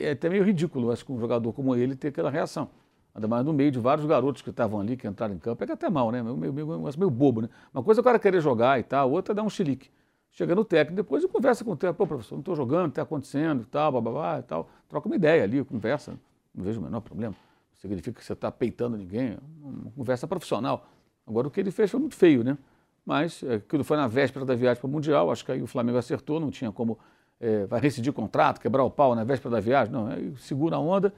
é 0.00 0.10
até 0.10 0.28
meio 0.28 0.44
ridículo, 0.44 0.90
acho 0.90 1.04
que 1.04 1.12
um 1.12 1.18
jogador 1.18 1.52
como 1.52 1.74
ele 1.74 1.94
ter 1.94 2.08
aquela 2.08 2.30
reação. 2.30 2.68
Ainda 3.14 3.28
mais 3.28 3.44
no 3.44 3.52
meio 3.52 3.70
de 3.70 3.78
vários 3.78 4.06
garotos 4.06 4.40
que 4.40 4.50
estavam 4.50 4.80
ali, 4.80 4.96
que 4.96 5.06
entraram 5.06 5.34
em 5.34 5.38
campo. 5.38 5.58
Pega 5.58 5.74
até 5.74 5.90
mal, 5.90 6.10
né? 6.10 6.22
Meio, 6.22 6.36
meio, 6.36 6.52
meio, 6.52 6.78
meio 6.96 7.10
bobo, 7.10 7.42
né? 7.42 7.48
Uma 7.72 7.82
coisa 7.82 8.00
é 8.00 8.02
o 8.02 8.04
cara 8.04 8.18
querer 8.18 8.40
jogar 8.40 8.80
e 8.80 8.82
tal, 8.82 9.10
outra 9.10 9.32
é 9.32 9.34
dar 9.34 9.42
um 9.42 9.50
chilique. 9.50 9.90
Chega 10.30 10.54
no 10.54 10.64
técnico, 10.64 10.96
depois 10.96 11.22
conversa 11.26 11.62
com 11.62 11.72
o 11.72 11.76
técnico. 11.76 11.98
Pô, 11.98 12.06
professor, 12.06 12.36
não 12.36 12.40
estou 12.40 12.56
jogando, 12.56 12.88
está 12.88 13.02
acontecendo 13.02 13.62
e 13.62 13.66
tal, 13.66 13.92
babá 14.00 14.38
e 14.38 14.42
tal. 14.42 14.70
Troca 14.88 15.06
uma 15.06 15.16
ideia 15.16 15.44
ali, 15.44 15.62
conversa. 15.62 16.14
Não 16.54 16.64
vejo 16.64 16.80
o 16.80 16.82
menor 16.82 17.02
problema 17.02 17.34
significa 17.82 18.18
que 18.18 18.24
você 18.24 18.32
está 18.32 18.50
peitando 18.50 18.96
ninguém, 18.96 19.36
uma 19.60 19.90
conversa 19.90 20.26
profissional. 20.26 20.86
Agora, 21.26 21.48
o 21.48 21.50
que 21.50 21.60
ele 21.60 21.72
fez 21.72 21.90
foi 21.90 21.98
muito 21.98 22.14
feio, 22.14 22.44
né? 22.44 22.56
Mas 23.04 23.42
é, 23.42 23.56
aquilo 23.56 23.82
foi 23.82 23.96
na 23.96 24.06
véspera 24.06 24.46
da 24.46 24.54
viagem 24.54 24.80
para 24.80 24.86
o 24.86 24.90
Mundial, 24.90 25.30
acho 25.30 25.44
que 25.44 25.50
aí 25.50 25.60
o 25.60 25.66
Flamengo 25.66 25.98
acertou, 25.98 26.38
não 26.38 26.50
tinha 26.50 26.70
como, 26.70 26.96
é, 27.40 27.66
vai 27.66 27.80
rescindir 27.80 28.12
contrato, 28.12 28.60
quebrar 28.60 28.84
o 28.84 28.90
pau 28.90 29.16
na 29.16 29.24
véspera 29.24 29.50
da 29.50 29.60
viagem, 29.60 29.92
não, 29.92 30.06
aí 30.06 30.32
segura 30.38 30.76
a 30.76 30.78
onda, 30.78 31.12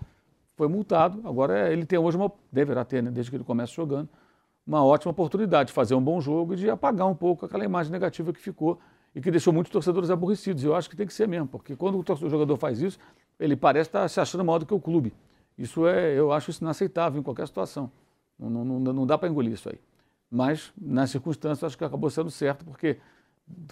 foi 0.57 0.67
multado, 0.67 1.21
agora 1.29 1.69
é, 1.69 1.73
ele 1.73 1.85
tem 1.85 1.99
hoje 1.99 2.17
uma, 2.17 2.33
deverá 2.51 2.83
ter, 2.83 3.03
né, 3.03 3.11
desde 3.11 3.31
que 3.31 3.37
ele 3.37 3.45
começa 3.45 3.75
jogando, 3.75 4.09
uma 4.67 4.83
ótima 4.83 5.11
oportunidade 5.11 5.67
de 5.67 5.75
fazer 5.75 5.95
um 5.95 6.03
bom 6.03 6.19
jogo 6.19 6.55
e 6.55 6.57
de 6.57 6.71
apagar 6.71 7.07
um 7.07 7.15
pouco 7.15 7.45
aquela 7.45 7.65
imagem 7.65 7.93
negativa 7.93 8.33
que 8.33 8.41
ficou 8.41 8.81
e 9.15 9.21
que 9.21 9.31
deixou 9.31 9.53
muitos 9.53 9.71
torcedores 9.71 10.09
aborrecidos. 10.09 10.65
Eu 10.65 10.75
acho 10.75 10.89
que 10.89 10.97
tem 10.97 11.07
que 11.07 11.13
ser 11.13 11.29
mesmo, 11.29 11.47
porque 11.47 11.77
quando 11.77 11.99
o 11.99 12.31
jogador 12.31 12.57
faz 12.57 12.81
isso, 12.81 12.99
ele 13.39 13.55
parece 13.55 13.91
estar 13.91 14.09
se 14.09 14.19
achando 14.19 14.43
maior 14.43 14.59
do 14.59 14.65
que 14.65 14.73
o 14.73 14.81
clube. 14.81 15.13
Isso 15.57 15.87
é, 15.87 16.19
eu 16.19 16.33
acho 16.33 16.51
isso 16.51 16.63
inaceitável 16.63 17.21
em 17.21 17.23
qualquer 17.23 17.47
situação. 17.47 17.91
Não, 18.39 18.65
não, 18.65 18.81
não 18.81 19.07
dá 19.07 19.17
para 19.17 19.29
engolir 19.29 19.53
isso 19.53 19.69
aí. 19.69 19.79
Mas, 20.31 20.73
nas 20.77 21.11
circunstâncias, 21.11 21.65
acho 21.65 21.79
que 21.79 21.85
acabou 21.85 22.11
sendo 22.11 22.31
certo, 22.31 22.65
porque 22.65 22.99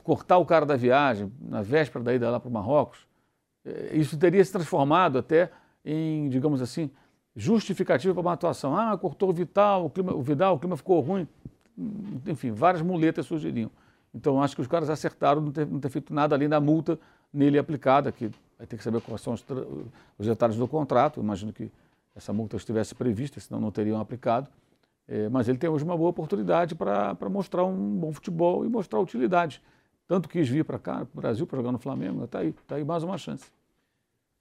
cortar 0.03 0.39
o 0.39 0.47
cara 0.47 0.64
da 0.64 0.76
viagem, 0.76 1.33
na 1.41 1.62
véspera 1.62 2.05
da 2.05 2.14
ida 2.14 2.30
lá 2.30 2.39
para 2.39 2.49
o 2.49 2.53
Marrocos, 2.53 3.07
eh, 3.64 3.91
isso 3.95 4.16
teria 4.16 4.45
se 4.45 4.53
transformado 4.53 5.18
até 5.18 5.51
em, 5.85 6.28
digamos 6.28 6.62
assim, 6.62 6.91
justificativa 7.35 8.14
para 8.14 8.20
uma 8.20 8.33
atuação. 8.33 8.76
Ah, 8.76 8.97
cortou 8.97 9.30
o 9.30 9.33
Vital, 9.33 9.87
o, 9.87 9.91
clima, 9.91 10.14
o 10.14 10.22
Vidal, 10.22 10.55
o 10.55 10.59
clima 10.59 10.76
ficou 10.76 11.01
ruim. 11.01 11.26
Enfim, 12.26 12.53
várias 12.53 12.83
muletas 12.83 13.26
surgiriam. 13.26 13.70
Então, 14.14 14.43
acho 14.43 14.55
que 14.55 14.61
os 14.61 14.68
caras 14.68 14.91
acertaram 14.91 15.41
não 15.41 15.51
ter, 15.51 15.66
não 15.66 15.80
ter 15.80 15.89
feito 15.89 16.12
nada 16.12 16.37
além 16.37 16.49
da 16.49 16.61
multa 16.61 16.99
nele 17.33 17.59
aplicada, 17.59 18.12
que 18.12 18.30
vai 18.63 18.67
ter 18.69 18.77
que 18.77 18.85
saber 18.85 19.01
quais 19.01 19.21
são 19.21 19.33
os, 19.33 19.45
os 20.17 20.27
detalhes 20.27 20.57
do 20.57 20.69
contrato. 20.69 21.21
Imagino 21.21 21.53
que 21.53 21.69
essa 22.15 22.33
multa 22.33 22.57
estivesse 22.57 22.95
prevista, 22.95 23.41
senão 23.41 23.61
não 23.61 23.73
teriam 23.73 24.01
aplicado. 24.01 24.49
É, 25.09 25.29
mas 25.29 25.49
ele 25.49 25.59
tem 25.59 25.69
hoje 25.69 25.85
uma 25.85 25.97
boa 25.97 26.11
oportunidade 26.11 26.77
para 26.77 27.17
mostrar 27.29 27.65
um 27.65 27.99
bom 27.99 28.13
futebol 28.13 28.65
e 28.65 28.69
mostrar 28.69 29.01
utilidade. 29.01 29.61
Tanto 30.07 30.29
quis 30.29 30.49
vir 30.49 30.65
para 30.65 30.79
cá, 30.79 31.05
para 31.05 31.19
o 31.19 31.21
Brasil, 31.21 31.45
para 31.45 31.57
jogar 31.57 31.73
no 31.73 31.79
Flamengo, 31.79 32.23
está 32.23 32.39
aí, 32.39 32.49
está 32.51 32.77
aí 32.77 32.85
mais 32.85 33.03
uma 33.03 33.19
chance. 33.19 33.51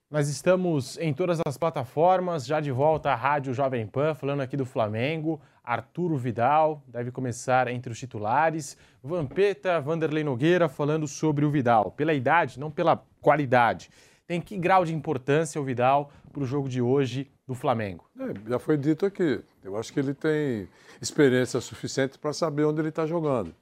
Nós 0.08 0.28
estamos 0.28 0.98
em 0.98 1.12
todas 1.12 1.40
as 1.44 1.56
plataformas, 1.56 2.46
já 2.46 2.60
de 2.60 2.70
volta 2.70 3.10
à 3.10 3.16
Rádio 3.16 3.52
Jovem 3.52 3.86
Pan, 3.86 4.14
falando 4.14 4.42
aqui 4.42 4.56
do 4.56 4.66
Flamengo. 4.66 5.40
Arturo 5.64 6.16
Vidal 6.16 6.82
deve 6.86 7.10
começar 7.10 7.66
entre 7.66 7.90
os 7.90 7.98
titulares. 7.98 8.76
Vampeta, 9.02 9.80
Vanderlei 9.80 10.22
Nogueira 10.22 10.68
falando 10.68 11.08
sobre 11.08 11.44
o 11.44 11.50
Vidal. 11.50 11.90
Pela 11.92 12.12
idade, 12.12 12.60
não 12.60 12.70
pela 12.70 13.02
qualidade. 13.20 13.90
Tem 14.26 14.40
que 14.40 14.56
grau 14.56 14.84
de 14.84 14.94
importância 14.94 15.60
o 15.60 15.64
Vidal 15.64 16.10
para 16.32 16.42
o 16.42 16.46
jogo 16.46 16.68
de 16.68 16.80
hoje 16.80 17.30
do 17.46 17.54
Flamengo? 17.54 18.04
É, 18.18 18.50
já 18.50 18.58
foi 18.58 18.76
dito 18.76 19.04
aqui. 19.04 19.40
Eu 19.62 19.76
acho 19.76 19.92
que 19.92 20.00
ele 20.00 20.14
tem 20.14 20.68
experiência 21.00 21.60
suficiente 21.60 22.18
para 22.18 22.32
saber 22.32 22.64
onde 22.64 22.80
ele 22.80 22.88
está 22.88 23.06
jogando. 23.06 23.54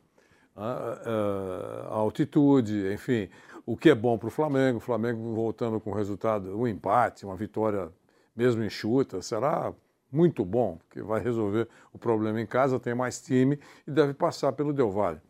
A, 0.54 0.66
a, 0.66 1.88
a 1.88 1.94
altitude, 1.94 2.92
enfim 2.92 3.28
o 3.70 3.76
que 3.76 3.88
é 3.88 3.94
bom 3.94 4.18
para 4.18 4.26
o 4.26 4.30
Flamengo. 4.30 4.78
O 4.78 4.80
Flamengo 4.80 5.32
voltando 5.32 5.78
com 5.78 5.92
resultado, 5.92 6.58
um 6.58 6.66
empate, 6.66 7.24
uma 7.24 7.36
vitória 7.36 7.88
mesmo 8.34 8.64
enxuta, 8.64 9.22
será 9.22 9.72
muito 10.10 10.44
bom, 10.44 10.76
porque 10.78 11.00
vai 11.00 11.20
resolver 11.20 11.68
o 11.92 11.98
problema 11.98 12.40
em 12.40 12.46
casa, 12.46 12.80
tem 12.80 12.96
mais 12.96 13.20
time 13.20 13.60
e 13.86 13.90
deve 13.92 14.12
passar 14.12 14.52
pelo 14.52 14.72
Del 14.72 14.90
Valle. 14.90 15.20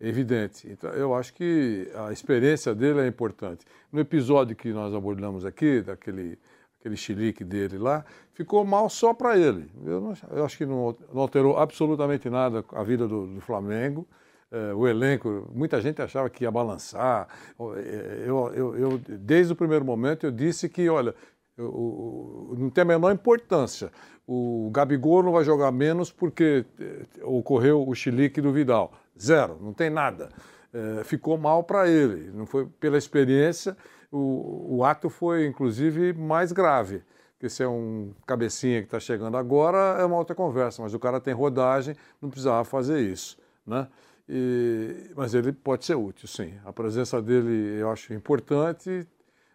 Evidente. 0.00 0.68
Então, 0.70 0.90
eu 0.90 1.12
acho 1.14 1.34
que 1.34 1.90
a 1.94 2.12
experiência 2.12 2.74
dele 2.74 3.00
é 3.00 3.06
importante. 3.06 3.64
No 3.90 3.98
episódio 3.98 4.54
que 4.54 4.72
nós 4.72 4.94
abordamos 4.94 5.44
aqui, 5.44 5.80
daquele 5.80 6.38
aquele 6.80 6.96
chilique 6.96 7.44
dele 7.44 7.76
lá, 7.76 8.04
ficou 8.32 8.64
mal 8.64 8.88
só 8.88 9.12
para 9.12 9.36
ele. 9.36 9.70
Eu, 9.84 10.00
não, 10.00 10.14
eu, 10.30 10.44
acho 10.44 10.56
que 10.56 10.64
não, 10.64 10.96
não, 11.12 11.20
alterou 11.20 11.58
absolutamente 11.58 12.30
nada 12.30 12.64
a 12.72 12.82
vida 12.82 13.06
do, 13.06 13.26
do 13.26 13.40
Flamengo. 13.40 14.06
É, 14.50 14.72
o 14.72 14.86
elenco, 14.86 15.50
muita 15.52 15.80
gente 15.80 16.00
achava 16.00 16.30
que 16.30 16.44
ia 16.44 16.50
balançar. 16.50 17.28
É, 17.76 18.24
eu, 18.26 18.52
eu, 18.54 18.76
eu 18.76 18.98
desde 18.98 19.52
o 19.52 19.56
primeiro 19.56 19.84
momento, 19.84 20.24
eu 20.24 20.30
disse 20.30 20.68
que, 20.68 20.88
olha, 20.88 21.14
não 21.58 22.70
tem 22.70 22.82
a 22.82 22.84
menor 22.84 23.12
importância. 23.12 23.90
O 24.26 24.70
Gabigol 24.72 25.22
não 25.22 25.32
vai 25.32 25.44
jogar 25.44 25.72
menos 25.72 26.12
porque 26.12 26.64
é, 26.78 27.24
ocorreu 27.24 27.86
o 27.86 27.94
chilique 27.94 28.40
do 28.40 28.52
Vidal. 28.52 28.92
Zero, 29.20 29.58
não 29.60 29.72
tem 29.72 29.90
nada. 29.90 30.28
É, 30.72 31.04
ficou 31.04 31.36
mal 31.38 31.64
para 31.64 31.88
ele, 31.88 32.30
não 32.32 32.46
foi 32.46 32.66
pela 32.66 32.98
experiência. 32.98 33.76
O, 34.10 34.76
o 34.78 34.84
ato 34.84 35.08
foi, 35.10 35.46
inclusive, 35.46 36.12
mais 36.12 36.52
grave 36.52 37.02
porque 37.38 37.48
se 37.48 37.62
é 37.62 37.68
um 37.68 38.12
cabecinha 38.26 38.80
que 38.80 38.88
está 38.88 38.98
chegando 38.98 39.36
agora, 39.36 40.00
é 40.00 40.04
uma 40.04 40.16
outra 40.16 40.34
conversa, 40.34 40.82
mas 40.82 40.92
o 40.92 40.98
cara 40.98 41.20
tem 41.20 41.32
rodagem, 41.32 41.94
não 42.20 42.28
precisava 42.28 42.64
fazer 42.64 43.00
isso. 43.00 43.38
Né? 43.64 43.86
E, 44.28 45.12
mas 45.14 45.34
ele 45.34 45.52
pode 45.52 45.84
ser 45.84 45.94
útil, 45.94 46.26
sim. 46.26 46.52
A 46.64 46.72
presença 46.72 47.22
dele 47.22 47.78
eu 47.78 47.92
acho 47.92 48.12
importante, 48.12 49.06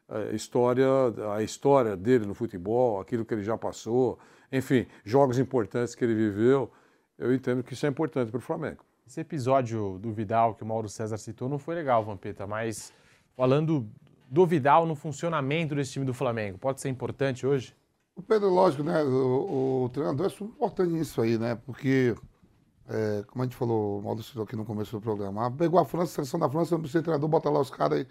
a 0.08 0.34
história, 0.34 0.88
a 1.36 1.44
história 1.44 1.98
dele 1.98 2.26
no 2.26 2.34
futebol, 2.34 3.02
aquilo 3.02 3.26
que 3.26 3.34
ele 3.34 3.44
já 3.44 3.58
passou, 3.58 4.18
enfim, 4.50 4.88
jogos 5.04 5.38
importantes 5.38 5.94
que 5.94 6.06
ele 6.06 6.16
viveu, 6.16 6.72
eu 7.20 7.34
entendo 7.34 7.64
que 7.64 7.74
isso 7.74 7.86
é 7.86 7.90
importante 7.90 8.32
para 8.32 8.38
o 8.38 8.42
Flamengo. 8.42 8.86
Esse 9.06 9.20
episódio 9.20 10.00
do 10.00 10.14
Vidal 10.14 10.56
que 10.56 10.64
o 10.64 10.66
Mauro 10.66 10.88
César 10.88 11.18
citou 11.18 11.50
não 11.50 11.60
foi 11.60 11.76
legal, 11.76 12.04
Vampeta, 12.04 12.48
mas 12.48 12.94
falando 13.36 13.88
do 14.30 14.46
Vidal 14.46 14.86
no 14.86 14.96
funcionamento 14.96 15.76
desse 15.76 15.94
time 15.94 16.06
do 16.06 16.14
Flamengo, 16.14 16.58
pode 16.58 16.80
ser 16.82 16.90
importante 16.90 17.46
hoje? 17.46 17.76
O 18.16 18.22
Pedro, 18.22 18.50
lógico, 18.50 18.84
né? 18.84 19.04
O, 19.04 19.86
o 19.86 19.90
treinador 19.90 20.28
é 20.28 20.30
super 20.30 20.54
importante 20.54 20.92
nisso 20.92 21.22
aí, 21.22 21.38
né? 21.38 21.56
Porque, 21.56 22.16
é, 22.88 23.24
como 23.28 23.44
a 23.44 23.46
gente 23.46 23.56
falou, 23.56 24.00
o 24.00 24.04
Maurício 24.04 24.42
aqui 24.42 24.56
no 24.56 24.66
começo 24.66 24.96
do 24.98 25.02
programa, 25.02 25.48
ah, 25.48 25.52
pegou 25.52 25.80
a 25.80 25.86
França, 25.86 26.12
a 26.12 26.16
seleção 26.16 26.40
da 26.40 26.50
França, 26.50 26.78
de 26.78 26.90
treinador, 26.90 27.28
bota 27.28 27.50
lá 27.50 27.60
os 27.60 27.70
caras 27.70 28.06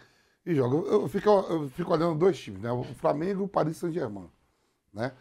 e, 0.45 0.51
e 0.51 0.55
joga. 0.55 0.77
Eu, 0.77 1.03
eu 1.03 1.09
fico, 1.09 1.29
eu 1.29 1.69
fico 1.71 1.93
olhando 1.93 2.19
dois 2.19 2.39
times, 2.39 2.61
né? 2.61 2.71
O 2.71 2.83
Flamengo 2.83 3.43
e 3.43 3.45
o 3.45 3.49
Paris 3.49 3.77
Saint-Germain, 3.77 4.29
né? 4.93 5.13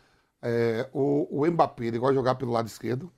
É, 0.42 0.90
o, 0.92 1.28
o 1.30 1.46
Mbappé, 1.50 1.86
ele 1.86 2.00
gosta 2.00 2.14
de 2.14 2.20
jogar 2.20 2.36
pelo 2.36 2.52
lado 2.52 2.68
esquerdo. 2.68 3.12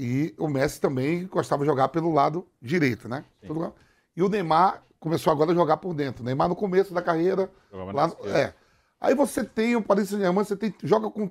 E 0.00 0.32
o 0.38 0.46
Messi 0.46 0.80
também 0.80 1.26
gostava 1.26 1.64
de 1.64 1.68
jogar 1.68 1.88
pelo 1.88 2.12
lado 2.12 2.46
direito, 2.62 3.08
né? 3.08 3.24
Tudo- 3.44 3.74
E 4.16 4.22
o 4.22 4.28
Neymar 4.28 4.84
começou 5.00 5.32
agora 5.32 5.50
a 5.50 5.54
jogar 5.54 5.76
por 5.78 5.92
dentro. 5.92 6.22
O 6.22 6.24
Neymar 6.24 6.48
no 6.48 6.54
começo 6.54 6.94
da 6.94 7.02
carreira. 7.02 7.50
Jogava 7.70 7.92
Lá, 7.92 8.06
esquerda. 8.06 8.38
é. 8.38 8.54
Aí 9.00 9.14
você 9.14 9.42
tem 9.44 9.74
o 9.76 9.82
Paris 9.82 10.08
Saint-Germain, 10.08 10.44
você 10.44 10.56
tem, 10.56 10.72
joga 10.84 11.10
com. 11.10 11.28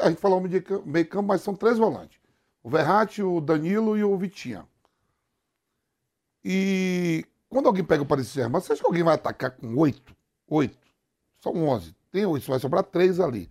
A 0.00 0.08
gente 0.08 0.20
falou 0.20 0.40
meio 0.40 1.08
campo, 1.08 1.22
mas 1.28 1.40
são 1.40 1.54
três 1.54 1.78
volantes. 1.78 2.18
O 2.62 2.70
Verratti, 2.70 3.22
o 3.22 3.40
Danilo 3.40 3.96
e 3.96 4.04
o 4.04 4.16
Vitinha. 4.16 4.66
E 6.44 7.24
quando 7.48 7.66
alguém 7.66 7.84
pega 7.84 8.02
o 8.02 8.06
Paris 8.06 8.26
Saint-Germain, 8.28 8.60
você 8.60 8.72
acha 8.72 8.80
que 8.82 8.86
alguém 8.86 9.02
vai 9.02 9.14
atacar 9.14 9.50
com 9.52 9.74
oito? 9.76 10.14
Oito. 10.48 10.78
São 11.40 11.52
onze. 11.66 11.94
Tem 12.10 12.24
oito, 12.26 12.46
vai 12.48 12.58
sobrar 12.58 12.82
três 12.84 13.20
ali. 13.20 13.48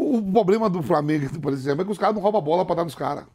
O 0.00 0.22
problema 0.22 0.70
do 0.70 0.80
Flamengo 0.80 1.24
e 1.24 1.28
do 1.28 1.40
Paris 1.40 1.58
Saint-Germain 1.58 1.82
é 1.82 1.84
que 1.84 1.90
os 1.90 1.98
caras 1.98 2.14
não 2.14 2.22
roubam 2.22 2.40
a 2.40 2.44
bola 2.44 2.64
pra 2.64 2.76
dar 2.76 2.84
nos 2.84 2.94
caras. 2.94 3.26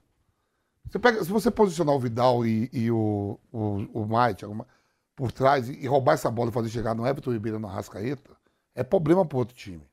Você 0.90 0.98
pega, 0.98 1.22
se 1.22 1.30
você 1.30 1.52
posicionar 1.52 1.94
o 1.94 2.00
Vidal 2.00 2.46
e, 2.46 2.70
e 2.72 2.90
o, 2.90 3.38
o, 3.52 3.86
o 3.94 4.08
Maia, 4.08 4.34
por 5.14 5.30
trás 5.34 5.68
e, 5.68 5.74
e 5.74 5.88
roubar 5.88 6.14
essa 6.14 6.32
bola 6.32 6.50
e 6.50 6.54
fazer 6.54 6.70
chegar 6.70 6.96
no 6.96 7.06
Everton 7.06 7.34
Ribeiro 7.34 7.60
na 7.60 7.68
Rascaeta, 7.68 8.32
é 8.74 8.82
problema 8.82 9.26
pro 9.26 9.40
outro 9.40 9.54
time. 9.54 9.86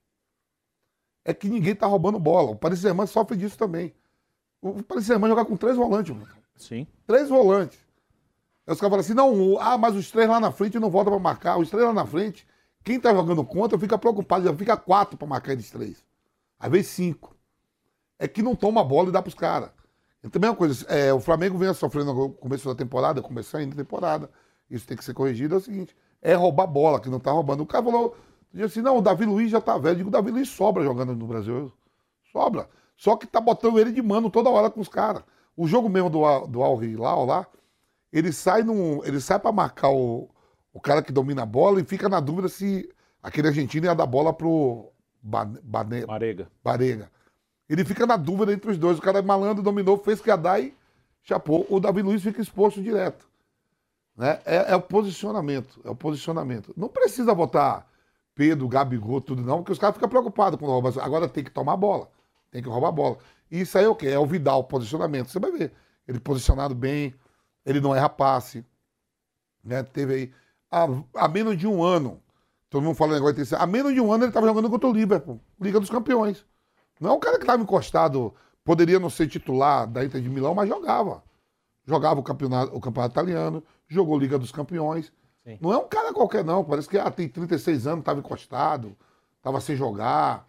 É 1.24 1.34
que 1.34 1.48
ninguém 1.48 1.74
tá 1.74 1.88
roubando 1.88 2.20
bola. 2.20 2.52
O 2.52 2.56
Paris 2.56 2.78
Saint-Germain 2.78 3.08
sofre 3.08 3.36
disso 3.36 3.58
também. 3.58 3.92
O 4.62 4.80
Paris 4.80 5.06
Saint-Germain 5.06 5.30
joga 5.30 5.44
com 5.44 5.56
três 5.56 5.76
volantes, 5.76 6.14
mano. 6.14 6.28
Sim. 6.54 6.86
Três 7.04 7.28
volantes. 7.28 7.80
Aí 8.64 8.72
os 8.72 8.80
caras 8.80 8.90
falam 8.90 9.00
assim, 9.00 9.14
não, 9.14 9.58
ah, 9.58 9.76
mas 9.76 9.96
os 9.96 10.08
três 10.08 10.28
lá 10.28 10.38
na 10.38 10.52
frente 10.52 10.78
não 10.78 10.88
voltam 10.88 11.12
pra 11.12 11.20
marcar. 11.20 11.58
Os 11.58 11.68
três 11.68 11.84
lá 11.84 11.92
na 11.92 12.06
frente, 12.06 12.46
quem 12.84 13.00
tá 13.00 13.12
jogando 13.12 13.44
contra 13.44 13.76
fica 13.76 13.98
preocupado, 13.98 14.44
já 14.44 14.54
fica 14.54 14.76
quatro 14.76 15.18
pra 15.18 15.26
marcar 15.26 15.52
eles 15.52 15.68
três. 15.68 16.08
Às 16.60 16.70
vezes 16.70 16.88
cinco. 16.88 17.34
É 18.18 18.28
que 18.28 18.42
não 18.42 18.54
toma 18.54 18.82
a 18.82 18.84
bola 18.84 19.08
e 19.08 19.12
dá 19.12 19.22
pros 19.22 19.34
caras. 19.34 19.70
E 20.22 20.28
também 20.28 20.48
é 20.48 20.50
uma 20.50 20.56
coisa, 20.56 20.84
é, 20.88 21.12
o 21.14 21.18
Flamengo 21.18 21.56
vem 21.56 21.72
sofrendo 21.72 22.12
no 22.12 22.30
começo 22.30 22.68
da 22.68 22.74
temporada, 22.74 23.22
começou 23.22 23.58
ainda 23.58 23.72
a 23.72 23.78
temporada, 23.78 24.30
isso 24.70 24.86
tem 24.86 24.94
que 24.94 25.02
ser 25.02 25.14
corrigido, 25.14 25.54
é 25.54 25.58
o 25.58 25.60
seguinte, 25.60 25.96
é 26.20 26.34
roubar 26.34 26.66
bola, 26.66 27.00
que 27.00 27.08
não 27.08 27.18
tá 27.18 27.32
roubando. 27.32 27.62
O 27.62 27.66
cara 27.66 27.82
falou, 27.82 28.14
disse 28.52 28.66
assim, 28.66 28.82
não, 28.82 28.98
o 28.98 29.00
Davi 29.00 29.24
Luiz 29.24 29.50
já 29.50 29.60
tá 29.60 29.78
velho. 29.78 29.92
Eu 29.92 29.96
digo, 29.96 30.08
o 30.10 30.12
Davi 30.12 30.30
Luiz 30.30 30.50
sobra 30.50 30.84
jogando 30.84 31.16
no 31.16 31.26
Brasil. 31.26 31.72
Sobra. 32.30 32.68
Só 32.94 33.16
que 33.16 33.26
tá 33.26 33.40
botando 33.40 33.80
ele 33.80 33.92
de 33.92 34.02
mano 34.02 34.30
toda 34.30 34.50
hora 34.50 34.70
com 34.70 34.80
os 34.80 34.88
caras. 34.88 35.22
O 35.56 35.66
jogo 35.66 35.88
mesmo 35.88 36.10
do, 36.10 36.46
do 36.46 36.62
Al 36.62 36.82
Hilal 36.84 37.24
lá, 37.24 37.46
ele 38.12 38.30
sai 38.30 38.62
num, 38.62 39.02
ele 39.04 39.20
sai 39.20 39.38
para 39.38 39.50
marcar 39.50 39.90
o, 39.90 40.28
o 40.72 40.80
cara 40.80 41.02
que 41.02 41.12
domina 41.12 41.42
a 41.42 41.46
bola 41.46 41.80
e 41.80 41.84
fica 41.84 42.08
na 42.08 42.20
dúvida 42.20 42.48
se 42.48 42.88
aquele 43.22 43.48
argentino 43.48 43.86
ia 43.86 43.94
dar 43.94 44.06
bola 44.06 44.32
pro 44.32 44.92
Bane, 45.22 46.06
Marega. 46.06 46.50
Barega. 46.62 47.10
Ele 47.68 47.84
fica 47.84 48.06
na 48.06 48.16
dúvida 48.16 48.52
entre 48.52 48.70
os 48.70 48.78
dois. 48.78 48.98
O 48.98 49.02
cara 49.02 49.18
é 49.18 49.22
malandro, 49.22 49.62
dominou, 49.62 49.98
fez 49.98 50.20
que 50.20 50.28
ia 50.28 50.36
dar 50.36 50.60
e 50.60 50.74
chapou. 51.22 51.66
O 51.70 51.78
Davi 51.78 52.02
Luiz 52.02 52.22
fica 52.22 52.40
exposto 52.40 52.82
direto. 52.82 53.28
Né? 54.16 54.40
É, 54.44 54.72
é 54.72 54.76
o 54.76 54.80
posicionamento. 54.82 55.80
É 55.84 55.90
o 55.90 55.94
posicionamento. 55.94 56.74
Não 56.76 56.88
precisa 56.88 57.34
botar 57.34 57.86
Pedro, 58.34 58.68
Gabigol, 58.68 59.20
tudo 59.20 59.42
não, 59.42 59.58
porque 59.58 59.72
os 59.72 59.78
caras 59.78 59.94
ficam 59.94 60.08
preocupados 60.08 60.58
quando 60.58 60.70
rouba. 60.70 60.92
Agora 61.02 61.28
tem 61.28 61.44
que 61.44 61.50
tomar 61.50 61.74
a 61.74 61.76
bola. 61.76 62.10
Tem 62.50 62.62
que 62.62 62.68
roubar 62.68 62.88
a 62.88 62.92
bola. 62.92 63.18
E 63.50 63.60
isso 63.60 63.76
aí 63.76 63.84
é 63.84 63.88
o 63.88 63.94
quê? 63.94 64.08
É 64.08 64.18
o 64.18 64.26
Vidal, 64.26 64.64
posicionamento. 64.64 65.28
Você 65.28 65.38
vai 65.38 65.52
ver. 65.52 65.72
Ele 66.08 66.18
posicionado 66.18 66.74
bem, 66.74 67.14
ele 67.64 67.80
não 67.80 67.94
erra 67.94 68.08
passe. 68.08 68.64
Né? 69.62 69.82
Teve 69.82 70.14
aí. 70.14 70.32
Há, 70.70 70.86
há 71.14 71.28
menos 71.28 71.56
de 71.56 71.66
um 71.66 71.82
ano. 71.82 72.20
Todo 72.70 72.84
mundo 72.84 72.94
fala 72.94 73.14
negócio 73.14 73.44
de 73.44 73.54
Há 73.56 73.66
menos 73.66 73.92
de 73.92 74.00
um 74.00 74.12
ano 74.12 74.22
ele 74.22 74.30
estava 74.30 74.46
jogando 74.46 74.70
contra 74.70 74.88
o 74.88 74.92
Liverpool, 74.92 75.40
Liga 75.60 75.80
dos 75.80 75.90
Campeões. 75.90 76.46
Não 77.00 77.10
é 77.10 77.12
um 77.12 77.18
cara 77.18 77.36
que 77.36 77.42
estava 77.42 77.60
encostado, 77.60 78.32
poderia 78.64 79.00
não 79.00 79.10
ser 79.10 79.26
titular 79.26 79.88
da 79.88 80.04
Inter 80.04 80.20
de 80.20 80.28
Milão, 80.28 80.54
mas 80.54 80.68
jogava. 80.68 81.24
Jogava 81.84 82.20
o 82.20 82.22
campeonato, 82.22 82.76
o 82.76 82.80
campeonato 82.80 83.14
italiano, 83.14 83.64
jogou 83.88 84.16
Liga 84.16 84.38
dos 84.38 84.52
Campeões. 84.52 85.12
Não 85.60 85.72
é 85.72 85.78
um 85.78 85.88
cara 85.88 86.12
qualquer, 86.12 86.44
não. 86.44 86.62
Parece 86.64 86.88
que 86.88 86.96
ah, 86.96 87.10
tem 87.10 87.28
36 87.28 87.88
anos, 87.88 88.00
estava 88.00 88.20
encostado, 88.20 88.96
estava 89.36 89.60
sem 89.60 89.74
jogar. 89.74 90.46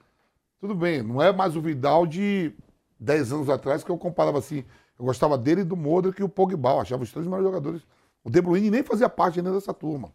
Tudo 0.60 0.76
bem, 0.76 1.02
não 1.02 1.20
é 1.20 1.34
mais 1.34 1.56
o 1.56 1.62
Vidal 1.62 2.06
de 2.06 2.54
10 3.00 3.34
anos 3.34 3.50
atrás 3.50 3.84
que 3.84 3.90
eu 3.90 3.98
comparava 3.98 4.38
assim. 4.38 4.64
Eu 5.00 5.06
gostava 5.06 5.40
dele 5.40 5.62
e 5.62 5.64
do 5.64 5.76
Modric 5.76 6.22
e 6.22 6.24
o 6.24 6.30
Pogba. 6.30 6.70
Eu 6.70 6.82
achava 6.82 7.02
os 7.02 7.12
três 7.12 7.26
melhores 7.26 7.46
jogadores. 7.46 7.82
O 8.24 8.30
De 8.30 8.40
Bruyne 8.40 8.70
nem 8.70 8.84
fazia 8.84 9.10
parte 9.10 9.40
ainda 9.40 9.52
dessa 9.52 9.74
turma. 9.74 10.14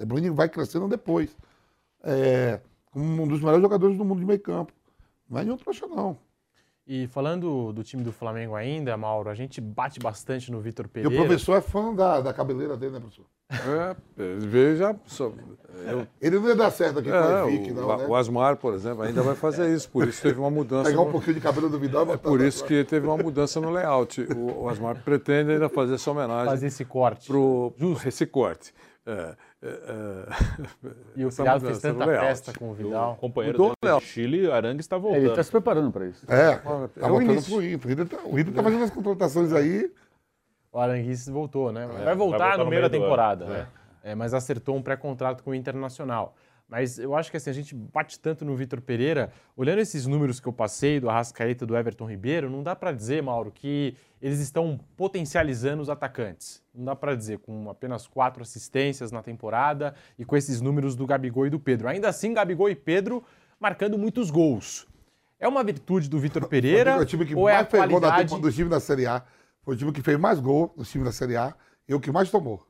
O 0.00 0.02
De 0.02 0.06
Bruyne 0.06 0.30
vai 0.30 0.48
crescendo 0.48 0.88
depois. 0.88 1.36
É, 2.02 2.60
como 2.90 3.22
um 3.22 3.28
dos 3.28 3.40
melhores 3.40 3.60
jogadores 3.60 3.98
do 3.98 4.04
mundo 4.04 4.20
de 4.20 4.24
meio 4.26 4.40
campo. 4.40 4.72
Não 5.28 5.38
é 5.38 5.44
nenhum 5.44 5.56
trouxa, 5.58 5.86
não. 5.86 6.16
E 6.86 7.06
falando 7.08 7.72
do 7.72 7.84
time 7.84 8.02
do 8.02 8.10
Flamengo 8.10 8.56
ainda, 8.56 8.96
Mauro, 8.96 9.28
a 9.28 9.34
gente 9.34 9.60
bate 9.60 10.00
bastante 10.00 10.50
no 10.50 10.58
Vitor 10.60 10.86
E 10.86 10.88
o 10.88 10.90
Pereira. 10.90 11.16
professor 11.24 11.56
é 11.56 11.60
fã 11.60 11.94
da, 11.94 12.20
da 12.20 12.32
cabeleira 12.32 12.76
dele, 12.76 12.94
né, 12.94 12.98
professor? 13.00 13.26
É, 13.52 13.96
ele 14.22 14.46
veio 14.46 14.76
já. 14.76 14.96
só- 15.06 15.30
eu- 15.86 16.06
Ele 16.20 16.38
não 16.40 16.48
ia 16.48 16.56
dar 16.56 16.70
certo 16.70 16.98
aqui 17.00 17.10
com 17.10 17.14
É, 17.14 17.44
o 17.44 17.48
Evic, 17.48 17.70
o, 17.70 17.74
não, 17.74 17.96
né? 17.98 18.06
o 18.08 18.14
Asmar, 18.16 18.56
por 18.56 18.74
exemplo, 18.74 19.02
ainda 19.02 19.22
vai 19.22 19.34
fazer 19.36 19.72
isso. 19.72 19.88
Por 19.90 20.08
isso 20.08 20.22
teve 20.22 20.40
uma 20.40 20.50
mudança. 20.50 20.88
Pegar 20.88 21.02
um 21.02 21.06
no- 21.06 21.12
pouquinho 21.12 21.34
de 21.34 21.40
cabelo 21.40 21.68
do 21.68 21.78
Vidal 21.78 22.06
e 22.08 22.12
É 22.12 22.16
por 22.16 22.40
isso 22.40 22.64
que 22.64 22.82
teve 22.84 23.06
uma 23.06 23.16
mudança 23.18 23.60
no 23.60 23.70
layout. 23.70 24.22
O, 24.34 24.62
o 24.62 24.68
Asmar 24.68 24.96
pretende 25.04 25.52
ainda 25.52 25.68
fazer 25.68 25.94
essa 25.94 26.10
homenagem. 26.10 26.46
Fazer 26.46 26.66
esse 26.68 26.84
corte. 26.84 27.26
Pro, 27.28 27.72
esse 28.06 28.24
corte. 28.26 28.72
É, 29.06 29.12
é, 29.12 29.14
é, 29.14 29.36
E 31.14 31.24
o 31.24 31.28
essa 31.28 31.42
Pirado 31.42 31.62
mudança 31.62 31.80
fez 31.80 31.94
tanta 31.94 32.06
festa 32.06 32.52
com 32.58 32.70
o 32.70 32.74
Vidal. 32.74 33.12
O 33.12 33.16
companheiro 33.16 33.58
dele 33.58 33.98
de 33.98 34.04
Chile, 34.06 34.50
Arangue 34.50 34.80
está 34.80 34.96
voltando. 34.96 35.20
Ele 35.20 35.28
está 35.30 35.42
se 35.42 35.50
preparando 35.50 35.90
para 35.90 36.06
isso. 36.06 36.24
É, 36.30 36.52
É 36.52 36.56
tá 36.56 36.72
o 36.72 37.08
voltando 37.10 37.32
Inter. 37.32 37.54
O 37.54 37.62
Inter 37.62 38.18
o 38.24 38.38
Inter 38.38 38.54
tá 38.54 38.62
fazendo 38.62 38.84
as 38.84 38.90
contratações 38.90 39.52
aí. 39.52 39.92
O 40.72 40.78
Aranguiz 40.78 41.28
voltou, 41.28 41.72
né? 41.72 41.84
É, 41.84 41.86
vai, 41.86 41.96
voltar 41.96 42.04
vai 42.04 42.16
voltar 42.16 42.58
no 42.58 42.64
no 42.64 42.70
meio 42.70 42.82
da 42.82 42.88
do 42.88 42.92
temporada, 42.92 43.44
ano, 43.44 43.54
né? 43.54 43.66
É, 44.02 44.14
mas 44.14 44.32
acertou 44.32 44.76
um 44.76 44.82
pré-contrato 44.82 45.42
com 45.42 45.50
o 45.50 45.54
Internacional. 45.54 46.34
Mas 46.70 47.00
eu 47.00 47.16
acho 47.16 47.32
que 47.32 47.36
assim, 47.36 47.50
a 47.50 47.52
gente 47.52 47.74
bate 47.74 48.20
tanto 48.20 48.44
no 48.44 48.54
Vitor 48.54 48.80
Pereira, 48.80 49.32
olhando 49.56 49.80
esses 49.80 50.06
números 50.06 50.38
que 50.38 50.46
eu 50.46 50.52
passei 50.52 51.00
do 51.00 51.10
Arrascaeta 51.10 51.66
do 51.66 51.76
Everton 51.76 52.08
Ribeiro, 52.08 52.48
não 52.48 52.62
dá 52.62 52.76
para 52.76 52.92
dizer, 52.92 53.20
Mauro, 53.20 53.50
que 53.50 53.96
eles 54.22 54.38
estão 54.38 54.78
potencializando 54.96 55.82
os 55.82 55.90
atacantes. 55.90 56.62
Não 56.72 56.84
dá 56.84 56.94
para 56.94 57.16
dizer, 57.16 57.40
com 57.40 57.68
apenas 57.68 58.06
quatro 58.06 58.40
assistências 58.40 59.10
na 59.10 59.20
temporada 59.20 59.96
e 60.16 60.24
com 60.24 60.36
esses 60.36 60.60
números 60.60 60.94
do 60.94 61.04
Gabigol 61.06 61.48
e 61.48 61.50
do 61.50 61.58
Pedro. 61.58 61.88
Ainda 61.88 62.08
assim, 62.08 62.32
Gabigol 62.32 62.70
e 62.70 62.76
Pedro 62.76 63.24
marcando 63.58 63.98
muitos 63.98 64.30
gols. 64.30 64.86
É 65.40 65.48
uma 65.48 65.64
virtude 65.64 66.08
do 66.08 66.20
Vitor 66.20 66.46
Pereira 66.46 66.94
Foi 66.94 67.02
o 67.02 67.06
time 67.06 67.26
que 67.26 67.34
ou 67.34 67.48
é 67.48 67.54
a 67.54 67.56
mais 67.56 67.68
fez 67.68 67.82
gol 67.82 67.98
da 67.98 68.08
qualidade... 68.08 68.28
temporada 68.28 68.48
do 68.48 68.54
time 68.54 68.70
da 68.70 68.78
Série 68.78 69.06
A. 69.06 69.24
Foi 69.64 69.74
o 69.74 69.76
time 69.76 69.90
que 69.90 70.02
fez 70.02 70.16
mais 70.16 70.38
gol 70.38 70.72
no 70.76 70.84
time 70.84 71.02
da 71.02 71.10
Série 71.10 71.36
A 71.36 71.52
e 71.88 71.94
o 71.94 71.98
que 71.98 72.12
mais 72.12 72.30
tomou 72.30 72.64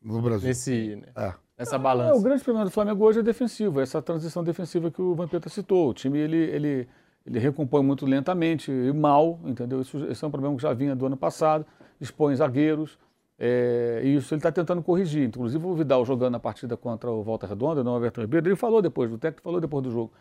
no 0.00 0.22
Brasil. 0.22 0.48
Nesse, 0.48 1.02
É. 1.14 1.34
nessa 1.62 1.76
É, 1.76 1.78
balança. 1.78 2.14
o 2.14 2.22
grande 2.22 2.42
problema 2.42 2.64
do 2.64 2.70
Flamengo 2.70 3.04
hoje 3.04 3.20
é 3.20 3.22
defensivo, 3.22 3.80
essa 3.80 4.02
transição 4.02 4.42
defensiva 4.44 4.90
que 4.90 5.00
o 5.00 5.14
Vampeta 5.14 5.48
citou. 5.48 5.90
O 5.90 5.94
time 5.94 6.18
ele, 6.18 6.36
ele, 6.36 6.88
ele 7.24 7.38
recompõe 7.38 7.82
muito 7.82 8.04
lentamente 8.04 8.70
e 8.70 8.92
mal, 8.92 9.38
entendeu? 9.44 9.80
Isso, 9.80 10.04
esse 10.06 10.24
é 10.24 10.28
um 10.28 10.30
problema 10.30 10.54
que 10.56 10.62
já 10.62 10.72
vinha 10.72 10.94
do 10.94 11.06
ano 11.06 11.16
passado, 11.16 11.64
expõe 12.00 12.34
zagueiros, 12.34 12.98
é, 13.38 14.00
e 14.04 14.16
isso 14.16 14.34
ele 14.34 14.38
está 14.40 14.52
tentando 14.52 14.82
corrigir. 14.82 15.26
Inclusive 15.28 15.64
o 15.64 15.74
Vidal 15.74 16.04
jogando 16.04 16.34
a 16.36 16.40
partida 16.40 16.76
contra 16.76 17.10
o 17.10 17.22
Volta 17.22 17.46
Redonda, 17.46 17.82
não 17.82 17.94
o 17.94 17.96
Everton 17.96 18.20
Ribeiro, 18.22 18.48
ele 18.48 18.56
falou 18.56 18.82
depois, 18.82 19.12
o 19.12 19.18
técnico 19.18 19.42
falou 19.42 19.60
depois 19.60 19.82
do 19.84 19.90
jogo. 19.90 20.12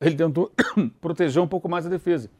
Ele 0.00 0.14
tentou 0.16 0.50
proteger 1.00 1.42
um 1.42 1.48
pouco 1.48 1.68
mais 1.68 1.84
a 1.86 1.88
defesa. 1.90 2.30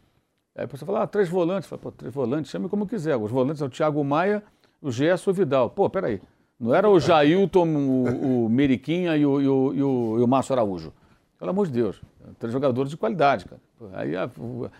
Aí 0.56 0.66
você 0.66 0.84
fala, 0.84 1.02
ah, 1.02 1.06
três 1.06 1.28
volantes. 1.28 1.68
Fala, 1.68 1.80
Pô, 1.80 1.92
três 1.92 2.12
volantes, 2.12 2.50
chame 2.50 2.68
como 2.68 2.86
quiser. 2.86 3.16
Os 3.16 3.30
volantes 3.30 3.58
são 3.58 3.68
o 3.68 3.70
Thiago 3.70 4.02
Maia, 4.02 4.42
o 4.82 4.90
Gerson 4.90 5.30
e 5.30 5.32
o 5.32 5.34
Vidal. 5.34 5.70
Pô, 5.70 5.88
peraí. 5.88 6.20
Não 6.60 6.74
era 6.74 6.88
o 6.88 7.00
Jailton, 7.00 7.66
o, 7.66 8.44
o 8.44 8.48
Meriquinha 8.50 9.16
e 9.16 9.24
o, 9.24 9.40
e, 9.40 9.48
o, 9.48 9.74
e, 9.74 9.82
o, 9.82 10.18
e 10.18 10.22
o 10.22 10.26
Márcio 10.28 10.52
Araújo. 10.52 10.92
Pelo 11.38 11.50
amor 11.50 11.66
de 11.66 11.72
Deus. 11.72 12.00
Três 12.38 12.52
jogadores 12.52 12.90
de 12.90 12.98
qualidade, 12.98 13.46
cara. 13.46 13.60
Aí 13.94 14.12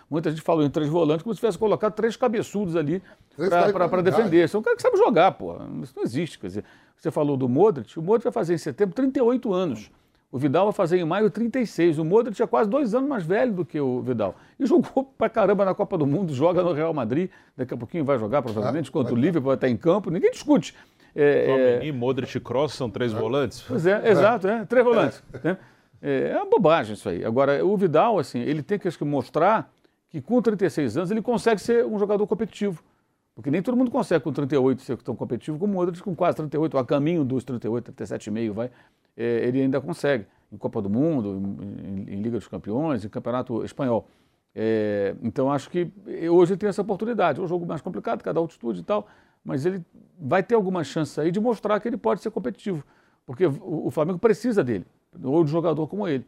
muita 0.07 0.29
gente 0.29 0.43
falou 0.43 0.63
em 0.63 0.69
três 0.69 0.87
volantes 0.87 1.23
como 1.23 1.33
se 1.33 1.39
tivesse 1.39 1.57
colocado 1.57 1.93
três 1.93 2.15
cabeçudos 2.15 2.75
ali 2.75 3.01
para 3.35 4.01
defender. 4.03 4.45
Isso 4.45 4.57
é 4.57 4.59
um 4.59 4.63
cara 4.63 4.75
que 4.75 4.81
sabe 4.83 4.95
jogar, 4.95 5.31
pô. 5.31 5.55
Isso 5.81 5.93
não 5.95 6.03
existe. 6.03 6.37
Quer 6.37 6.47
dizer, 6.47 6.65
você 6.95 7.09
falou 7.09 7.35
do 7.35 7.49
Modric, 7.49 7.97
o 7.97 8.01
Modric 8.01 8.25
vai 8.25 8.31
fazer 8.31 8.53
em 8.53 8.59
setembro 8.59 8.93
38 8.93 9.51
anos. 9.51 9.89
O 10.31 10.37
Vidal 10.37 10.65
vai 10.65 10.73
fazer 10.73 10.97
em 10.97 11.03
maio 11.03 11.29
36. 11.29 11.99
O 11.99 12.05
Modric 12.05 12.41
é 12.41 12.47
quase 12.47 12.69
dois 12.69 12.95
anos 12.95 13.09
mais 13.09 13.23
velho 13.25 13.51
do 13.51 13.65
que 13.65 13.79
o 13.79 14.01
Vidal. 14.01 14.35
E 14.57 14.65
jogou 14.65 15.03
pra 15.17 15.29
caramba 15.29 15.65
na 15.65 15.75
Copa 15.75 15.97
do 15.97 16.07
Mundo, 16.07 16.33
joga 16.33 16.63
no 16.63 16.71
Real 16.71 16.93
Madrid. 16.93 17.29
Daqui 17.57 17.73
a 17.73 17.77
pouquinho 17.77 18.05
vai 18.05 18.17
jogar, 18.17 18.41
provavelmente, 18.41 18.89
contra 18.89 19.13
o 19.13 19.17
Liverpool, 19.17 19.47
vai 19.47 19.55
estar 19.55 19.67
em 19.67 19.75
campo. 19.75 20.09
Ninguém 20.09 20.31
discute. 20.31 20.73
É, 21.13 21.23
é, 21.23 21.45
Tchouaméni, 21.45 21.91
Modric 21.91 22.37
e 22.37 22.39
Kroos 22.39 22.73
são 22.73 22.89
três 22.89 23.11
volantes. 23.11 23.61
Pois 23.67 23.85
é, 23.85 24.09
exato, 24.09 24.47
é. 24.47 24.63
Três 24.63 24.85
volantes. 24.85 25.21
né? 25.43 25.57
É, 26.01 26.29
é 26.29 26.37
uma 26.37 26.49
bobagem 26.49 26.93
isso 26.93 27.09
aí. 27.09 27.25
Agora, 27.25 27.63
o 27.65 27.75
Vidal, 27.75 28.17
assim, 28.17 28.39
ele 28.39 28.63
tem 28.63 28.79
que 28.79 28.87
acho 28.87 29.05
mostrar 29.05 29.69
que 30.09 30.21
com 30.21 30.41
36 30.41 30.97
anos 30.97 31.11
ele 31.11 31.21
consegue 31.21 31.59
ser 31.61 31.85
um 31.85 31.99
jogador 31.99 32.25
competitivo. 32.25 32.81
Porque 33.35 33.49
nem 33.49 33.61
todo 33.61 33.77
mundo 33.77 33.89
consegue 33.91 34.23
com 34.23 34.31
38 34.31 34.81
ser 34.81 34.97
tão 34.97 35.15
competitivo 35.15 35.57
como 35.57 35.77
outros 35.77 36.01
com 36.01 36.15
quase 36.15 36.37
38, 36.37 36.77
a 36.77 36.85
caminho 36.85 37.23
dos 37.23 37.43
38, 37.43 37.93
37,5 37.93 38.51
vai, 38.51 38.65
é, 38.67 38.69
ele 39.15 39.61
ainda 39.61 39.79
consegue. 39.81 40.25
Em 40.51 40.57
Copa 40.57 40.81
do 40.81 40.89
Mundo, 40.89 41.41
em, 41.61 42.13
em 42.13 42.21
Liga 42.21 42.37
dos 42.37 42.47
Campeões, 42.47 43.05
em 43.05 43.09
Campeonato 43.09 43.63
Espanhol. 43.63 44.07
É, 44.53 45.15
então 45.23 45.49
acho 45.49 45.69
que 45.69 45.89
hoje 46.29 46.53
ele 46.53 46.59
tem 46.59 46.69
essa 46.69 46.81
oportunidade. 46.81 47.39
É 47.39 47.43
um 47.43 47.47
jogo 47.47 47.65
mais 47.65 47.81
complicado, 47.81 48.21
cada 48.21 48.39
altitude 48.39 48.81
e 48.81 48.83
tal, 48.83 49.07
mas 49.45 49.65
ele 49.65 49.83
vai 50.19 50.43
ter 50.43 50.55
alguma 50.55 50.83
chance 50.83 51.19
aí 51.19 51.31
de 51.31 51.39
mostrar 51.39 51.79
que 51.79 51.87
ele 51.87 51.97
pode 51.97 52.21
ser 52.21 52.31
competitivo. 52.31 52.83
Porque 53.25 53.45
o, 53.45 53.87
o 53.87 53.91
Flamengo 53.91 54.19
precisa 54.19 54.63
dele, 54.63 54.85
ou 55.23 55.43
de 55.43 55.51
jogador 55.51 55.87
como 55.87 56.07
ele. 56.07 56.25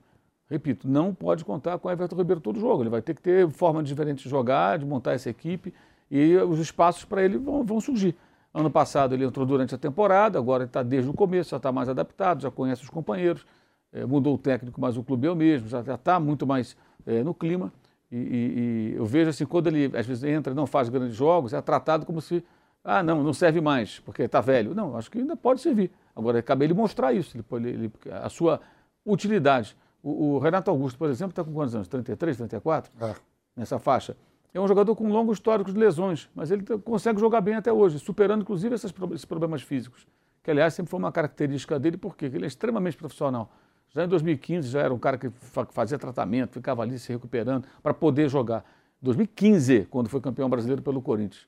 Repito, 0.50 0.88
não 0.88 1.14
pode 1.14 1.44
contar 1.44 1.78
com 1.80 1.88
o 1.88 1.92
Everton 1.92 2.16
Ribeiro 2.16 2.40
todo 2.40 2.60
jogo. 2.60 2.84
Ele 2.84 2.90
vai 2.90 3.02
ter 3.02 3.14
que 3.14 3.22
ter 3.22 3.50
forma 3.50 3.82
diferente 3.82 4.24
de 4.24 4.30
jogar, 4.30 4.78
de 4.78 4.86
montar 4.86 5.14
essa 5.14 5.30
equipe 5.30 5.74
e 6.12 6.36
os 6.38 6.60
espaços 6.60 7.06
para 7.06 7.24
ele 7.24 7.38
vão, 7.38 7.64
vão, 7.64 7.82
surgir. 7.82 8.16
Ano 8.54 8.70
passado 8.70 9.16
ele 9.16 9.26
entrou 9.26 9.46
durante 9.46 9.74
a 9.74 9.78
temporada, 9.78 10.38
agora 10.38 10.64
ele 10.64 10.70
está 10.70 10.84
desde 10.84 11.10
o 11.10 11.14
começo, 11.14 11.50
já 11.50 11.58
está 11.58 11.72
mais 11.72 11.90
adaptado, 11.90 12.42
já 12.42 12.52
conhece 12.52 12.84
os 12.84 12.90
companheiros, 12.90 13.46
é, 13.92 14.06
mudou 14.06 14.36
o 14.36 14.38
técnico, 14.38 14.80
mas 14.80 14.96
o 14.96 15.04
clube 15.04 15.26
é 15.26 15.32
o 15.32 15.36
mesmo, 15.36 15.68
já 15.68 15.82
está 15.82 16.20
muito 16.20 16.46
mais 16.46 16.78
é, 17.06 17.24
no 17.24 17.34
clima. 17.34 17.74
E, 18.12 18.16
e, 18.16 18.92
e, 18.92 18.96
eu 18.96 19.06
vejo 19.06 19.32
assim, 19.32 19.46
quando 19.46 19.68
ele 19.68 19.86
às 19.98 20.06
vezes 20.06 20.24
entra 20.24 20.54
e 20.54 20.56
não 20.56 20.68
faz 20.68 20.88
grandes 20.88 21.16
jogos, 21.16 21.52
é 21.52 21.62
tratado 21.62 22.06
como 22.06 22.22
se, 22.22 22.44
ah, 22.84 23.02
não, 23.02 23.24
não 23.24 23.34
serve 23.34 23.60
mais, 23.60 24.00
porque 24.02 24.24
está 24.24 24.40
velho. 24.40 24.76
Não, 24.76 24.96
acho 24.96 25.10
que 25.10 25.18
ainda 25.18 25.36
pode 25.36 25.62
servir. 25.62 25.90
Agora, 26.16 26.42
cabe 26.44 26.66
ele 26.66 26.76
mostrar 26.76 27.12
isso, 27.12 27.36
ele, 27.52 27.70
ele, 27.70 27.92
a 28.12 28.30
sua 28.30 28.62
utilidade. 29.04 29.76
O, 30.04 30.36
o, 30.36 30.40
Renato 30.40 30.70
Augusto, 30.70 30.98
por 30.98 31.10
exemplo, 31.10 31.32
está 31.32 31.44
com 31.44 31.52
quantos 31.54 31.74
anos? 31.74 31.88
33, 31.88 32.38
34? 32.38 32.92
É. 33.02 33.16
Nessa 33.56 33.80
faixa. 33.80 34.16
É 34.54 34.62
um 34.62 34.68
jogador 34.68 34.96
com 34.96 35.06
um 35.06 35.12
longo 35.12 35.34
histórico 35.34 35.72
de 35.72 35.78
lesões, 35.78 36.30
mas 36.36 36.52
ele 36.52 36.64
consegue 36.80 37.20
jogar 37.20 37.42
bem 37.42 37.56
até 37.56 37.74
hoje, 37.74 37.98
superando 37.98 38.42
inclusive 38.42 38.76
esses, 38.76 38.94
esses 39.12 39.26
problemas 39.26 39.64
físicos, 39.64 40.06
que 40.44 40.52
aliás 40.52 40.74
sempre 40.76 40.92
foi 40.92 41.00
uma 41.00 41.12
característica 41.12 41.80
dele, 41.80 41.98
porque 41.98 42.26
ele 42.26 42.44
é 42.44 42.48
extremamente 42.48 42.96
profissional. 42.96 43.52
Já 43.90 44.04
em 44.04 44.08
2015 44.08 44.68
já 44.70 44.82
era 44.82 44.94
um 44.94 45.00
cara 45.00 45.18
que 45.18 45.32
fazia 45.72 45.98
tratamento, 45.98 46.54
ficava 46.54 46.84
ali 46.84 47.00
se 47.00 47.12
recuperando 47.12 47.68
para 47.82 47.94
poder 47.94 48.30
jogar. 48.30 48.64
2015, 49.02 49.88
quando 49.90 50.08
foi 50.08 50.22
campeão 50.22 50.50
brasileiro 50.50 50.82
pelo 50.82 51.02
Corinthians. 51.02 51.48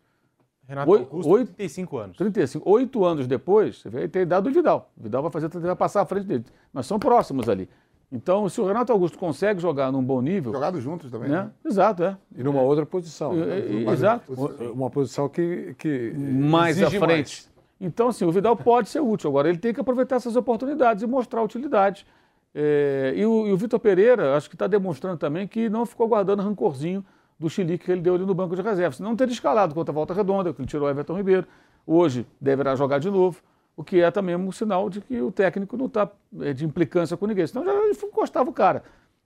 Renato 0.67 0.91
Oi, 0.91 0.99
Augusto, 0.99 1.29
oito, 1.29 1.53
35 1.53 1.97
anos. 1.97 2.17
35. 2.17 2.69
Oito 2.69 3.05
anos 3.05 3.27
depois, 3.27 3.81
você 3.81 3.89
vai 3.89 4.07
ter 4.07 4.21
idade 4.21 4.49
do 4.49 4.53
Vidal. 4.53 4.91
O 4.97 5.03
Vidal 5.03 5.21
vai, 5.21 5.31
fazer, 5.31 5.47
vai 5.47 5.75
passar 5.75 6.01
à 6.01 6.05
frente 6.05 6.25
dele. 6.25 6.45
Mas 6.73 6.87
são 6.87 6.97
próximos 6.97 7.47
ali. 7.47 7.69
Então, 8.11 8.47
se 8.47 8.61
o 8.61 8.65
Renato 8.65 8.91
Augusto 8.91 9.17
consegue 9.17 9.59
jogar 9.59 9.91
num 9.91 10.03
bom 10.03 10.21
nível. 10.21 10.53
Jogado 10.53 10.79
juntos 10.79 11.11
também. 11.11 11.29
Né? 11.29 11.43
né? 11.43 11.51
Exato, 11.65 12.03
é. 12.03 12.17
E 12.35 12.43
numa 12.43 12.61
outra 12.61 12.85
posição. 12.85 13.33
Né? 13.33 13.91
Exato. 13.91 14.33
Uma 14.73 14.89
posição 14.89 15.27
que. 15.27 15.75
que 15.77 16.13
mais 16.13 16.81
à 16.81 16.89
frente. 16.89 17.01
Mais. 17.01 17.55
Então, 17.79 18.07
assim, 18.07 18.23
o 18.23 18.31
Vidal 18.31 18.55
pode 18.55 18.89
ser 18.89 19.01
útil. 19.01 19.29
Agora, 19.29 19.49
ele 19.49 19.57
tem 19.57 19.73
que 19.73 19.81
aproveitar 19.81 20.15
essas 20.15 20.35
oportunidades 20.35 21.03
e 21.03 21.07
mostrar 21.07 21.41
utilidade. 21.41 22.05
É, 22.53 23.13
e 23.17 23.25
o, 23.25 23.51
o 23.51 23.57
Vitor 23.57 23.79
Pereira, 23.79 24.37
acho 24.37 24.49
que 24.49 24.55
está 24.55 24.65
demonstrando 24.65 25.17
também 25.17 25.45
que 25.45 25.67
não 25.67 25.85
ficou 25.85 26.07
guardando 26.07 26.41
rancorzinho 26.41 27.03
do 27.37 27.49
chilique 27.49 27.83
que 27.83 27.91
ele 27.91 27.99
deu 27.99 28.15
ali 28.15 28.25
no 28.25 28.33
banco 28.33 28.55
de 28.55 28.61
reservas. 28.61 28.99
Não 28.99 29.15
ter 29.15 29.27
escalado 29.27 29.75
contra 29.75 29.91
a 29.91 29.93
volta 29.93 30.13
redonda, 30.13 30.53
que 30.53 30.61
ele 30.61 30.67
tirou 30.67 30.87
o 30.87 30.89
Everton 30.89 31.17
Ribeiro. 31.17 31.45
Hoje 31.85 32.25
deverá 32.39 32.75
jogar 32.75 32.99
de 32.99 33.11
novo 33.11 33.41
o 33.75 33.83
que 33.83 34.01
é 34.01 34.09
também 34.09 34.35
um 34.35 34.51
sinal 34.51 34.89
de 34.89 35.01
que 35.01 35.21
o 35.21 35.31
técnico 35.31 35.75
não 35.75 35.87
está 35.87 36.09
é, 36.41 36.53
de 36.53 36.65
implicância 36.65 37.17
com 37.17 37.27
ninguém. 37.27 37.45
Senão 37.45 37.65
já 37.65 38.05
encostava 38.07 38.49
o 38.49 38.53
cara. 38.53 38.83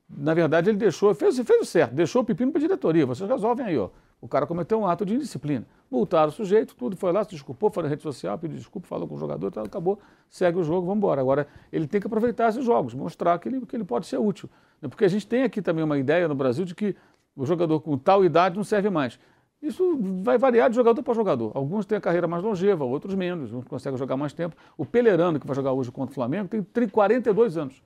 Na 0.10 0.34
verdade, 0.34 0.72
ele 0.72 0.78
deixou, 0.78 1.14
fez, 1.14 1.40
fez 1.40 1.62
o 1.62 1.66
certo, 1.66 1.94
deixou 1.94 2.24
o 2.24 2.26
pepino 2.26 2.52
para 2.52 2.60
a 2.60 2.62
diretoria. 2.62 3.06
Vocês 3.06 3.30
resolvem 3.30 3.66
aí, 3.66 3.78
ó. 3.78 3.90
O 4.22 4.28
cara 4.28 4.46
cometeu 4.46 4.80
um 4.80 4.88
ato 4.88 5.06
de 5.06 5.16
indisciplina. 5.16 5.66
Multaram 5.90 6.30
o 6.30 6.32
sujeito, 6.32 6.76
tudo, 6.76 6.96
foi 6.98 7.12
lá, 7.12 7.24
se 7.24 7.30
desculpou, 7.32 7.72
foi 7.72 7.84
na 7.84 7.90
rede 7.90 8.02
social, 8.02 8.38
pediu 8.38 8.58
desculpa, 8.58 8.88
falou 8.88 9.08
com 9.08 9.16
o 9.16 9.18
jogador, 9.18 9.50
tal, 9.50 9.66
acabou, 9.66 10.00
segue 10.30 10.60
o 10.60 10.64
jogo, 10.64 10.82
vamos 10.82 10.98
embora. 10.98 11.22
Agora, 11.22 11.48
ele 11.72 11.88
tem 11.88 12.02
que 12.02 12.08
aproveitar 12.08 12.50
esses 12.50 12.66
jogos, 12.66 12.94
mostrar 12.94 13.40
que 13.40 13.48
ele, 13.48 13.66
que 13.66 13.76
ele 13.76 13.86
pode 13.86 14.08
ser 14.08 14.18
útil. 14.18 14.50
Porque 14.82 15.06
a 15.06 15.08
gente 15.08 15.26
tem 15.26 15.44
aqui 15.44 15.62
também 15.62 15.84
uma 15.84 15.98
ideia 15.98 16.28
no 16.28 16.36
Brasil 16.36 16.66
de 16.66 16.76
que 16.76 16.96
o 17.36 17.46
jogador 17.46 17.80
com 17.80 17.98
tal 17.98 18.26
idade 18.26 18.58
não 18.58 18.64
serve 18.64 18.90
mais. 18.90 19.18
Isso 19.62 19.98
vai 20.24 20.38
variar 20.38 20.70
de 20.70 20.76
jogador 20.76 21.04
para 21.04 21.14
jogador. 21.14 21.52
Alguns 21.54 21.86
têm 21.86 21.98
a 21.98 22.02
carreira 22.02 22.28
mais 22.28 22.42
longeva, 22.42 22.86
outros 22.86 23.14
menos, 23.14 23.52
uns 23.52 23.66
conseguem 23.66 23.98
jogar 23.98 24.16
mais 24.16 24.32
tempo. 24.32 24.56
O 24.78 24.86
Pelerano, 24.86 25.40
que 25.40 25.46
vai 25.46 25.56
jogar 25.56 25.74
hoje 25.74 25.92
contra 25.92 26.12
o 26.12 26.16
Flamengo, 26.16 26.48
tem 26.48 26.88
42 26.88 27.58
anos. 27.58 27.82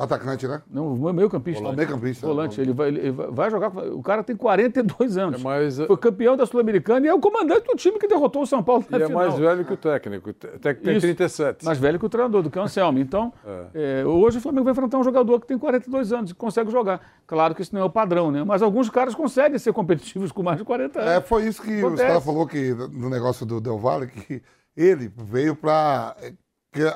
Atacante, 0.00 0.48
né? 0.48 0.62
Não, 0.70 0.96
meio 1.12 1.28
campista. 1.28 1.60
Volante. 1.60 1.76
Meio 1.76 1.88
campista. 1.90 2.26
Volante. 2.26 2.60
Ele 2.60 2.72
vai, 2.72 2.88
ele 2.88 3.10
vai 3.10 3.50
jogar. 3.50 3.68
O 3.68 4.02
cara 4.02 4.24
tem 4.24 4.34
42 4.34 5.18
anos. 5.18 5.40
É 5.40 5.44
mais... 5.44 5.76
Foi 5.76 5.96
campeão 5.98 6.36
da 6.36 6.46
Sul-Americana 6.46 7.04
e 7.04 7.08
é 7.10 7.14
o 7.14 7.20
comandante 7.20 7.66
do 7.66 7.76
time 7.76 7.98
que 7.98 8.08
derrotou 8.08 8.42
o 8.42 8.46
São 8.46 8.62
Paulo 8.62 8.82
na 8.88 8.98
e 8.98 9.06
final. 9.06 9.22
é 9.22 9.26
mais 9.26 9.38
velho 9.38 9.64
que 9.64 9.74
o 9.74 9.76
técnico. 9.76 10.30
O 10.30 10.32
técnico 10.32 10.82
tem 10.84 10.96
Isso. 10.96 11.06
37. 11.06 11.64
Mais 11.66 11.78
velho 11.78 11.98
que 11.98 12.06
o 12.06 12.08
treinador, 12.08 12.42
do 12.42 12.50
que 12.50 12.58
o 12.58 12.62
Anselmo. 12.62 12.98
Então, 12.98 13.32
é. 13.44 14.00
É, 14.00 14.06
hoje 14.06 14.38
o 14.38 14.40
Flamengo 14.40 14.64
vai 14.64 14.72
enfrentar 14.72 14.98
um 14.98 15.04
jogador 15.04 15.38
que 15.38 15.46
tem 15.46 15.58
42 15.58 16.12
anos 16.12 16.30
e 16.30 16.34
consegue 16.34 16.70
jogar. 16.70 17.00
Claro 17.26 17.54
que 17.54 17.60
isso 17.60 17.74
não 17.74 17.82
é 17.82 17.84
o 17.84 17.90
padrão, 17.90 18.30
né? 18.30 18.42
Mas 18.42 18.62
alguns 18.62 18.88
caras 18.88 19.14
conseguem 19.14 19.58
ser 19.58 19.72
competitivos 19.72 20.32
com 20.32 20.42
mais 20.42 20.56
de 20.58 20.64
40 20.64 20.98
anos. 20.98 21.12
É, 21.12 21.20
foi 21.20 21.46
isso 21.46 21.60
que 21.60 21.78
Acontece. 21.78 22.02
os 22.02 22.08
caras 22.08 22.24
falou 22.24 22.46
que 22.46 22.74
no 22.92 23.10
negócio 23.10 23.44
do 23.44 23.60
Del 23.60 23.78
Valle, 23.78 24.06
que 24.06 24.42
ele 24.76 25.12
veio 25.14 25.54
para. 25.54 26.16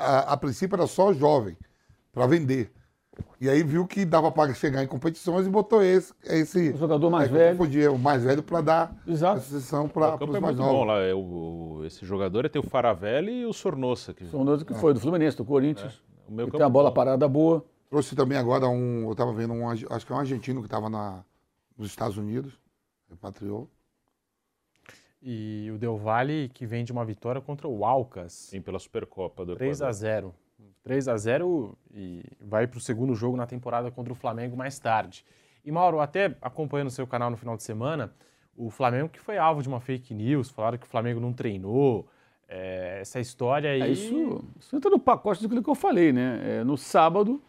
A, 0.01 0.33
a 0.33 0.37
princípio 0.37 0.77
era 0.77 0.87
só 0.87 1.13
jovem, 1.13 1.57
para 2.13 2.27
vender. 2.27 2.71
E 3.41 3.49
aí 3.49 3.63
viu 3.63 3.87
que 3.87 4.05
dava 4.05 4.31
para 4.33 4.55
chegar 4.55 4.83
em 4.83 4.87
competições 4.87 5.47
e 5.47 5.51
botou 5.51 5.83
esse. 5.83 6.15
esse 6.25 6.71
o 6.71 6.77
jogador 6.79 7.11
mais 7.11 7.29
é, 7.31 7.33
velho. 7.33 7.59
Podia, 7.59 7.93
o 7.93 7.99
mais 7.99 8.23
velho 8.23 8.43
para 8.43 8.61
dar 8.61 8.97
Exato. 9.07 9.41
sessão 9.41 9.89
para 9.89 10.15
os 10.15 10.35
é 10.35 10.41
mais 10.41 10.57
novos. 10.57 10.73
Bom, 10.73 10.85
lá, 10.85 11.01
é 11.01 11.15
o, 11.15 11.83
esse 11.85 12.05
jogador 12.07 12.45
é 12.45 12.49
ter 12.49 12.59
o 12.59 12.63
Faravelli 12.63 13.41
e 13.41 13.47
o 13.47 13.53
Sornosa. 13.53 14.15
Que... 14.15 14.25
Sornosa 14.27 14.65
que 14.65 14.73
é. 14.73 14.77
foi, 14.77 14.95
do 14.95 15.01
Fluminense, 15.01 15.37
do 15.37 15.45
Corinthians. 15.45 16.03
É. 16.11 16.31
O 16.31 16.33
meu 16.33 16.51
tem 16.51 16.61
uma 16.61 16.71
bola 16.71 16.91
bom. 16.91 16.95
parada 16.95 17.29
boa. 17.29 17.65
Trouxe 17.91 18.17
também 18.17 18.39
agora 18.39 18.67
um. 18.67 19.05
Eu 19.05 19.13
estava 19.13 19.33
vendo 19.33 19.53
um. 19.53 19.69
Acho 19.69 20.07
que 20.07 20.13
é 20.13 20.15
um 20.15 20.19
argentino 20.19 20.61
que 20.61 20.67
estava 20.67 20.89
nos 20.89 21.87
Estados 21.87 22.17
Unidos. 22.17 22.59
Repatriou. 23.11 23.69
E 25.23 25.71
o 25.75 25.79
Del 25.79 25.97
Valle, 25.97 26.51
que 26.53 26.67
vem 26.67 26.85
de 26.85 26.93
uma 26.93 27.05
vitória 27.05 27.41
contra 27.41 27.67
o 27.67 27.85
Alcas. 27.85 28.33
Sim, 28.33 28.61
pela 28.61 28.79
Supercopa 28.79 29.45
do 29.45 29.57
3 29.57 29.81
a 29.83 29.91
0 29.91 30.35
3 30.85 31.09
a 31.09 31.17
0 31.17 31.77
e 31.95 32.23
vai 32.41 32.67
para 32.67 32.79
o 32.79 32.81
segundo 32.81 33.15
jogo 33.15 33.37
na 33.37 33.47
temporada 33.47 33.91
contra 33.91 34.13
o 34.13 34.17
Flamengo 34.17 34.57
mais 34.57 34.79
tarde. 34.79 35.25
E 35.65 35.73
Mauro, 35.73 35.99
até 35.99 36.37
acompanhando 36.43 36.89
o 36.89 36.91
seu 36.91 37.07
canal 37.07 37.31
no 37.31 37.37
final 37.37 37.57
de 37.57 37.63
semana, 37.63 38.13
o 38.55 38.71
Flamengo 38.71 39.09
que 39.09 39.19
foi 39.19 39.39
alvo 39.39 39.63
de 39.63 39.69
uma 39.69 39.81
fake 39.81 40.13
news, 40.15 40.51
falaram 40.51 40.77
que 40.77 40.87
o 40.87 40.89
Flamengo 40.89 41.19
não 41.19 41.33
treinou, 41.33 42.07
é, 42.47 42.99
essa 43.01 43.19
história 43.19 43.71
aí... 43.71 43.81
É 43.81 43.89
isso, 43.89 44.45
isso 44.61 44.77
entra 44.77 44.91
no 44.91 44.99
pacote 44.99 45.47
do 45.49 45.63
que 45.63 45.71
eu 45.71 45.75
falei, 45.75 46.13
né? 46.13 46.59
É, 46.59 46.65
no 46.65 46.77
sábado, 46.77 47.43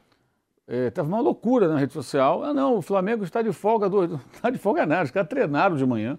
estava 0.65 1.09
é, 1.09 1.11
uma 1.11 1.19
loucura 1.19 1.67
na 1.67 1.77
rede 1.77 1.91
social. 1.91 2.41
Ah, 2.41 2.53
não, 2.53 2.77
o 2.77 2.81
Flamengo 2.81 3.25
está 3.25 3.41
de 3.41 3.51
folga, 3.51 3.89
do... 3.89 4.15
está 4.33 4.49
de 4.49 4.57
folga 4.57 4.85
nada, 4.85 5.03
os 5.03 5.11
caras 5.11 5.27
treinaram 5.27 5.75
de 5.75 5.85
manhã. 5.85 6.17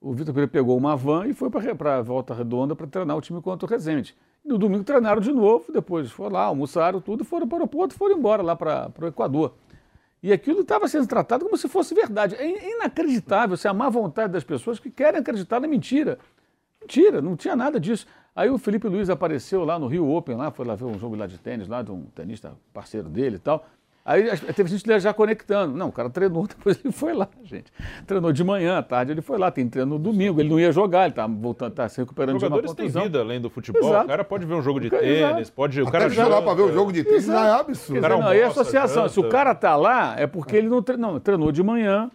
O 0.00 0.14
Vitor 0.14 0.32
Pereira 0.32 0.50
pegou 0.50 0.76
uma 0.78 0.96
van 0.96 1.26
e 1.26 1.34
foi 1.34 1.50
para 1.50 1.98
a 1.98 2.02
Volta 2.02 2.32
Redonda 2.32 2.74
para 2.74 2.86
treinar 2.86 3.16
o 3.16 3.20
time 3.20 3.42
contra 3.42 3.66
o 3.66 3.68
Resende. 3.68 4.16
No 4.48 4.56
domingo 4.56 4.82
treinaram 4.82 5.20
de 5.20 5.30
novo, 5.30 5.70
depois 5.70 6.10
foram 6.10 6.32
lá, 6.32 6.44
almoçaram 6.44 7.02
tudo, 7.02 7.22
foram 7.22 7.46
para 7.46 7.56
o 7.56 7.58
aeroporto 7.58 7.94
e 7.94 7.98
foram 7.98 8.16
embora 8.16 8.42
lá 8.42 8.56
para, 8.56 8.90
o 8.98 9.06
Equador. 9.06 9.52
E 10.22 10.32
aquilo 10.32 10.62
estava 10.62 10.88
sendo 10.88 11.06
tratado 11.06 11.44
como 11.44 11.54
se 11.58 11.68
fosse 11.68 11.94
verdade. 11.94 12.34
É 12.34 12.76
inacreditável 12.76 13.52
essa 13.52 13.68
é 13.68 13.70
a 13.70 13.74
má 13.74 13.90
vontade 13.90 14.32
das 14.32 14.42
pessoas 14.42 14.80
que 14.80 14.90
querem 14.90 15.20
acreditar 15.20 15.60
na 15.60 15.68
mentira. 15.68 16.18
Mentira, 16.80 17.20
não 17.20 17.36
tinha 17.36 17.54
nada 17.54 17.78
disso. 17.78 18.06
Aí 18.34 18.48
o 18.48 18.56
Felipe 18.56 18.88
Luiz 18.88 19.10
apareceu 19.10 19.66
lá 19.66 19.78
no 19.78 19.86
Rio 19.86 20.08
Open, 20.08 20.34
lá, 20.34 20.50
foi 20.50 20.64
lá 20.64 20.74
ver 20.74 20.86
um 20.86 20.98
jogo 20.98 21.14
lá 21.14 21.26
de 21.26 21.36
tênis, 21.36 21.68
lá 21.68 21.82
de 21.82 21.92
um 21.92 22.06
tenista 22.06 22.56
parceiro 22.72 23.10
dele 23.10 23.36
e 23.36 23.40
tal. 23.40 23.66
Aí 24.08 24.24
teve 24.56 24.70
gente 24.70 25.00
já 25.00 25.12
conectando. 25.12 25.76
Não, 25.76 25.88
o 25.88 25.92
cara 25.92 26.08
treinou, 26.08 26.46
depois 26.48 26.80
ele 26.82 26.90
foi 26.90 27.12
lá, 27.12 27.28
gente. 27.44 27.70
Treinou 28.06 28.32
de 28.32 28.42
manhã, 28.42 28.78
à 28.78 28.82
tarde 28.82 29.12
ele 29.12 29.20
foi 29.20 29.36
lá, 29.36 29.50
tem 29.50 29.68
treino 29.68 29.90
no 29.90 29.98
domingo, 29.98 30.40
ele 30.40 30.48
não 30.48 30.58
ia 30.58 30.72
jogar, 30.72 31.04
ele 31.04 31.12
tá 31.12 31.26
voltando, 31.26 31.74
tá 31.74 31.86
se 31.90 32.00
recuperando 32.00 32.38
de 32.38 32.44
uma 32.46 32.50
contusão. 32.50 32.74
Jogadores 32.74 32.94
têm 32.94 33.02
vida 33.02 33.20
além 33.20 33.38
do 33.38 33.50
futebol. 33.50 33.82
Exato. 33.82 34.04
O 34.06 34.08
cara 34.08 34.24
pode 34.24 34.46
ver 34.46 34.54
um 34.54 34.62
jogo 34.62 34.80
de 34.80 34.88
tênis, 34.88 35.18
Exato. 35.18 35.52
pode... 35.52 35.82
O 35.82 35.90
cara 35.90 36.08
jogar 36.08 36.40
para 36.40 36.54
ver 36.54 36.62
o 36.62 36.72
jogo 36.72 36.90
de 36.90 37.04
tênis 37.04 37.24
Exato. 37.24 37.46
é 37.46 37.60
absurdo. 37.60 38.00
Dizer, 38.00 38.08
não, 38.08 38.34
e 38.34 38.42
a 38.42 38.46
associação, 38.46 39.02
janta. 39.02 39.08
se 39.10 39.20
o 39.20 39.28
cara 39.28 39.54
tá 39.54 39.76
lá, 39.76 40.14
é 40.18 40.26
porque 40.26 40.56
ele 40.56 40.70
não, 40.70 40.82
treinou, 40.82 41.12
não 41.12 41.20
treinou 41.20 41.52
de 41.52 41.62
manhã. 41.62 42.10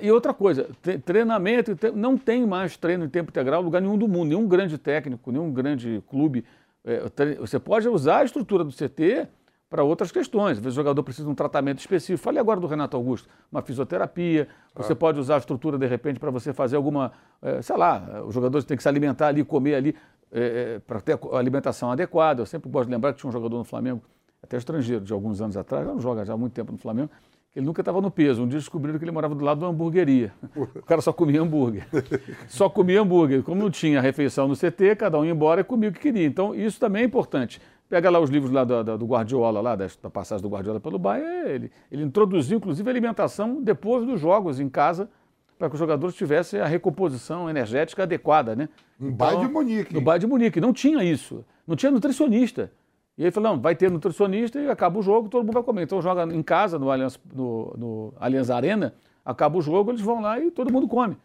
E 0.00 0.10
outra 0.10 0.32
coisa, 0.32 0.70
treinamento, 1.04 1.76
não 1.94 2.16
tem 2.16 2.46
mais 2.46 2.78
treino 2.78 3.04
em 3.04 3.10
tempo 3.10 3.28
integral 3.28 3.60
em 3.60 3.64
lugar 3.64 3.82
nenhum 3.82 3.98
do 3.98 4.08
mundo, 4.08 4.28
nenhum 4.28 4.48
grande 4.48 4.78
técnico, 4.78 5.30
nenhum 5.30 5.52
grande 5.52 6.02
clube. 6.08 6.46
É, 6.82 7.02
você 7.38 7.58
pode 7.58 7.86
usar 7.88 8.20
a 8.20 8.24
estrutura 8.24 8.64
do 8.64 8.70
CT 8.72 9.28
para 9.70 9.84
outras 9.84 10.10
questões. 10.10 10.58
Às 10.58 10.64
vezes 10.64 10.74
o 10.74 10.80
jogador 10.80 11.02
precisa 11.04 11.24
de 11.24 11.30
um 11.30 11.34
tratamento 11.34 11.78
específico. 11.78 12.18
Falei 12.18 12.40
agora 12.40 12.58
do 12.58 12.66
Renato 12.66 12.96
Augusto, 12.96 13.28
uma 13.50 13.62
fisioterapia. 13.62 14.48
Você 14.74 14.92
ah. 14.92 14.96
pode 14.96 15.20
usar 15.20 15.36
a 15.36 15.38
estrutura, 15.38 15.78
de 15.78 15.86
repente, 15.86 16.18
para 16.18 16.30
você 16.30 16.52
fazer 16.52 16.76
alguma, 16.76 17.12
é, 17.40 17.62
sei 17.62 17.76
lá, 17.76 18.22
o 18.26 18.32
jogador 18.32 18.62
tem 18.64 18.76
que 18.76 18.82
se 18.82 18.88
alimentar 18.88 19.28
ali, 19.28 19.44
comer 19.44 19.76
ali, 19.76 19.96
é, 20.32 20.80
para 20.80 21.00
ter 21.00 21.18
a 21.32 21.38
alimentação 21.38 21.92
adequada. 21.92 22.42
Eu 22.42 22.46
sempre 22.46 22.68
gosto 22.68 22.88
de 22.88 22.94
lembrar 22.94 23.12
que 23.12 23.20
tinha 23.20 23.28
um 23.28 23.32
jogador 23.32 23.56
no 23.56 23.64
Flamengo 23.64 24.02
até 24.42 24.56
estrangeiro, 24.56 25.04
de 25.04 25.12
alguns 25.12 25.40
anos 25.40 25.56
atrás, 25.56 25.86
não 25.86 26.00
joga 26.00 26.24
já 26.24 26.32
há 26.32 26.36
muito 26.36 26.52
tempo 26.54 26.72
no 26.72 26.78
Flamengo, 26.78 27.10
ele 27.54 27.66
nunca 27.66 27.82
estava 27.82 28.00
no 28.00 28.10
peso. 28.10 28.42
Um 28.42 28.48
dia 28.48 28.58
descobriram 28.58 28.98
que 28.98 29.04
ele 29.04 29.10
morava 29.10 29.34
do 29.34 29.44
lado 29.44 29.58
de 29.58 29.64
uma 29.64 29.70
hamburgueria. 29.70 30.32
O 30.56 30.82
cara 30.82 31.00
só 31.00 31.12
comia 31.12 31.42
hambúrguer. 31.42 31.86
Só 32.48 32.68
comia 32.68 33.00
hambúrguer. 33.00 33.42
Como 33.42 33.60
não 33.60 33.70
tinha 33.70 34.00
refeição 34.00 34.46
no 34.46 34.54
CT, 34.54 34.96
cada 34.96 35.18
um 35.18 35.24
ia 35.24 35.32
embora 35.32 35.60
e 35.60 35.64
comia 35.64 35.88
o 35.88 35.92
que 35.92 35.98
queria. 35.98 36.24
Então, 36.24 36.54
isso 36.54 36.78
também 36.78 37.02
é 37.02 37.04
importante. 37.04 37.60
Pega 37.90 38.08
lá 38.08 38.20
os 38.20 38.30
livros 38.30 38.52
lá 38.52 38.62
do, 38.62 38.96
do 38.96 39.04
Guardiola, 39.04 39.60
lá 39.60 39.74
da, 39.74 39.88
passagem 40.08 40.40
do 40.40 40.48
Guardiola 40.48 40.78
pelo 40.78 40.96
Bayern, 40.96 41.50
ele, 41.50 41.72
ele 41.90 42.04
introduziu, 42.04 42.56
inclusive, 42.56 42.88
a 42.88 42.92
alimentação 42.92 43.60
depois 43.60 44.06
dos 44.06 44.20
jogos 44.20 44.60
em 44.60 44.68
casa, 44.68 45.10
para 45.58 45.68
que 45.68 45.74
os 45.74 45.78
jogadores 45.80 46.14
tivessem 46.14 46.60
a 46.60 46.66
recomposição 46.66 47.50
energética 47.50 48.04
adequada, 48.04 48.54
né? 48.54 48.68
No 48.98 49.10
Bayern 49.10 49.48
de 49.48 49.52
Munique. 49.52 49.92
No 49.92 50.00
Bayern 50.00 50.20
de 50.20 50.26
Munique. 50.28 50.60
Não 50.60 50.72
tinha 50.72 51.02
isso. 51.02 51.44
Não 51.66 51.74
tinha 51.74 51.90
nutricionista. 51.90 52.70
E 53.18 53.24
ele 53.24 53.32
falou, 53.32 53.50
não, 53.50 53.60
vai 53.60 53.74
ter 53.74 53.90
nutricionista 53.90 54.60
e 54.60 54.70
acaba 54.70 54.96
o 54.96 55.02
jogo, 55.02 55.28
todo 55.28 55.42
mundo 55.42 55.54
vai 55.54 55.62
comer. 55.64 55.82
Então 55.82 56.00
joga 56.00 56.32
em 56.32 56.42
casa, 56.44 56.78
no 56.78 56.92
Allianz, 56.92 57.18
no, 57.34 57.74
no 57.76 58.14
Allianz 58.20 58.50
Arena, 58.50 58.94
acaba 59.24 59.58
o 59.58 59.60
jogo, 59.60 59.90
eles 59.90 60.00
vão 60.00 60.20
lá 60.20 60.38
e 60.38 60.52
todo 60.52 60.72
mundo 60.72 60.86
come. 60.86 61.16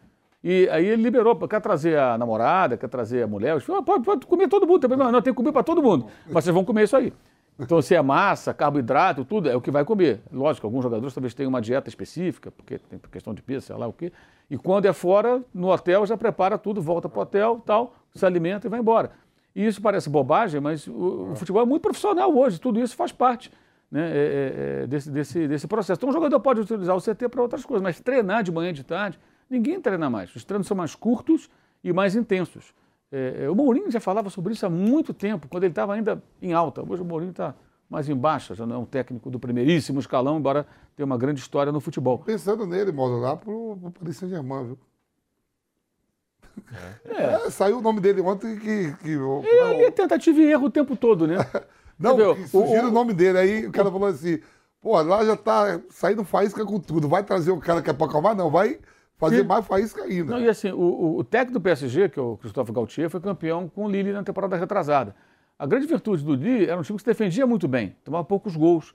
E 0.47 0.69
aí 0.69 0.85
ele 0.85 1.01
liberou, 1.01 1.35
quer 1.47 1.59
trazer 1.59 1.97
a 1.97 2.19
namorada, 2.19 2.77
quer 2.77 2.87
trazer 2.87 3.23
a 3.23 3.27
mulher, 3.27 3.59
falou, 3.61 3.81
pode, 3.81 4.03
pode 4.03 4.27
comer 4.27 4.47
todo 4.47 4.67
mundo, 4.67 4.87
não, 4.89 5.11
não, 5.11 5.19
tem 5.19 5.33
que 5.33 5.37
comer 5.37 5.51
para 5.51 5.63
todo 5.63 5.81
mundo, 5.81 6.05
mas 6.29 6.43
vocês 6.43 6.53
vão 6.53 6.63
comer 6.63 6.83
isso 6.83 6.95
aí. 6.95 7.11
Então, 7.57 7.81
se 7.81 7.95
é 7.95 8.01
massa, 8.03 8.53
carboidrato, 8.53 9.25
tudo, 9.25 9.49
é 9.49 9.55
o 9.55 9.61
que 9.61 9.71
vai 9.71 9.83
comer. 9.83 10.21
Lógico, 10.31 10.67
alguns 10.67 10.83
jogadores 10.83 11.15
talvez 11.15 11.33
tenham 11.33 11.49
uma 11.49 11.59
dieta 11.59 11.89
específica, 11.89 12.51
porque 12.51 12.77
tem 12.77 12.99
questão 13.11 13.33
de 13.33 13.41
peso, 13.41 13.65
sei 13.65 13.75
lá 13.75 13.87
o 13.87 13.93
quê. 13.93 14.13
E 14.47 14.55
quando 14.55 14.85
é 14.85 14.93
fora, 14.93 15.41
no 15.51 15.71
hotel, 15.71 16.05
já 16.05 16.15
prepara 16.15 16.59
tudo, 16.59 16.79
volta 16.79 17.09
para 17.09 17.17
o 17.17 17.21
hotel, 17.23 17.63
tal, 17.65 17.95
se 18.13 18.23
alimenta 18.23 18.67
e 18.67 18.69
vai 18.69 18.79
embora. 18.79 19.13
E 19.55 19.65
isso 19.65 19.81
parece 19.81 20.11
bobagem, 20.11 20.61
mas 20.61 20.85
o, 20.85 21.31
o 21.31 21.35
futebol 21.35 21.63
é 21.63 21.65
muito 21.65 21.81
profissional 21.81 22.31
hoje, 22.37 22.59
tudo 22.59 22.79
isso 22.79 22.95
faz 22.95 23.11
parte 23.11 23.51
né, 23.89 24.11
é, 24.11 24.13
é, 24.13 24.83
é 24.83 24.87
desse, 24.87 25.09
desse, 25.09 25.47
desse 25.47 25.67
processo. 25.67 25.97
Então, 25.97 26.09
o 26.09 26.13
jogador 26.13 26.39
pode 26.39 26.61
utilizar 26.61 26.95
o 26.95 27.01
CT 27.01 27.29
para 27.29 27.41
outras 27.41 27.65
coisas, 27.65 27.81
mas 27.81 27.99
treinar 27.99 28.43
de 28.43 28.51
manhã 28.51 28.69
e 28.69 28.73
de 28.73 28.83
tarde, 28.83 29.19
ninguém 29.49 29.79
treina 29.79 30.09
mais. 30.09 30.35
Os 30.35 30.43
treinos 30.43 30.67
são 30.67 30.75
mais 30.75 30.95
curtos 30.95 31.49
e 31.83 31.93
mais 31.93 32.15
intensos. 32.15 32.73
É, 33.11 33.45
é 33.45 33.49
o 33.49 33.55
Mourinho 33.55 33.89
já 33.91 33.99
falava 33.99 34.29
sobre 34.29 34.53
isso 34.53 34.65
há 34.65 34.69
muito 34.69 35.13
tempo, 35.13 35.47
quando 35.47 35.63
ele 35.63 35.71
estava 35.71 35.93
ainda 35.93 36.21
em 36.41 36.53
alta. 36.53 36.83
Hoje 36.87 37.01
o 37.01 37.05
Mourinho 37.05 37.31
está 37.31 37.55
mais 37.89 38.09
em 38.09 38.15
baixa, 38.15 38.55
já 38.55 38.65
não 38.65 38.75
é 38.75 38.79
um 38.79 38.85
técnico 38.85 39.29
do 39.29 39.39
primeiríssimo 39.39 39.99
escalão, 39.99 40.37
embora 40.37 40.65
tenha 40.95 41.05
uma 41.05 41.17
grande 41.17 41.39
história 41.39 41.71
no 41.71 41.79
futebol. 41.79 42.19
Pensando 42.19 42.65
nele, 42.65 42.91
modo 42.91 43.19
lá 43.19 43.35
para 43.37 43.51
o 43.51 43.93
Paris 43.99 44.17
Saint-Germain, 44.17 44.65
viu? 44.65 44.79
É. 47.05 47.45
É, 47.45 47.49
saiu 47.49 47.79
o 47.79 47.81
nome 47.81 47.99
dele 47.99 48.21
ontem 48.21 48.57
que. 48.57 48.93
que 48.93 49.09
ele 49.09 49.83
é 49.83 49.91
tentativa 49.91 50.39
e 50.39 50.51
erro 50.51 50.65
o 50.65 50.71
tempo 50.71 50.95
todo, 50.95 51.27
né? 51.27 51.35
não, 51.99 52.17
surgiram 52.47 52.85
o, 52.85 52.89
o 52.89 52.91
nome 52.91 53.13
dele. 53.13 53.37
Aí 53.37 53.67
o 53.67 53.71
cara 53.71 53.91
falou 53.91 54.07
assim: 54.07 54.39
pô, 54.81 54.99
lá 55.01 55.23
já 55.25 55.35
tá 55.35 55.79
saindo 55.89 56.23
faísca 56.23 56.65
com 56.65 56.79
tudo. 56.79 57.09
Vai 57.09 57.23
trazer 57.23 57.51
o 57.51 57.59
cara 57.59 57.81
que 57.81 57.89
é 57.89 57.93
pra 57.93 58.07
acalmar? 58.07 58.35
Não, 58.35 58.49
vai 58.49 58.79
fazer 59.17 59.41
Sim. 59.41 59.47
mais 59.47 59.65
faísca 59.65 60.03
ainda. 60.03 60.33
Não, 60.33 60.41
e 60.41 60.49
assim, 60.49 60.71
o, 60.71 61.17
o, 61.17 61.23
técnico 61.23 61.59
do 61.59 61.61
PSG, 61.61 62.09
que 62.09 62.19
é 62.19 62.21
o 62.21 62.37
Christophe 62.37 62.71
Gaultier, 62.71 63.09
foi 63.09 63.19
campeão 63.19 63.69
com 63.69 63.85
o 63.85 63.89
Lille 63.89 64.11
na 64.11 64.23
temporada 64.23 64.55
retrasada. 64.55 65.15
A 65.57 65.65
grande 65.65 65.87
virtude 65.87 66.23
do 66.23 66.33
Lille 66.33 66.65
era 66.65 66.77
um 66.77 66.81
time 66.81 66.97
que 66.97 67.03
se 67.03 67.07
defendia 67.07 67.47
muito 67.47 67.67
bem, 67.67 67.95
tomava 68.03 68.23
poucos 68.23 68.55
gols. 68.55 68.93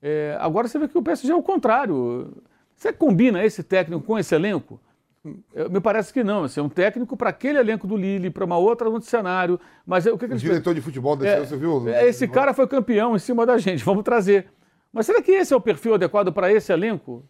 É, 0.00 0.36
agora 0.40 0.68
você 0.68 0.78
vê 0.78 0.88
que 0.88 0.96
o 0.96 1.02
PSG 1.02 1.32
é 1.32 1.36
o 1.36 1.42
contrário. 1.42 2.42
Você 2.74 2.92
combina 2.92 3.44
esse 3.44 3.62
técnico 3.62 4.02
com 4.02 4.18
esse 4.18 4.34
elenco? 4.34 4.80
Me 5.24 5.80
parece 5.80 6.12
que 6.12 6.22
não. 6.24 6.44
Assim, 6.44 6.60
é 6.60 6.62
um 6.62 6.68
técnico 6.68 7.16
para 7.16 7.30
aquele 7.30 7.58
elenco 7.58 7.86
do 7.86 7.96
Lille, 7.96 8.30
para 8.30 8.44
uma 8.44 8.56
outra 8.56 8.88
outro 8.88 9.08
cenário. 9.08 9.60
Mas 9.84 10.06
é, 10.06 10.12
o 10.12 10.16
que, 10.16 10.28
que 10.28 10.34
o 10.34 10.38
diretor 10.38 10.74
de 10.74 10.80
futebol 10.80 11.16
desse 11.16 11.42
é, 11.42 11.44
você 11.44 11.56
viu? 11.56 11.86
É, 11.88 12.08
esse 12.08 12.26
cara 12.28 12.54
foi 12.54 12.66
campeão 12.66 13.16
em 13.16 13.18
cima 13.18 13.44
da 13.44 13.58
gente, 13.58 13.82
vamos 13.84 14.04
trazer. 14.04 14.46
Mas 14.92 15.06
será 15.06 15.20
que 15.20 15.32
esse 15.32 15.52
é 15.52 15.56
o 15.56 15.60
perfil 15.60 15.94
adequado 15.94 16.32
para 16.32 16.52
esse 16.52 16.72
elenco? 16.72 17.24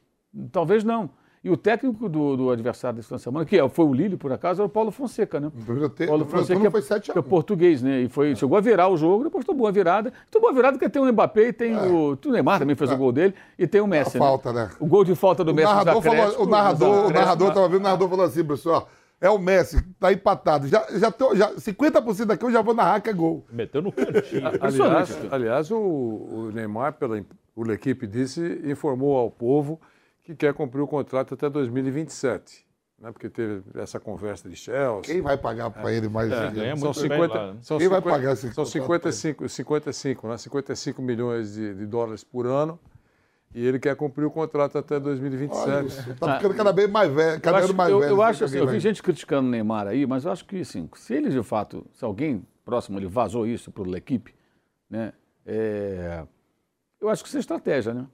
Talvez 0.53 0.85
não. 0.85 1.11
E 1.49 1.51
o 1.51 1.57
técnico 1.57 2.11
do, 2.11 2.37
do 2.37 2.51
adversário 2.51 2.97
desse 2.97 3.09
final 3.09 3.17
de 3.17 3.23
semana, 3.23 3.47
que 3.47 3.59
é, 3.59 3.67
foi 3.71 3.87
o 3.87 3.95
Lille, 3.95 4.19
por 4.19 4.31
acaso, 4.31 4.61
era 4.61 4.67
o 4.67 4.69
Paulo 4.69 4.91
Fonseca, 4.91 5.41
né? 5.41 5.51
Ter, 5.97 6.07
Paulo 6.07 6.27
Fonseca 6.27 6.67
é, 6.67 6.71
foi 6.71 6.83
7 6.83 7.19
é 7.19 7.23
português, 7.23 7.81
né? 7.81 8.03
E 8.03 8.09
foi, 8.11 8.37
chegou 8.37 8.59
a 8.59 8.61
virar 8.61 8.89
o 8.89 8.99
jogo, 8.99 9.25
depois 9.25 9.47
tomou 9.47 9.67
a 9.67 9.71
virada. 9.71 10.13
Tomou 10.31 10.51
a 10.51 10.53
virada 10.53 10.77
porque 10.77 10.91
tem 10.91 11.01
o 11.01 11.11
Mbappé 11.11 11.49
e 11.49 11.53
tem 11.55 11.73
é. 11.73 11.81
o... 11.81 12.19
O 12.23 12.31
Neymar 12.31 12.59
também 12.59 12.77
fez 12.77 12.91
é. 12.91 12.95
o 12.95 12.99
gol 12.99 13.13
dele 13.13 13.35
e 13.59 13.67
tem 13.67 13.81
o 13.81 13.87
Messi, 13.87 14.19
a 14.19 14.21
né? 14.21 14.27
falta, 14.27 14.53
né? 14.53 14.71
O 14.79 14.85
gol 14.85 15.05
de 15.05 15.15
falta 15.15 15.43
do 15.43 15.53
o 15.53 15.55
Messi 15.55 15.73
narrador 15.73 16.03
falou, 16.03 16.43
O 16.43 16.47
narrador, 16.47 17.07
o 17.07 17.11
narrador, 17.11 17.55
tava 17.55 17.69
vendo, 17.69 17.81
o 17.81 17.85
narrador 17.85 18.09
falou 18.11 18.27
assim, 18.27 18.45
pessoal, 18.45 18.87
é 19.19 19.31
o 19.31 19.39
Messi, 19.39 19.83
tá 19.99 20.13
empatado. 20.13 20.69
Já, 20.69 20.87
já, 20.99 21.11
tô, 21.11 21.35
já 21.35 21.51
50% 21.55 22.27
daqui 22.27 22.45
eu 22.45 22.53
já 22.53 22.61
vou 22.61 22.75
narrar 22.75 23.01
que 23.01 23.09
é 23.09 23.13
gol. 23.15 23.47
Meteu 23.51 23.81
no 23.81 23.91
cantinho. 23.91 24.43
aliás, 24.61 25.19
aliás 25.33 25.71
o, 25.71 25.79
o 25.79 26.51
Neymar, 26.53 26.93
pela, 26.93 27.25
pela 27.55 27.73
equipe 27.73 28.07
disse, 28.07 28.61
informou 28.67 29.17
ao 29.17 29.31
povo 29.31 29.81
que 30.29 30.37
quer 30.37 30.53
cumprir 30.53 30.83
o 30.83 30.87
contrato 30.87 31.33
até 31.33 31.49
2027. 31.49 32.67
Né, 32.99 33.13
porque 33.13 33.31
teve 33.31 33.63
essa 33.77 33.99
conversa 34.01 34.49
de 34.49 34.57
Chelsea. 34.57 35.03
Quem 35.03 35.23
vai 35.23 35.39
pagar 35.39 35.71
para 35.71 35.93
ele 35.93 36.09
mais 36.09 36.31
é, 36.31 36.49
dinheiro? 36.49 36.77
São 36.79 36.93
50, 36.93 37.35
lá, 37.35 37.53
né? 37.53 37.59
são 37.63 37.79
Quem 37.79 37.87
50, 37.87 38.01
vai 38.01 38.13
pagar 38.13 38.33
esse 38.33 38.53
São 38.53 38.67
55, 38.67 39.49
55, 39.49 40.29
né, 40.29 40.37
55 40.37 41.01
milhões 41.01 41.55
de, 41.55 41.75
de, 41.75 41.87
dólares 41.87 42.25
por 42.25 42.45
ano. 42.45 42.79
E 43.55 43.65
ele 43.65 43.79
quer 43.79 43.95
cumprir 43.97 44.27
o 44.27 44.31
contrato 44.31 44.77
até 44.77 45.01
2027. 45.01 46.11
Está 46.11 46.37
ficando 46.37 46.55
cada 46.55 46.73
vez 46.73 46.91
mais 46.91 47.11
velho, 47.11 47.41
cada 47.41 47.61
vez 47.61 47.71
mais 47.73 47.91
eu, 47.91 48.01
velho. 48.01 48.11
Eu 48.11 48.23
acho 48.23 48.45
assim, 48.45 48.59
eu 48.59 48.67
vi 48.67 48.81
gente 48.81 49.03
criticando 49.03 49.49
o 49.49 49.51
Neymar 49.51 49.87
aí, 49.87 50.05
mas 50.05 50.25
eu 50.25 50.33
acho 50.33 50.45
que 50.45 50.61
assim, 50.61 50.91
se 50.95 51.15
ele 51.15 51.31
de 51.31 51.43
fato, 51.43 51.87
se 51.95 52.05
alguém 52.05 52.45
próximo 52.65 52.99
ele 52.99 53.07
vazou 53.07 53.47
isso 53.47 53.71
para 53.71 53.85
a 53.85 53.97
equipe, 53.97 54.35
né, 54.91 55.13
é, 55.47 56.27
eu 57.01 57.09
acho 57.09 57.23
que 57.23 57.29
isso 57.29 57.39
é 57.39 57.41
estratégia, 57.41 57.95
né? 57.95 58.07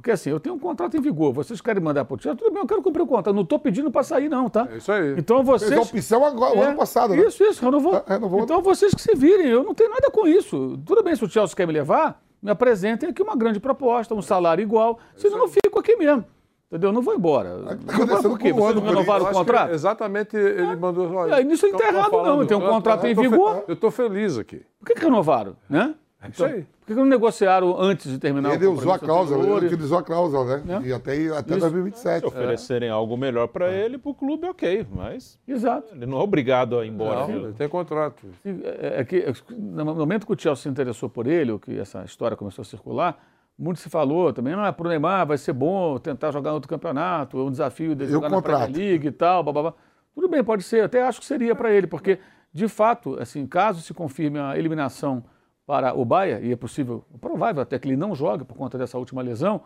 Porque 0.00 0.12
assim, 0.12 0.30
eu 0.30 0.40
tenho 0.40 0.54
um 0.54 0.58
contrato 0.58 0.96
em 0.96 1.00
vigor, 1.00 1.30
vocês 1.30 1.60
querem 1.60 1.82
mandar 1.82 2.06
para 2.06 2.14
o 2.14 2.16
Tudo 2.16 2.50
bem, 2.50 2.62
eu 2.62 2.66
quero 2.66 2.80
cumprir 2.80 3.02
o 3.02 3.06
contrato. 3.06 3.34
Não 3.34 3.42
estou 3.42 3.58
pedindo 3.58 3.90
para 3.90 4.02
sair, 4.02 4.30
não, 4.30 4.48
tá? 4.48 4.66
É 4.72 4.78
isso 4.78 4.90
aí. 4.90 5.14
Então 5.18 5.44
vocês. 5.44 5.68
Fez 5.68 5.78
a 5.78 5.82
opção 5.82 6.24
agora, 6.24 6.56
é, 6.56 6.62
ano 6.68 6.78
passado, 6.78 7.14
né? 7.14 7.22
Isso, 7.22 7.44
isso, 7.44 7.62
renovou. 7.62 7.96
É, 7.96 8.02
renovou. 8.14 8.40
Então 8.40 8.62
vocês 8.62 8.94
que 8.94 9.02
se 9.02 9.14
virem, 9.14 9.48
eu 9.48 9.62
não 9.62 9.74
tenho 9.74 9.90
nada 9.90 10.10
com 10.10 10.26
isso. 10.26 10.78
Tudo 10.86 11.02
bem, 11.02 11.14
se 11.14 11.22
o 11.22 11.28
Chelsea 11.28 11.54
quer 11.54 11.66
me 11.66 11.72
levar, 11.74 12.22
me 12.42 12.50
apresentem 12.50 13.10
aqui 13.10 13.22
uma 13.22 13.36
grande 13.36 13.60
proposta, 13.60 14.14
um 14.14 14.22
salário 14.22 14.62
igual. 14.62 14.98
É 15.14 15.20
senão 15.20 15.36
eu 15.36 15.48
fico 15.48 15.78
aqui 15.78 15.94
mesmo. 15.96 16.24
Entendeu? 16.68 16.88
Eu 16.88 16.94
não 16.94 17.02
vou 17.02 17.14
embora. 17.14 17.58
Tá 17.84 17.92
acontecendo 17.92 18.38
quê? 18.38 18.54
Vocês 18.54 18.76
não 18.76 18.82
renovaram 18.82 19.26
o 19.26 19.32
contrato? 19.32 19.74
Exatamente, 19.74 20.34
ele 20.34 20.76
mandou. 20.76 21.12
Olha, 21.12 21.34
é, 21.34 21.42
isso 21.42 21.66
não 21.66 21.78
está 21.78 21.88
errado, 21.88 22.22
não. 22.22 22.46
Tem 22.46 22.56
um 22.56 22.66
contrato 22.66 23.06
em 23.06 23.14
vigor. 23.14 23.64
Eu 23.68 23.74
estou 23.74 23.90
feliz 23.90 24.38
aqui. 24.38 24.62
Por 24.78 24.86
que, 24.86 24.94
que 24.94 25.04
renovaram? 25.04 25.56
Né? 25.68 25.94
É 26.22 26.28
isso 26.28 26.42
aí. 26.42 26.66
Por 26.90 26.96
que 26.96 27.02
não 27.02 27.08
negociaram 27.08 27.80
antes 27.80 28.10
de 28.10 28.18
terminar 28.18 28.52
ele 28.54 28.66
o 28.66 28.72
Ele 28.72 28.78
usou 28.80 28.92
a 28.92 28.98
cláusula, 28.98 29.58
ele 29.58 29.66
utilizou 29.66 29.98
a 29.98 30.02
cláusula, 30.02 30.56
né? 30.56 30.80
É. 30.82 30.88
E 30.88 30.92
até, 30.92 31.28
até 31.28 31.56
2027. 31.56 32.18
Se 32.18 32.26
oferecerem 32.26 32.88
é. 32.88 32.92
algo 32.92 33.16
melhor 33.16 33.46
para 33.46 33.70
ele, 33.70 33.96
para 33.96 34.10
o 34.10 34.14
clube, 34.14 34.48
ok. 34.48 34.84
Mas 34.92 35.38
Exato. 35.46 35.94
ele 35.94 36.04
não 36.04 36.18
é 36.18 36.20
obrigado 36.20 36.76
a 36.80 36.84
ir 36.84 36.88
embora. 36.88 37.28
Não, 37.28 37.44
ele 37.44 37.52
tem 37.52 37.68
contrato. 37.68 38.26
É, 38.44 39.02
é 39.02 39.04
que, 39.04 39.24
no 39.56 39.84
momento 39.84 40.26
que 40.26 40.32
o 40.32 40.36
Chelsea 40.36 40.64
se 40.64 40.68
interessou 40.68 41.08
por 41.08 41.28
ele, 41.28 41.52
ou 41.52 41.60
que 41.60 41.78
essa 41.78 42.02
história 42.02 42.36
começou 42.36 42.62
a 42.62 42.64
circular, 42.64 43.22
muito 43.56 43.78
se 43.78 43.88
falou 43.88 44.32
também, 44.32 44.56
não, 44.56 44.66
é 44.66 44.72
para 44.72 44.86
o 44.86 44.88
Neymar, 44.88 45.28
vai 45.28 45.38
ser 45.38 45.52
bom 45.52 45.96
tentar 45.96 46.32
jogar 46.32 46.50
em 46.50 46.54
outro 46.54 46.68
campeonato, 46.68 47.38
é 47.38 47.44
um 47.44 47.52
desafio 47.52 47.94
de 47.94 48.08
jogar 48.08 48.30
na 48.30 48.42
Premier 48.42 48.68
League 48.68 49.06
e 49.06 49.12
tal, 49.12 49.44
blá. 49.44 49.72
Tudo 50.12 50.28
bem, 50.28 50.42
pode 50.42 50.64
ser, 50.64 50.82
até 50.82 51.04
acho 51.04 51.20
que 51.20 51.26
seria 51.26 51.54
para 51.54 51.70
ele, 51.70 51.86
porque, 51.86 52.18
de 52.52 52.66
fato, 52.66 53.16
assim, 53.20 53.46
caso 53.46 53.80
se 53.80 53.94
confirme 53.94 54.40
a 54.40 54.58
eliminação 54.58 55.22
para 55.70 55.94
o 55.94 56.04
Bahia, 56.04 56.40
e 56.40 56.50
é 56.50 56.56
possível, 56.56 57.04
provável 57.20 57.62
até 57.62 57.78
que 57.78 57.86
ele 57.86 57.96
não 57.96 58.12
jogue 58.12 58.42
por 58.44 58.56
conta 58.56 58.76
dessa 58.76 58.98
última 58.98 59.22
lesão, 59.22 59.62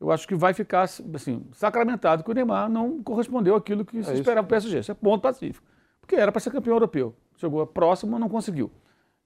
eu 0.00 0.10
acho 0.10 0.26
que 0.26 0.34
vai 0.34 0.54
ficar 0.54 0.84
assim, 0.84 1.44
sacramentado 1.52 2.24
que 2.24 2.30
o 2.30 2.32
Neymar 2.32 2.70
não 2.70 3.02
correspondeu 3.02 3.54
àquilo 3.54 3.84
que 3.84 3.98
é 3.98 4.02
se 4.02 4.14
esperava 4.14 4.46
do 4.46 4.48
PSG. 4.48 4.78
Isso 4.78 4.90
é 4.90 4.94
ponto 4.94 5.20
pacífico. 5.20 5.66
Porque 6.00 6.16
era 6.16 6.32
para 6.32 6.40
ser 6.40 6.50
campeão 6.50 6.74
europeu. 6.74 7.14
Chegou 7.36 7.66
próximo, 7.66 8.12
mas 8.12 8.20
não 8.22 8.30
conseguiu. 8.30 8.70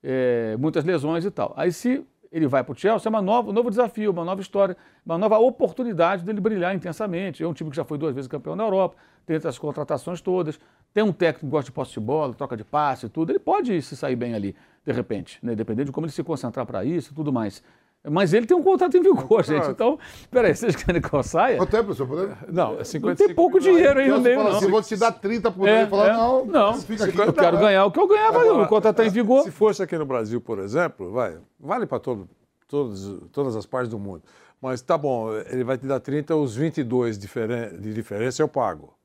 É, 0.02 0.56
muitas 0.58 0.84
lesões 0.84 1.24
e 1.24 1.30
tal. 1.30 1.54
Aí 1.56 1.70
se 1.70 2.04
ele 2.32 2.48
vai 2.48 2.64
para 2.64 2.72
o 2.72 2.74
Chelsea, 2.76 3.08
é 3.08 3.10
uma 3.10 3.22
nova, 3.22 3.50
um 3.50 3.52
novo 3.52 3.70
desafio, 3.70 4.10
uma 4.10 4.24
nova 4.24 4.40
história, 4.40 4.76
uma 5.04 5.16
nova 5.16 5.38
oportunidade 5.38 6.24
dele 6.24 6.40
brilhar 6.40 6.74
intensamente. 6.74 7.40
É 7.40 7.46
um 7.46 7.52
time 7.52 7.70
que 7.70 7.76
já 7.76 7.84
foi 7.84 7.98
duas 7.98 8.12
vezes 8.12 8.26
campeão 8.26 8.56
da 8.56 8.64
Europa, 8.64 8.96
tem 9.24 9.36
essas 9.36 9.56
contratações 9.60 10.20
todas, 10.20 10.58
tem 10.92 11.02
um 11.02 11.12
técnico 11.12 11.46
que 11.46 11.50
gosta 11.50 11.66
de 11.66 11.72
posse 11.72 11.92
de 11.92 12.00
bola, 12.00 12.34
troca 12.34 12.56
de 12.56 12.64
passe 12.64 13.06
e 13.06 13.08
tudo, 13.08 13.30
ele 13.30 13.38
pode 13.38 13.80
se 13.82 13.96
sair 13.96 14.16
bem 14.16 14.34
ali 14.34 14.56
de 14.84 14.92
repente, 14.92 15.38
né? 15.42 15.54
dependendo 15.54 15.86
de 15.86 15.92
como 15.92 16.06
ele 16.06 16.12
se 16.12 16.22
concentrar 16.22 16.64
para 16.64 16.84
isso 16.84 17.12
e 17.12 17.14
tudo 17.14 17.32
mais. 17.32 17.62
Mas 18.08 18.32
ele 18.32 18.46
tem 18.46 18.56
um 18.56 18.62
contrato 18.62 18.96
em 18.96 19.02
vigor, 19.02 19.42
gente. 19.44 19.68
Então, 19.68 19.98
peraí, 20.30 20.54
vocês 20.54 20.76
querem 20.76 21.02
que 21.02 21.12
eu 21.12 21.22
saia? 21.24 21.56
Quanto 21.56 21.76
é, 21.76 21.82
professor? 21.82 22.38
Não, 22.48 22.78
é 22.78 22.84
55 22.84 23.06
não 23.06 23.14
tem 23.16 23.34
pouco 23.34 23.58
dinheiro 23.58 23.98
aí 23.98 24.08
no 24.08 24.20
meio, 24.20 24.44
não. 24.44 24.60
Se 24.60 24.66
vou 24.68 24.80
te 24.80 24.96
dar 24.96 25.10
30 25.10 25.50
por 25.50 25.68
é, 25.68 25.80
ele, 25.80 25.90
falar, 25.90 26.10
é, 26.10 26.12
não, 26.12 26.44
não, 26.44 26.74
fica 26.74 27.04
aqui. 27.04 27.18
Eu 27.18 27.32
quero 27.32 27.58
ganhar 27.58 27.84
o 27.84 27.90
que 27.90 27.98
eu 27.98 28.06
ganhava, 28.06 28.40
Agora, 28.40 28.62
o 28.62 28.68
contrato 28.68 29.00
está 29.00 29.06
em 29.06 29.10
vigor. 29.10 29.42
Se 29.42 29.50
fosse 29.50 29.82
aqui 29.82 29.98
no 29.98 30.06
Brasil, 30.06 30.40
por 30.40 30.60
exemplo, 30.60 31.10
vai, 31.10 31.36
vale 31.58 31.84
para 31.84 31.98
todo, 31.98 32.28
todos, 32.68 33.12
todas 33.32 33.56
as 33.56 33.66
partes 33.66 33.90
do 33.90 33.98
mundo. 33.98 34.22
Mas 34.62 34.80
tá 34.80 34.96
bom, 34.96 35.32
ele 35.50 35.64
vai 35.64 35.76
te 35.76 35.86
dar 35.86 35.98
30, 35.98 36.36
os 36.36 36.54
22 36.54 37.18
diferen 37.18 37.76
de 37.76 37.92
diferença 37.92 38.40
eu 38.40 38.48
pago. 38.48 38.95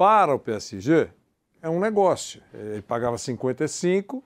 Para 0.00 0.34
o 0.34 0.38
PSG, 0.38 1.10
é 1.60 1.68
um 1.68 1.78
negócio. 1.78 2.40
Ele 2.54 2.80
pagava 2.80 3.18
55, 3.18 4.24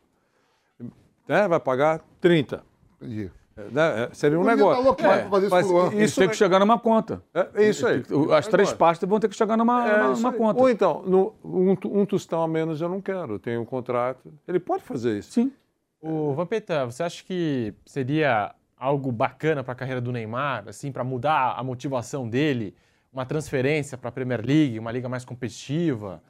né? 1.28 1.48
vai 1.48 1.58
pagar 1.58 2.00
30. 2.20 2.62
Entendi. 3.02 3.28
Né? 3.72 4.08
Seria 4.12 4.38
um 4.38 4.42
Podia 4.42 4.56
negócio. 4.56 4.94
tá 4.94 5.16
É, 5.16 5.28
fazer 5.28 5.46
isso 5.46 5.74
mas. 5.74 5.92
Isso 5.94 6.20
tem 6.20 6.28
que 6.28 6.36
chegar 6.36 6.60
numa 6.60 6.78
conta. 6.78 7.24
É 7.54 7.68
isso 7.68 7.84
aí. 7.88 8.04
As 8.38 8.46
três 8.46 8.72
partes 8.72 9.08
vão 9.08 9.18
ter 9.18 9.28
que 9.28 9.34
chegar 9.34 9.56
numa, 9.56 9.84
É, 9.84 10.06
numa- 10.14 10.32
conta. 10.32 10.60
Ou 10.60 10.70
então, 10.70 11.02
no- 11.02 11.34
um, 11.44 11.72
um 12.00 12.06
tostão 12.06 12.40
a 12.40 12.46
menos 12.46 12.80
eu 12.80 12.88
não 12.88 13.00
quero, 13.00 13.34
eu 13.34 13.38
tenho 13.40 13.60
um 13.60 13.64
contrato. 13.64 14.32
Ele 14.46 14.60
pode 14.60 14.84
fazer 14.84 15.18
isso. 15.18 15.32
Sim. 15.32 15.52
O 16.00 16.34
Vampeta, 16.34 16.84
você 16.84 17.02
acha 17.02 17.24
que 17.24 17.74
seria 17.84 18.54
algo 18.76 19.10
bacana 19.10 19.64
para 19.64 19.72
a 19.72 19.76
carreira 19.76 20.00
do 20.00 20.12
Neymar, 20.12 20.68
assim, 20.68 20.92
para 20.92 21.02
mudar 21.02 21.54
a 21.58 21.64
motivação 21.64 22.28
dele, 22.28 22.76
uma 23.14 23.24
transferência 23.24 23.96
para 23.96 24.08
a 24.08 24.12
Premier 24.12 24.44
League, 24.44 24.76
uma 24.78 24.90
liga 24.90 25.08
mais 25.08 25.24
competitiva? 25.24 26.20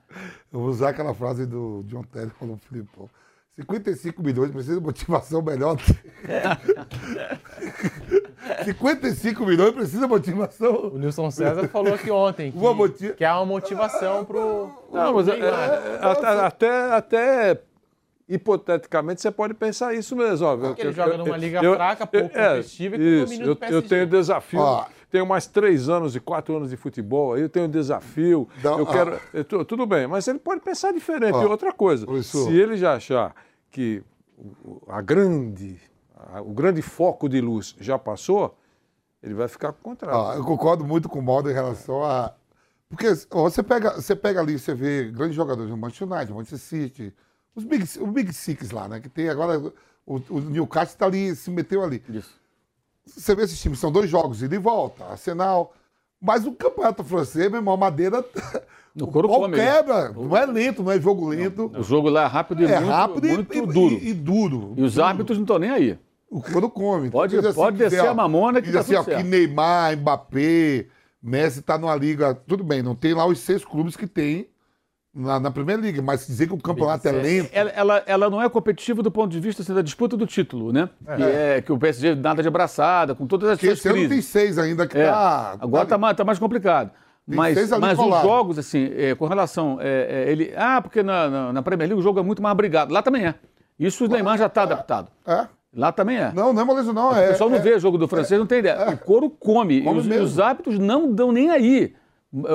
Eu 0.53 0.61
vou 0.61 0.69
usar 0.69 0.91
aquela 0.91 1.15
frase 1.15 1.47
do 1.47 1.83
John 1.87 2.03
Terry 2.05 2.31
falou 2.39 2.59
pro 2.59 2.69
Filipão. 2.69 3.09
55 3.57 4.23
milhões 4.23 4.51
precisa 4.51 4.77
de 4.79 4.83
motivação 4.85 5.41
melhor. 5.41 5.77
55 8.65 9.47
milhões 9.47 9.73
precisa 9.73 10.03
de 10.03 10.07
motivação. 10.09 10.91
O 10.93 10.99
Nilson 10.99 11.31
César 11.31 11.69
falou 11.69 11.95
aqui 11.95 12.11
ontem 12.11 12.51
que, 12.53 12.59
Uma 12.59 12.75
moti- 12.75 13.15
que 13.15 13.25
há 13.25 13.37
uma 13.39 13.47
motivação 13.47 14.25
pro, 14.25 14.71
pro 14.91 14.99
Não, 15.01 15.15
mas 15.15 15.29
é- 15.29 15.39
é- 15.39 15.45
é- 15.45 15.99
até, 16.03 16.29
até, 16.47 16.93
até 16.93 17.61
hipoteticamente 18.29 19.21
você 19.23 19.31
pode 19.31 19.55
pensar 19.55 19.95
isso 19.95 20.17
mesmo. 20.17 20.47
Ó, 20.47 20.57
Porque 20.57 20.83
ele 20.83 20.93
joga 20.93 21.17
numa 21.17 21.37
liga 21.37 21.61
fraca, 21.75 22.07
pouco 22.07 22.29
competitiva 22.29 22.97
e 22.97 22.99
com 22.99 23.33
isso, 23.33 23.43
eu, 23.43 23.59
eu 23.71 23.83
tenho 23.83 24.07
desafio. 24.07 24.61
Ó. 24.61 24.85
Tenho 25.11 25.27
mais 25.27 25.47
três 25.47 25.89
anos 25.89 26.15
e 26.17 26.21
quatro 26.21 26.57
anos 26.57 26.71
de 26.71 26.77
futebol, 26.77 27.35
aí 27.35 27.43
eu 27.43 27.49
tenho 27.49 27.67
um 27.67 27.71
desafio. 27.71 28.49
Não, 28.63 28.79
eu 28.81 28.87
quero. 28.87 29.65
tudo 29.65 29.87
bem, 29.87 30.07
mas 30.07 30.27
ele 30.29 30.39
pode 30.39 30.61
pensar 30.61 30.93
diferente. 30.93 31.37
E 31.37 31.45
outra 31.45 31.73
coisa, 31.73 32.05
professor. 32.07 32.49
se 32.51 32.57
ele 32.57 32.77
já 32.77 32.95
achar 32.95 33.35
que 33.71 34.03
o- 34.65 34.81
a 34.89 35.01
grande, 35.01 35.79
a- 36.17 36.41
o 36.43 36.53
grande 36.53 36.83
foco 36.83 37.29
de 37.29 37.41
luz 37.41 37.75
já 37.79 37.99
passou, 37.99 38.57
ele 39.23 39.35
vai 39.35 39.47
ficar 39.49 39.73
com 39.73 39.79
o 39.81 39.83
contrato. 39.83 40.15
Ó, 40.17 40.35
eu 40.35 40.45
concordo 40.45 40.85
muito 40.85 41.09
com 41.09 41.19
o 41.19 41.23
Modo 41.23 41.51
em 41.51 41.55
relação 41.55 42.03
a. 42.05 42.33
Porque 42.89 43.07
ó, 43.31 43.45
você 43.45 43.63
pega, 43.63 43.93
você 44.01 44.15
pega 44.15 44.41
ali, 44.41 44.59
você 44.59 44.75
vê 44.75 45.11
grandes 45.11 45.35
jogadores 45.35 45.71
do 45.71 45.77
Manchester 45.77 46.07
United, 46.11 46.33
Manchester 46.33 46.59
City, 46.59 47.15
os 47.55 47.65
Big, 47.65 47.83
os 47.85 48.11
Big 48.11 48.33
Six 48.33 48.71
lá, 48.71 48.87
né? 48.89 49.01
Que 49.01 49.09
tem 49.09 49.29
agora. 49.29 49.59
O, 50.07 50.17
o 50.29 50.41
Newcastle 50.41 50.95
está 50.95 51.07
ali, 51.07 51.35
se 51.35 51.51
meteu 51.51 51.83
ali. 51.83 52.03
Isso. 52.11 52.39
Você 53.07 53.35
vê 53.35 53.43
esses 53.43 53.61
times, 53.61 53.79
são 53.79 53.93
dois 53.93 54.09
jogos, 54.09 54.43
ida 54.43 54.55
e 54.55 54.59
volta, 54.59 55.05
Arsenal. 55.05 55.73
Mas 56.21 56.47
o 56.47 56.53
campeonato 56.53 57.05
francês, 57.05 57.51
meu 57.51 57.59
irmão, 57.61 57.75
a 57.75 57.77
madeira. 57.79 58.25
No 58.95 59.07
o 59.07 59.11
couro 59.11 59.27
come, 59.27 59.57
né? 59.57 59.73
quebra. 59.73 60.11
Não 60.13 60.37
é 60.37 60.47
lento, 60.47 60.81
não 60.85 60.93
é 60.93 61.01
jogo 61.01 61.27
lento. 61.27 61.69
O 61.77 61.83
jogo 61.83 62.09
lá 62.09 62.23
é 62.23 62.27
rápido 62.27 62.63
e 62.63 62.67
é 62.67 62.79
muito, 62.79 62.89
rápido 62.93 63.27
e- 63.27 63.33
muito 63.35 63.53
e, 63.53 63.61
duro. 63.67 63.95
E, 63.97 64.09
e 64.11 64.15
duro. 64.15 64.75
E 64.77 64.83
os 64.85 65.01
árbitros 65.01 65.37
não 65.37 65.43
estão 65.43 65.59
nem 65.59 65.71
aí. 65.71 65.99
O 66.31 66.41
couro 66.41 66.71
come. 66.71 67.11
Pode- 67.11 67.35
Então, 67.37 67.53
pode 67.53 67.77
quiser, 67.77 67.91
descer 67.91 68.07
ó, 68.07 68.11
a 68.13 68.15
mamona 68.15 68.61
que 68.63 68.67
diz 68.71 68.75
tá 68.75 68.81
assim, 68.83 68.95
ó, 68.95 69.03
que. 69.03 69.21
Neymar, 69.25 69.97
Mbappé, 69.97 70.87
Messi 71.21 71.61
tá 71.63 71.77
numa 71.77 71.97
liga. 71.97 72.37
Tudo 72.47 72.63
bem, 72.63 72.85
não 72.85 72.95
tem 72.95 73.15
lá 73.15 73.27
os 73.27 73.41
seis 73.41 73.65
clubes 73.65 73.97
que 73.97 74.07
tem 74.07 74.47
na, 75.15 75.39
na 75.39 75.51
Primeira 75.51 75.81
Liga, 75.81 76.03
mas 76.03 76.27
dizer 76.27 76.47
que 76.49 76.55
o 76.55 76.59
campeonato 76.59 77.07
é 77.07 77.13
lento. 77.13 77.51
Ela, 77.53 77.71
ela, 77.71 78.03
ela 78.07 78.31
não 78.31 78.43
é 78.43 78.49
competitiva 78.49 79.03
do 79.03 79.11
ponto 79.11 79.31
de 79.31 79.39
vista 79.41 79.63
assim, 79.63 79.73
da 79.75 79.83
disputa 79.83 80.17
do 80.17 80.27
título, 80.27 80.73
né? 80.73 80.89
Que, 81.17 81.23
é, 81.23 81.63
que 81.63 81.73
o 81.73 81.79
PSG 81.79 82.15
nada 82.17 82.43
de 82.43 82.49
abraçada, 82.49 83.15
com 83.15 83.27
todas 83.27 83.49
as 83.51 83.55
Porque 83.59 83.67
suas 83.69 83.79
esse 83.79 83.89
ano 83.89 83.99
tem 83.99 84.09
crises. 84.09 84.25
seis 84.27 84.59
ainda 84.59 84.87
que 84.87 84.99
É, 84.99 85.07
tá. 85.11 85.57
agora 85.61 85.87
tá, 85.87 85.97
mais- 85.97 86.17
tá 86.17 86.25
mais 86.25 86.39
complicado. 86.39 86.91
Tem 87.27 87.37
Mas, 87.39 87.71
mas 87.79 87.99
os 87.99 88.23
jogos, 88.23 88.59
assim, 88.59 88.91
é, 88.97 89.15
com 89.15 89.27
relação. 89.27 89.79
é, 89.81 90.27
é, 90.27 90.31
ele, 90.33 90.53
ah, 90.57 90.83
porque 90.83 91.03
na, 91.03 91.31
na, 91.31 91.53
na 91.55 91.63
Premier 91.63 91.89
League 91.89 92.01
o 92.01 92.03
jogo 92.03 92.19
é 92.21 92.23
muito 92.23 92.43
mais 92.43 92.55
brigado. 92.57 92.93
Lá 92.93 93.01
também 93.01 93.25
é. 93.27 93.35
Isso 93.79 94.05
o 94.05 94.09
Neymar 94.09 94.37
já 94.37 94.47
está 94.47 94.65
adaptado. 94.65 95.09
É? 95.27 95.47
Lá 95.75 95.91
também 95.91 96.19
é. 96.19 96.31
Não, 96.35 96.53
não 96.53 96.61
é 96.61 96.65
moleza, 96.65 96.93
não. 96.93 97.13
O 97.13 97.17
É, 97.17 97.29
pessoal 97.29 97.49
não 97.49 97.57
é- 97.57 97.61
vê 97.61 97.79
jogo 97.81 97.97
do 97.97 98.07
francês, 98.07 98.39
não 98.39 98.47
tem 98.47 98.59
ideia. 98.59 98.91
O 98.91 98.99
couro 98.99 99.31
come. 99.31 99.81
Come 99.83 100.01
e 100.15 100.19
os, 100.21 100.33
os 100.33 100.39
árbitros 100.39 100.79
não 100.79 101.11
dão 101.13 101.33
nem 101.33 101.51
aí. 101.51 101.95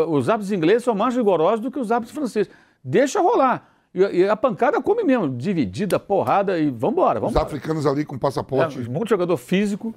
Os 0.10 0.27
árbitros 0.27 0.51
ingleses 0.51 0.84
são 0.84 0.93
mais 0.93 1.15
rigorosos 1.15 1.61
do 1.61 1.72
que 1.72 1.80
os 1.80 1.91
árbitros 1.91 2.14
franceses. 2.15 2.51
Deixa 2.84 3.22
rolar. 3.22 3.69
E, 3.93 4.26
a 4.27 4.35
pancada 4.35 4.81
come 4.81 5.03
mesmo. 5.03 5.30
Dividida, 5.38 5.99
porrada 5.99 6.60
e 6.60 6.69
vambora. 6.69 7.19
Os 7.19 7.26
vambora. 7.27 7.45
africanos 7.45 7.85
ali 7.85 8.03
com 8.03 8.18
passaporte. 8.19 8.77
É, 8.80 8.84
de 8.84 9.10
jogador 9.10 9.38
físico. 9.38 9.95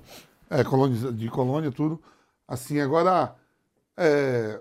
É, 0.48 0.62
colônia, 0.62 1.12
de 1.12 1.28
colônia, 1.28 1.72
tudo. 1.72 2.00
Assim, 2.46 2.80
agora, 2.80 3.34
é, 3.96 4.60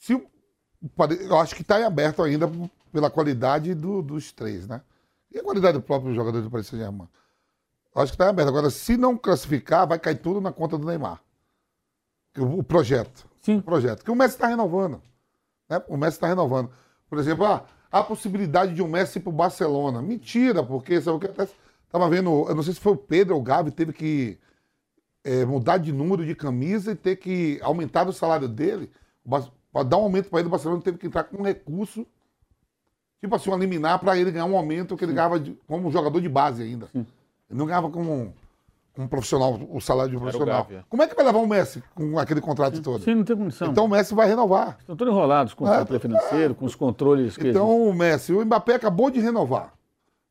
se, 0.00 0.12
eu 0.12 1.38
acho 1.38 1.54
que 1.54 1.62
está 1.62 1.80
em 1.80 1.84
aberto 1.84 2.22
ainda 2.22 2.50
pela 2.92 3.08
qualidade 3.10 3.72
do- 3.74 4.02
dos 4.02 4.32
três, 4.32 4.66
né? 4.66 4.80
E 5.32 5.38
a 5.38 5.42
qualidade 5.44 5.78
do 5.78 5.82
próprio 5.82 6.12
jogador 6.12 6.42
do 6.42 6.50
Paris 6.50 6.66
Saint-Germain. 6.66 7.08
Eu 7.94 8.02
Acho 8.02 8.12
que 8.12 8.14
está 8.16 8.26
em 8.26 8.30
aberto. 8.30 8.48
Agora, 8.48 8.68
se 8.70 8.96
não 8.96 9.16
classificar, 9.16 9.86
vai 9.86 9.98
cair 9.98 10.16
tudo 10.18 10.40
na 10.40 10.50
conta 10.52 10.76
do 10.76 10.86
Neymar. 10.86 11.20
O, 12.36 12.58
o 12.58 12.62
projeto. 12.64 13.29
Sim. 13.40 13.60
Projeto. 13.60 14.04
Que 14.04 14.10
o 14.10 14.14
Messi 14.14 14.34
está 14.34 14.46
renovando. 14.46 15.00
né? 15.68 15.82
O 15.88 15.96
Messi 15.96 16.16
está 16.16 16.26
renovando. 16.26 16.70
Por 17.08 17.18
exemplo, 17.18 17.44
ah, 17.44 17.64
há 17.90 17.98
a 18.00 18.04
possibilidade 18.04 18.74
de 18.74 18.82
um 18.82 18.88
Messi 18.88 19.18
ir 19.18 19.22
para 19.22 19.30
o 19.30 19.34
Barcelona. 19.34 20.00
Mentira, 20.02 20.62
porque 20.62 21.00
sabe 21.00 21.16
o 21.16 21.20
que 21.20 21.26
acontece? 21.26 21.54
Estava 21.86 22.08
vendo, 22.08 22.46
eu 22.48 22.54
não 22.54 22.62
sei 22.62 22.74
se 22.74 22.80
foi 22.80 22.92
o 22.92 22.96
Pedro 22.96 23.34
ou 23.34 23.40
o 23.40 23.44
Gavi, 23.44 23.70
teve 23.72 23.92
que 23.92 24.38
é, 25.24 25.44
mudar 25.44 25.78
de 25.78 25.92
número 25.92 26.24
de 26.24 26.34
camisa 26.36 26.92
e 26.92 26.96
ter 26.96 27.16
que 27.16 27.58
aumentar 27.62 28.08
o 28.08 28.12
salário 28.12 28.46
dele. 28.48 28.90
Para 29.72 29.82
dar 29.84 29.96
um 29.98 30.02
aumento 30.04 30.30
para 30.30 30.38
ele, 30.40 30.48
o 30.48 30.50
Barcelona 30.50 30.80
teve 30.82 30.98
que 30.98 31.06
entrar 31.08 31.24
com 31.24 31.38
um 31.38 31.42
recurso, 31.42 32.06
tipo 33.20 33.34
assim, 33.34 33.50
um 33.50 33.58
liminar 33.58 33.98
para 33.98 34.16
ele 34.16 34.30
ganhar 34.30 34.44
um 34.46 34.56
aumento 34.56 34.96
que 34.96 35.04
ele 35.04 35.12
ganhava 35.12 35.38
de- 35.40 35.52
como 35.66 35.90
jogador 35.90 36.20
de 36.20 36.28
base 36.28 36.62
ainda. 36.62 36.88
Ele 36.94 37.06
não 37.50 37.66
ganhava 37.66 37.90
como 37.90 38.32
um, 39.02 39.08
profissional, 39.08 39.58
o 39.70 39.80
salário 39.80 40.10
de 40.10 40.16
um 40.16 40.20
profissional. 40.20 40.66
É. 40.70 40.82
Como 40.88 41.02
é 41.02 41.06
que 41.06 41.14
vai 41.14 41.24
levar 41.24 41.38
o 41.38 41.46
Messi 41.46 41.82
com 41.94 42.18
aquele 42.18 42.40
contrato 42.40 42.80
todo? 42.82 43.02
Sim, 43.02 43.14
não 43.16 43.24
tem 43.24 43.36
condição. 43.36 43.68
Então 43.68 43.84
o 43.84 43.88
Messi 43.88 44.14
vai 44.14 44.26
renovar. 44.28 44.76
Estão 44.80 44.96
todos 44.96 45.12
enrolados 45.12 45.54
com 45.54 45.64
o 45.64 45.68
É. 45.68 45.78
controle 45.78 46.00
financeiro, 46.00 46.54
com 46.54 46.64
os 46.64 46.74
controles 46.74 47.36
que 47.36 47.48
Então 47.48 47.88
o 47.88 47.94
Messi, 47.94 48.32
o 48.32 48.44
Mbappé 48.44 48.74
acabou 48.74 49.10
de 49.10 49.20
renovar. 49.20 49.72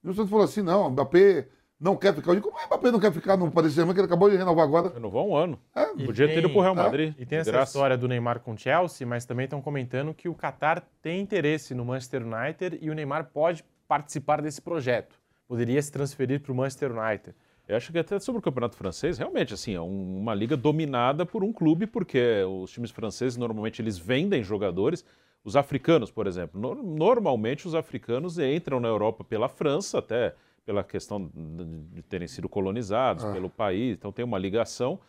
E 0.04 0.10
o 0.10 0.14
Santos 0.14 0.30
falou 0.30 0.46
assim: 0.46 0.62
não, 0.62 0.88
o 0.88 0.92
Mbappé 0.92 1.48
não 1.80 1.96
quer 1.96 2.14
ficar. 2.14 2.32
Eu 2.32 2.36
digo, 2.36 2.48
como 2.48 2.58
é 2.58 2.62
que 2.62 2.66
o 2.66 2.70
Mbappé 2.70 2.92
não 2.92 3.00
quer 3.00 3.12
ficar 3.12 3.38
no 3.38 3.50
Paris 3.52 3.72
Saint-Germain, 3.72 3.94
que 3.94 4.00
ele 4.02 4.06
acabou 4.08 4.30
de 4.30 4.36
renovar 4.38 4.66
agora? 4.66 4.90
Renovou 4.94 5.30
um 5.30 5.36
ano. 5.36 5.58
É, 5.76 5.86
Podia 5.86 6.28
ter 6.28 6.40
ido 6.40 6.50
pro 6.50 6.62
Real 6.62 6.76
Madrid. 6.76 7.14
E 7.18 7.26
tem 7.26 7.40
essa 7.40 7.52
graça. 7.52 7.72
história 7.72 7.98
do 7.98 8.08
Neymar 8.08 8.40
com 8.42 8.52
o 8.54 8.58
Chelsea, 8.58 9.08
mas 9.08 9.26
também 9.26 9.46
estão 9.46 9.62
comentando 9.62 10.14
que 10.14 10.28
o 10.30 10.36
Qatar 10.36 10.84
tem 11.02 11.22
interesse 11.22 11.74
no 11.74 11.84
Manchester 11.86 12.22
United 12.26 12.78
e 12.82 12.90
o 12.90 12.94
Neymar 12.94 13.30
pode 13.34 13.64
participar 13.88 14.42
desse 14.42 14.62
projeto. 14.62 15.18
Poderia 15.48 15.82
se 15.82 15.92
transferir 15.92 16.42
para 16.42 16.52
o 16.52 16.56
Manchester 16.56 16.92
United. 16.92 17.34
Eu 17.70 17.78
acho 17.78 17.92
que 17.92 18.00
até 18.00 18.20
sobre 18.20 18.40
o 18.40 18.42
campeonato 18.42 18.76
francês, 18.76 19.20
realmente, 19.20 19.54
assim, 19.54 19.76
é 19.76 19.80
um- 19.82 20.18
uma 20.18 20.34
liga 20.34 20.58
dominada 20.58 21.24
por 21.26 21.44
um 21.44 21.54
clube, 21.54 21.86
porque 21.86 22.20
os 22.44 22.72
times 22.72 22.90
franceses 22.90 23.38
normalmente 23.38 23.80
eles 23.80 23.98
vendem 23.98 24.44
jogadores. 24.44 25.06
Os 25.44 25.56
africanos, 25.56 26.10
por 26.10 26.26
exemplo, 26.26 26.60
no- 26.60 26.74
normalmente 26.84 27.68
os 27.68 27.76
africanos 27.76 28.40
entram 28.40 28.80
na 28.80 28.88
Europa 28.88 29.24
pela 29.24 29.48
França, 29.48 30.00
até 30.00 30.34
pela 30.66 30.84
questão 30.84 31.30
de 31.34 31.80
de 31.94 32.02
terem 32.02 32.28
sido 32.28 32.50
colonizados 32.50 33.24
Ah. 33.24 33.32
pelo 33.32 33.50
país, 33.50 33.94
então 33.96 34.12
tem 34.12 34.26
uma 34.26 34.38
ligação. 34.40 35.00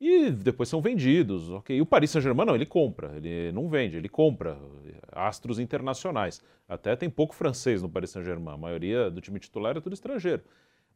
E 0.00 0.30
depois 0.30 0.68
são 0.68 0.80
vendidos, 0.80 1.50
ok? 1.50 1.76
E 1.76 1.80
o 1.80 1.86
Paris 1.86 2.10
Saint-Germain 2.10 2.46
não, 2.46 2.54
ele 2.54 2.66
compra, 2.66 3.12
ele 3.16 3.50
não 3.52 3.68
vende, 3.68 3.96
ele 3.96 4.08
compra 4.08 4.56
astros 5.12 5.58
internacionais. 5.58 6.40
Até 6.68 6.94
tem 6.96 7.10
pouco 7.10 7.34
francês 7.34 7.82
no 7.82 7.88
Paris 7.88 8.10
Saint-Germain, 8.10 8.54
a 8.54 8.56
maioria 8.56 9.10
do 9.10 9.20
time 9.20 9.38
titular 9.40 9.76
é 9.76 9.80
tudo 9.80 9.92
estrangeiro. 9.94 10.42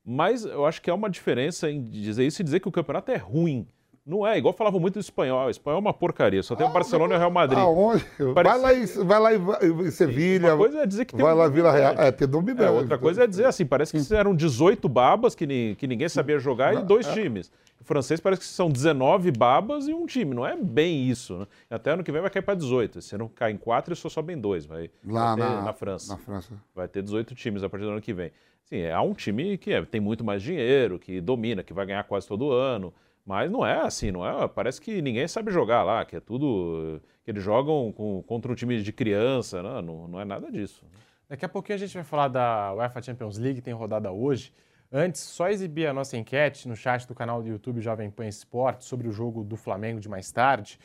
Mas 0.05 0.45
eu 0.45 0.67
acho 0.67 0.83
que 0.83 0.91
há 0.91 0.95
uma 0.95 1.09
diferença 1.09 1.71
em 1.71 1.83
dizer 1.83 2.25
isso 2.27 2.43
e 2.43 2.45
dizer 2.45 2.61
que 2.61 2.69
o 2.69 2.73
campeonato 2.73 3.11
é 3.13 3.17
ruim. 3.17 3.67
Não 4.05 4.27
é, 4.27 4.37
igual 4.37 4.53
falavam 4.53 4.81
muito 4.81 4.95
do 4.95 5.01
espanhol. 5.01 5.47
O 5.47 5.51
espanhol 5.51 5.79
é 5.79 5.81
uma 5.81 5.95
porcaria, 5.95 6.43
só 6.43 6.57
tem 6.57 6.67
o 6.67 6.71
Barcelona 6.71 7.15
e 7.15 7.17
o 7.17 7.19
Real 7.21 7.31
Madrid. 7.31 7.61
Aonde? 7.61 8.05
Parece- 8.35 8.59
Vai 8.59 8.59
lá 8.59 8.75
em, 8.75 8.87
vai 9.07 9.21
lá 9.21 9.33
em, 9.35 9.87
em 9.87 9.91
Sevilha. 9.93 10.49
Uma 10.49 10.57
coisa 10.57 10.81
é 10.81 10.87
dizer 10.87 11.05
que 11.05 11.15
tem 11.15 11.25
Vai 11.25 11.33
um 11.33 11.37
lá 11.37 11.47
em 11.47 11.51
Vila 11.53 11.71
Real. 11.71 11.95
É, 11.97 12.11
ter 12.11 12.27
dominante. 12.27 12.65
É, 12.65 12.69
outra 12.71 12.99
coisa 12.99 13.23
é 13.23 13.27
dizer 13.29 13.47
assim, 13.47 13.65
parece 13.65 13.93
que 13.97 14.15
eram 14.17 14.35
18 14.35 14.89
babas 14.89 15.37
que, 15.37 15.47
ni- 15.47 15.77
que 15.77 15.87
ninguém 15.87 16.09
sabia 16.09 16.37
jogar 16.41 16.75
e 16.75 16.83
dois 16.85 17.07
times. 17.15 17.53
O 17.81 17.85
francês 17.85 18.19
parece 18.19 18.41
que 18.43 18.47
são 18.49 18.69
19 18.69 19.31
babas 19.31 19.87
e 19.87 19.95
um 19.95 20.05
time. 20.05 20.35
Não 20.35 20.45
é 20.45 20.57
bem 20.57 21.09
isso. 21.09 21.39
Né? 21.39 21.47
Até 21.71 21.93
ano 21.93 22.03
que 22.03 22.11
vem 22.11 22.21
vai 22.21 22.31
cair 22.31 22.43
para 22.43 22.55
18. 22.57 22.99
Esse 22.99 23.15
ano 23.15 23.29
cai 23.33 23.53
em 23.53 23.57
4 23.57 23.93
e 23.93 23.97
só 23.97 24.09
sobem 24.09 24.37
dois. 24.37 24.67
Vai, 24.67 24.91
Lá 25.07 25.37
vai 25.37 25.47
ter 25.49 25.63
na- 25.63 25.73
França. 25.73 26.13
na 26.13 26.19
França. 26.19 26.53
Vai 26.75 26.89
ter 26.89 27.03
18 27.03 27.37
times 27.37 27.63
a 27.63 27.69
partir 27.69 27.85
do 27.87 27.93
ano 27.93 28.01
que 28.01 28.13
vem. 28.13 28.33
Sim, 28.73 28.79
é 28.79 28.93
há 28.93 29.03
um 29.03 29.13
time 29.13 29.59
que 29.59 29.71
é- 29.71 29.85
tem 29.85 30.01
muito 30.01 30.25
mais 30.25 30.43
dinheiro, 30.43 30.99
que 30.99 31.21
domina, 31.21 31.63
que 31.63 31.75
vai 31.75 31.85
ganhar 31.85 32.03
quase 32.05 32.27
todo 32.27 32.51
ano. 32.53 32.95
Mas 33.25 33.51
não 33.51 33.65
é 33.67 33.83
assim, 33.83 34.11
não 34.11 34.27
é? 34.27 34.49
Parece 34.49 34.81
que 34.81 35.03
ninguém 35.03 35.29
sabe 35.29 35.53
jogar 35.53 35.83
lá, 35.83 36.07
que 36.07 36.17
é 36.17 36.21
tudo. 36.21 36.99
que 37.25 37.31
eles 37.31 37.45
jogam 37.45 37.93
com- 37.93 38.21
contra 38.23 38.51
um 38.51 38.55
time 38.55 38.83
de 38.83 38.93
criança, 38.93 39.63
né? 39.63 39.81
não, 39.81 40.09
não 40.09 40.19
é 40.21 40.25
nada 40.25 40.51
disso. 40.51 40.85
Daqui 41.29 41.45
a 41.45 41.49
pouquinho 41.49 41.77
a 41.77 41.79
gente 41.79 41.95
vai 41.95 42.03
falar 42.03 42.27
da 42.27 42.75
UEFA 42.75 43.01
Champions 43.01 43.39
League, 43.39 43.61
tem 43.61 43.73
rodada 43.73 44.11
hoje. 44.11 44.53
Antes, 44.91 45.21
só 45.21 45.49
exibir 45.49 45.87
a 45.87 45.93
nossa 45.93 46.17
enquete 46.17 46.67
no 46.67 46.75
chat 46.75 47.07
do 47.07 47.15
canal 47.15 47.41
do 47.41 47.49
YouTube 47.49 47.81
Jovem 47.81 48.11
Pan 48.11 48.27
Esporte 48.27 48.85
sobre 48.85 49.07
o 49.07 49.13
jogo 49.13 49.45
do 49.45 49.57
Flamengo 49.57 50.01
de 50.01 50.09
mais 50.09 50.33
tarde. 50.33 50.81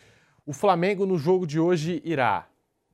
O 0.45 0.53
Flamengo 0.53 1.07
no 1.07 1.17
jogo 1.17 1.47
de 1.47 1.59
hoje 1.59 2.01
irá 2.05 2.47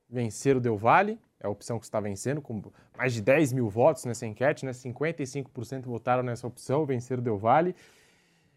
vencer 0.08 0.56
o 0.56 0.60
Del 0.60 0.78
Valle, 0.78 1.18
é 1.44 1.46
a 1.46 1.50
opção 1.50 1.78
que 1.78 1.84
está 1.84 2.00
vencendo, 2.00 2.40
com 2.40 2.62
mais 2.96 3.12
de 3.12 3.20
10 3.20 3.52
mil 3.52 3.68
votos 3.68 4.04
nessa 4.04 4.26
enquete, 4.26 4.64
né? 4.64 4.72
55% 4.72 5.84
votaram 5.84 6.22
nessa 6.22 6.46
opção, 6.46 6.84
vencer 6.86 7.18
o 7.18 7.22
Del 7.22 7.38
Valle. 7.38 7.74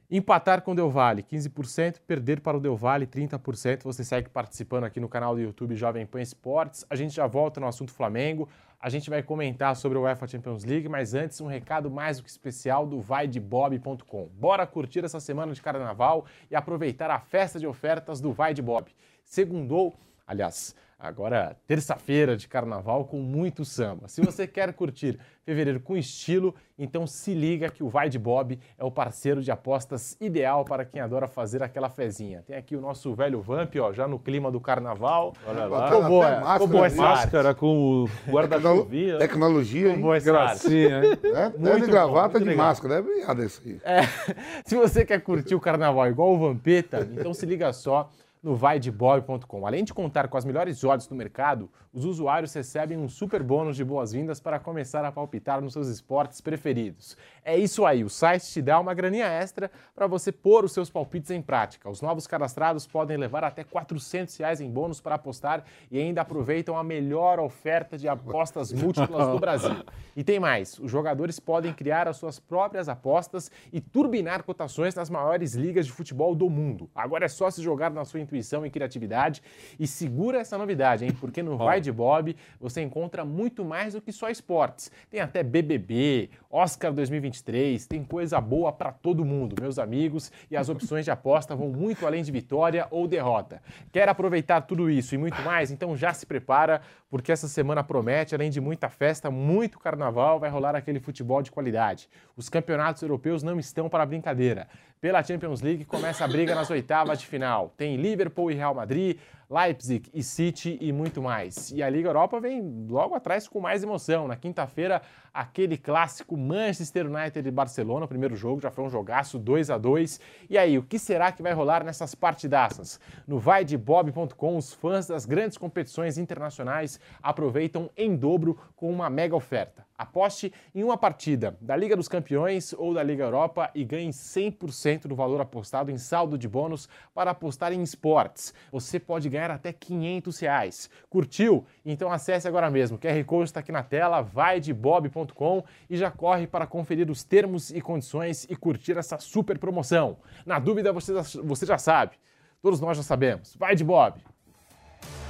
Empatar 0.09 0.61
com 0.61 0.71
o 0.71 0.75
Del 0.75 0.89
Valle, 0.89 1.21
15%. 1.21 1.99
Perder 2.07 2.39
para 2.39 2.55
o 2.55 2.61
Del 2.61 2.77
Valle, 2.77 3.05
30%. 3.05 3.83
Você 3.83 4.05
segue 4.05 4.29
participando 4.29 4.85
aqui 4.85 5.01
no 5.01 5.09
canal 5.09 5.35
do 5.35 5.41
YouTube 5.41 5.75
Jovem 5.75 6.05
Pan 6.05 6.21
Esportes. 6.21 6.85
A 6.89 6.95
gente 6.95 7.13
já 7.13 7.27
volta 7.27 7.59
no 7.59 7.67
assunto 7.67 7.91
Flamengo. 7.91 8.47
A 8.79 8.89
gente 8.89 9.09
vai 9.09 9.21
comentar 9.21 9.75
sobre 9.75 9.97
o 9.97 10.03
UEFA 10.03 10.25
Champions 10.25 10.63
League, 10.63 10.87
mas 10.87 11.13
antes 11.13 11.41
um 11.41 11.47
recado 11.47 11.91
mais 11.91 12.17
do 12.17 12.23
que 12.23 12.29
especial 12.29 12.87
do 12.87 13.01
vaidebob.com. 13.01 14.29
Bora 14.39 14.65
curtir 14.65 15.03
essa 15.03 15.19
semana 15.19 15.51
de 15.51 15.61
carnaval 15.61 16.25
e 16.49 16.55
aproveitar 16.55 17.11
a 17.11 17.19
festa 17.19 17.59
de 17.59 17.67
ofertas 17.67 18.21
do 18.21 18.31
Vai 18.31 18.53
de 18.53 18.61
Bob. 18.61 18.89
Segundou, 19.25 19.93
aliás, 20.25 20.73
agora 20.99 21.55
terça-feira 21.67 22.35
de 22.35 22.47
carnaval 22.47 23.05
com 23.05 23.17
muito 23.19 23.63
samba. 23.63 24.07
Se 24.07 24.21
você 24.21 24.45
quer 24.47 24.73
curtir 24.73 25.19
fevereiro 25.43 25.79
com 25.79 25.95
estilo, 25.95 26.53
então 26.77 27.05
se 27.07 27.33
liga 27.33 27.69
que 27.69 27.83
o 27.83 27.89
Vai 27.89 28.09
de 28.09 28.19
Bob 28.19 28.59
é 28.77 28.83
o 28.83 28.91
parceiro 28.91 29.41
de 29.41 29.51
apostas 29.51 30.17
ideal 30.19 30.65
para 30.65 30.83
quem 30.83 30.99
adora 30.99 31.27
fazer 31.27 31.61
aquela 31.63 31.89
fezinha. 31.89 32.43
Tem 32.45 32.55
aqui 32.57 32.75
o 32.75 32.81
nosso 32.81 33.13
velho 33.13 33.41
Vamp, 33.41 33.73
ó, 33.79 33.93
já 33.93 34.07
no 34.07 34.19
clima 34.19 34.51
do 34.51 34.59
carnaval. 34.59 35.33
Olha 35.45 35.65
lá. 35.65 35.87
Ficou 35.87 36.03
boa, 36.03 36.53
ficou 36.53 36.67
boa 36.67 36.85
essa 36.87 37.03
arte. 37.03 37.19
Máscara 37.25 37.53
com 37.55 38.03
o 38.03 38.09
guarda-chuvinha. 38.29 39.17
Tecnologia, 39.17 39.89
hein? 39.93 40.01
Boa 40.01 40.17
essa 40.17 40.31
arte. 40.37 40.67
Gracinha, 40.67 41.05
hein? 41.05 41.17
É, 41.23 41.49
Muito 41.57 41.75
de 41.75 41.85
bom, 41.85 41.91
gravata 41.91 42.33
muito 42.33 42.43
de 42.43 42.49
legal. 42.49 42.65
máscara, 42.65 42.95
é 42.95 43.01
viado 43.01 43.43
isso 43.43 43.61
aí. 43.65 43.79
É, 43.83 44.01
se 44.65 44.75
você 44.75 45.05
quer 45.05 45.21
curtir 45.21 45.55
o 45.55 45.59
carnaval 45.59 46.07
igual 46.07 46.33
o 46.33 46.37
Vampeta, 46.39 47.07
então 47.11 47.33
se 47.33 47.45
liga 47.45 47.71
só 47.71 48.09
no 48.41 48.55
vaidebob.com. 48.55 49.65
Além 49.65 49.83
de 49.83 49.93
contar 49.93 50.27
com 50.27 50.37
as 50.37 50.45
melhores 50.45 50.83
odds 50.83 51.07
do 51.07 51.15
mercado, 51.15 51.69
os 51.97 52.05
usuários 52.05 52.53
recebem 52.53 52.95
um 52.95 53.09
super 53.09 53.41
bônus 53.41 53.75
de 53.75 53.83
boas-vindas 53.83 54.39
para 54.39 54.59
começar 54.59 55.03
a 55.03 55.11
palpitar 55.11 55.59
nos 55.59 55.73
seus 55.73 55.87
esportes 55.87 56.39
preferidos. 56.39 57.17
É 57.43 57.57
isso 57.57 57.87
aí, 57.87 58.03
o 58.03 58.09
site 58.09 58.45
te 58.51 58.61
dá 58.61 58.79
uma 58.79 58.93
graninha 58.93 59.25
extra 59.25 59.71
para 59.95 60.05
você 60.05 60.31
pôr 60.31 60.63
os 60.63 60.73
seus 60.73 60.91
palpites 60.91 61.31
em 61.31 61.41
prática. 61.41 61.89
Os 61.89 61.99
novos 61.99 62.27
cadastrados 62.27 62.85
podem 62.85 63.17
levar 63.17 63.43
até 63.43 63.63
400 63.63 64.37
reais 64.37 64.61
em 64.61 64.69
bônus 64.69 65.01
para 65.01 65.15
apostar 65.15 65.63
e 65.89 65.97
ainda 65.97 66.21
aproveitam 66.21 66.77
a 66.77 66.83
melhor 66.83 67.39
oferta 67.39 67.97
de 67.97 68.07
apostas 68.07 68.71
múltiplas 68.71 69.29
do 69.29 69.39
Brasil. 69.39 69.83
E 70.15 70.23
tem 70.23 70.39
mais, 70.39 70.77
os 70.77 70.91
jogadores 70.91 71.39
podem 71.39 71.73
criar 71.73 72.07
as 72.07 72.17
suas 72.17 72.39
próprias 72.39 72.87
apostas 72.87 73.49
e 73.73 73.81
turbinar 73.81 74.43
cotações 74.43 74.93
nas 74.93 75.09
maiores 75.09 75.55
ligas 75.55 75.87
de 75.87 75.91
futebol 75.91 76.35
do 76.35 76.47
mundo. 76.47 76.91
Agora 76.93 77.25
é 77.25 77.29
só 77.29 77.49
se 77.49 77.59
jogar 77.59 77.89
na 77.89 78.05
sua 78.05 78.19
intuição 78.19 78.63
e 78.63 78.69
criatividade 78.69 79.41
e 79.79 79.87
segura 79.87 80.37
essa 80.37 80.59
novidade, 80.59 81.03
hein? 81.03 81.11
Porque 81.19 81.41
no 81.41 81.57
Vai 81.57 81.86
Bob 81.91 82.35
você 82.59 82.81
encontra 82.81 83.23
muito 83.23 83.63
mais 83.63 83.93
do 83.93 84.01
que 84.01 84.11
só 84.11 84.29
esportes. 84.29 84.91
Tem 85.09 85.19
até 85.19 85.43
BBB, 85.43 86.29
Oscar 86.49 86.91
2023, 86.93 87.85
tem 87.87 88.03
coisa 88.03 88.39
boa 88.39 88.71
para 88.71 88.91
todo 88.91 89.25
mundo, 89.25 89.55
meus 89.61 89.79
amigos, 89.79 90.31
e 90.49 90.57
as 90.57 90.69
opções 90.69 91.05
de 91.05 91.11
aposta 91.11 91.55
vão 91.55 91.69
muito 91.69 92.05
além 92.05 92.23
de 92.23 92.31
vitória 92.31 92.87
ou 92.91 93.07
derrota. 93.07 93.61
Quer 93.91 94.09
aproveitar 94.09 94.61
tudo 94.61 94.89
isso 94.89 95.15
e 95.15 95.17
muito 95.17 95.41
mais? 95.41 95.71
Então 95.71 95.95
já 95.95 96.13
se 96.13 96.25
prepara, 96.25 96.81
porque 97.09 97.31
essa 97.31 97.47
semana 97.47 97.83
promete, 97.83 98.35
além 98.35 98.49
de 98.49 98.59
muita 98.59 98.89
festa, 98.89 99.31
muito 99.31 99.79
carnaval, 99.79 100.39
vai 100.39 100.49
rolar 100.49 100.75
aquele 100.75 100.99
futebol 100.99 101.41
de 101.41 101.51
qualidade. 101.51 102.09
Os 102.35 102.49
campeonatos 102.49 103.01
europeus 103.01 103.43
não 103.43 103.59
estão 103.59 103.89
para 103.89 104.05
brincadeira. 104.05 104.67
Pela 104.99 105.23
Champions 105.23 105.61
League 105.61 105.85
começa 105.85 106.25
a 106.25 106.27
briga 106.27 106.55
nas 106.55 106.71
oitavas 106.71 107.19
de 107.19 107.27
final. 107.27 107.71
Tem 107.77 107.95
Liverpool 107.97 108.51
e 108.51 108.55
Real 108.55 108.73
Madrid, 108.73 109.19
Leipzig 109.49 110.09
e 110.13 110.21
City 110.21 110.77
e 110.81 110.91
muito 110.91 111.21
mais. 111.21 111.71
E 111.71 111.81
a 111.81 111.89
Liga 111.89 112.09
Europa 112.09 112.39
vem 112.39 112.85
logo 112.89 113.15
atrás 113.15 113.47
com 113.47 113.61
mais 113.61 113.81
emoção. 113.81 114.27
Na 114.27 114.35
quinta-feira, 114.35 115.01
aquele 115.33 115.77
clássico 115.77 116.35
Manchester 116.35 117.07
United 117.07 117.47
e 117.47 117.51
Barcelona, 117.51 118.05
o 118.05 118.07
primeiro 118.07 118.35
jogo 118.35 118.59
já 118.59 118.69
foi 118.69 118.83
um 118.83 118.89
jogaço 118.89 119.39
2 119.39 119.69
a 119.69 119.77
2 119.77 120.19
E 120.49 120.57
aí, 120.57 120.77
o 120.77 120.83
que 120.83 120.99
será 120.99 121.31
que 121.31 121.41
vai 121.41 121.53
rolar 121.53 121.83
nessas 121.83 122.13
partidaças? 122.13 122.99
No 123.25 123.39
vaidebob.com, 123.39 124.57
os 124.57 124.73
fãs 124.73 125.07
das 125.07 125.25
grandes 125.25 125.57
competições 125.57 126.17
internacionais 126.17 126.99
aproveitam 127.23 127.89
em 127.95 128.15
dobro 128.15 128.59
com 128.75 128.91
uma 128.91 129.09
mega 129.09 129.35
oferta. 129.35 129.86
Aposte 129.97 130.53
em 130.75 130.83
uma 130.83 130.95
partida 130.95 131.57
da 131.59 131.75
Liga 131.75 131.95
dos 131.95 132.07
Campeões 132.07 132.71
ou 132.77 132.93
da 132.93 133.01
Liga 133.01 133.23
Europa 133.23 133.71
e 133.73 133.83
ganhe 133.83 134.11
100% 134.11 135.07
do 135.07 135.15
valor 135.15 135.41
apostado 135.41 135.89
em 135.89 135.97
saldo 135.97 136.37
de 136.37 136.47
bônus 136.47 136.87
para 137.15 137.31
apostar 137.31 137.73
em 137.73 137.81
esportes. 137.81 138.53
Você 138.71 138.99
pode 138.99 139.27
ganhar 139.27 139.49
até 139.49 139.73
500 139.73 140.39
reais. 140.39 140.89
Curtiu? 141.09 141.65
Então 141.83 142.11
acesse 142.11 142.47
agora 142.47 142.69
mesmo. 142.69 142.97
O 142.97 142.99
QR 142.99 143.23
Code 143.25 143.45
está 143.45 143.59
aqui 143.59 143.71
na 143.71 143.81
tela, 143.81 144.21
vai 144.21 144.59
de 144.59 144.71
bob.com 144.71 145.63
e 145.89 145.97
já 145.97 146.11
corre 146.11 146.45
para 146.45 146.67
conferir 146.67 147.09
os 147.09 147.23
termos 147.23 147.71
e 147.71 147.81
condições 147.81 148.45
e 148.47 148.55
curtir 148.55 148.97
essa 148.99 149.17
super 149.17 149.57
promoção. 149.57 150.17
Na 150.45 150.59
dúvida, 150.59 150.93
você, 150.93 151.65
já 151.65 151.77
sabe. 151.79 152.17
Todos 152.61 152.79
nós 152.79 152.97
já 152.97 153.03
sabemos. 153.03 153.55
Vai 153.55 153.75
de 153.75 153.83
Bob! 153.83 154.23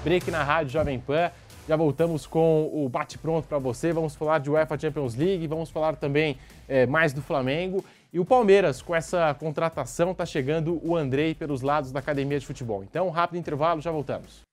Break 0.04 0.30
na 0.30 0.44
Rádio 0.44 0.74
Jovem 0.74 1.00
Pan. 1.00 1.32
Já 1.68 1.76
voltamos 1.76 2.26
com 2.26 2.70
o 2.74 2.88
bate-pronto 2.88 3.48
para 3.48 3.58
você. 3.58 3.92
Vamos 3.92 4.16
falar 4.16 4.40
de 4.40 4.50
UEFA 4.50 4.80
Champions 4.80 5.16
League, 5.16 5.46
vamos 5.48 5.70
falar 5.70 5.98
também 5.98 6.38
eh, 6.68 6.86
mais 6.86 7.12
do 7.12 7.22
Flamengo. 7.22 7.84
E 8.14 8.20
o 8.20 8.26
Palmeiras, 8.26 8.82
com 8.82 8.96
essa 8.96 9.34
contratação, 9.34 10.12
está 10.12 10.26
chegando 10.26 10.80
o 10.82 10.96
Andrei 10.96 11.36
pelos 11.36 11.62
lados 11.62 11.92
da 11.92 12.00
academia 12.00 12.40
de 12.40 12.46
futebol. 12.46 12.84
Então, 12.84 13.10
rápido 13.10 13.38
intervalo, 13.38 13.82
já 13.82 13.92
voltamos. 13.92 14.48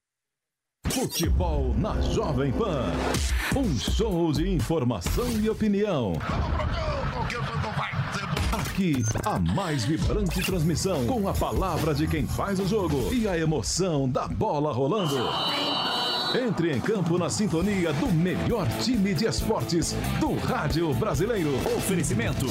Futebol 0.89 1.73
na 1.79 2.01
Jovem 2.01 2.53
Pan. 2.53 2.93
Um 3.57 3.75
show 3.79 4.33
de 4.33 4.49
informação 4.49 5.31
e 5.41 5.49
opinião. 5.49 6.15
Aqui, 8.53 9.05
a 9.25 9.39
mais 9.39 9.85
vibrante 9.85 10.43
transmissão 10.43 11.07
com 11.07 11.29
a 11.29 11.33
palavra 11.33 11.95
de 11.95 12.09
quem 12.09 12.27
faz 12.27 12.59
o 12.59 12.67
jogo 12.67 13.13
e 13.15 13.29
a 13.29 13.39
emoção 13.39 14.09
da 14.09 14.27
bola 14.27 14.73
rolando. 14.73 15.17
Entre 16.35 16.73
em 16.73 16.81
campo 16.81 17.17
na 17.17 17.31
sintonia 17.31 17.93
do 17.93 18.09
melhor 18.09 18.67
time 18.83 19.15
de 19.15 19.25
esportes 19.25 19.93
do 20.19 20.35
rádio 20.35 20.93
brasileiro. 20.95 21.51
Oferecimento. 21.77 22.47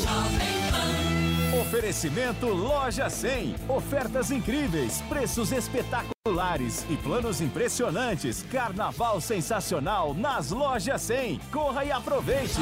Oferecimento 1.62 2.48
Loja 2.48 3.10
100. 3.10 3.56
Ofertas 3.68 4.32
incríveis, 4.32 5.02
preços 5.10 5.52
espetaculares 5.52 6.86
e 6.90 6.96
planos 6.96 7.42
impressionantes. 7.42 8.46
Carnaval 8.50 9.20
sensacional 9.20 10.14
nas 10.14 10.52
Lojas 10.52 11.02
100. 11.02 11.42
Corra 11.52 11.84
e 11.84 11.92
aproveite. 11.92 12.62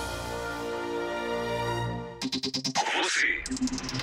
Você, 2.43 3.43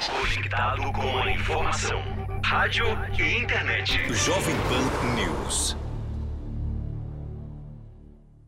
conectado 0.06 0.92
com 0.92 1.18
a 1.18 1.32
informação. 1.32 2.00
Rádio 2.44 2.86
e 3.18 3.42
internet. 3.42 4.14
Jovem 4.14 4.54
Pan 4.68 5.14
News. 5.16 5.76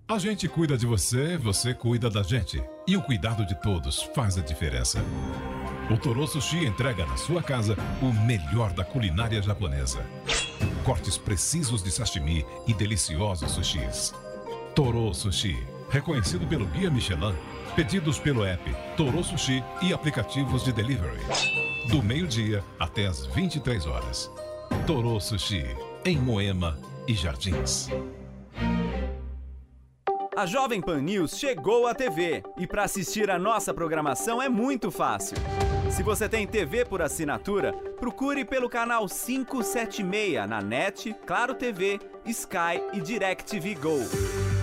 A 0.06 0.16
gente 0.16 0.48
cuida 0.48 0.78
de 0.78 0.86
você, 0.86 1.36
você 1.36 1.74
cuida 1.74 2.08
da 2.08 2.22
gente. 2.22 2.62
E 2.86 2.96
o 2.96 3.02
cuidado 3.02 3.44
de 3.44 3.60
todos 3.60 4.02
faz 4.14 4.38
a 4.38 4.42
diferença. 4.42 5.04
O 5.90 5.98
Toro 5.98 6.24
Sushi 6.24 6.64
entrega 6.64 7.04
na 7.04 7.16
sua 7.16 7.42
casa 7.42 7.76
o 8.00 8.12
melhor 8.24 8.72
da 8.72 8.84
culinária 8.84 9.42
japonesa. 9.42 10.06
Cortes 10.84 11.18
precisos 11.18 11.82
de 11.82 11.90
sashimi 11.90 12.46
e 12.64 12.72
deliciosos 12.72 13.50
sushis. 13.50 14.14
Toro 14.72 15.12
Sushi, 15.12 15.58
reconhecido 15.90 16.46
pelo 16.46 16.64
Guia 16.66 16.90
Michelin, 16.92 17.34
pedidos 17.70 18.18
pelo 18.18 18.44
app 18.44 18.62
Toro 18.96 19.22
Sushi 19.22 19.62
e 19.82 19.92
aplicativos 19.92 20.64
de 20.64 20.72
delivery. 20.72 21.20
Do 21.88 22.02
meio-dia 22.02 22.62
até 22.78 23.06
as 23.06 23.26
23 23.26 23.86
horas. 23.86 24.30
Toro 24.86 25.18
Sushi, 25.20 25.64
em 26.04 26.18
Moema 26.18 26.78
e 27.06 27.14
Jardins. 27.14 27.88
A 30.36 30.46
Jovem 30.46 30.80
Pan 30.80 31.02
News 31.02 31.38
chegou 31.38 31.86
à 31.86 31.94
TV 31.94 32.42
e 32.56 32.66
para 32.66 32.84
assistir 32.84 33.30
a 33.30 33.38
nossa 33.38 33.74
programação 33.74 34.40
é 34.40 34.48
muito 34.48 34.90
fácil. 34.90 35.36
Se 35.90 36.02
você 36.02 36.28
tem 36.28 36.46
TV 36.46 36.84
por 36.84 37.02
assinatura, 37.02 37.72
procure 37.98 38.44
pelo 38.44 38.68
canal 38.68 39.06
576 39.06 40.48
na 40.48 40.62
NET, 40.62 41.14
Claro 41.26 41.54
TV, 41.54 41.98
Sky 42.24 42.80
e 42.92 43.00
DirecTV 43.00 43.74
Go. 43.74 44.49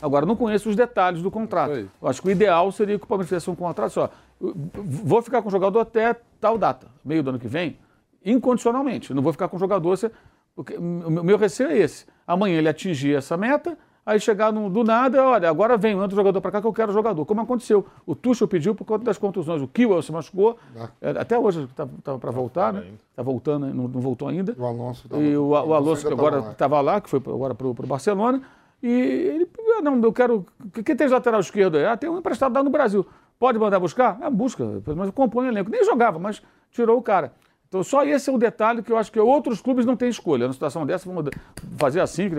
Agora, 0.00 0.24
não 0.26 0.36
conheço 0.36 0.68
os 0.68 0.76
detalhes 0.76 1.22
do 1.22 1.30
contrato. 1.30 1.72
Eu 2.00 2.08
acho 2.08 2.22
que 2.22 2.28
o 2.28 2.30
ideal 2.30 2.70
seria 2.72 2.98
que 2.98 3.04
o 3.04 3.06
Palmeiras 3.08 3.28
fizesse 3.28 3.50
um 3.50 3.54
contrato 3.54 3.90
só. 3.92 4.10
Eu 4.40 4.54
Vou 4.84 5.20
ficar 5.22 5.42
com 5.42 5.48
o 5.48 5.50
jogador 5.50 5.80
até 5.80 6.14
tal 6.40 6.56
data, 6.56 6.86
meio 7.04 7.22
do 7.22 7.30
ano 7.30 7.38
que 7.38 7.48
vem, 7.48 7.76
incondicionalmente. 8.24 9.10
Eu 9.10 9.16
não 9.16 9.22
vou 9.22 9.32
ficar 9.32 9.48
com 9.48 9.56
o 9.56 9.60
jogador. 9.60 9.96
se- 9.96 10.10
o 10.56 11.10
meu- 11.22 11.36
receio 11.38 11.70
é 11.70 11.78
esse. 11.78 12.04
Amanhã 12.26 12.58
ele 12.58 12.68
atingir 12.68 13.14
essa 13.14 13.36
meta, 13.36 13.78
aí 14.04 14.18
chegar 14.18 14.52
no- 14.52 14.68
do 14.68 14.82
nada, 14.82 15.22
olha, 15.24 15.48
agora 15.48 15.76
vem 15.76 15.94
outro 15.94 16.16
jogador 16.16 16.40
para 16.40 16.50
cá 16.50 16.60
que 16.60 16.66
eu 16.66 16.72
quero 16.72 16.92
jogador. 16.92 17.24
Como 17.24 17.40
aconteceu. 17.40 17.86
O 18.04 18.14
Tuchel 18.14 18.48
pediu 18.48 18.74
por 18.74 18.84
conta 18.84 19.04
das 19.04 19.16
contusões. 19.18 19.62
O 19.62 19.68
Kiel 19.68 20.02
se 20.02 20.10
machucou. 20.10 20.58
É, 21.00 21.10
Até 21.10 21.38
hoje 21.38 21.62
estava 21.64 22.18
para 22.18 22.30
voltar, 22.32 22.72
né? 22.72 22.86
Está 23.10 23.22
voltando, 23.22 23.66
não, 23.72 23.86
não 23.86 24.00
voltou 24.00 24.26
ainda. 24.28 24.52
O 24.58 24.64
Alonso 24.66 25.06
E 25.20 25.36
o, 25.36 25.48
o 25.48 25.54
Alonso, 25.74 26.06
que 26.06 26.12
agora 26.12 26.38
estava 26.50 26.80
lá, 26.80 27.00
que 27.00 27.08
foi 27.08 27.20
agora 27.24 27.54
para 27.54 27.66
o 27.68 27.74
Barcelona, 27.74 28.42
e 28.82 28.90
ele, 28.90 29.48
ah, 29.76 29.82
não, 29.82 30.00
eu 30.00 30.12
quero. 30.12 30.46
Quem 30.84 30.96
tem 30.96 31.08
lateral 31.08 31.40
esquerdo? 31.40 31.78
Ah, 31.78 31.96
tem 31.96 32.08
um 32.08 32.18
emprestado 32.18 32.54
lá 32.54 32.62
no 32.62 32.70
Brasil. 32.70 33.06
Pode 33.38 33.58
mandar 33.58 33.78
buscar? 33.78 34.18
Ah, 34.20 34.30
busca, 34.30 34.64
menos 34.86 35.10
compõe 35.10 35.46
o 35.46 35.48
elenco. 35.48 35.70
Nem 35.70 35.84
jogava, 35.84 36.18
mas 36.18 36.42
tirou 36.70 36.98
o 36.98 37.02
cara. 37.02 37.32
Então, 37.68 37.82
só 37.82 38.02
esse 38.02 38.30
é 38.30 38.32
um 38.32 38.38
detalhe 38.38 38.82
que 38.82 38.90
eu 38.90 38.96
acho 38.96 39.12
que 39.12 39.20
outros 39.20 39.60
clubes 39.60 39.84
não 39.84 39.94
têm 39.94 40.08
escolha. 40.08 40.44
Numa 40.44 40.54
situação 40.54 40.86
dessa, 40.86 41.06
vamos 41.06 41.30
fazer 41.76 42.00
assim, 42.00 42.30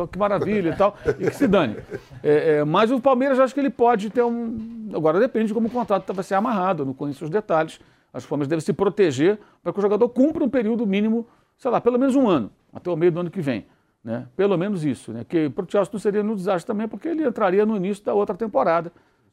oh, 0.00 0.06
que 0.06 0.16
maravilha 0.16 0.70
e 0.70 0.76
tal, 0.76 0.96
e 1.18 1.28
que 1.28 1.34
se 1.34 1.48
dane. 1.48 1.76
É, 2.24 2.58
é, 2.58 2.64
mas 2.64 2.92
o 2.92 3.00
Palmeiras, 3.00 3.36
eu 3.36 3.42
acho 3.42 3.52
que 3.52 3.58
ele 3.58 3.68
pode 3.68 4.08
ter 4.08 4.22
um. 4.22 4.90
Agora 4.94 5.18
depende 5.18 5.48
de 5.48 5.54
como 5.54 5.66
o 5.66 5.70
contrato 5.70 6.12
vai 6.12 6.22
ser 6.22 6.36
amarrado, 6.36 6.82
eu 6.82 6.86
não 6.86 6.94
conheço 6.94 7.24
os 7.24 7.30
detalhes. 7.30 7.80
Acho 8.14 8.24
que 8.24 8.28
o 8.28 8.30
Palmeiras 8.30 8.48
deve 8.48 8.62
se 8.62 8.72
proteger 8.72 9.40
para 9.60 9.72
que 9.72 9.78
o 9.80 9.82
jogador 9.82 10.08
cumpra 10.08 10.44
um 10.44 10.48
período 10.48 10.86
mínimo, 10.86 11.26
sei 11.58 11.68
lá, 11.68 11.80
pelo 11.80 11.98
menos 11.98 12.14
um 12.14 12.28
ano, 12.28 12.48
até 12.72 12.88
o 12.88 12.96
meio 12.96 13.10
do 13.10 13.18
ano 13.18 13.30
que 13.30 13.40
vem. 13.40 13.66
Né? 14.04 14.26
Pelo 14.36 14.56
menos 14.58 14.84
isso. 14.84 15.12
Né? 15.12 15.24
Que 15.24 15.48
para 15.48 15.64
o 15.64 15.70
Chelsea 15.70 15.90
não 15.92 16.00
seria 16.00 16.22
um 16.22 16.34
desastre 16.34 16.66
também, 16.66 16.88
porque 16.88 17.08
ele 17.08 17.26
entraria 17.26 17.64
no 17.64 17.76
início 17.76 18.04
da 18.04 18.12
outra 18.14 18.36
temporada. 18.36 18.92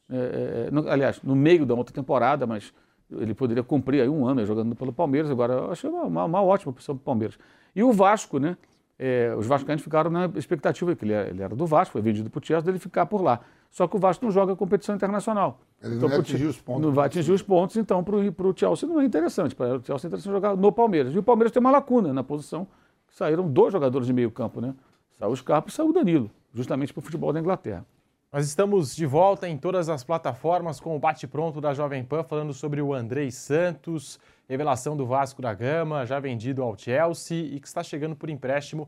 É, 0.09 0.67
é, 0.67 0.71
no- 0.71 0.89
aliás, 0.89 1.21
no 1.23 1.35
meio 1.35 1.65
da 1.65 1.73
outra 1.73 1.93
temporada, 1.93 2.45
mas 2.47 2.73
ele 3.11 3.33
poderia 3.33 3.63
cumprir 3.63 4.01
aí 4.01 4.09
um 4.09 4.27
ano 4.27 4.45
jogando 4.45 4.75
pelo 4.75 4.93
Palmeiras. 4.93 5.29
Agora, 5.31 5.53
eu 5.53 5.71
achei 5.71 5.89
uma, 5.89 6.03
uma, 6.03 6.25
uma 6.25 6.41
ótima 6.41 6.71
opção 6.71 6.95
para 6.95 7.01
o 7.01 7.05
Palmeiras. 7.05 7.37
E 7.75 7.83
o 7.83 7.91
Vasco, 7.91 8.37
né? 8.39 8.57
É, 9.01 9.33
os 9.37 9.47
vascaínos 9.47 9.81
ficaram 9.81 10.11
na 10.11 10.25
expectativa 10.35 10.93
que 10.93 11.05
ele, 11.05 11.13
é- 11.13 11.29
ele 11.29 11.41
era 11.41 11.55
do 11.55 11.65
Vasco, 11.65 11.93
foi 11.93 12.01
vendido 12.01 12.29
para 12.29 12.39
o 12.41 12.45
Chelsea, 12.45 12.65
dele 12.65 12.79
ficar 12.79 13.05
por 13.05 13.21
lá. 13.21 13.39
Só 13.71 13.87
que 13.87 13.95
o 13.95 13.99
Vasco 13.99 14.25
não 14.25 14.31
joga 14.31 14.55
competição 14.57 14.93
internacional. 14.93 15.61
Ele 15.81 15.95
não 15.95 16.01
ia 16.03 16.09
pro 16.09 16.19
atingir 16.19 16.45
os 16.47 16.59
pontos. 16.59 16.81
Não 16.83 16.91
vai 16.91 17.05
atingir 17.05 17.31
os 17.31 17.41
pontos, 17.41 17.77
então 17.77 18.03
para 18.03 18.15
o 18.17 18.53
Chelsea 18.53 18.89
não 18.89 18.99
é 18.99 19.05
interessante. 19.05 19.55
Para 19.55 19.77
o 19.77 19.81
Chelsea 19.83 20.05
é 20.05 20.09
interessante 20.09 20.33
jogar 20.33 20.55
no 20.57 20.69
Palmeiras. 20.71 21.15
E 21.15 21.17
o 21.17 21.23
Palmeiras 21.23 21.51
tem 21.53 21.61
uma 21.61 21.71
lacuna 21.71 22.11
na 22.11 22.23
posição, 22.23 22.67
saíram 23.11 23.47
dois 23.47 23.73
jogadores 23.73 24.07
de 24.07 24.13
meio 24.13 24.31
campo, 24.31 24.61
né? 24.61 24.73
Saiu 25.17 25.31
o 25.31 25.35
Scarpa 25.35 25.69
e 25.69 25.71
saiu 25.71 25.89
o 25.89 25.93
Danilo, 25.93 26.29
justamente 26.53 26.93
para 26.93 26.99
o 26.99 27.03
futebol 27.03 27.33
da 27.33 27.39
Inglaterra. 27.39 27.85
Nós 28.31 28.45
estamos 28.45 28.95
de 28.95 29.07
volta 29.07 29.49
em 29.49 29.57
todas 29.57 29.89
as 29.89 30.03
plataformas 30.03 30.79
com 30.79 30.95
o 30.95 30.99
bate-pronto 30.99 31.59
da 31.59 31.73
Jovem 31.73 32.03
Pan, 32.03 32.23
falando 32.23 32.53
sobre 32.53 32.79
o 32.79 32.93
Andrei 32.93 33.31
Santos, 33.31 34.19
revelação 34.47 34.95
do 34.95 35.05
Vasco 35.05 35.41
da 35.41 35.53
Gama, 35.53 36.05
já 36.05 36.19
vendido 36.19 36.61
ao 36.61 36.77
Chelsea 36.77 37.55
e 37.55 37.59
que 37.59 37.67
está 37.67 37.81
chegando 37.81 38.15
por 38.15 38.29
empréstimo 38.29 38.87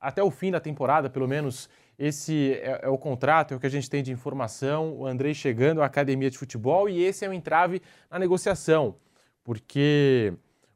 até 0.00 0.22
o 0.22 0.30
fim 0.30 0.50
da 0.50 0.58
temporada, 0.58 1.10
pelo 1.10 1.28
menos 1.28 1.68
esse 1.98 2.54
é, 2.54 2.80
é 2.82 2.88
o 2.88 2.96
contrato, 2.96 3.52
é 3.52 3.56
o 3.56 3.60
que 3.60 3.66
a 3.66 3.70
gente 3.70 3.90
tem 3.90 4.02
de 4.02 4.10
informação. 4.10 4.94
O 4.94 5.06
Andrei 5.06 5.34
chegando 5.34 5.82
à 5.82 5.84
academia 5.84 6.30
de 6.30 6.38
futebol 6.38 6.88
e 6.88 7.04
esse 7.04 7.24
é 7.24 7.28
o 7.28 7.32
entrave 7.32 7.82
na 8.10 8.18
negociação, 8.18 8.96
porque 9.44 10.32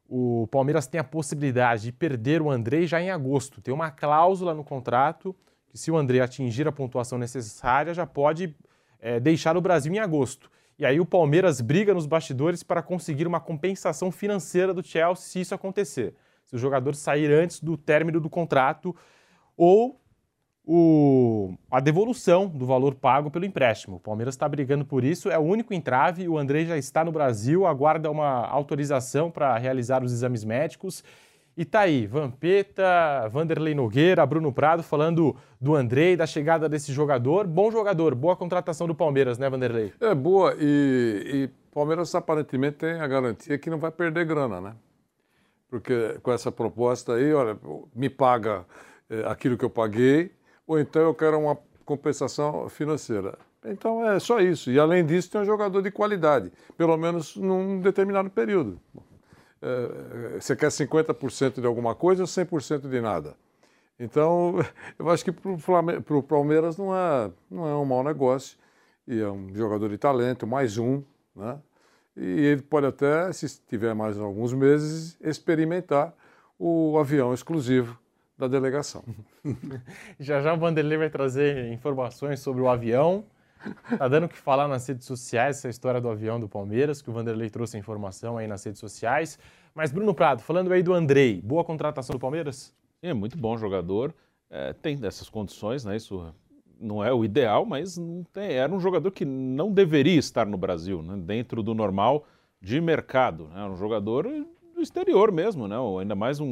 o 0.07 0.47
Palmeiras 0.51 0.87
tem 0.87 0.99
a 0.99 1.03
possibilidade 1.03 1.83
de 1.83 1.91
perder 1.91 2.41
o 2.41 2.49
Andrei 2.49 2.85
já 2.85 3.01
em 3.01 3.09
agosto. 3.09 3.61
Tem 3.61 3.73
uma 3.73 3.89
cláusula 3.89 4.53
no 4.53 4.63
contrato 4.63 5.35
que, 5.69 5.77
se 5.77 5.89
o 5.89 5.97
Andrei 5.97 6.21
atingir 6.21 6.67
a 6.67 6.71
pontuação 6.71 7.17
necessária, 7.17 7.93
já 7.93 8.05
pode 8.05 8.55
é, 8.99 9.19
deixar 9.19 9.57
o 9.57 9.61
Brasil 9.61 9.93
em 9.93 9.99
agosto. 9.99 10.49
E 10.77 10.85
aí 10.85 10.99
o 10.99 11.05
Palmeiras 11.05 11.61
briga 11.61 11.93
nos 11.93 12.05
bastidores 12.05 12.61
para 12.61 12.83
conseguir 12.83 13.25
uma 13.25 13.39
compensação 13.39 14.11
financeira 14.11 14.73
do 14.73 14.83
Chelsea 14.83 15.25
se 15.25 15.39
isso 15.39 15.55
acontecer. 15.55 16.13
Se 16.45 16.55
o 16.55 16.59
jogador 16.59 16.93
sair 16.95 17.31
antes 17.31 17.59
do 17.59 17.75
término 17.77 18.19
do 18.19 18.29
contrato 18.29 18.95
ou 19.57 19.99
o- 20.65 21.53
a 21.69 21.79
devolução 21.79 22.47
do 22.47 22.65
valor 22.65 22.95
pago 22.95 23.29
pelo 23.29 23.45
empréstimo. 23.45 23.97
O 23.97 23.99
Palmeiras 23.99 24.33
está 24.33 24.47
brigando 24.49 24.83
por 24.85 25.03
isso, 25.03 25.29
é 25.29 25.37
o 25.37 25.41
único 25.41 25.73
entrave. 25.73 26.27
O 26.27 26.37
Andrei 26.37 26.65
já 26.65 26.77
está 26.77 27.03
no 27.03 27.11
Brasil, 27.11 27.65
aguarda 27.65 28.09
uma 28.09 28.47
autorização 28.47 29.29
para 29.29 29.57
realizar 29.57 30.03
os 30.03 30.11
exames 30.11 30.43
médicos. 30.43 31.03
E 31.57 31.63
tá 31.63 31.81
aí, 31.81 32.05
Vampeta, 32.05 33.29
Vanderlei 33.29 33.73
Nogueira, 33.73 34.25
Bruno 34.25 34.51
Prado 34.51 34.83
falando 34.83 35.35
do 35.61 35.73
Andrei, 35.73 36.17
da 36.17 36.25
chegada 36.27 36.67
desse 36.67 36.91
jogador. 36.91 37.47
Bom 37.47 37.71
jogador, 37.71 38.13
boa 38.13 38.35
contratação 38.35 38.87
do 38.87 38.93
Palmeiras, 38.93 39.37
né, 39.37 39.49
Vanderlei? 39.49 39.93
É 40.01 40.13
boa 40.13 40.53
e, 40.59 41.23
e 41.33 41.49
Palmeiras 41.73 42.13
aparentemente 42.13 42.77
tem 42.77 42.99
a 42.99 43.07
garantia 43.07 43.57
que 43.57 43.69
não 43.69 43.77
vai 43.77 43.91
perder 43.91 44.25
grana, 44.25 44.59
né? 44.59 44.73
Porque 45.69 46.17
com 46.21 46.31
essa 46.31 46.51
proposta 46.51 47.13
aí, 47.13 47.33
olha, 47.33 47.57
me 47.95 48.09
paga 48.09 48.65
eh, 49.09 49.23
aquilo 49.25 49.57
que 49.57 49.63
eu 49.65 49.69
paguei, 49.69 50.31
ou 50.67 50.79
então 50.79 51.01
eu 51.01 51.13
quero 51.13 51.39
uma 51.39 51.57
compensação 51.85 52.67
financeira. 52.69 53.37
Então 53.63 54.05
é 54.07 54.19
só 54.19 54.39
isso. 54.39 54.71
E 54.71 54.79
além 54.79 55.05
disso, 55.05 55.31
tem 55.31 55.41
um 55.41 55.45
jogador 55.45 55.81
de 55.81 55.91
qualidade, 55.91 56.51
pelo 56.77 56.95
menos 56.97 57.35
num 57.35 57.79
determinado 57.79 58.29
período. 58.29 58.79
Eh, 59.61 60.37
você 60.39 60.55
quer 60.55 60.67
50% 60.67 61.59
de 61.59 61.65
alguma 61.65 61.95
coisa 61.95 62.23
ou 62.23 62.27
100% 62.27 62.87
de 62.87 63.01
nada? 63.01 63.35
Então, 63.99 64.55
eu 64.99 65.09
acho 65.09 65.23
que 65.23 65.31
para 65.31 66.17
o 66.17 66.23
Palmeiras 66.23 66.77
não 66.77 66.95
é, 66.95 67.31
não 67.49 67.67
é 67.67 67.75
um 67.75 67.85
mau 67.85 68.03
negócio. 68.03 68.57
E 69.07 69.19
é 69.19 69.29
um 69.29 69.53
jogador 69.53 69.89
de 69.89 69.97
talento, 69.97 70.47
mais 70.47 70.77
um, 70.77 71.03
né? 71.35 71.59
E 72.17 72.23
ele 72.23 72.61
pode 72.61 72.87
até, 72.87 73.31
se 73.33 73.61
tiver 73.67 73.93
mais 73.93 74.17
alguns 74.17 74.53
meses, 74.53 75.17
experimentar 75.21 76.13
o 76.57 76.97
avião 76.97 77.33
exclusivo 77.33 77.99
da 78.37 78.47
delegação. 78.47 79.03
Já 80.19 80.41
já 80.41 80.53
o 80.53 80.57
Vanderlei 80.57 80.97
vai 80.97 81.09
trazer 81.09 81.71
informações 81.71 82.39
sobre 82.39 82.61
o 82.61 82.67
avião. 82.69 83.23
Tá 83.97 84.07
dando 84.07 84.25
o 84.25 84.29
que 84.29 84.37
falar 84.37 84.67
nas 84.67 84.85
redes 84.87 85.05
sociais, 85.07 85.57
essa 85.57 85.69
história 85.69 85.99
do 85.99 86.07
avião 86.09 86.39
do 86.39 86.47
Palmeiras, 86.47 87.01
que 87.01 87.09
o 87.09 87.13
Vanderlei 87.13 87.49
trouxe 87.49 87.77
a 87.77 87.79
informação 87.79 88.37
aí 88.37 88.45
nas 88.47 88.63
redes 88.63 88.79
sociais. 88.79 89.39
Mas, 89.73 89.91
Bruno 89.91 90.13
Prado, 90.13 90.41
falando 90.43 90.71
aí 90.71 90.83
do 90.83 90.93
Andrei, 90.93 91.41
boa 91.41 91.63
contratação 91.63 92.13
do 92.13 92.19
Palmeiras? 92.19 92.73
É 93.01 93.13
muito 93.13 93.37
bom 93.37 93.57
jogador, 93.57 94.13
é, 94.49 94.71
tem 94.73 94.97
dessas 94.97 95.29
condições, 95.29 95.83
né? 95.83 95.95
Isso 95.95 96.31
não 96.79 97.03
é 97.03 97.11
o 97.11 97.25
ideal, 97.25 97.65
mas 97.65 97.97
não 97.97 98.23
tem- 98.31 98.51
era 98.51 98.71
um 98.71 98.79
jogador 98.79 99.09
que 99.11 99.25
não 99.25 99.71
deveria 99.71 100.19
estar 100.19 100.45
no 100.45 100.57
Brasil, 100.57 101.01
né? 101.01 101.15
dentro 101.17 101.63
do 101.63 101.73
normal 101.73 102.25
de 102.61 102.79
mercado. 102.79 103.47
Né? 103.47 103.63
Um 103.65 103.75
jogador 103.75 104.27
do 104.75 104.81
exterior 104.81 105.31
mesmo, 105.31 105.67
né? 105.67 105.75
Ainda 106.01 106.15
mais 106.15 106.39
um, 106.39 106.45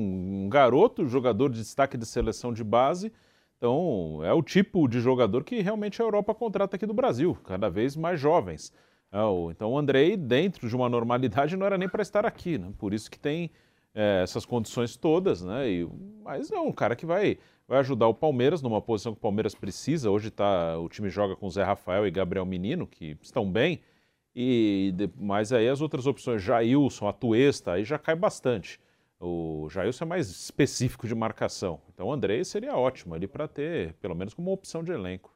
um 0.45 0.49
garoto, 0.49 1.07
jogador 1.07 1.49
de 1.49 1.59
destaque 1.59 1.97
de 1.97 2.05
seleção 2.05 2.53
de 2.53 2.63
base. 2.63 3.11
Então, 3.57 4.19
é 4.23 4.33
o 4.33 4.41
tipo 4.41 4.87
de 4.87 4.99
jogador 4.99 5.43
que 5.43 5.61
realmente 5.61 6.01
a 6.01 6.05
Europa 6.05 6.33
contrata 6.33 6.75
aqui 6.75 6.85
do 6.85 6.93
Brasil, 6.93 7.37
cada 7.45 7.69
vez 7.69 7.95
mais 7.95 8.19
jovens. 8.19 8.73
É, 9.11 9.17
Então, 9.51 9.71
o 9.71 9.77
Andrei, 9.77 10.17
dentro 10.17 10.67
de 10.67 10.75
uma 10.75 10.89
normalidade, 10.89 11.55
não 11.55 11.65
era 11.65 11.77
nem 11.77 11.87
para 11.87 12.01
estar 12.01 12.25
aqui, 12.25 12.57
né? 12.57 12.71
Por 12.77 12.93
isso 12.93 13.09
que 13.09 13.19
tem 13.19 13.51
é, 13.95 14.21
essas 14.23 14.45
condições 14.45 14.95
todas, 14.97 15.41
né? 15.43 15.69
E- 15.69 15.87
mas 16.23 16.51
é 16.51 16.59
um 16.59 16.71
cara 16.71 16.95
que 16.95 17.05
vai, 17.05 17.37
vai 17.67 17.79
ajudar 17.79 18.07
o 18.07 18.13
Palmeiras 18.13 18.61
numa 18.61 18.81
posição 18.81 19.13
que 19.13 19.19
o 19.19 19.21
Palmeiras 19.21 19.53
precisa. 19.53 20.09
Hoje 20.09 20.31
tá, 20.31 20.77
o 20.79 20.89
time 20.89 21.09
joga 21.09 21.35
com 21.35 21.49
Zé 21.49 21.63
Rafael 21.63 22.07
e 22.07 22.11
Gabriel 22.11 22.45
Menino, 22.45 22.87
que 22.87 23.15
estão 23.21 23.49
bem. 23.49 23.81
E 24.35 24.93
mas 25.15 25.53
aí 25.53 25.69
as 25.69 25.81
outras 25.81 26.07
opções, 26.07 26.41
Jailson, 26.41 27.07
Atuesta, 27.07 27.73
aí 27.73 27.83
já 27.83 27.99
cai 27.99 28.15
bastante. 28.15 28.79
O 29.19 29.69
Jailson 29.69 30.03
é 30.03 30.07
mais 30.07 30.29
específico 30.29 31.07
de 31.07 31.15
marcação. 31.15 31.79
Então 31.93 32.07
o 32.07 32.11
Andrei 32.11 32.43
seria 32.43 32.75
ótimo 32.75 33.13
ali 33.15 33.27
para 33.27 33.47
ter, 33.47 33.93
pelo 33.93 34.15
menos 34.15 34.33
como 34.33 34.51
opção 34.51 34.83
de 34.83 34.91
elenco. 34.91 35.33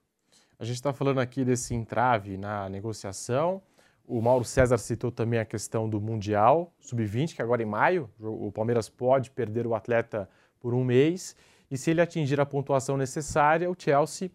A 0.59 0.65
gente 0.65 0.75
está 0.75 0.91
falando 0.91 1.19
aqui 1.19 1.45
desse 1.45 1.75
entrave 1.75 2.35
na 2.35 2.67
negociação. 2.67 3.61
O 4.05 4.21
Mauro 4.21 4.43
César 4.43 4.77
citou 4.77 5.11
também 5.11 5.39
a 5.39 5.45
questão 5.45 5.87
do 5.87 6.01
Mundial 6.01 6.73
Sub-20, 6.79 7.35
que 7.35 7.41
agora 7.41 7.61
em 7.61 7.65
maio 7.65 8.09
o 8.19 8.51
Palmeiras 8.51 8.89
pode 8.89 9.29
perder 9.29 9.67
o 9.67 9.75
atleta 9.75 10.27
por 10.59 10.73
um 10.73 10.83
mês. 10.83 11.35
E 11.69 11.77
se 11.77 11.91
ele 11.91 12.01
atingir 12.01 12.39
a 12.39 12.45
pontuação 12.45 12.97
necessária, 12.97 13.69
o 13.69 13.75
Chelsea 13.77 14.31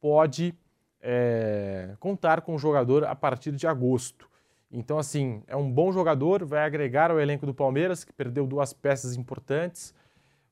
pode 0.00 0.54
é, 1.02 1.94
contar 1.98 2.40
com 2.42 2.54
o 2.54 2.58
jogador 2.58 3.04
a 3.04 3.14
partir 3.14 3.52
de 3.52 3.66
agosto. 3.66 4.28
Então, 4.72 4.98
assim, 4.98 5.42
é 5.46 5.56
um 5.56 5.70
bom 5.70 5.90
jogador, 5.90 6.44
vai 6.44 6.64
agregar 6.64 7.10
ao 7.10 7.18
elenco 7.18 7.44
do 7.44 7.54
Palmeiras, 7.54 8.04
que 8.04 8.12
perdeu 8.12 8.46
duas 8.46 8.72
peças 8.72 9.16
importantes, 9.16 9.94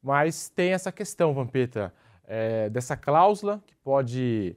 mas 0.03 0.49
tem 0.49 0.73
essa 0.73 0.91
questão, 0.91 1.33
Vampeta, 1.33 1.93
é, 2.27 2.69
dessa 2.69 2.97
cláusula 2.97 3.63
que 3.67 3.75
pode 3.77 4.57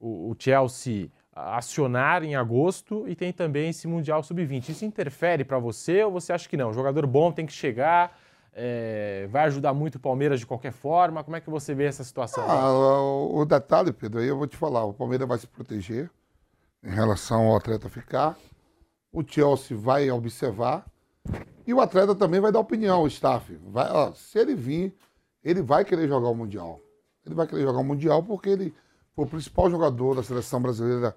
o, 0.00 0.30
o 0.30 0.36
Chelsea 0.38 1.10
acionar 1.34 2.22
em 2.22 2.34
agosto 2.34 3.08
e 3.08 3.14
tem 3.14 3.32
também 3.32 3.70
esse 3.70 3.88
Mundial 3.88 4.22
Sub-20. 4.22 4.68
Isso 4.68 4.84
interfere 4.84 5.44
para 5.44 5.58
você 5.58 6.04
ou 6.04 6.12
você 6.12 6.32
acha 6.32 6.48
que 6.48 6.56
não? 6.56 6.70
O 6.70 6.74
jogador 6.74 7.06
bom 7.06 7.32
tem 7.32 7.46
que 7.46 7.52
chegar, 7.52 8.18
é, 8.52 9.26
vai 9.30 9.44
ajudar 9.44 9.72
muito 9.72 9.96
o 9.96 10.00
Palmeiras 10.00 10.40
de 10.40 10.46
qualquer 10.46 10.72
forma? 10.72 11.24
Como 11.24 11.36
é 11.36 11.40
que 11.40 11.50
você 11.50 11.74
vê 11.74 11.84
essa 11.84 12.04
situação? 12.04 12.44
Ah, 12.46 12.72
o, 13.00 13.44
detalhe, 13.44 13.92
Pedro, 13.92 14.20
aí 14.20 14.28
eu 14.28 14.36
vou 14.36 14.46
te 14.46 14.56
falar, 14.56 14.84
o 14.84 14.92
Palmeiras 14.92 15.26
vai 15.26 15.38
se 15.38 15.46
proteger 15.46 16.10
em 16.82 16.90
relação 16.90 17.46
ao 17.48 17.56
atleta 17.56 17.88
ficar, 17.88 18.36
o 19.12 19.22
Chelsea 19.26 19.76
vai 19.76 20.10
observar 20.10 20.84
e 21.66 21.72
o 21.72 21.80
atleta 21.80 22.14
também 22.14 22.40
vai 22.40 22.50
dar 22.50 22.58
opinião, 22.58 23.02
o 23.02 23.06
staff. 23.06 23.56
Vai, 23.64 23.90
ó, 23.90 24.12
se 24.12 24.38
ele 24.38 24.54
vir, 24.54 24.94
ele 25.44 25.62
vai 25.62 25.84
querer 25.84 26.08
jogar 26.08 26.28
o 26.28 26.34
Mundial. 26.34 26.80
Ele 27.24 27.34
vai 27.34 27.46
querer 27.46 27.62
jogar 27.62 27.78
o 27.78 27.84
Mundial 27.84 28.22
porque 28.22 28.50
ele 28.50 28.74
foi 29.14 29.24
o 29.24 29.28
principal 29.28 29.70
jogador 29.70 30.16
da 30.16 30.22
seleção 30.22 30.60
brasileira 30.60 31.14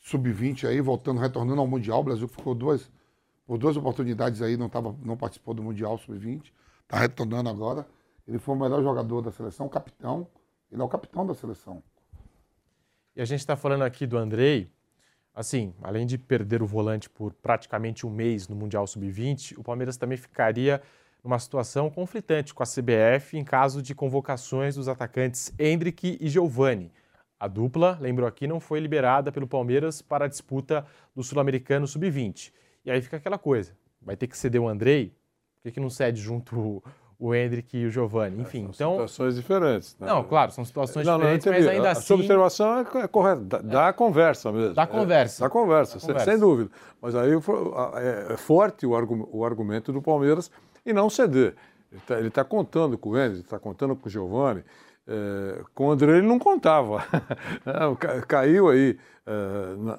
sub-20 0.00 0.68
aí, 0.68 0.80
voltando, 0.80 1.20
retornando 1.20 1.60
ao 1.60 1.66
Mundial. 1.66 2.00
O 2.00 2.04
Brasil 2.04 2.28
ficou 2.28 2.54
duas, 2.54 2.90
por 3.46 3.58
duas 3.58 3.76
oportunidades 3.76 4.40
aí, 4.40 4.56
não, 4.56 4.68
tava, 4.68 4.94
não 5.02 5.16
participou 5.16 5.54
do 5.54 5.62
Mundial 5.62 5.98
sub-20. 5.98 6.52
Está 6.82 6.98
retornando 6.98 7.48
agora. 7.48 7.86
Ele 8.26 8.38
foi 8.38 8.54
o 8.54 8.58
melhor 8.58 8.82
jogador 8.82 9.20
da 9.20 9.30
seleção, 9.30 9.68
capitão. 9.68 10.26
Ele 10.72 10.80
é 10.80 10.84
o 10.84 10.88
capitão 10.88 11.26
da 11.26 11.34
seleção. 11.34 11.82
E 13.14 13.20
a 13.20 13.24
gente 13.24 13.40
está 13.40 13.54
falando 13.54 13.82
aqui 13.82 14.06
do 14.06 14.16
Andrei. 14.16 14.70
Assim, 15.34 15.74
além 15.82 16.06
de 16.06 16.16
perder 16.16 16.62
o 16.62 16.66
volante 16.66 17.10
por 17.10 17.34
praticamente 17.34 18.06
um 18.06 18.10
mês 18.10 18.46
no 18.48 18.54
Mundial 18.54 18.86
Sub-20, 18.86 19.58
o 19.58 19.64
Palmeiras 19.64 19.96
também 19.96 20.16
ficaria 20.16 20.80
numa 21.24 21.38
situação 21.38 21.90
conflitante 21.90 22.54
com 22.54 22.62
a 22.62 22.66
CBF 22.66 23.36
em 23.36 23.42
caso 23.42 23.82
de 23.82 23.94
convocações 23.94 24.76
dos 24.76 24.88
atacantes 24.88 25.52
Hendrick 25.58 26.18
e 26.20 26.28
Giovani. 26.28 26.92
A 27.38 27.48
dupla, 27.48 27.98
lembro 28.00 28.26
aqui, 28.26 28.46
não 28.46 28.60
foi 28.60 28.78
liberada 28.78 29.32
pelo 29.32 29.48
Palmeiras 29.48 30.00
para 30.00 30.26
a 30.26 30.28
disputa 30.28 30.86
do 31.14 31.22
Sul-Americano 31.22 31.86
Sub-20. 31.86 32.52
E 32.84 32.90
aí 32.90 33.00
fica 33.02 33.16
aquela 33.16 33.38
coisa: 33.38 33.72
vai 34.02 34.16
ter 34.16 34.26
que 34.26 34.36
ceder 34.36 34.60
o 34.60 34.68
Andrei? 34.68 35.08
Por 35.56 35.62
que, 35.64 35.72
que 35.72 35.80
não 35.80 35.88
cede 35.88 36.20
junto 36.20 36.58
o, 36.58 36.82
o 37.18 37.34
Hendrick 37.34 37.74
e 37.76 37.86
o 37.86 37.90
Giovani? 37.90 38.42
Enfim, 38.42 38.64
são 38.72 38.94
então. 38.94 39.08
situações 39.08 39.34
diferentes. 39.36 39.96
né? 39.98 40.06
Não, 40.06 40.22
claro, 40.24 40.50
são 40.52 40.62
situações 40.64 41.06
Não, 41.06 41.12
não, 41.14 41.20
diferentes, 41.20 41.46
entendi. 41.46 41.64
mas 41.64 41.74
ainda 41.74 41.88
a, 41.88 41.92
assim. 41.92 42.00
A 42.00 42.04
sua 42.04 42.16
observação 42.16 42.78
é 42.78 43.04
é 43.04 43.08
correta, 43.08 43.40
dá, 43.42 43.58
dá 43.58 43.92
conversa 43.94 44.52
mesmo. 44.52 44.74
Dá 44.74 44.86
conversa. 44.86 45.42
É, 45.42 45.46
dá 45.46 45.50
conversa, 45.50 45.94
Dá 45.94 46.00
sem- 46.00 46.08
conversa. 46.08 46.30
sem 46.30 46.38
dúvida. 46.40 46.70
Mas 47.00 47.14
aí 47.14 47.30
é, 47.32 48.32
é 48.34 48.36
forte 48.36 48.86
o, 48.86 48.94
argu- 48.94 49.28
o 49.32 49.44
argumento 49.44 49.90
do 49.92 50.02
Palmeiras 50.02 50.50
e 50.84 50.92
não 50.92 51.08
ceder. 51.08 51.54
Ele 52.10 52.28
está 52.28 52.44
contando 52.44 52.98
com 52.98 53.10
o 53.10 53.18
Enzo, 53.18 53.40
está 53.40 53.58
contando 53.58 53.94
com 53.96 54.06
o 54.06 54.10
Giovani. 54.10 54.62
É, 55.06 55.62
com 55.74 55.86
o 55.86 55.90
André 55.92 56.18
ele 56.18 56.26
não 56.26 56.38
contava. 56.38 57.04
É, 57.64 57.94
ca- 57.98 58.22
Caiu 58.22 58.68
aí 58.68 58.98
é, 59.26 59.32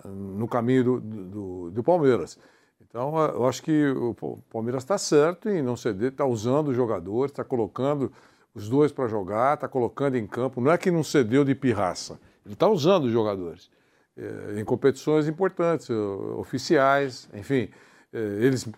no 0.05 0.47
caminho 0.47 0.83
do, 0.83 0.99
do- 1.01 1.71
do 1.71 1.83
Palmeiras. 1.83 2.37
Então, 2.95 3.21
é, 3.25 3.29
eu 3.31 3.45
acho 3.45 3.61
que 3.61 3.87
o 3.89 4.13
Pa- 4.13 4.41
Palmeiras 4.49 4.83
está 4.83 4.97
certo 4.97 5.49
em 5.49 5.61
não 5.61 5.75
ceder, 5.75 6.13
está 6.13 6.25
usando 6.25 6.69
os 6.69 6.75
jogadores, 6.77 7.29
está 7.29 7.43
colocando 7.43 8.09
os 8.53 8.69
dois 8.69 8.89
para 8.89 9.05
jogar, 9.09 9.55
está 9.55 9.67
colocando 9.67 10.15
em 10.15 10.25
campo. 10.25 10.61
Não 10.61 10.71
é 10.71 10.77
que 10.77 10.89
não 10.89 11.03
cedeu 11.03 11.43
de 11.43 11.53
pirraça, 11.53 12.17
ele 12.45 12.53
está 12.53 12.69
usando 12.69 13.03
os 13.03 13.11
jogadores 13.11 13.69
eh, 14.15 14.61
em 14.61 14.63
competições 14.63 15.27
importantes, 15.27 15.89
oficiais, 16.37 17.27
enfim. 17.33 17.67
eh, 18.13 18.37
Eles 18.39 18.65
eh, 18.65 18.71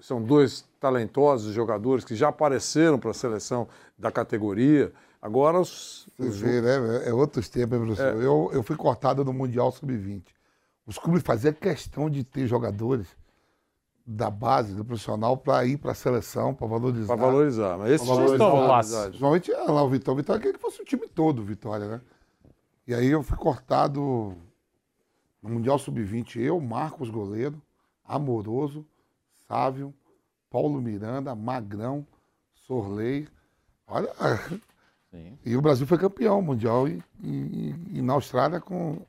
são 0.00 0.20
dois 0.20 0.64
talentosos 0.80 1.54
jogadores 1.54 2.04
que 2.04 2.16
já 2.16 2.26
apareceram 2.30 2.98
para 2.98 3.12
a 3.12 3.14
seleção 3.14 3.68
da 3.96 4.10
categoria. 4.10 4.92
Agora 5.22 5.60
os. 5.60 6.08
Os- 6.18 6.40
vê, 6.40 6.60
né? 6.60 7.06
É 7.08 7.14
outros 7.14 7.48
tempos, 7.48 7.78
professor? 7.78 8.20
É. 8.20 8.26
Eu, 8.26 8.50
eu 8.52 8.64
fui 8.64 8.74
cortado 8.74 9.24
no 9.24 9.32
Mundial 9.32 9.70
Sub-20. 9.70 10.22
Os 10.86 10.98
clubes 10.98 11.22
faziam 11.22 11.52
questão 11.52 12.10
de 12.10 12.24
ter 12.24 12.48
jogadores 12.48 13.06
da 14.12 14.28
base, 14.28 14.74
do 14.74 14.84
profissional, 14.84 15.36
para 15.36 15.64
ir 15.64 15.76
para 15.78 15.92
a 15.92 15.94
seleção, 15.94 16.52
para 16.52 16.66
valorizar. 16.66 17.06
Pra 17.16 17.26
valorizar, 17.26 17.78
mas 17.78 17.92
esses 17.92 18.06
Pra 18.06 18.16
não 18.16 18.24
estão 18.24 18.38
valorizar. 18.38 18.66
valorizados. 18.68 19.06
Principalmente 19.08 19.52
ah, 19.52 19.70
lá 19.72 19.82
o 19.84 19.88
Vitória. 19.88 20.14
O 20.14 20.16
Vitória 20.16 20.40
queria 20.40 20.54
que 20.54 20.60
fosse 20.60 20.82
o 20.82 20.84
time 20.84 21.06
todo, 21.08 21.44
Vitória, 21.44 21.86
né? 21.86 22.00
E 22.88 22.92
aí 22.94 23.06
eu 23.06 23.22
fui 23.22 23.36
cortado 23.36 24.34
no 25.40 25.50
Mundial 25.50 25.78
Sub-20. 25.78 26.40
Eu, 26.40 26.60
Marcos 26.60 27.08
Goleiro, 27.08 27.62
Amoroso, 28.04 28.84
Sávio, 29.46 29.94
Paulo 30.50 30.80
Miranda, 30.82 31.32
Magrão, 31.36 32.04
Sorley. 32.66 33.28
Olha. 33.86 34.08
E 35.44 35.56
o 35.56 35.60
Brasil 35.60 35.88
foi 35.88 35.98
campeão 35.98 36.40
mundial 36.40 36.86
e, 36.86 37.02
e- 37.20 37.74
e 37.94 38.00
na 38.00 38.12
Austrália 38.12 38.60
com 38.60 39.04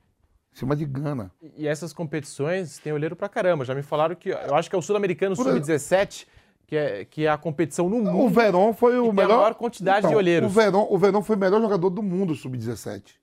em 0.54 0.58
cima 0.58 0.76
de 0.76 0.86
Gana. 0.86 1.32
E 1.58 1.68
essas 1.68 1.94
competições 1.94 2.78
têm 2.80 2.92
olheiro 2.94 3.16
pra 3.16 3.30
caramba. 3.30 3.64
Já 3.66 3.74
me 3.74 3.82
falaram 3.82 4.16
que 4.16 4.30
eu 4.30 4.56
acho 4.56 4.70
que 4.70 4.76
é 4.76 4.80
o 4.80 4.82
Sul-Americano 4.82 5.36
Por- 5.36 5.46
Sub-17, 5.46 6.28
que 6.68 6.76
é, 6.76 7.06
que 7.06 7.26
é 7.26 7.30
a 7.30 7.38
competição 7.38 7.90
no 7.90 7.98
mundo. 7.98 8.18
O 8.18 8.30
Verón 8.30 8.74
foi 8.74 8.98
o 9.00 9.04
tem 9.06 9.14
melhor. 9.14 9.32
a 9.34 9.38
maior 9.38 9.56
quantidade 9.56 10.00
Então, 10.00 10.12
de 10.12 10.16
olheiros. 10.16 10.52
O 10.52 10.54
Verón, 10.54 10.88
o 10.90 10.98
Verón 10.98 11.22
foi 11.22 11.36
o 11.36 11.40
melhor 11.40 11.62
jogador 11.62 11.90
do 11.90 12.04
mundo 12.04 12.36
sub-17. 12.36 13.16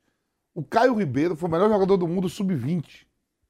O 0.54 0.62
Caio 0.64 0.94
Ribeiro 0.94 1.36
foi 1.36 1.48
o 1.48 1.52
melhor 1.52 1.68
jogador 1.68 1.96
do 1.96 2.08
mundo 2.08 2.28
sub-20. 2.28 3.06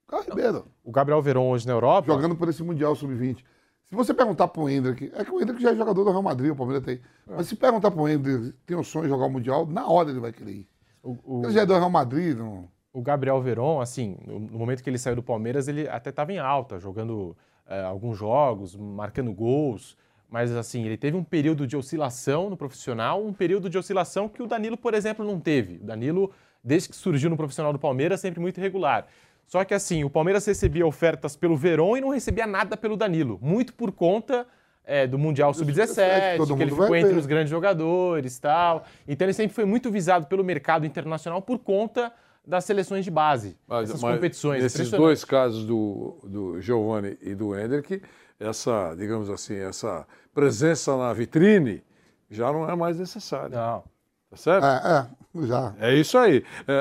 Caio 0.07 0.25
Ribeiro. 0.25 0.67
O 0.85 0.91
Gabriel 0.91 1.23
Veron 1.23 1.49
hoje 1.51 1.67
na 1.67 1.73
Europa. 1.73 2.13
Jogando 2.13 2.35
por 2.37 2.49
esse 2.49 2.63
Mundial 2.63 2.95
sub-20. 2.97 3.45
Se 3.85 3.95
você 3.95 4.13
perguntar 4.13 4.49
pro 4.49 4.69
Hendrick, 4.69 5.11
é 5.15 5.25
que 5.25 5.31
o 5.31 5.41
Hendrick 5.41 5.63
já 5.63 5.71
é 5.71 5.75
jogador 5.77 6.05
do 6.05 6.11
Real 6.11 6.23
Madrid, 6.23 6.51
o 6.51 6.57
Palmeiras 6.57 6.85
tem. 6.85 7.01
Mas 7.27 7.47
se 7.47 7.57
perguntar 7.57 7.91
pro 7.91 8.07
Hendrick, 8.07 8.53
tem 8.67 8.77
o 8.77 8.85
sonho 8.85 9.05
de 9.05 9.09
jogar 9.09 9.25
o 9.27 9.31
Mundial, 9.31 9.65
na 9.67 9.87
hora 9.89 10.11
ele 10.11 10.21
vai 10.21 10.31
querer 10.31 10.51
ir. 10.53 10.69
O, 11.03 11.43
Ele 11.45 11.53
já 11.55 11.63
é 11.63 11.67
do 11.67 11.73
Real 11.73 11.89
Madrid, 11.89 12.37
não. 12.37 12.69
O 12.99 13.01
Gabriel 13.01 13.41
Veron, 13.41 13.81
assim, 13.81 14.17
no 14.27 14.59
momento 14.59 14.83
que 14.83 14.91
ele 14.91 14.99
saiu 14.99 15.15
do 15.15 15.23
Palmeiras, 15.23 15.69
ele 15.69 15.89
até 15.89 16.11
estava 16.11 16.33
em 16.33 16.39
alta, 16.39 16.81
jogando 16.81 17.37
eh, 17.69 17.81
alguns 17.81 18.19
jogos, 18.19 18.75
marcando 18.75 19.33
gols. 19.33 19.97
Mas, 20.29 20.51
assim, 20.51 20.85
ele 20.85 20.97
teve 20.97 21.17
um 21.17 21.23
período 21.23 21.65
de 21.65 21.77
oscilação 21.77 22.51
no 22.51 22.57
profissional, 22.57 23.25
um 23.25 23.33
período 23.33 23.71
de 23.71 23.79
oscilação 23.79 24.29
que 24.29 24.43
o 24.43 24.49
Danilo, 24.49 24.77
por 24.77 24.95
exemplo, 24.95 25.25
não 25.25 25.39
teve. 25.39 25.77
O 25.77 25.85
Danilo, 25.85 26.33
desde 26.63 26.89
que 26.89 26.97
surgiu 26.97 27.31
no 27.31 27.37
profissional 27.37 27.73
do 27.73 27.79
Palmeiras, 27.79 28.21
sempre 28.21 28.41
muito 28.41 28.59
irregular. 28.59 29.07
Só 29.47 29.65
que, 29.65 29.75
assim, 29.75 30.03
o 30.03 30.11
Palmeiras 30.11 30.45
recebia 30.45 30.85
ofertas 30.85 31.37
pelo 31.37 31.57
Veron 31.57 31.97
e 31.97 32.01
não 32.01 32.09
recebia 32.09 32.49
nada 32.49 32.77
pelo 32.77 32.97
Danilo. 32.97 33.39
Muito 33.41 33.75
por 33.75 33.93
conta 33.93 34.45
eh, 34.85 35.07
do 35.07 35.17
Mundial 35.17 35.55
Sub-17, 35.55 36.37
todo 36.37 36.57
que 36.57 36.63
ele 36.63 36.73
ficou 36.73 36.97
entre 36.97 37.17
os 37.17 37.27
grandes 37.27 37.51
jogadores 37.51 38.37
e 38.37 38.41
tal. 38.41 38.85
Então, 39.07 39.25
ele 39.25 39.33
sempre 39.33 39.55
foi 39.55 39.65
muito 39.65 39.89
visado 39.89 40.27
pelo 40.27 40.43
mercado 40.43 40.85
internacional 40.85 41.41
por 41.41 41.61
conta 41.61 42.13
das 42.49 42.65
seleções 42.65 43.05
de 43.05 43.11
base, 43.11 43.57
Mas- 43.67 43.91
essas 43.91 44.03
mas 44.03 44.15
competições. 44.15 44.63
Nesses 44.63 44.91
dois 44.91 45.25
casos 45.25 45.65
do, 45.65 46.17
do 46.25 46.61
Giovanni 46.61 47.19
e 47.21 47.35
do 47.35 47.55
Hendrick, 47.57 48.03
essa, 48.41 48.95
digamos 48.97 49.29
assim, 49.29 49.55
essa 49.57 50.07
presença 50.33 50.97
na 50.97 51.13
vitrine 51.13 51.83
já 52.31 52.51
não 52.53 52.69
é 52.69 52.75
mais 52.75 52.99
necessária. 52.99 53.51
Não. 53.57 53.85
Tá 54.31 54.37
certo? 54.37 54.65
É, 54.65 55.09
é, 55.43 55.47
já. 55.47 55.75
É 55.81 55.95
isso 55.95 56.19
aí. 56.19 56.45
É, 56.67 56.73
é, 56.73 56.79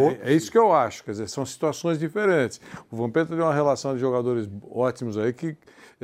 é- 0.00 0.26
é- 0.26 0.30
é 0.30 0.32
isso 0.34 0.50
que 0.50 0.58
eu 0.58 0.72
acho. 0.72 1.04
Quer 1.04 1.12
dizer, 1.12 1.28
são 1.28 1.46
situações 1.46 1.98
diferentes. 1.98 2.60
O 2.90 2.96
Vampeta 2.96 3.34
tem 3.34 3.42
uma 3.44 3.54
relação 3.54 3.94
de 3.94 4.00
jogadores 4.00 4.48
ótimos 4.70 5.16
aí 5.16 5.32
que 5.32 5.56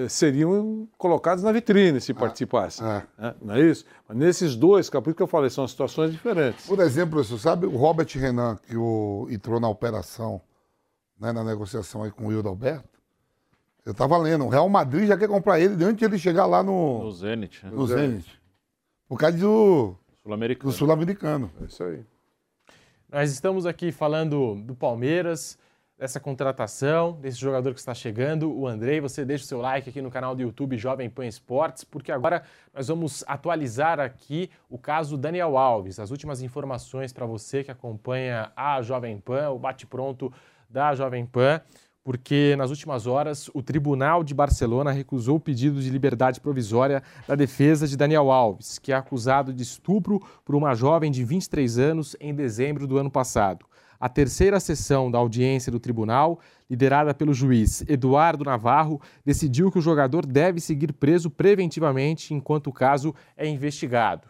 seriam 0.08 0.88
colocados 0.96 1.44
na 1.44 1.52
vitrine 1.52 2.00
se 2.00 2.14
participassem. 2.14 2.84
né? 2.86 3.34
Não 3.40 3.54
é 3.54 3.60
isso? 3.60 3.84
Mas 4.08 4.16
nesses 4.16 4.56
dois, 4.56 4.86
isso 4.86 5.14
que 5.14 5.22
eu 5.22 5.26
falei, 5.26 5.50
são 5.50 5.66
situações 5.68 6.10
diferentes. 6.10 6.66
Por 6.66 6.80
exemplo, 6.80 7.22
você 7.22 7.38
sabe 7.38 7.66
o 7.66 7.76
Robert 7.76 8.08
Renan, 8.14 8.58
que 8.66 8.76
o, 8.76 9.26
entrou 9.30 9.60
na 9.60 9.68
operação, 9.68 10.40
né, 11.20 11.30
na 11.32 11.44
negociação 11.44 12.02
aí 12.02 12.10
com 12.10 12.24
o 12.24 12.28
Wildo 12.28 12.48
Alberto? 12.48 12.88
Eu 13.84 13.92
estava 13.92 14.16
lendo, 14.16 14.44
o 14.44 14.48
Real 14.48 14.68
Madrid 14.68 15.08
já 15.08 15.16
quer 15.16 15.28
comprar 15.28 15.58
ele 15.58 15.84
antes 15.84 15.96
de 15.98 16.04
ele 16.04 16.18
chegar 16.18 16.46
lá 16.46 16.62
no, 16.62 17.02
No 17.02 17.12
Zenit. 17.12 17.64
né? 17.64 17.72
no 17.72 17.86
Zenit. 17.86 18.40
Por 19.08 19.18
causa 19.18 19.36
do, 19.36 19.96
Sul-Americano. 20.22 20.70
do 20.70 20.76
Sul-Americano. 20.76 21.50
É 21.60 21.64
isso 21.64 21.82
aí. 21.82 22.04
Nós 23.10 23.30
estamos 23.30 23.66
aqui 23.66 23.92
falando 23.92 24.54
do 24.54 24.74
Palmeiras, 24.74 25.58
dessa 26.02 26.18
contratação, 26.18 27.12
desse 27.12 27.38
jogador 27.38 27.72
que 27.72 27.78
está 27.78 27.94
chegando, 27.94 28.52
o 28.52 28.66
Andrei. 28.66 29.00
Você 29.00 29.24
deixa 29.24 29.44
o 29.44 29.46
seu 29.46 29.60
like 29.60 29.88
aqui 29.88 30.02
no 30.02 30.10
canal 30.10 30.34
do 30.34 30.42
YouTube 30.42 30.76
Jovem 30.76 31.08
Pan 31.08 31.26
Esportes, 31.26 31.84
porque 31.84 32.10
agora 32.10 32.42
nós 32.74 32.88
vamos 32.88 33.22
atualizar 33.24 34.00
aqui 34.00 34.50
o 34.68 34.76
caso 34.76 35.16
Daniel 35.16 35.56
Alves. 35.56 36.00
As 36.00 36.10
últimas 36.10 36.42
informações 36.42 37.12
para 37.12 37.24
você 37.24 37.62
que 37.62 37.70
acompanha 37.70 38.50
a 38.56 38.82
Jovem 38.82 39.16
Pan, 39.16 39.50
o 39.50 39.60
bate-pronto 39.60 40.32
da 40.68 40.92
Jovem 40.92 41.24
Pan, 41.24 41.60
porque 42.02 42.56
nas 42.56 42.70
últimas 42.70 43.06
horas 43.06 43.48
o 43.54 43.62
Tribunal 43.62 44.24
de 44.24 44.34
Barcelona 44.34 44.90
recusou 44.90 45.36
o 45.36 45.40
pedido 45.40 45.80
de 45.80 45.88
liberdade 45.88 46.40
provisória 46.40 47.00
da 47.28 47.36
defesa 47.36 47.86
de 47.86 47.96
Daniel 47.96 48.28
Alves, 48.32 48.76
que 48.76 48.90
é 48.90 48.96
acusado 48.96 49.52
de 49.52 49.62
estupro 49.62 50.20
por 50.44 50.56
uma 50.56 50.74
jovem 50.74 51.12
de 51.12 51.24
23 51.24 51.78
anos 51.78 52.16
em 52.18 52.34
dezembro 52.34 52.88
do 52.88 52.98
ano 52.98 53.08
passado 53.08 53.66
a 54.02 54.08
terceira 54.08 54.58
sessão 54.58 55.08
da 55.08 55.18
audiência 55.18 55.70
do 55.70 55.78
tribunal, 55.78 56.40
liderada 56.68 57.14
pelo 57.14 57.32
juiz 57.32 57.84
Eduardo 57.88 58.42
Navarro, 58.42 59.00
decidiu 59.24 59.70
que 59.70 59.78
o 59.78 59.80
jogador 59.80 60.26
deve 60.26 60.58
seguir 60.58 60.92
preso 60.92 61.30
preventivamente 61.30 62.34
enquanto 62.34 62.66
o 62.66 62.72
caso 62.72 63.14
é 63.36 63.46
investigado. 63.46 64.26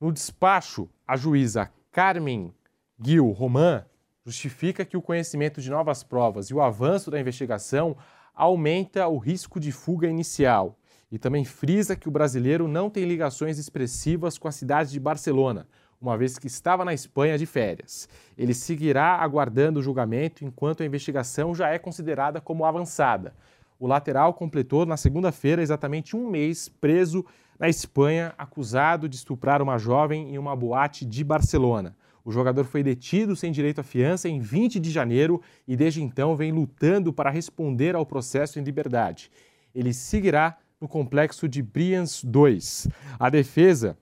No 0.00 0.10
despacho, 0.10 0.88
a 1.06 1.16
juíza 1.16 1.70
Carmen 1.92 2.52
Gil 3.00 3.30
Roman 3.30 3.84
justifica 4.26 4.84
que 4.84 4.96
o 4.96 5.02
conhecimento 5.02 5.60
de 5.60 5.70
novas 5.70 6.02
provas 6.02 6.46
e 6.46 6.54
o 6.54 6.60
avanço 6.60 7.12
da 7.12 7.20
investigação 7.20 7.96
aumenta 8.34 9.06
o 9.06 9.18
risco 9.18 9.60
de 9.60 9.70
fuga 9.70 10.08
inicial 10.08 10.76
e 11.12 11.16
também 11.16 11.44
frisa 11.44 11.94
que 11.94 12.08
o 12.08 12.12
brasileiro 12.12 12.66
não 12.66 12.90
tem 12.90 13.04
ligações 13.04 13.56
expressivas 13.56 14.36
com 14.36 14.48
a 14.48 14.52
cidade 14.52 14.90
de 14.90 14.98
Barcelona, 14.98 15.68
uma 16.00 16.16
vez 16.16 16.38
que 16.38 16.46
estava 16.46 16.82
na 16.84 16.94
Espanha 16.94 17.36
de 17.36 17.44
férias. 17.44 18.08
Ele 18.36 18.54
seguirá 18.54 19.16
aguardando 19.16 19.80
o 19.80 19.82
julgamento 19.82 20.44
enquanto 20.44 20.82
a 20.82 20.86
investigação 20.86 21.54
já 21.54 21.68
é 21.68 21.78
considerada 21.78 22.40
como 22.40 22.64
avançada. 22.64 23.34
O 23.78 23.86
lateral 23.86 24.32
completou 24.32 24.86
na 24.86 24.96
segunda-feira 24.96 25.60
exatamente 25.60 26.16
um 26.16 26.30
mês 26.30 26.68
preso 26.68 27.24
na 27.58 27.68
Espanha, 27.68 28.32
acusado 28.38 29.06
de 29.06 29.16
estuprar 29.16 29.60
uma 29.60 29.76
jovem 29.76 30.34
em 30.34 30.38
uma 30.38 30.56
boate 30.56 31.04
de 31.04 31.22
Barcelona. 31.22 31.94
O 32.24 32.32
jogador 32.32 32.64
foi 32.64 32.82
detido 32.82 33.36
sem 33.36 33.52
direito 33.52 33.80
à 33.80 33.84
fiança 33.84 34.28
em 34.28 34.40
20 34.40 34.80
de 34.80 34.90
janeiro 34.90 35.42
e 35.68 35.76
desde 35.76 36.02
então 36.02 36.34
vem 36.34 36.50
lutando 36.50 37.12
para 37.12 37.28
responder 37.28 37.94
ao 37.94 38.06
processo 38.06 38.58
em 38.58 38.62
liberdade. 38.62 39.30
Ele 39.74 39.92
seguirá 39.92 40.56
no 40.80 40.88
complexo 40.88 41.46
de 41.46 41.62
Brians 41.62 42.24
2. 42.24 42.88
A 43.18 43.28
defesa 43.28 43.98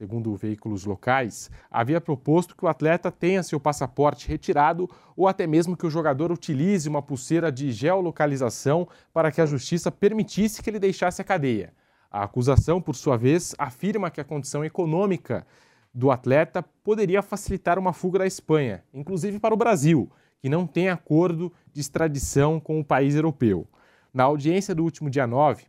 segundo 0.00 0.34
veículos 0.34 0.86
locais, 0.86 1.50
havia 1.70 2.00
proposto 2.00 2.56
que 2.56 2.64
o 2.64 2.68
atleta 2.68 3.12
tenha 3.12 3.42
seu 3.42 3.60
passaporte 3.60 4.26
retirado 4.26 4.88
ou 5.14 5.28
até 5.28 5.46
mesmo 5.46 5.76
que 5.76 5.86
o 5.86 5.90
jogador 5.90 6.32
utilize 6.32 6.88
uma 6.88 7.02
pulseira 7.02 7.52
de 7.52 7.70
geolocalização 7.70 8.88
para 9.12 9.30
que 9.30 9.42
a 9.42 9.44
justiça 9.44 9.92
permitisse 9.92 10.62
que 10.62 10.70
ele 10.70 10.78
deixasse 10.78 11.20
a 11.20 11.24
cadeia. 11.24 11.74
A 12.10 12.22
acusação, 12.22 12.80
por 12.80 12.96
sua 12.96 13.18
vez, 13.18 13.54
afirma 13.58 14.10
que 14.10 14.22
a 14.22 14.24
condição 14.24 14.64
econômica 14.64 15.46
do 15.92 16.10
atleta 16.10 16.62
poderia 16.82 17.20
facilitar 17.20 17.78
uma 17.78 17.92
fuga 17.92 18.20
da 18.20 18.26
Espanha, 18.26 18.82
inclusive 18.94 19.38
para 19.38 19.52
o 19.52 19.58
Brasil, 19.58 20.10
que 20.40 20.48
não 20.48 20.66
tem 20.66 20.88
acordo 20.88 21.52
de 21.74 21.82
extradição 21.82 22.58
com 22.58 22.80
o 22.80 22.84
país 22.84 23.14
europeu. 23.14 23.68
Na 24.14 24.24
audiência 24.24 24.74
do 24.74 24.82
último 24.82 25.10
dia 25.10 25.26
9, 25.26 25.64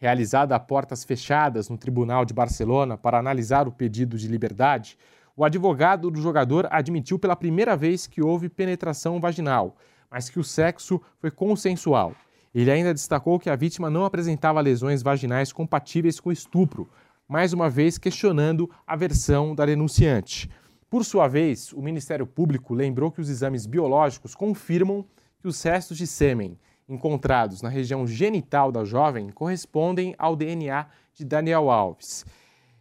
realizada 0.00 0.56
a 0.56 0.58
portas 0.58 1.04
fechadas 1.04 1.68
no 1.68 1.76
Tribunal 1.76 2.24
de 2.24 2.32
Barcelona 2.32 2.96
para 2.96 3.18
analisar 3.18 3.68
o 3.68 3.72
pedido 3.72 4.16
de 4.16 4.26
liberdade, 4.28 4.96
o 5.36 5.44
advogado 5.44 6.10
do 6.10 6.20
jogador 6.20 6.66
admitiu 6.70 7.18
pela 7.18 7.36
primeira 7.36 7.76
vez 7.76 8.06
que 8.06 8.22
houve 8.22 8.48
penetração 8.48 9.20
vaginal, 9.20 9.76
mas 10.10 10.30
que 10.30 10.40
o 10.40 10.44
sexo 10.44 11.00
foi 11.18 11.30
consensual. 11.30 12.14
Ele 12.54 12.70
ainda 12.70 12.94
destacou 12.94 13.38
que 13.38 13.50
a 13.50 13.54
vítima 13.54 13.90
não 13.90 14.06
apresentava 14.06 14.60
lesões 14.60 15.02
vaginais 15.02 15.52
compatíveis 15.52 16.18
com 16.18 16.32
estupro, 16.32 16.88
mais 17.28 17.52
uma 17.52 17.68
vez 17.68 17.98
questionando 17.98 18.68
a 18.86 18.96
versão 18.96 19.54
da 19.54 19.66
denunciante. 19.66 20.50
Por 20.88 21.04
sua 21.04 21.28
vez, 21.28 21.72
o 21.74 21.80
Ministério 21.80 22.26
Público 22.26 22.74
lembrou 22.74 23.12
que 23.12 23.20
os 23.20 23.28
exames 23.28 23.66
biológicos 23.66 24.34
confirmam 24.34 25.04
que 25.40 25.46
os 25.46 25.62
restos 25.62 25.96
de 25.96 26.06
sêmen 26.06 26.58
encontrados 26.90 27.62
na 27.62 27.68
região 27.68 28.06
genital 28.06 28.72
da 28.72 28.84
jovem 28.84 29.30
correspondem 29.30 30.14
ao 30.18 30.34
DNA 30.34 30.86
de 31.14 31.24
Daniel 31.24 31.70
Alves. 31.70 32.26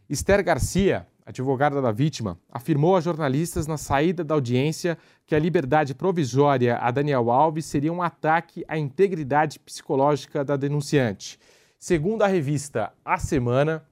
Esther 0.09 0.43
Garcia, 0.43 1.07
advogada 1.23 1.79
da 1.79 1.91
vítima, 1.91 2.39
afirmou 2.51 2.95
a 2.95 3.01
jornalistas 3.01 3.67
na 3.67 3.77
saída 3.77 4.23
da 4.23 4.33
audiência 4.33 4.97
que 5.27 5.35
a 5.35 5.39
liberdade 5.39 5.93
provisória 5.93 6.77
a 6.77 6.89
Daniel 6.89 7.29
Alves 7.29 7.65
seria 7.65 7.93
um 7.93 8.01
ataque 8.01 8.65
à 8.67 8.77
integridade 8.77 9.59
psicológica 9.59 10.43
da 10.43 10.57
denunciante. 10.57 11.39
Segundo 11.77 12.23
a 12.23 12.27
revista 12.27 12.91
A 13.05 13.19
Semana, 13.19 13.85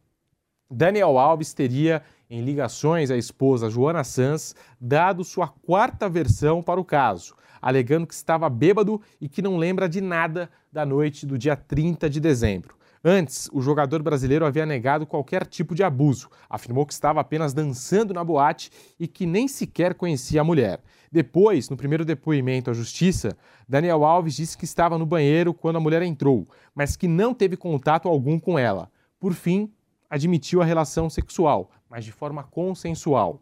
Daniel 0.69 1.17
Alves 1.19 1.53
teria, 1.53 2.01
em 2.29 2.41
ligações 2.41 3.11
à 3.11 3.15
esposa 3.15 3.69
Joana 3.69 4.03
Sanz, 4.03 4.55
dado 4.81 5.23
sua 5.23 5.47
quarta 5.47 6.09
versão 6.09 6.61
para 6.61 6.81
o 6.81 6.83
caso 6.83 7.35
alegando 7.67 8.07
que 8.07 8.13
estava 8.13 8.49
bêbado 8.49 9.01
e 9.19 9.27
que 9.27 9.41
não 9.41 9.57
lembra 9.57 9.89
de 9.89 9.99
nada 9.99 10.49
da 10.71 10.85
noite 10.85 11.25
do 11.25 11.37
dia 11.37 11.53
30 11.53 12.09
de 12.09 12.21
dezembro. 12.21 12.77
Antes, 13.03 13.49
o 13.51 13.61
jogador 13.61 14.01
brasileiro 14.01 14.45
havia 14.45 14.65
negado 14.65 15.05
qualquer 15.05 15.45
tipo 15.45 15.75
de 15.75 15.83
abuso, 15.83 16.29
afirmou 16.49 16.85
que 16.85 16.93
estava 16.93 17.19
apenas 17.19 17.53
dançando 17.53 18.13
na 18.13 18.23
boate 18.23 18.71
e 18.97 19.05
que 19.05 19.25
nem 19.25 19.49
sequer 19.49 19.95
conhecia 19.95 20.39
a 20.39 20.45
mulher. 20.45 20.81
Depois, 21.11 21.69
no 21.69 21.75
primeiro 21.75 22.05
depoimento 22.05 22.71
à 22.71 22.73
justiça, 22.73 23.37
Daniel 23.67 24.05
Alves 24.05 24.37
disse 24.37 24.57
que 24.57 24.63
estava 24.63 24.97
no 24.97 25.05
banheiro 25.05 25.53
quando 25.53 25.75
a 25.75 25.81
mulher 25.81 26.01
entrou, 26.01 26.47
mas 26.73 26.95
que 26.95 27.07
não 27.07 27.33
teve 27.33 27.57
contato 27.57 28.07
algum 28.07 28.39
com 28.39 28.57
ela. 28.57 28.89
Por 29.19 29.33
fim, 29.33 29.69
admitiu 30.09 30.61
a 30.61 30.65
relação 30.65 31.09
sexual, 31.09 31.69
mas 31.89 32.05
de 32.05 32.13
forma 32.13 32.43
consensual. 32.43 33.41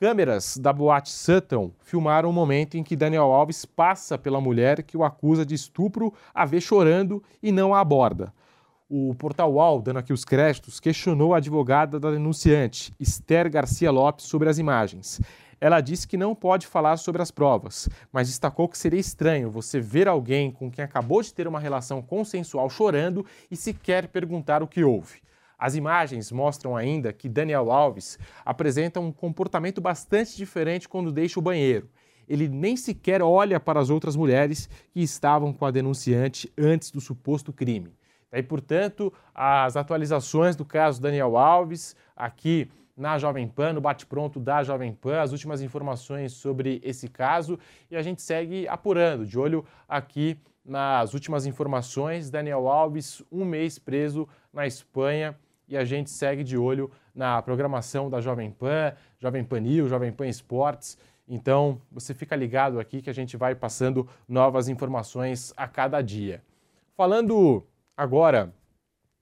Câmeras 0.00 0.56
da 0.56 0.72
boate 0.72 1.10
Sutton 1.10 1.72
filmaram 1.82 2.30
o 2.30 2.32
momento 2.32 2.74
em 2.74 2.82
que 2.82 2.96
Daniel 2.96 3.24
Alves 3.24 3.66
passa 3.66 4.16
pela 4.16 4.40
mulher 4.40 4.82
que 4.82 4.96
o 4.96 5.04
acusa 5.04 5.44
de 5.44 5.54
estupro, 5.54 6.10
a 6.32 6.46
vê 6.46 6.58
chorando 6.58 7.22
e 7.42 7.52
não 7.52 7.74
a 7.74 7.80
aborda. 7.80 8.32
O 8.88 9.14
portal 9.16 9.52
UOL, 9.52 9.82
dando 9.82 9.98
aqui 9.98 10.10
os 10.10 10.24
créditos, 10.24 10.80
questionou 10.80 11.34
a 11.34 11.36
advogada 11.36 12.00
da 12.00 12.10
denunciante, 12.10 12.94
Esther 12.98 13.50
Garcia 13.50 13.90
Lopes, 13.90 14.24
sobre 14.24 14.48
as 14.48 14.56
imagens. 14.56 15.20
Ela 15.60 15.82
disse 15.82 16.08
que 16.08 16.16
não 16.16 16.34
pode 16.34 16.66
falar 16.66 16.96
sobre 16.96 17.20
as 17.20 17.30
provas, 17.30 17.86
mas 18.10 18.28
destacou 18.28 18.70
que 18.70 18.78
seria 18.78 18.98
estranho 18.98 19.50
você 19.50 19.80
ver 19.80 20.08
alguém 20.08 20.50
com 20.50 20.70
quem 20.70 20.82
acabou 20.82 21.20
de 21.20 21.34
ter 21.34 21.46
uma 21.46 21.60
relação 21.60 22.00
consensual 22.00 22.70
chorando 22.70 23.26
e 23.50 23.56
sequer 23.56 24.08
perguntar 24.08 24.62
o 24.62 24.66
que 24.66 24.82
houve. 24.82 25.20
As 25.60 25.74
imagens 25.74 26.32
mostram 26.32 26.74
ainda 26.74 27.12
que 27.12 27.28
Daniel 27.28 27.70
Alves 27.70 28.18
apresenta 28.46 28.98
um 28.98 29.12
comportamento 29.12 29.78
bastante 29.78 30.34
diferente 30.34 30.88
quando 30.88 31.12
deixa 31.12 31.38
o 31.38 31.42
banheiro. 31.42 31.86
Ele 32.26 32.48
nem 32.48 32.78
sequer 32.78 33.20
olha 33.20 33.60
para 33.60 33.78
as 33.78 33.90
outras 33.90 34.16
mulheres 34.16 34.70
que 34.90 35.02
estavam 35.02 35.52
com 35.52 35.66
a 35.66 35.70
denunciante 35.70 36.50
antes 36.56 36.90
do 36.90 36.98
suposto 36.98 37.52
crime. 37.52 37.92
Daí, 38.30 38.42
portanto, 38.42 39.12
as 39.34 39.76
atualizações 39.76 40.56
do 40.56 40.64
caso 40.64 41.02
Daniel 41.02 41.36
Alves, 41.36 41.94
aqui 42.16 42.70
na 42.96 43.18
Jovem 43.18 43.46
Pan, 43.46 43.74
no 43.74 43.82
bate-pronto 43.82 44.40
da 44.40 44.62
Jovem 44.62 44.94
Pan, 44.94 45.20
as 45.20 45.32
últimas 45.32 45.60
informações 45.60 46.32
sobre 46.32 46.80
esse 46.82 47.06
caso 47.06 47.58
e 47.90 47.96
a 47.96 48.02
gente 48.02 48.22
segue 48.22 48.66
apurando, 48.66 49.26
de 49.26 49.38
olho 49.38 49.62
aqui 49.86 50.38
nas 50.64 51.12
últimas 51.12 51.44
informações. 51.44 52.30
Daniel 52.30 52.66
Alves, 52.66 53.22
um 53.30 53.44
mês 53.44 53.78
preso 53.78 54.26
na 54.50 54.66
Espanha 54.66 55.36
e 55.70 55.76
a 55.76 55.84
gente 55.84 56.10
segue 56.10 56.42
de 56.42 56.58
olho 56.58 56.90
na 57.14 57.40
programação 57.40 58.10
da 58.10 58.20
Jovem 58.20 58.50
Pan, 58.50 58.92
Jovem 59.20 59.44
Pan 59.44 59.60
News, 59.60 59.88
Jovem 59.88 60.10
Pan 60.10 60.26
Esportes. 60.26 60.98
Então, 61.28 61.80
você 61.92 62.12
fica 62.12 62.34
ligado 62.34 62.80
aqui 62.80 63.00
que 63.00 63.08
a 63.08 63.14
gente 63.14 63.36
vai 63.36 63.54
passando 63.54 64.06
novas 64.28 64.68
informações 64.68 65.54
a 65.56 65.68
cada 65.68 66.02
dia. 66.02 66.42
Falando 66.96 67.64
agora, 67.96 68.52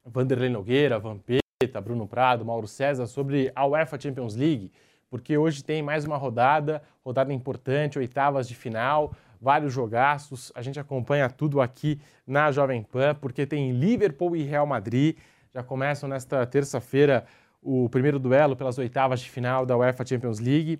Vanderlei 0.02 0.48
Nogueira, 0.48 0.98
Vampeta, 0.98 1.80
Bruno 1.82 2.06
Prado, 2.06 2.46
Mauro 2.46 2.66
César, 2.66 3.06
sobre 3.06 3.52
a 3.54 3.66
UEFA 3.66 4.00
Champions 4.00 4.34
League, 4.34 4.72
porque 5.10 5.36
hoje 5.36 5.62
tem 5.62 5.82
mais 5.82 6.06
uma 6.06 6.16
rodada, 6.16 6.82
rodada 7.04 7.32
importante, 7.32 7.98
oitavas 7.98 8.48
de 8.48 8.54
final, 8.54 9.12
vários 9.38 9.72
jogaços. 9.72 10.50
A 10.54 10.62
gente 10.62 10.80
acompanha 10.80 11.28
tudo 11.28 11.60
aqui 11.60 12.00
na 12.26 12.50
Jovem 12.50 12.82
Pan, 12.82 13.14
porque 13.14 13.46
tem 13.46 13.72
Liverpool 13.72 14.34
e 14.34 14.42
Real 14.42 14.66
Madrid. 14.66 15.16
Já 15.58 15.64
começam 15.64 16.08
nesta 16.08 16.46
terça-feira 16.46 17.24
o 17.60 17.88
primeiro 17.88 18.20
duelo 18.20 18.54
pelas 18.54 18.78
oitavas 18.78 19.18
de 19.18 19.28
final 19.28 19.66
da 19.66 19.76
UEFA 19.76 20.06
Champions 20.06 20.38
League, 20.38 20.78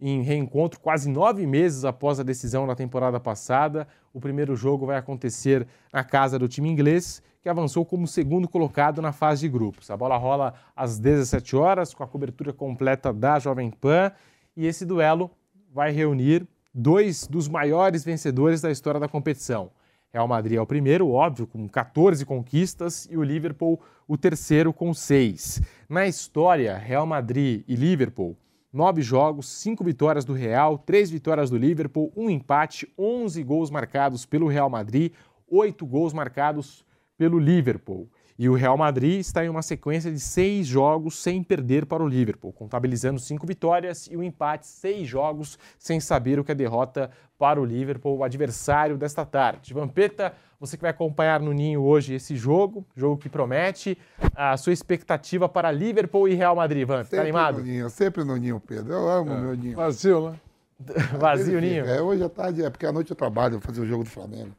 em 0.00 0.22
reencontro 0.22 0.78
quase 0.78 1.10
nove 1.10 1.44
meses 1.48 1.84
após 1.84 2.20
a 2.20 2.22
decisão 2.22 2.64
da 2.64 2.76
temporada 2.76 3.18
passada. 3.18 3.88
O 4.14 4.20
primeiro 4.20 4.54
jogo 4.54 4.86
vai 4.86 4.96
acontecer 4.96 5.66
na 5.92 6.04
casa 6.04 6.38
do 6.38 6.46
time 6.46 6.70
inglês, 6.70 7.20
que 7.42 7.48
avançou 7.48 7.84
como 7.84 8.06
segundo 8.06 8.46
colocado 8.46 9.02
na 9.02 9.10
fase 9.10 9.40
de 9.40 9.48
grupos. 9.48 9.90
A 9.90 9.96
bola 9.96 10.16
rola 10.16 10.54
às 10.76 10.96
17 10.96 11.56
horas, 11.56 11.92
com 11.92 12.04
a 12.04 12.06
cobertura 12.06 12.52
completa 12.52 13.12
da 13.12 13.36
Jovem 13.40 13.68
Pan, 13.68 14.12
e 14.56 14.64
esse 14.64 14.86
duelo 14.86 15.28
vai 15.74 15.90
reunir 15.90 16.46
dois 16.72 17.26
dos 17.26 17.48
maiores 17.48 18.04
vencedores 18.04 18.60
da 18.60 18.70
história 18.70 19.00
da 19.00 19.08
competição. 19.08 19.72
Real 20.12 20.26
Madrid 20.26 20.58
é 20.58 20.60
o 20.60 20.66
primeiro, 20.66 21.08
óbvio, 21.10 21.46
com 21.46 21.68
14 21.68 22.24
conquistas, 22.26 23.06
e 23.10 23.16
o 23.16 23.22
Liverpool 23.22 23.80
o 24.10 24.18
terceiro 24.18 24.72
com 24.72 24.92
seis. 24.92 25.62
Na 25.88 26.04
história, 26.04 26.76
Real 26.76 27.06
Madrid 27.06 27.62
e 27.68 27.76
Liverpool, 27.76 28.36
nove 28.72 29.02
jogos, 29.02 29.48
cinco 29.48 29.84
vitórias 29.84 30.24
do 30.24 30.32
Real, 30.32 30.76
três 30.78 31.08
vitórias 31.08 31.48
do 31.48 31.56
Liverpool, 31.56 32.12
um 32.16 32.28
empate, 32.28 32.92
11 32.98 33.40
gols 33.44 33.70
marcados 33.70 34.26
pelo 34.26 34.48
Real 34.48 34.68
Madrid, 34.68 35.12
oito 35.48 35.86
gols 35.86 36.12
marcados 36.12 36.84
pelo 37.16 37.38
Liverpool. 37.38 38.10
E 38.36 38.48
o 38.48 38.54
Real 38.54 38.76
Madrid 38.76 39.20
está 39.20 39.44
em 39.44 39.48
uma 39.48 39.62
sequência 39.62 40.10
de 40.10 40.18
seis 40.18 40.66
jogos 40.66 41.22
sem 41.22 41.40
perder 41.40 41.86
para 41.86 42.02
o 42.02 42.08
Liverpool, 42.08 42.52
contabilizando 42.52 43.20
cinco 43.20 43.46
vitórias 43.46 44.08
e 44.10 44.16
um 44.16 44.24
empate, 44.24 44.66
seis 44.66 45.06
jogos 45.06 45.56
sem 45.78 46.00
saber 46.00 46.40
o 46.40 46.42
que 46.42 46.50
é 46.50 46.54
derrota 46.56 47.12
para 47.38 47.60
o 47.60 47.64
Liverpool, 47.64 48.18
o 48.18 48.24
adversário 48.24 48.98
desta 48.98 49.24
tarde. 49.24 49.72
Vampeta, 49.72 50.34
você 50.60 50.76
que 50.76 50.82
vai 50.82 50.90
acompanhar 50.90 51.40
no 51.40 51.52
Ninho 51.52 51.82
hoje 51.82 52.12
esse 52.14 52.36
jogo, 52.36 52.84
jogo 52.94 53.16
que 53.16 53.30
promete, 53.30 53.96
a 54.36 54.56
sua 54.58 54.72
expectativa 54.74 55.48
para 55.48 55.72
Liverpool 55.72 56.28
e 56.28 56.34
Real 56.34 56.54
Madrid, 56.54 56.86
Vamp, 56.86 57.08
tá 57.08 57.20
animado? 57.22 57.58
No 57.58 57.64
ninho, 57.64 57.88
sempre 57.88 58.22
no 58.22 58.36
Ninho, 58.36 58.60
Pedro. 58.60 58.92
Eu 58.92 59.08
amo 59.08 59.32
É. 59.32 59.40
meu 59.40 59.54
Ninho. 59.56 59.74
Vazio, 59.76 60.30
né? 60.30 60.40
Vazio, 61.18 61.56
Ele 61.58 61.70
Ninho? 61.70 61.86
É, 61.86 62.02
hoje 62.02 62.22
à 62.22 62.28
tarde 62.28 62.62
é 62.62 62.68
porque 62.68 62.84
à 62.84 62.92
noite 62.92 63.10
eu 63.10 63.16
trabalho, 63.16 63.54
eu 63.56 63.60
fazer 63.60 63.80
o 63.80 63.86
jogo 63.86 64.04
do 64.04 64.10
Flamengo. 64.10 64.50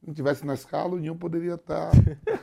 Se 0.00 0.06
não 0.06 0.14
tivesse 0.14 0.44
na 0.46 0.54
escala, 0.54 0.94
o 0.94 0.98
Ninho 0.98 1.14
poderia 1.14 1.54
estar. 1.54 1.90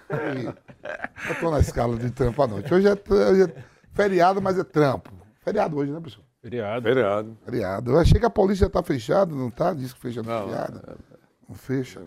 aí. 0.09 0.45
eu 0.45 1.33
estou 1.33 1.49
na 1.51 1.59
escala 1.59 1.97
de 1.97 2.11
trampo 2.11 2.41
à 2.43 2.47
noite. 2.47 2.71
Hoje 2.71 2.87
é, 2.87 2.91
hoje 2.93 3.43
é 3.43 3.63
feriado, 3.91 4.39
mas 4.41 4.57
é 4.57 4.63
trampo. 4.63 5.11
Feriado 5.43 5.75
hoje, 5.77 5.91
né, 5.91 5.99
pessoal? 5.99 6.23
Feriado. 6.41 6.83
Feriado. 6.83 7.37
Feriado. 7.43 7.91
Eu 7.91 7.99
achei 7.99 8.19
que 8.19 8.25
a 8.25 8.29
Paulista 8.29 8.65
já 8.65 8.67
está 8.67 8.83
fechada, 8.83 9.33
não 9.35 9.47
está? 9.49 9.73
Diz 9.73 9.91
que 9.93 9.99
fecha 9.99 10.21
no 10.21 10.29
feriado. 10.29 10.81
Não 11.49 11.55
fecha. 11.55 12.01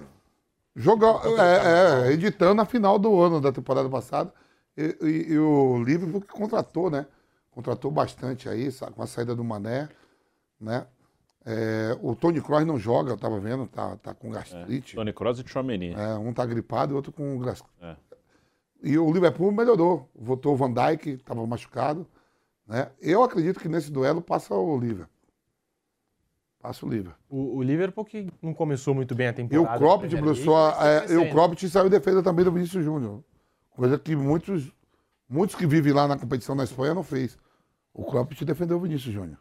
Jogo, 0.75 1.05
é, 1.39 2.09
é, 2.09 2.13
editando 2.13 2.63
a 2.63 2.65
final 2.65 2.99
do 2.99 3.21
ano 3.21 3.41
da 3.41 3.53
temporada 3.53 3.89
passada. 3.89 4.33
E, 4.77 4.97
e- 5.03 5.33
e 5.33 5.39
o 5.39 5.83
Liverpool 5.83 6.21
que 6.23 6.29
contratou, 6.29 6.91
né? 6.91 7.07
Contratou 7.51 7.91
bastante 7.91 8.49
aí, 8.49 8.71
com 8.95 9.03
a 9.03 9.07
saída 9.07 9.35
do 9.35 9.45
Mané, 9.45 9.89
né? 10.59 10.87
É, 11.45 11.99
o 12.01 12.15
Tony 12.15 12.41
Kroos 12.41 12.65
não 12.65 12.79
joga, 12.79 13.11
eu 13.11 13.17
tava 13.19 13.39
vendo, 13.41 13.67
tá, 13.67 13.97
tá 13.97 14.15
com 14.15 14.31
gastrite. 14.31 14.95
Tony 14.95 15.13
Kroos 15.13 15.39
e 15.41 15.47
Chouameni. 15.47 15.93
É, 15.93 16.15
um 16.15 16.33
tá 16.33 16.47
gripado 16.47 16.95
e 16.95 16.97
outro 16.97 17.13
com 17.13 17.37
gastrite. 17.41 17.75
É. 17.83 17.97
E 18.83 18.97
o 18.99 19.13
Liverpool 19.13 19.53
melhorou. 19.53 20.09
Votou 20.15 20.55
o 20.55 20.57
Van 20.57 20.73
Dijk, 20.73 21.11
estava 21.11 21.45
machucado. 21.47 22.07
Né? 22.67 22.89
Eu 23.01 23.23
acredito 23.23 23.61
que 23.61 23.69
nesse 23.69 23.91
duelo 23.91 24.23
passa 24.23 24.55
o 24.55 24.79
Liverpool. 24.79 25.12
O 26.63 26.89
Liverpool. 26.89 27.15
O, 27.29 27.57
o 27.57 27.63
Liverpool 27.63 28.05
que 28.05 28.29
não 28.41 28.55
começou 28.55 28.95
muito 28.95 29.15
bem 29.15 29.27
a 29.27 29.31
E 29.31 29.33
o 29.33 29.35
temporada. 29.37 29.79
Cropped, 29.79 30.21
mas 30.21 30.45
tá 30.45 30.79
é, 30.89 31.13
e 31.13 31.17
o. 31.17 31.31
Cropped 31.31 31.69
saiu 31.69 31.91
defesa 31.91 32.23
também 32.23 32.45
do 32.45 32.53
Vinícius 32.53 32.85
Júnior. 32.85 33.23
Coisa 33.71 33.99
que 33.99 34.15
muitos, 34.15 34.73
muitos 35.29 35.57
que 35.57 35.67
vivem 35.67 35.93
lá 35.93 36.07
na 36.07 36.17
competição 36.19 36.55
na 36.55 36.65
Espanha 36.65 36.95
não 36.95 37.03
fez. 37.03 37.37
O 37.93 38.05
Cropped 38.05 38.45
defendeu 38.45 38.77
o 38.77 38.81
Vinícius 38.81 39.13
Júnior. 39.13 39.39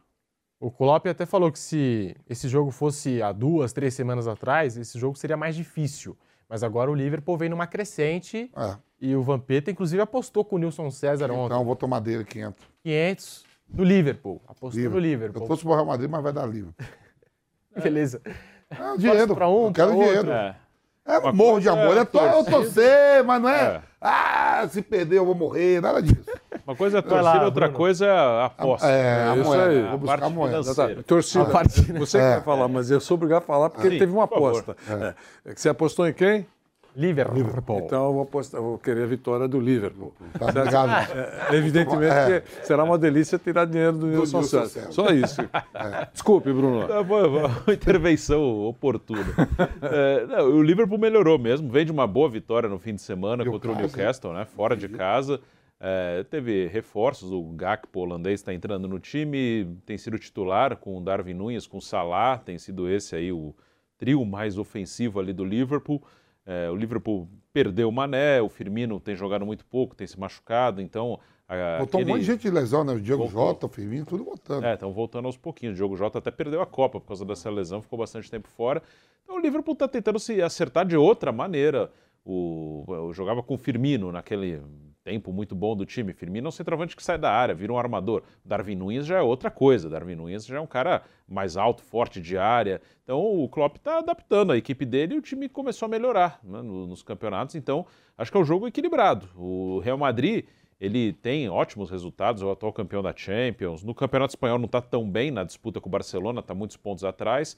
O 0.60 0.70
Klopp 0.70 1.08
até 1.08 1.26
falou 1.26 1.52
que 1.52 1.58
se 1.58 2.16
esse 2.30 2.48
jogo 2.48 2.70
fosse 2.70 3.20
há 3.20 3.32
duas, 3.32 3.74
três 3.74 3.96
semanas 3.96 4.28
atrás, 4.28 4.78
esse 4.78 5.00
jogo 5.00 5.18
seria 5.18 5.36
mais 5.36 5.56
difícil. 5.56 6.16
Mas 6.48 6.62
agora 6.64 6.92
o 6.92 6.94
Liverpool 6.94 7.36
vem 7.36 7.50
numa 7.50 7.66
crescente 7.66 8.52
É. 8.56 8.78
e 9.00 9.16
o 9.16 9.24
Vampeta, 9.24 9.72
inclusive, 9.72 10.00
apostou 10.02 10.46
com 10.46 10.58
o 10.58 10.60
Nilson 10.60 10.92
César 10.92 11.32
ontem. 11.32 11.46
Então 11.46 11.66
vou 11.66 11.76
tomar 11.76 12.00
dele 12.00 12.24
500. 12.24 12.64
500 12.84 13.46
do 13.70 13.84
Liverpool. 13.84 14.40
Apostou 14.48 14.84
no 14.90 15.00
Liverpool. 15.00 15.42
Eu 15.42 15.48
torço 15.48 15.64
pro 15.64 15.74
Real 15.74 15.86
Madrid, 15.86 16.10
mas 16.10 16.22
vai 16.22 16.32
dar 16.34 16.46
Liverpool. 16.46 16.76
Beleza. 17.82 18.22
É, 18.70 18.92
o 18.94 18.98
dinheiro. 18.98 19.36
pra 19.36 19.48
um, 19.50 19.66
eu 19.68 19.72
quero 19.72 19.92
dinheiro. 19.92 20.32
É. 20.32 20.56
É, 21.04 21.18
Uma 21.18 21.34
morro 21.34 21.60
de 21.60 21.68
amor. 21.68 21.98
é 21.98 22.02
É 22.02 22.06
to- 22.06 22.18
eu 22.20 22.32
torcida. 22.32 22.52
torcer, 22.52 23.24
mas 23.26 23.42
não 23.42 23.50
é, 23.50 23.62
É. 23.64 23.82
Ah, 24.00 24.68
se 24.70 24.82
perder 24.82 25.18
eu 25.18 25.26
vou 25.26 25.36
morrer. 25.36 25.82
Nada 25.82 26.02
disso. 26.02 26.24
Uma 26.66 26.76
coisa 26.76 27.00
é 27.00 27.02
torcida, 27.02 27.22
lá, 27.22 27.44
outra 27.46 27.66
Bruno. 27.68 27.74
coisa 27.78 28.06
é 28.06 28.12
a 28.12 28.46
aposta. 28.46 28.88
É, 28.88 29.30
a 29.30 29.36
isso 29.36 29.46
moeda. 29.50 29.66
aí. 29.68 29.82
Vou 29.82 29.92
A 29.94 29.98
buscar 29.98 30.14
a 30.14 30.18
parte 30.20 30.34
moeda. 30.34 30.62
financeira. 30.64 31.04
Torcida. 31.04 31.44
A 31.44 31.46
parte, 31.48 31.92
né? 31.92 32.00
Você 32.00 32.18
que 32.18 32.24
É. 32.24 32.30
vai 32.36 32.42
falar, 32.42 32.68
mas 32.68 32.90
eu 32.92 33.00
sou 33.00 33.16
obrigado 33.16 33.40
a 33.40 33.46
falar 33.46 33.70
porque 33.72 33.90
Sim, 33.90 33.98
teve 34.00 34.12
uma 34.12 34.28
por 34.28 34.36
aposta. 34.38 34.76
É. 35.46 35.52
É 35.52 35.56
Você 35.56 35.70
apostou 35.70 36.08
em 36.08 36.14
quem? 36.14 36.48
Liverpool. 36.96 37.80
Então 37.86 38.08
eu 38.08 38.14
vou, 38.14 38.24
apostar, 38.24 38.62
vou 38.62 38.78
querer 38.78 39.04
a 39.04 39.06
vitória 39.08 39.48
do 39.48 39.60
Liverpool. 39.60 40.14
Tá 40.38 40.48
obrigado. 40.48 41.12
É, 41.52 41.56
evidentemente 41.56 42.14
É. 42.14 42.42
que 42.42 42.66
será 42.66 42.84
uma 42.84 42.98
delícia 42.98 43.40
tirar 43.40 43.66
dinheiro 43.66 43.98
do 43.98 44.08
Nilson 44.08 44.44
César. 44.44 44.68
César. 44.68 44.92
Só 44.92 45.10
isso. 45.10 45.42
Desculpe, 46.12 46.52
Bruno. 46.52 46.88
Tá 46.88 47.02
bom, 47.02 47.18
uma 47.66 47.74
intervenção 47.74 48.42
oportuna. 48.66 49.26
É, 49.82 50.26
não, 50.28 50.50
o 50.50 50.62
Liverpool 50.62 50.98
melhorou 50.98 51.38
mesmo, 51.40 51.70
vem 51.70 51.86
de 51.86 51.92
uma 51.92 52.06
boa 52.08 52.30
vitória 52.30 52.68
no 52.68 52.78
fim 52.80 52.96
de 52.96 53.02
semana 53.02 53.46
contra 53.46 53.72
o 53.72 53.76
Newcastle. 53.76 53.98
Newcastle, 54.00 54.34
né? 54.34 54.46
Fora 54.46 54.76
de 54.76 54.90
casa. 54.90 55.40
É, 55.84 56.24
teve 56.30 56.68
reforços, 56.68 57.32
o 57.32 57.42
Gakpo 57.54 58.02
holandês 58.02 58.40
está 58.40 58.54
entrando 58.54 58.88
no 58.88 59.00
time, 59.00 59.76
tem 59.84 59.98
sido 59.98 60.20
titular 60.20 60.76
com 60.76 60.96
o 60.98 61.02
Darwin 61.02 61.34
Nunes, 61.34 61.66
com 61.66 61.78
o 61.78 61.82
Salah, 61.82 62.38
tem 62.38 62.60
sido 62.60 62.88
esse 62.88 63.16
aí 63.16 63.32
o 63.32 63.56
trio 63.98 64.24
mais 64.24 64.60
ofensivo 64.60 65.20
ali 65.20 65.34
do 65.34 65.44
Liverpool. 65.44 66.00
É, 66.54 66.70
o 66.70 66.76
Liverpool 66.76 67.30
perdeu 67.54 67.88
o 67.88 67.92
Mané, 67.92 68.42
o 68.42 68.50
Firmino 68.50 69.00
tem 69.00 69.16
jogado 69.16 69.46
muito 69.46 69.64
pouco, 69.66 69.96
tem 69.96 70.06
se 70.08 70.20
machucado, 70.20 70.82
então... 70.82 71.20
a- 71.48 71.78
Botou 71.80 72.00
um 72.00 72.04
aquele- 72.04 72.12
monte 72.14 72.22
de 72.22 72.26
gente 72.28 72.42
de 72.42 72.50
lesão, 72.50 72.84
né? 72.84 72.94
O 72.94 73.00
Diego 73.00 73.24
Voltou. 73.26 73.48
Jota, 73.48 73.66
o 73.68 73.70
Firmino, 73.70 74.06
tudo 74.06 74.24
botando. 74.24 74.64
é, 74.66 74.74
estão 74.74 74.92
voltando 74.92 75.26
aos 75.28 75.38
pouquinhos. 75.38 75.74
O 75.74 75.78
Diogo 75.78 75.96
Jota 75.96 76.18
até 76.20 76.32
perdeu 76.32 76.62
a 76.62 76.66
Copa 76.66 77.00
por 77.00 77.08
causa 77.08 77.24
dessa 77.26 77.50
lesão, 77.50 77.82
ficou 77.82 78.00
bastante 78.00 78.30
tempo 78.30 78.48
fora. 78.50 78.82
Então 79.24 79.36
o 79.38 79.40
Liverpool 79.40 79.74
está 79.74 79.88
tentando 79.88 80.20
se 80.20 80.42
acertar 80.42 80.86
de 80.86 80.98
outra 80.98 81.32
maneira. 81.32 81.90
O, 82.26 82.84
eu 82.90 83.14
jogava 83.14 83.42
com 83.42 83.54
o 83.56 83.58
Firmino 83.58 84.12
naquele 84.12 84.62
tempo 85.04 85.32
muito 85.34 85.56
bom 85.56 85.76
do 85.76 85.86
time. 85.86 86.14
Firmino 86.14 86.48
é 86.48 86.50
um 86.50 86.52
centroavante 86.52 86.96
que 86.96 87.04
sai 87.04 87.18
da 87.18 87.32
área, 87.32 87.54
vira 87.56 87.74
um 87.74 87.78
armador. 87.78 88.24
Darwin 88.46 88.76
Nunes 88.76 89.06
já 89.06 89.18
é 89.18 89.22
outra 89.22 89.50
coisa. 89.50 89.90
Darwin 89.90 90.16
Nunes 90.16 90.46
já 90.46 90.58
é 90.58 90.60
um 90.60 90.68
cara 90.68 91.04
mais 91.28 91.58
alto, 91.58 91.82
forte 91.84 92.22
de 92.22 92.38
área. 92.38 92.82
Então 93.04 93.20
o 93.20 93.48
Klopp 93.50 93.78
está 93.78 93.98
adaptando 94.00 94.52
a 94.52 94.58
equipe 94.58 94.86
dele 94.86 95.16
e 95.16 95.18
o 95.18 95.22
time 95.22 95.50
começou 95.50 95.86
a 95.86 95.90
melhorar 95.90 96.40
né, 96.44 96.62
no- 96.62 96.88
nos 96.88 97.02
campeonatos. 97.04 97.56
Então 97.56 97.86
acho 98.18 98.32
que 98.32 98.38
é 98.38 98.42
um 98.42 98.46
jogo 98.46 98.68
equilibrado. 98.68 99.28
O 99.36 99.80
Real 99.80 99.98
Madrid 99.98 100.46
ele 100.80 101.14
tem 101.14 101.48
ótimos 101.48 101.92
resultados, 101.92 102.42
é 102.42 102.46
o 102.46 102.50
atual 102.52 102.74
campeão 102.74 103.04
da 103.04 103.14
Champions. 103.16 103.84
No 103.84 103.94
Campeonato 103.94 104.32
Espanhol 104.32 104.58
não 104.58 104.66
está 104.66 104.82
tão 104.82 105.08
bem 105.08 105.30
na 105.30 105.44
disputa 105.44 105.80
com 105.80 105.88
o 105.88 105.92
Barcelona, 105.92 106.40
está 106.40 106.56
muitos 106.56 106.76
pontos 106.76 107.04
atrás. 107.04 107.56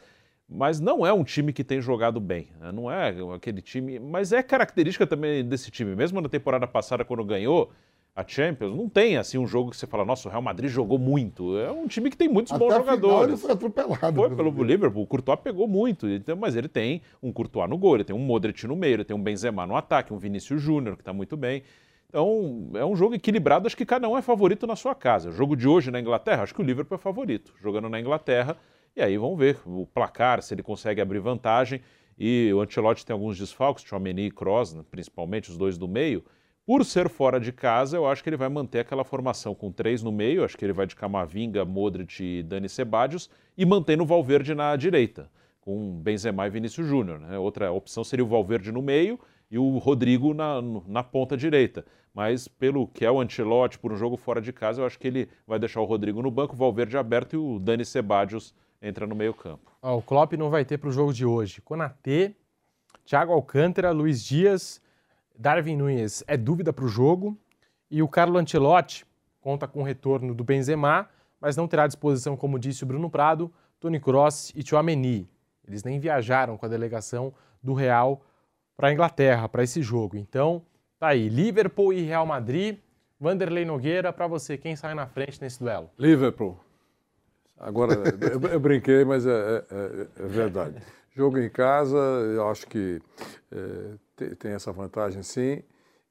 Mas 0.55 0.79
não 0.79 1.05
é 1.05 1.11
um 1.11 1.23
time 1.23 1.51
que 1.51 1.63
tem 1.63 1.81
jogado 1.81 2.19
bem. 2.19 2.49
né? 2.59 2.71
Não 2.71 2.89
é 2.91 3.11
aquele 3.35 3.59
time. 3.59 3.99
Mas 3.99 4.31
é 4.31 4.43
característica 4.43 5.07
também 5.07 5.43
desse 5.43 5.71
time. 5.71 5.95
Mesmo 5.95 6.21
na 6.21 6.29
temporada 6.29 6.67
passada, 6.67 7.03
quando 7.03 7.25
ganhou 7.25 7.71
a 8.15 8.23
Champions, 8.27 8.75
não 8.75 8.87
tem 8.87 9.17
assim 9.17 9.39
um 9.39 9.47
jogo 9.47 9.71
que 9.71 9.77
você 9.77 9.87
fala, 9.87 10.05
nossa, 10.05 10.27
o 10.27 10.31
Real 10.31 10.43
Madrid 10.43 10.69
jogou 10.69 10.99
muito. 10.99 11.57
É 11.57 11.71
um 11.71 11.87
time 11.87 12.11
que 12.11 12.15
tem 12.15 12.29
muitos 12.29 12.53
Até 12.53 12.63
bons 12.63 12.75
jogadores. 12.75 13.29
ele 13.29 13.37
foi 13.37 13.51
atropelado. 13.51 14.15
Foi 14.15 14.29
pelo 14.29 14.53
pelo 14.53 14.63
Liverpool. 14.63 15.01
O 15.01 15.07
Courtois 15.07 15.39
pegou 15.39 15.67
muito. 15.67 16.07
Então, 16.07 16.35
mas 16.35 16.55
ele 16.55 16.67
tem 16.67 17.01
um 17.21 17.33
Courtois 17.33 17.67
no 17.67 17.75
gol, 17.75 17.95
ele 17.95 18.03
tem 18.03 18.15
um 18.15 18.19
Modric 18.19 18.67
no 18.67 18.75
meio, 18.75 18.93
ele 18.97 19.03
tem 19.03 19.17
um 19.17 19.23
Benzema 19.23 19.65
no 19.65 19.75
ataque, 19.75 20.13
um 20.13 20.19
Vinícius 20.19 20.61
Júnior, 20.61 20.95
que 20.95 21.01
está 21.01 21.11
muito 21.11 21.35
bem. 21.35 21.63
Então, 22.07 22.69
é 22.75 22.85
um 22.85 22.95
jogo 22.95 23.15
equilibrado. 23.15 23.65
Acho 23.65 23.75
que 23.75 23.87
cada 23.87 24.07
um 24.07 24.15
é 24.15 24.21
favorito 24.21 24.67
na 24.67 24.75
sua 24.75 24.93
casa. 24.93 25.29
O 25.29 25.31
jogo 25.31 25.55
de 25.55 25.67
hoje 25.67 25.89
na 25.89 25.99
Inglaterra, 25.99 26.43
acho 26.43 26.53
que 26.53 26.61
o 26.61 26.63
Liverpool 26.63 26.95
é 26.95 26.99
favorito. 26.99 27.55
Jogando 27.59 27.89
na 27.89 27.99
Inglaterra. 27.99 28.55
E 28.95 29.01
aí 29.01 29.17
vamos 29.17 29.39
ver 29.39 29.57
o 29.65 29.87
placar, 29.87 30.41
se 30.43 30.53
ele 30.53 30.61
consegue 30.61 31.01
abrir 31.01 31.19
vantagem. 31.19 31.81
E 32.17 32.51
o 32.53 32.61
Ancelotti 32.61 33.03
tem 33.03 33.13
alguns 33.13 33.37
desfalques, 33.39 33.83
Chouameni 33.83 34.27
e 34.27 34.31
Kroos, 34.31 34.73
né, 34.73 34.83
principalmente 34.91 35.49
os 35.49 35.57
dois 35.57 35.77
do 35.77 35.87
meio. 35.87 36.23
Por 36.65 36.85
ser 36.85 37.09
fora 37.09 37.39
de 37.39 37.51
casa, 37.51 37.97
eu 37.97 38.07
acho 38.07 38.23
que 38.23 38.29
ele 38.29 38.37
vai 38.37 38.49
manter 38.49 38.79
aquela 38.79 39.03
formação 39.03 39.55
com 39.55 39.71
três 39.71 40.03
no 40.03 40.11
meio. 40.11 40.45
Acho 40.45 40.55
que 40.55 40.63
ele 40.63 40.71
vai 40.71 40.85
de 40.85 40.95
Camavinga, 40.95 41.65
Modric 41.65 42.23
e 42.23 42.43
Dani 42.43 42.69
Ceballos. 42.69 43.29
E 43.57 43.65
mantendo 43.65 44.03
o 44.03 44.05
Valverde 44.05 44.53
na 44.53 44.75
direita, 44.75 45.29
com 45.59 45.99
Benzema 45.99 46.47
e 46.47 46.49
Vinícius 46.51 46.87
Júnior. 46.87 47.19
né? 47.19 47.37
Outra 47.37 47.71
opção 47.71 48.03
seria 48.03 48.23
o 48.23 48.27
Valverde 48.27 48.71
no 48.71 48.81
meio 48.81 49.19
e 49.49 49.57
o 49.57 49.77
Rodrigo 49.79 50.33
na, 50.33 50.61
na 50.87 51.03
ponta 51.03 51.35
direita. 51.35 51.83
Mas 52.13 52.47
pelo 52.47 52.87
que 52.87 53.03
é 53.03 53.11
o 53.11 53.19
Ancelotti, 53.19 53.79
por 53.79 53.91
um 53.91 53.97
jogo 53.97 54.15
fora 54.15 54.39
de 54.39 54.53
casa, 54.53 54.81
eu 54.81 54.85
acho 54.85 54.99
que 54.99 55.07
ele 55.07 55.27
vai 55.47 55.57
deixar 55.57 55.81
o 55.81 55.85
Rodrigo 55.85 56.21
no 56.21 56.29
banco, 56.29 56.53
o 56.53 56.57
Valverde 56.57 56.95
aberto 56.95 57.33
e 57.33 57.37
o 57.37 57.59
Dani 57.59 57.83
Ceballos 57.83 58.53
entra 58.83 59.07
no 59.07 59.15
meio 59.15 59.33
campo. 59.33 59.71
Ó, 59.81 59.97
o 59.97 60.01
Klopp 60.01 60.33
não 60.33 60.49
vai 60.49 60.65
ter 60.65 60.77
para 60.77 60.89
o 60.89 60.91
jogo 60.91 61.13
de 61.13 61.25
hoje. 61.25 61.61
Konatê, 61.61 62.35
Thiago 63.05 63.31
Alcântara, 63.31 63.91
Luiz 63.91 64.23
Dias, 64.23 64.81
Darwin 65.35 65.77
Nunes 65.77 66.23
é 66.27 66.35
dúvida 66.35 66.73
para 66.73 66.85
o 66.85 66.89
jogo. 66.89 67.37
E 67.89 68.03
o 68.03 68.07
Carlo 68.07 68.37
Ancelotti 68.37 69.05
conta 69.39 69.67
com 69.67 69.81
o 69.81 69.83
retorno 69.83 70.33
do 70.33 70.43
Benzema, 70.43 71.09
mas 71.39 71.55
não 71.55 71.67
terá 71.67 71.83
à 71.83 71.87
disposição, 71.87 72.35
como 72.35 72.59
disse 72.59 72.83
o 72.83 72.85
Bruno 72.85 73.09
Prado, 73.09 73.51
Toni 73.79 73.99
Kroos 73.99 74.51
e 74.55 74.63
Tchouameni. 74.63 75.29
Eles 75.67 75.83
nem 75.83 75.99
viajaram 75.99 76.57
com 76.57 76.65
a 76.65 76.69
delegação 76.69 77.33
do 77.61 77.73
Real 77.73 78.21
para 78.75 78.89
a 78.89 78.93
Inglaterra, 78.93 79.47
para 79.47 79.63
esse 79.63 79.81
jogo. 79.81 80.17
Então, 80.17 80.61
tá 80.99 81.09
aí, 81.09 81.29
Liverpool 81.29 81.93
e 81.93 82.01
Real 82.01 82.25
Madrid. 82.25 82.79
Vanderlei 83.19 83.63
Nogueira, 83.63 84.11
para 84.11 84.27
você, 84.27 84.57
quem 84.57 84.75
sai 84.75 84.93
na 84.93 85.07
frente 85.07 85.41
nesse 85.41 85.59
duelo? 85.59 85.89
Liverpool. 85.97 86.59
Agora, 87.63 87.93
eu, 88.51 88.59
brinquei, 88.59 89.05
mas 89.05 89.25
é, 89.25 89.31
é, 89.31 90.07
é, 90.19 90.27
verdade. 90.27 90.75
Jogo 91.15 91.39
em 91.39 91.49
casa, 91.49 91.97
eu 91.97 92.49
acho 92.49 92.67
que 92.67 93.01
é, 93.49 93.93
tem, 94.17 94.29
tem 94.35 94.51
essa 94.51 94.69
vantagem 94.73 95.23
sim. 95.23 95.63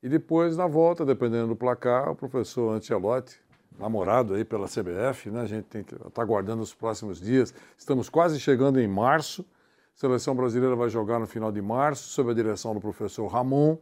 E 0.03 0.09
depois, 0.09 0.57
na 0.57 0.67
volta, 0.67 1.05
dependendo 1.05 1.49
do 1.49 1.57
placar, 1.57 2.11
o 2.11 2.17
professor 2.17 2.75
Ancelotti, 2.75 3.39
namorado 3.79 4.33
aí 4.33 4.47
pela 4.47 4.67
CBF, 4.67 5.31
né? 5.31 5.43
A 5.43 5.47
gente 5.47 5.65
tem 5.65 5.85
que 5.85 5.95
estar 5.95 6.09
tá 6.09 6.23
aguardando 6.23 6.63
os 6.63 6.73
próximos 6.73 7.21
dias. 7.21 7.53
Estamos 7.77 8.09
quase 8.09 8.41
chegando 8.41 8.81
em 8.81 8.89
março. 8.89 9.43
A 9.95 10.01
seleção 10.01 10.35
brasileira 10.35 10.75
vai 10.75 10.89
jogar 10.89 11.19
no 11.19 11.27
final 11.27 11.53
de 11.53 11.61
março, 11.61 12.09
sob 12.09 12.31
a 12.31 12.35
direção 12.35 12.73
do 12.73 12.81
professor 12.81 13.27
Ramon. 13.27 13.77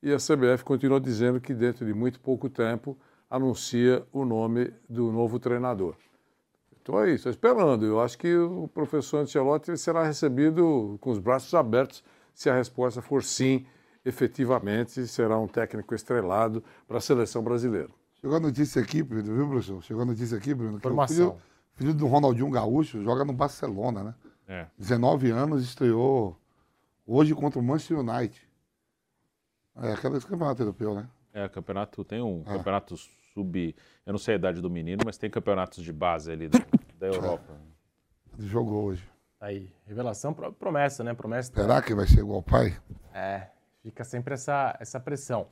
E 0.00 0.12
a 0.12 0.16
CBF 0.18 0.62
continua 0.62 1.00
dizendo 1.00 1.40
que 1.40 1.52
dentro 1.52 1.84
de 1.84 1.92
muito 1.92 2.20
pouco 2.20 2.48
tempo 2.48 2.96
anuncia 3.28 4.06
o 4.12 4.24
nome 4.24 4.72
do 4.88 5.10
novo 5.10 5.40
treinador. 5.40 5.96
Estou 6.90 7.02
aí, 7.02 7.14
estou 7.14 7.30
esperando. 7.30 7.86
Eu 7.86 8.00
acho 8.00 8.18
que 8.18 8.36
o 8.36 8.66
professor 8.66 9.18
Ancelotti 9.18 9.78
será 9.78 10.02
recebido 10.02 10.98
com 11.00 11.10
os 11.10 11.20
braços 11.20 11.54
abertos 11.54 12.02
se 12.34 12.50
a 12.50 12.54
resposta 12.54 13.00
for 13.00 13.22
sim, 13.22 13.64
efetivamente 14.04 15.06
será 15.06 15.38
um 15.38 15.46
técnico 15.46 15.94
estrelado 15.94 16.64
para 16.88 16.98
a 16.98 17.00
seleção 17.00 17.44
brasileira. 17.44 17.90
Chegou 18.20 18.36
a 18.36 18.40
notícia 18.40 18.82
aqui, 18.82 19.04
Bruno, 19.04 19.36
viu, 19.36 19.48
professor? 19.48 19.80
Chegou 19.84 20.02
a 20.02 20.04
notícia 20.04 20.36
aqui, 20.36 20.52
Bruno, 20.52 20.72
que 20.72 20.78
Informação. 20.78 21.28
o 21.28 21.30
filho, 21.30 21.42
filho 21.74 21.94
do 21.94 22.08
Ronaldinho 22.08 22.50
Gaúcho 22.50 23.00
joga 23.04 23.24
no 23.24 23.32
Barcelona, 23.32 24.02
né? 24.02 24.14
É. 24.48 24.66
19 24.76 25.30
anos, 25.30 25.62
estreou 25.62 26.36
hoje 27.06 27.36
contra 27.36 27.60
o 27.60 27.62
Manchester 27.62 28.00
United. 28.00 28.48
É 29.76 29.92
aquele 29.92 30.20
campeonato 30.20 30.60
europeu, 30.60 30.92
né? 30.92 31.08
É, 31.32 31.48
campeonato, 31.48 32.02
tem 32.02 32.20
um 32.20 32.42
campeonato 32.42 32.96
sub. 32.96 33.76
Eu 34.04 34.12
não 34.12 34.18
sei 34.18 34.34
a 34.34 34.38
idade 34.38 34.60
do 34.60 34.68
menino, 34.68 35.02
mas 35.06 35.16
tem 35.16 35.30
campeonatos 35.30 35.84
de 35.84 35.92
base 35.92 36.32
ali 36.32 36.48
da, 36.48 36.58
da 37.00 37.06
Europa. 37.06 37.54
Ele 38.38 38.46
jogou 38.46 38.84
hoje. 38.84 39.08
Aí, 39.40 39.72
revelação, 39.86 40.34
pro- 40.34 40.52
promessa, 40.52 41.02
né? 41.02 41.14
Promessa. 41.14 41.50
Será 41.54 41.80
que 41.80 41.94
vai 41.94 42.06
ser 42.06 42.20
igual 42.20 42.36
ao 42.36 42.42
pai? 42.42 42.76
É, 43.14 43.46
fica 43.82 44.04
sempre 44.04 44.34
essa, 44.34 44.76
essa 44.78 45.00
pressão. 45.00 45.46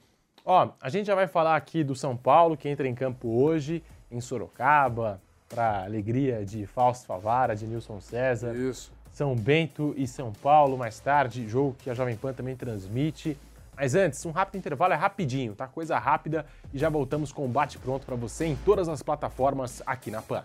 Ó, 0.45 0.71
a 0.81 0.89
gente 0.91 1.07
já 1.07 1.15
vai 1.15 1.27
falar 1.27 1.57
aqui 1.57 1.83
do 1.83 1.95
São 1.95 2.17
Paulo, 2.17 2.57
que 2.57 2.69
entra 2.69 2.87
em 2.87 2.95
campo 2.95 3.29
hoje, 3.29 3.83
em 4.11 4.21
Sorocaba, 4.21 5.21
para 5.49 5.85
alegria 5.85 6.45
de 6.45 6.67
Fausto 6.67 7.07
Favara, 7.07 7.57
de 7.57 7.67
Nilson 7.67 8.01
César. 8.01 8.55
Isso. 8.55 8.93
São 9.11 9.35
Bento 9.35 9.95
e 9.97 10.07
São 10.07 10.33
Paulo, 10.33 10.77
mais 10.77 11.01
tarde, 11.01 11.49
jogo 11.49 11.75
que 11.79 11.89
a 11.91 11.95
Jovem 11.95 12.17
Pan 12.17 12.33
também 12.35 12.55
transmite. 12.55 13.37
Mas 13.75 13.95
antes, 13.95 14.25
um 14.27 14.31
rápido 14.31 14.59
intervalo, 14.59 14.93
é 14.93 14.97
rapidinho, 14.97 15.55
tá? 15.55 15.67
Coisa 15.67 15.99
rápida 15.99 16.45
e 16.73 16.79
já 16.79 16.89
voltamos 16.89 17.33
com 17.33 17.45
o 17.45 17.49
Bate 17.49 17.79
Pronto 17.79 18.05
para 18.05 18.17
você 18.17 18.45
em 18.47 18.57
todas 18.57 18.89
as 18.89 19.03
plataformas 19.03 19.83
aqui 19.87 20.11
na 20.11 20.21
Pan. 20.21 20.45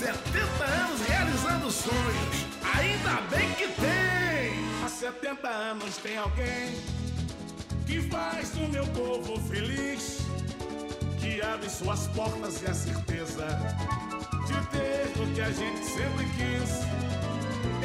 70 0.00 0.64
anos 0.64 1.00
realizando 1.06 1.70
sonhos. 1.70 2.46
Ainda 2.74 3.20
bem 3.28 3.52
que 3.52 3.68
tem! 3.68 4.82
Há 4.82 4.88
70 4.88 5.46
anos 5.46 5.98
tem 5.98 6.16
alguém 6.16 6.74
que 7.86 8.00
faz 8.08 8.54
o 8.56 8.66
meu 8.68 8.86
povo 8.86 9.38
feliz, 9.50 10.20
que 11.20 11.42
abre 11.42 11.68
suas 11.68 12.06
portas 12.08 12.62
e 12.62 12.66
a 12.66 12.72
certeza 12.72 13.46
de 14.46 14.66
ter 14.68 15.22
o 15.22 15.34
que 15.34 15.40
a 15.42 15.50
gente 15.50 15.84
sempre 15.84 16.24
quis. 16.30 16.80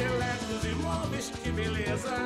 Eletros 0.00 0.64
e 0.64 0.74
móveis, 0.76 1.30
que 1.42 1.50
beleza! 1.50 2.16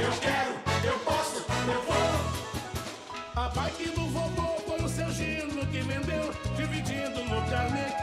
Eu 0.00 0.18
quero, 0.18 0.54
eu 0.86 0.98
posso, 1.00 1.36
eu 1.36 1.82
vou! 1.82 2.48
A 3.36 3.48
bike 3.50 3.90
do 3.90 4.06
vovô 4.06 4.56
foi 4.66 4.82
o 4.82 4.88
seu 4.88 5.10
Gino 5.10 5.66
que 5.66 5.82
vendeu, 5.82 6.32
dividindo 6.56 7.22
no 7.24 7.50
carnê 7.50 7.97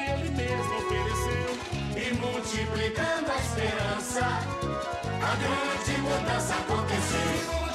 multiplicando 2.46 3.32
a 3.32 3.38
esperança, 3.38 4.22
a 4.22 5.36
grande 5.36 6.02
mudança 6.02 6.54
aconteceu. 6.54 7.66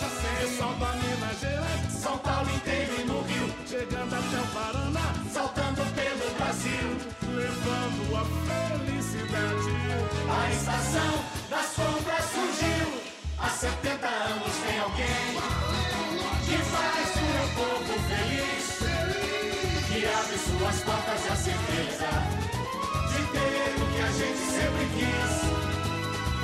Da 0.61 0.93
Minas 0.93 1.41
Gerais, 1.41 1.93
São 1.93 2.17
Paulo 2.19 2.49
inteiro 2.55 2.93
e 3.01 3.05
no 3.05 3.23
Rio, 3.23 3.53
chegando 3.67 4.15
até 4.15 4.41
o 4.41 4.47
Paraná, 4.55 5.15
saltando 5.33 5.83
pelo 5.95 6.35
Brasil, 6.37 6.97
levando 7.35 8.17
a 8.17 8.25
felicidade. 8.79 9.75
A 10.29 10.51
estação 10.51 11.25
das 11.49 11.67
compras 11.75 12.25
surgiu, 12.33 13.03
há 13.39 13.49
70 13.49 14.07
anos 14.07 14.53
tem 14.67 14.79
alguém 14.79 15.27
que 16.45 16.59
faz 16.71 17.11
o 17.17 17.55
povo 17.57 17.95
feliz, 18.09 18.65
que 19.89 20.07
abre 20.07 20.39
suas 20.39 20.81
portas 20.83 21.27
e 21.27 21.29
a 21.29 21.37
certeza 21.37 22.00
a 24.11 24.13
gente 24.13 24.39
sempre 24.39 24.87
quis. 24.97 25.33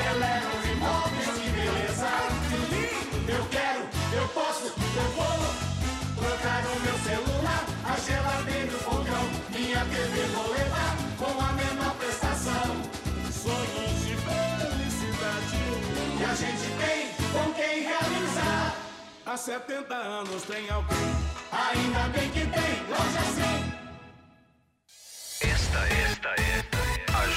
Eletros 0.06 0.64
e 0.70 0.74
móveis, 0.76 1.28
que 1.34 1.48
beleza, 1.50 2.10
que 2.48 2.56
lindo! 2.70 3.16
Eu 3.28 3.44
quero, 3.50 3.82
eu 4.12 4.28
posso, 4.28 4.66
eu 4.66 5.08
vou 5.16 5.38
trocar 6.16 6.64
o 6.64 6.78
meu 6.80 6.96
celular, 6.98 7.64
a 7.84 7.96
geladeira 7.98 8.70
e 8.70 8.74
o 8.74 8.78
fogão, 8.78 9.28
minha 9.50 9.84
TV 9.84 10.26
vou 10.34 10.48
levar 10.52 10.96
com 11.18 11.40
a 11.40 11.52
menor 11.54 11.94
prestação. 11.96 12.76
Sonhos 13.32 14.06
de 14.06 14.14
felicidade 14.26 15.56
que 16.18 16.24
a 16.24 16.34
gente 16.34 16.68
tem 16.78 17.08
com 17.32 17.52
quem 17.54 17.82
realizar. 17.82 18.76
Há 19.26 19.36
70 19.36 19.92
anos 19.92 20.42
tem 20.44 20.70
alguém. 20.70 21.16
Ainda 21.50 22.08
bem 22.16 22.30
que 22.30 22.46
tem, 22.46 22.86
loja 22.88 23.22
100. 23.34 23.74
Esta, 25.50 25.78
esta 25.88 26.28
é 26.28 26.64
a 26.72 26.75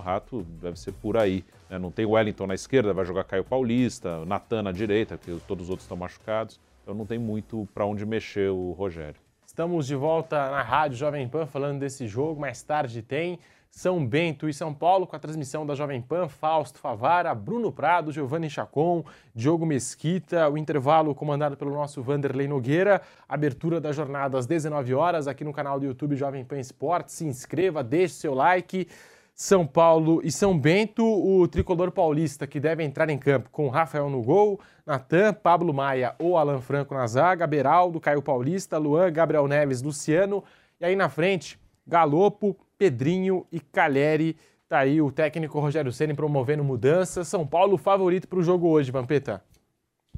Rato 0.00 0.42
deve 0.60 0.78
ser 0.78 0.92
por 0.92 1.16
aí. 1.16 1.44
né? 1.68 1.78
Não 1.78 1.90
tem 1.90 2.04
Wellington 2.04 2.46
na 2.46 2.54
esquerda, 2.54 2.92
vai 2.92 3.04
jogar 3.04 3.24
Caio 3.24 3.44
Paulista, 3.44 4.24
Natan 4.24 4.62
na 4.62 4.72
direita, 4.72 5.16
porque 5.16 5.38
todos 5.46 5.64
os 5.64 5.70
outros 5.70 5.84
estão 5.84 5.96
machucados. 5.96 6.58
Então 6.82 6.94
não 6.94 7.06
tem 7.06 7.18
muito 7.18 7.68
para 7.72 7.84
onde 7.84 8.04
mexer 8.04 8.50
o 8.50 8.72
Rogério. 8.72 9.20
Estamos 9.46 9.86
de 9.86 9.94
volta 9.94 10.50
na 10.50 10.62
Rádio 10.62 10.96
Jovem 10.96 11.28
Pan 11.28 11.44
falando 11.46 11.80
desse 11.80 12.06
jogo. 12.06 12.40
Mais 12.40 12.62
tarde 12.62 13.02
tem 13.02 13.38
São 13.68 14.04
Bento 14.06 14.48
e 14.48 14.54
São 14.54 14.72
Paulo 14.72 15.06
com 15.06 15.14
a 15.14 15.18
transmissão 15.18 15.66
da 15.66 15.74
Jovem 15.74 16.00
Pan, 16.00 16.28
Fausto 16.28 16.78
Favara, 16.78 17.34
Bruno 17.34 17.70
Prado, 17.72 18.12
Giovanni 18.12 18.48
Chacon, 18.48 19.04
Diogo 19.34 19.66
Mesquita, 19.66 20.48
o 20.48 20.56
intervalo 20.56 21.14
comandado 21.14 21.56
pelo 21.56 21.72
nosso 21.72 22.00
Vanderlei 22.00 22.46
Nogueira, 22.48 23.02
abertura 23.28 23.80
da 23.80 23.92
jornada 23.92 24.38
às 24.38 24.46
19 24.46 24.94
horas 24.94 25.26
aqui 25.28 25.44
no 25.44 25.52
canal 25.52 25.78
do 25.78 25.86
YouTube 25.86 26.16
Jovem 26.16 26.44
Pan 26.44 26.58
Esportes. 26.58 27.16
Se 27.16 27.24
inscreva, 27.24 27.82
deixe 27.82 28.14
seu 28.14 28.34
like. 28.34 28.86
São 29.34 29.66
Paulo 29.66 30.20
e 30.22 30.30
São 30.30 30.58
Bento, 30.58 31.04
o 31.04 31.48
tricolor 31.48 31.90
paulista 31.90 32.46
que 32.46 32.60
deve 32.60 32.84
entrar 32.84 33.08
em 33.08 33.18
campo 33.18 33.48
com 33.50 33.68
Rafael 33.68 34.10
no 34.10 34.22
gol, 34.22 34.60
Natan, 34.84 35.32
Pablo 35.32 35.72
Maia 35.72 36.14
ou 36.18 36.36
Alan 36.36 36.60
Franco 36.60 36.94
na 36.94 37.06
zaga, 37.06 37.46
Beraldo, 37.46 38.00
Caio 38.00 38.20
Paulista, 38.20 38.76
Luan, 38.76 39.10
Gabriel 39.10 39.48
Neves, 39.48 39.82
Luciano 39.82 40.44
e 40.80 40.84
aí 40.84 40.94
na 40.94 41.08
frente, 41.08 41.58
Galopo, 41.86 42.56
Pedrinho 42.76 43.46
e 43.50 43.60
Calheri. 43.60 44.36
Tá 44.68 44.78
aí 44.78 45.02
o 45.02 45.10
técnico 45.10 45.58
Rogério 45.58 45.92
Ceni 45.92 46.14
promovendo 46.14 46.62
mudanças. 46.62 47.26
São 47.26 47.46
Paulo 47.46 47.76
favorito 47.76 48.28
para 48.28 48.38
o 48.38 48.42
jogo 48.42 48.68
hoje, 48.68 48.90
Vampeta. 48.90 49.42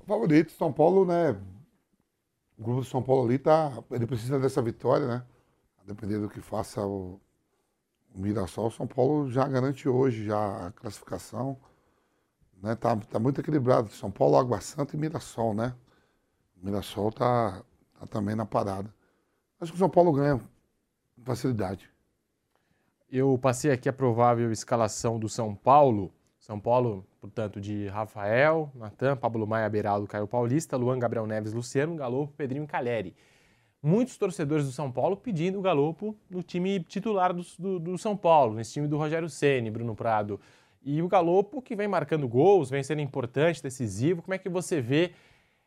Favorito, 0.05 0.53
São 0.53 0.73
Paulo, 0.73 1.05
né? 1.05 1.37
O 2.59 2.63
grupo 2.63 2.81
do 2.81 2.87
São 2.87 3.03
Paulo 3.03 3.25
ali 3.25 3.39
tá. 3.39 3.73
Ele 3.91 4.07
precisa 4.07 4.39
dessa 4.39 4.61
vitória, 4.61 5.07
né? 5.07 5.23
A 5.81 5.85
depender 5.87 6.19
do 6.19 6.29
que 6.29 6.41
faça 6.41 6.85
o 6.85 7.19
Mirassol, 8.15 8.71
São 8.71 8.87
Paulo 8.87 9.31
já 9.31 9.47
garante 9.47 9.89
hoje 9.89 10.27
já 10.27 10.67
a 10.67 10.73
classificação. 10.73 11.57
Né? 12.63 12.75
Tá, 12.75 12.97
tá 12.97 13.19
muito 13.19 13.41
equilibrado. 13.41 13.89
São 13.91 14.11
Paulo, 14.11 14.37
Água 14.37 14.61
Santa 14.61 14.97
e 14.97 14.99
Mirassol, 14.99 15.55
né? 15.55 15.75
Mirassol 16.63 17.11
tá, 17.11 17.63
tá 17.99 18.07
também 18.07 18.37
na 18.37 18.47
parada. 18.47 18.93
Acho 19.61 19.73
que 19.73 19.77
o 19.77 19.79
São 19.79 19.91
Paulo 19.91 20.13
ganha 20.13 20.39
com 20.39 21.23
facilidade. 21.25 21.91
Eu 23.11 23.39
passei 23.39 23.71
aqui 23.71 23.89
a 23.89 23.93
provável 23.93 24.51
escalação 24.53 25.19
do 25.19 25.29
São 25.29 25.55
Paulo. 25.55 26.13
São 26.39 26.59
Paulo, 26.59 27.07
portanto, 27.21 27.61
de 27.61 27.87
Rafael, 27.89 28.71
Natan, 28.75 29.17
Pablo 29.17 29.47
Maia, 29.47 29.69
Beraldo, 29.69 30.09
Caio 30.09 30.27
Paulista, 30.27 30.77
Luan, 30.77 30.99
Gabriel 30.99 31.27
Neves, 31.27 31.53
Luciano, 31.53 31.95
Galopo, 31.95 32.33
Pedrinho 32.35 32.65
e 32.65 32.67
Caleri 32.67 33.15
muitos 33.83 34.17
torcedores 34.17 34.65
do 34.65 34.73
São 34.73 34.91
Paulo 34.91 35.17
pedindo 35.17 35.59
o 35.59 35.63
Galopo 35.63 36.17
no 36.31 36.43
time 36.43 36.81
titular 36.81 37.33
do, 37.33 37.43
do, 37.59 37.79
do 37.81 37.99
São 37.99 38.17
Paulo, 38.17 38.55
nesse 38.55 38.73
time 38.73 38.87
do 38.87 38.97
Rogério 38.97 39.29
Ceni, 39.29 39.71
Bruno 39.71 39.95
Prado. 39.95 40.41
E 40.85 41.03
o 41.03 41.09
Galopo 41.09 41.61
que 41.61 41.75
vem 41.75 41.89
marcando 41.89 42.29
gols, 42.29 42.71
vem 42.71 42.83
sendo 42.83 43.01
importante, 43.01 43.63
decisivo. 43.63 44.23
Como 44.23 44.35
é 44.35 44.39
que 44.39 44.49
você 44.49 44.81
vê 44.81 45.13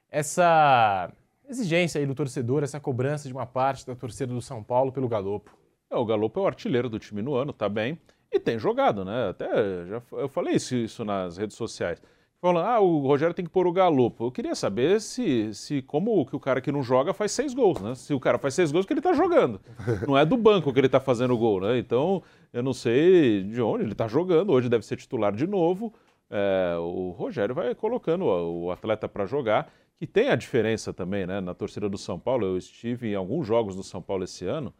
essa 0.09 1.11
exigência 1.47 1.99
aí 1.99 2.05
do 2.07 2.15
torcedor, 2.15 2.63
essa 2.63 2.79
cobrança 2.79 3.27
de 3.27 3.33
uma 3.33 3.45
parte 3.45 3.85
da 3.85 3.95
torcida 3.95 4.33
do 4.33 4.41
São 4.41 4.63
Paulo 4.63 4.91
pelo 4.91 5.09
Galopo? 5.09 5.57
É, 5.89 5.95
o 5.95 6.05
Galopo 6.05 6.39
é 6.39 6.43
o 6.43 6.47
artilheiro 6.47 6.89
do 6.89 6.99
time 6.99 7.21
no 7.21 7.35
ano, 7.35 7.51
tá 7.51 7.67
bem. 7.67 7.99
E 8.31 8.39
tem 8.39 8.57
jogado, 8.57 9.05
né? 9.05 9.29
Até 9.29 9.85
já 9.85 10.01
eu 10.13 10.27
falei 10.27 10.55
isso, 10.55 10.75
isso 10.75 11.05
nas 11.05 11.37
redes 11.37 11.55
sociais 11.55 12.01
falando, 12.45 12.65
ah, 12.65 12.79
o 12.79 12.99
Rogério 12.99 13.33
tem 13.33 13.43
que 13.43 13.51
pôr 13.51 13.65
o 13.65 13.71
Galopo. 13.71 14.25
Eu 14.25 14.31
queria 14.31 14.53
saber 14.53 15.01
se, 15.01 15.53
se 15.53 15.81
como 15.81 16.25
que 16.25 16.35
o 16.35 16.39
cara 16.39 16.61
que 16.61 16.71
não 16.71 16.83
joga 16.83 17.13
faz 17.13 17.31
seis 17.31 17.53
gols, 17.53 17.81
né? 17.81 17.95
Se 17.95 18.13
o 18.13 18.19
cara 18.19 18.37
faz 18.37 18.53
seis 18.53 18.71
gols, 18.71 18.85
que 18.85 18.93
ele 18.93 19.01
tá 19.01 19.13
jogando. 19.13 19.59
Não 20.07 20.17
é 20.17 20.23
do 20.23 20.37
banco 20.37 20.71
que 20.71 20.79
ele 20.79 20.89
tá 20.89 20.99
fazendo 20.99 21.33
o 21.33 21.37
gol, 21.37 21.61
né? 21.61 21.77
Então, 21.77 22.21
eu 22.53 22.61
não 22.61 22.73
sei 22.73 23.43
de 23.43 23.61
onde 23.61 23.83
ele 23.83 23.95
tá 23.95 24.07
jogando. 24.07 24.51
Hoje 24.51 24.69
deve 24.69 24.85
ser 24.85 24.95
titular 24.95 25.33
de 25.33 25.47
novo. 25.47 25.93
É, 26.29 26.75
o 26.79 27.11
Rogério 27.11 27.55
vai 27.55 27.73
colocando 27.73 28.25
o 28.25 28.71
atleta 28.71 29.07
para 29.09 29.25
jogar, 29.25 29.71
que 29.97 30.05
tem 30.05 30.29
a 30.29 30.35
diferença 30.35 30.93
também, 30.93 31.25
né? 31.25 31.41
Na 31.41 31.53
torcida 31.53 31.89
do 31.89 31.97
São 31.97 32.19
Paulo, 32.19 32.45
eu 32.45 32.57
estive 32.57 33.11
em 33.11 33.15
alguns 33.15 33.47
jogos 33.47 33.75
do 33.75 33.83
São 33.83 34.01
Paulo 34.01 34.23
esse 34.23 34.45
ano, 34.45 34.73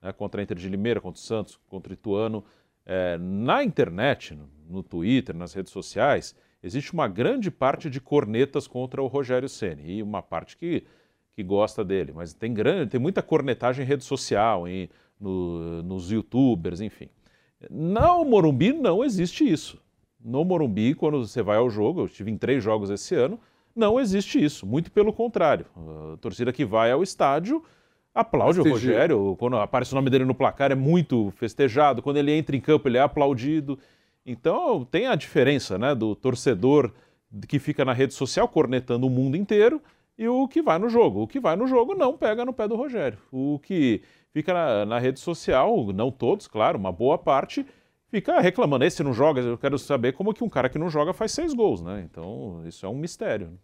né? 0.00 0.12
contra 0.12 0.40
a 0.40 0.42
Inter 0.42 0.56
de 0.56 0.68
Limeira, 0.68 1.00
contra 1.00 1.18
o 1.18 1.22
Santos, 1.22 1.58
contra 1.68 1.90
o 1.90 1.94
Ituano. 1.94 2.44
É, 2.86 3.18
na 3.18 3.62
internet, 3.62 4.34
no, 4.34 4.48
no 4.68 4.82
Twitter, 4.82 5.36
nas 5.36 5.52
redes 5.52 5.72
sociais, 5.72 6.34
existe 6.62 6.92
uma 6.92 7.08
grande 7.08 7.50
parte 7.50 7.88
de 7.88 8.00
cornetas 8.00 8.66
contra 8.66 9.02
o 9.02 9.06
Rogério 9.06 9.48
Ceni 9.48 9.98
e 9.98 10.02
uma 10.02 10.22
parte 10.22 10.56
que, 10.56 10.84
que 11.34 11.42
gosta 11.42 11.84
dele, 11.84 12.12
mas 12.14 12.32
tem 12.34 12.52
grande, 12.52 12.90
tem 12.90 13.00
muita 13.00 13.22
cornetagem 13.22 13.84
em 13.84 13.88
rede 13.88 14.04
social, 14.04 14.66
em, 14.68 14.88
no, 15.18 15.82
nos 15.82 16.10
youtubers, 16.10 16.80
enfim. 16.80 17.08
No 17.70 18.24
Morumbi 18.24 18.72
não 18.72 19.04
existe 19.04 19.50
isso. 19.50 19.80
No 20.22 20.44
Morumbi, 20.44 20.94
quando 20.94 21.26
você 21.26 21.42
vai 21.42 21.56
ao 21.56 21.70
jogo, 21.70 22.02
eu 22.02 22.06
estive 22.06 22.30
em 22.30 22.36
três 22.36 22.62
jogos 22.62 22.90
esse 22.90 23.14
ano, 23.14 23.38
não 23.74 23.98
existe 23.98 24.42
isso. 24.42 24.66
Muito 24.66 24.90
pelo 24.90 25.12
contrário. 25.12 25.66
A 26.12 26.16
torcida 26.18 26.52
que 26.52 26.64
vai 26.64 26.90
ao 26.90 27.02
estádio 27.02 27.62
aplaude 28.14 28.60
o 28.60 28.68
Rogério. 28.68 29.36
Quando 29.38 29.56
aparece 29.56 29.92
o 29.92 29.94
nome 29.94 30.10
dele 30.10 30.24
no 30.24 30.34
placar, 30.34 30.72
é 30.72 30.74
muito 30.74 31.30
festejado. 31.32 32.02
Quando 32.02 32.16
ele 32.16 32.32
entra 32.32 32.56
em 32.56 32.60
campo, 32.60 32.88
ele 32.88 32.98
é 32.98 33.00
aplaudido. 33.00 33.78
Então 34.24 34.84
tem 34.84 35.06
a 35.06 35.14
diferença 35.14 35.78
né, 35.78 35.94
do 35.94 36.14
torcedor 36.14 36.92
que 37.48 37.58
fica 37.58 37.84
na 37.84 37.92
rede 37.92 38.14
social 38.14 38.48
cornetando 38.48 39.06
o 39.06 39.10
mundo 39.10 39.36
inteiro 39.36 39.80
e 40.18 40.28
o 40.28 40.46
que 40.48 40.60
vai 40.60 40.78
no 40.78 40.88
jogo. 40.88 41.22
O 41.22 41.26
que 41.26 41.40
vai 41.40 41.56
no 41.56 41.66
jogo 41.66 41.94
não 41.94 42.16
pega 42.16 42.44
no 42.44 42.52
pé 42.52 42.68
do 42.68 42.76
Rogério. 42.76 43.18
O 43.32 43.58
que 43.60 44.02
fica 44.32 44.52
na, 44.52 44.84
na 44.84 44.98
rede 44.98 45.20
social, 45.20 45.92
não 45.92 46.10
todos, 46.10 46.46
claro, 46.46 46.78
uma 46.78 46.92
boa 46.92 47.16
parte, 47.16 47.64
fica 48.08 48.40
reclamando. 48.40 48.84
Esse 48.84 49.02
não 49.02 49.12
joga, 49.12 49.40
eu 49.40 49.56
quero 49.56 49.78
saber 49.78 50.12
como 50.12 50.34
que 50.34 50.44
um 50.44 50.48
cara 50.48 50.68
que 50.68 50.78
não 50.78 50.90
joga 50.90 51.12
faz 51.12 51.32
seis 51.32 51.54
gols, 51.54 51.80
né? 51.80 52.02
Então 52.04 52.62
isso 52.66 52.84
é 52.84 52.88
um 52.88 52.96
mistério. 52.96 53.58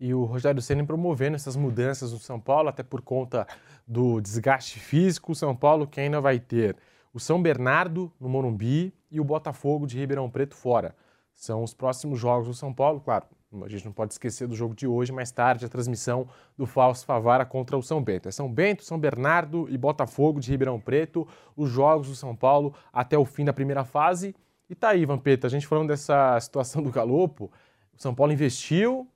E 0.00 0.14
o 0.14 0.24
Rogério 0.24 0.62
Ceni 0.62 0.84
promovendo 0.84 1.34
essas 1.34 1.56
mudanças 1.56 2.12
no 2.12 2.18
São 2.18 2.38
Paulo, 2.38 2.68
até 2.68 2.84
por 2.84 3.02
conta 3.02 3.46
do 3.86 4.20
desgaste 4.20 4.78
físico. 4.78 5.32
O 5.32 5.34
São 5.34 5.56
Paulo 5.56 5.88
que 5.88 6.00
ainda 6.00 6.20
vai 6.20 6.38
ter 6.38 6.76
o 7.18 7.20
São 7.20 7.42
Bernardo 7.42 8.12
no 8.20 8.28
Morumbi 8.28 8.94
e 9.10 9.18
o 9.18 9.24
Botafogo 9.24 9.88
de 9.88 9.98
Ribeirão 9.98 10.30
Preto 10.30 10.54
fora. 10.54 10.94
São 11.34 11.64
os 11.64 11.74
próximos 11.74 12.16
jogos 12.20 12.46
do 12.46 12.54
São 12.54 12.72
Paulo, 12.72 13.00
claro. 13.00 13.26
A 13.64 13.68
gente 13.68 13.84
não 13.84 13.92
pode 13.92 14.12
esquecer 14.12 14.46
do 14.46 14.54
jogo 14.54 14.72
de 14.72 14.86
hoje, 14.86 15.10
mais 15.10 15.32
tarde, 15.32 15.66
a 15.66 15.68
transmissão 15.68 16.28
do 16.56 16.64
Fausto 16.64 17.04
Favara 17.04 17.44
contra 17.44 17.76
o 17.76 17.82
São 17.82 18.00
Bento. 18.00 18.28
É 18.28 18.30
São 18.30 18.48
Bento, 18.48 18.84
São 18.84 18.96
Bernardo 19.00 19.66
e 19.68 19.76
Botafogo 19.76 20.38
de 20.38 20.48
Ribeirão 20.48 20.78
Preto, 20.78 21.26
os 21.56 21.68
jogos 21.68 22.06
do 22.06 22.14
São 22.14 22.36
Paulo 22.36 22.72
até 22.92 23.18
o 23.18 23.24
fim 23.24 23.44
da 23.44 23.52
primeira 23.52 23.84
fase. 23.84 24.32
E 24.70 24.74
tá 24.76 24.90
aí, 24.90 25.04
Vampeta, 25.04 25.48
a 25.48 25.50
gente 25.50 25.66
falando 25.66 25.88
dessa 25.88 26.38
situação 26.38 26.80
do 26.80 26.92
Galopo, 26.92 27.50
o 27.92 28.00
São 28.00 28.14
Paulo 28.14 28.32
investiu, 28.32 29.08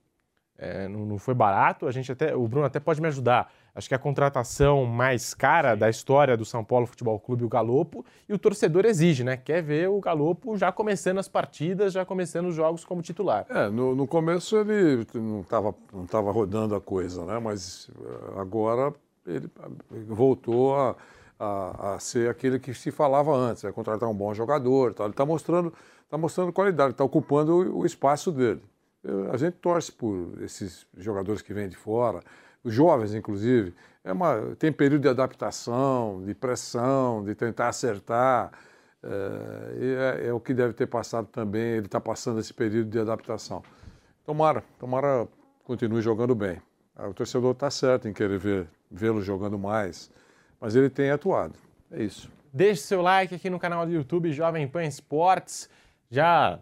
é, 0.57 0.89
não, 0.89 1.05
não, 1.05 1.17
foi 1.17 1.33
barato, 1.33 1.87
a 1.87 1.91
gente 1.91 2.11
até, 2.11 2.35
o 2.35 2.45
Bruno 2.49 2.65
até 2.65 2.81
pode 2.81 2.99
me 2.99 3.07
ajudar. 3.07 3.49
Acho 3.75 3.89
que 3.89 3.95
a 3.95 3.99
contratação 3.99 4.85
mais 4.85 5.33
cara 5.33 5.73
da 5.73 5.89
história 5.89 6.37
do 6.37 6.45
São 6.45 6.63
Paulo 6.63 6.85
Futebol 6.85 7.19
Clube, 7.19 7.43
o 7.43 7.49
Galopo, 7.49 8.05
e 8.29 8.33
o 8.33 8.37
torcedor 8.37 8.85
exige, 8.85 9.23
né? 9.23 9.35
Quer 9.35 9.63
ver 9.63 9.89
o 9.89 9.99
Galopo 9.99 10.55
já 10.55 10.71
começando 10.71 11.17
as 11.17 11.27
partidas, 11.27 11.93
já 11.93 12.05
começando 12.05 12.47
os 12.47 12.55
jogos 12.55 12.85
como 12.85 13.01
titular. 13.01 13.47
É, 13.49 13.69
no, 13.69 13.95
no 13.95 14.05
começo 14.05 14.57
ele 14.57 15.07
não 15.15 15.41
estava 15.41 15.73
não 15.91 16.05
tava 16.05 16.31
rodando 16.31 16.75
a 16.75 16.81
coisa, 16.81 17.25
né? 17.25 17.39
Mas 17.39 17.89
eh, 17.99 18.39
agora 18.39 18.93
ele 19.25 19.49
voltou 20.07 20.75
a, 20.75 20.95
a, 21.39 21.95
a, 21.95 21.99
ser 21.99 22.29
aquele 22.29 22.59
que 22.59 22.75
se 22.75 22.91
falava 22.91 23.33
antes, 23.35 23.63
vai 23.63 23.71
contratar 23.71 24.07
um 24.07 24.13
bom 24.13 24.35
jogador, 24.35 24.93
tal. 24.93 25.07
ele 25.07 25.13
está 25.13 25.25
mostrando, 25.25 25.73
tá 26.09 26.17
mostrando 26.17 26.53
qualidade, 26.53 26.91
está 26.91 27.03
ocupando 27.03 27.53
o, 27.53 27.79
o 27.79 27.85
espaço 27.87 28.31
dele. 28.31 28.61
A 29.31 29.35
gente 29.35 29.55
torce 29.55 29.91
por 29.91 30.41
esses 30.41 30.85
jogadores 30.97 31.41
que 31.41 31.53
vêm 31.53 31.67
de 31.67 31.75
fora, 31.75 32.21
os 32.63 32.73
jovens, 32.73 33.13
inclusive, 33.13 33.73
é 34.03 34.11
uma, 34.11 34.55
tem 34.57 34.71
período 34.71 35.03
de 35.03 35.09
adaptação, 35.09 36.23
de 36.25 36.33
pressão, 36.33 37.23
de 37.23 37.35
tentar 37.35 37.69
acertar. 37.69 38.51
É, 39.03 40.21
é, 40.21 40.27
é 40.27 40.33
o 40.33 40.39
que 40.39 40.53
deve 40.53 40.73
ter 40.73 40.87
passado 40.87 41.27
também, 41.27 41.61
ele 41.61 41.87
está 41.87 41.99
passando 41.99 42.39
esse 42.39 42.53
período 42.53 42.89
de 42.89 42.99
adaptação. 42.99 43.61
Tomara, 44.25 44.63
tomara 44.79 45.27
continue 45.65 46.01
jogando 46.01 46.33
bem. 46.33 46.61
O 46.97 47.13
torcedor 47.13 47.51
está 47.51 47.69
certo 47.69 48.07
em 48.07 48.13
querer 48.13 48.37
ver, 48.37 48.67
vê-lo 48.89 49.21
jogando 49.21 49.57
mais, 49.57 50.09
mas 50.59 50.75
ele 50.75 50.89
tem 50.89 51.09
atuado. 51.11 51.55
É 51.91 52.03
isso. 52.03 52.31
Deixe 52.53 52.83
seu 52.83 53.01
like 53.01 53.33
aqui 53.33 53.49
no 53.49 53.59
canal 53.59 53.85
do 53.85 53.91
YouTube 53.91 54.31
Jovem 54.31 54.67
Pan 54.67 54.83
Esportes. 54.83 55.67
Já 56.09 56.59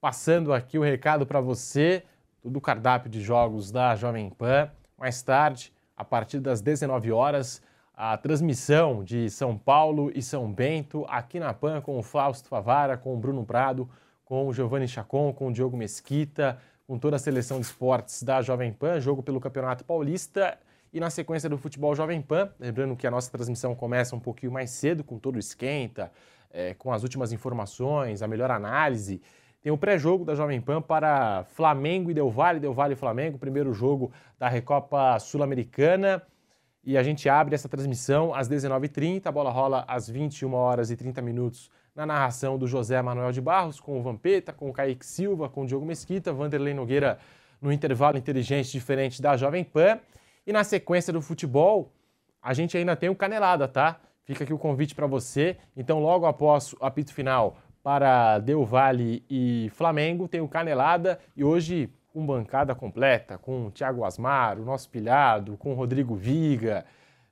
passando 0.00 0.52
aqui 0.52 0.78
o 0.78 0.82
recado 0.82 1.26
para 1.26 1.40
você 1.40 2.04
do 2.44 2.60
cardápio 2.60 3.10
de 3.10 3.20
jogos 3.20 3.72
da 3.72 3.96
Jovem 3.96 4.30
Pan. 4.30 4.70
Mais 4.98 5.20
tarde, 5.22 5.72
a 5.94 6.04
partir 6.04 6.40
das 6.40 6.62
19 6.62 7.12
horas, 7.12 7.60
a 7.94 8.16
transmissão 8.16 9.04
de 9.04 9.28
São 9.28 9.56
Paulo 9.56 10.10
e 10.14 10.22
São 10.22 10.50
Bento 10.50 11.04
aqui 11.08 11.38
na 11.38 11.52
PAN 11.52 11.82
com 11.82 11.98
o 11.98 12.02
Fausto 12.02 12.48
Favara, 12.48 12.96
com 12.96 13.14
o 13.14 13.18
Bruno 13.18 13.44
Prado, 13.44 13.88
com 14.24 14.48
o 14.48 14.52
Giovanni 14.54 14.88
Chacon, 14.88 15.32
com 15.34 15.48
o 15.48 15.52
Diogo 15.52 15.76
Mesquita, 15.76 16.58
com 16.86 16.98
toda 16.98 17.16
a 17.16 17.18
seleção 17.18 17.58
de 17.58 17.66
esportes 17.66 18.22
da 18.22 18.40
Jovem 18.40 18.72
Pan, 18.72 18.98
jogo 18.98 19.22
pelo 19.22 19.38
Campeonato 19.38 19.84
Paulista 19.84 20.58
e 20.92 20.98
na 20.98 21.10
sequência 21.10 21.48
do 21.48 21.58
Futebol 21.58 21.94
Jovem 21.94 22.22
Pan. 22.22 22.50
Lembrando 22.58 22.96
que 22.96 23.06
a 23.06 23.10
nossa 23.10 23.30
transmissão 23.30 23.74
começa 23.74 24.16
um 24.16 24.20
pouquinho 24.20 24.52
mais 24.52 24.70
cedo, 24.70 25.04
com 25.04 25.18
todo 25.18 25.36
o 25.36 25.38
esquenta, 25.38 26.10
é, 26.50 26.72
com 26.72 26.90
as 26.90 27.02
últimas 27.02 27.32
informações, 27.32 28.22
a 28.22 28.26
melhor 28.26 28.50
análise. 28.50 29.20
Tem 29.66 29.72
o 29.72 29.76
pré-jogo 29.76 30.24
da 30.24 30.36
Jovem 30.36 30.60
Pan 30.60 30.80
para 30.80 31.42
Flamengo 31.56 32.08
e 32.08 32.14
Del 32.14 32.30
Valle, 32.30 32.60
Del 32.60 32.72
Valle 32.72 32.92
e 32.92 32.96
Flamengo, 32.96 33.36
primeiro 33.36 33.72
jogo 33.74 34.12
da 34.38 34.48
Recopa 34.48 35.18
Sul-Americana. 35.18 36.22
E 36.84 36.96
a 36.96 37.02
gente 37.02 37.28
abre 37.28 37.56
essa 37.56 37.68
transmissão 37.68 38.32
às 38.32 38.48
19h30, 38.48 39.26
a 39.26 39.32
bola 39.32 39.50
rola 39.50 39.84
às 39.88 40.08
21 40.08 40.54
horas 40.54 40.92
e 40.92 40.96
30 40.96 41.20
minutos 41.20 41.68
na 41.96 42.06
narração 42.06 42.56
do 42.56 42.68
José 42.68 43.02
Manuel 43.02 43.32
de 43.32 43.40
Barros, 43.40 43.80
com 43.80 43.98
o 43.98 44.02
Vampeta, 44.04 44.52
com 44.52 44.70
o 44.70 44.72
Kaique 44.72 45.04
Silva, 45.04 45.48
com 45.48 45.64
o 45.64 45.66
Diogo 45.66 45.84
Mesquita, 45.84 46.32
Vanderlei 46.32 46.72
Nogueira 46.72 47.18
no 47.60 47.72
intervalo 47.72 48.16
inteligente 48.16 48.70
diferente 48.70 49.20
da 49.20 49.36
Jovem 49.36 49.64
Pan. 49.64 49.98
E 50.46 50.52
na 50.52 50.62
sequência 50.62 51.12
do 51.12 51.20
futebol, 51.20 51.90
a 52.40 52.54
gente 52.54 52.78
ainda 52.78 52.94
tem 52.94 53.08
o 53.08 53.16
Canelada, 53.16 53.66
tá? 53.66 53.98
Fica 54.22 54.44
aqui 54.44 54.52
o 54.52 54.58
convite 54.58 54.94
para 54.94 55.08
você. 55.08 55.56
Então, 55.76 55.98
logo 55.98 56.24
após 56.24 56.72
o 56.74 56.76
apito 56.80 57.12
final 57.12 57.56
para 57.86 58.40
Del 58.40 58.64
Valle 58.64 59.22
e 59.30 59.70
Flamengo, 59.72 60.26
tem 60.26 60.40
o 60.40 60.48
Canelada 60.48 61.20
e 61.36 61.44
hoje 61.44 61.88
com 62.12 62.26
bancada 62.26 62.74
completa, 62.74 63.38
com 63.38 63.66
o 63.66 63.70
Thiago 63.70 64.04
Asmar, 64.04 64.58
o 64.58 64.64
nosso 64.64 64.90
pilhado, 64.90 65.56
com 65.56 65.70
o 65.70 65.74
Rodrigo 65.76 66.16
Viga, 66.16 66.84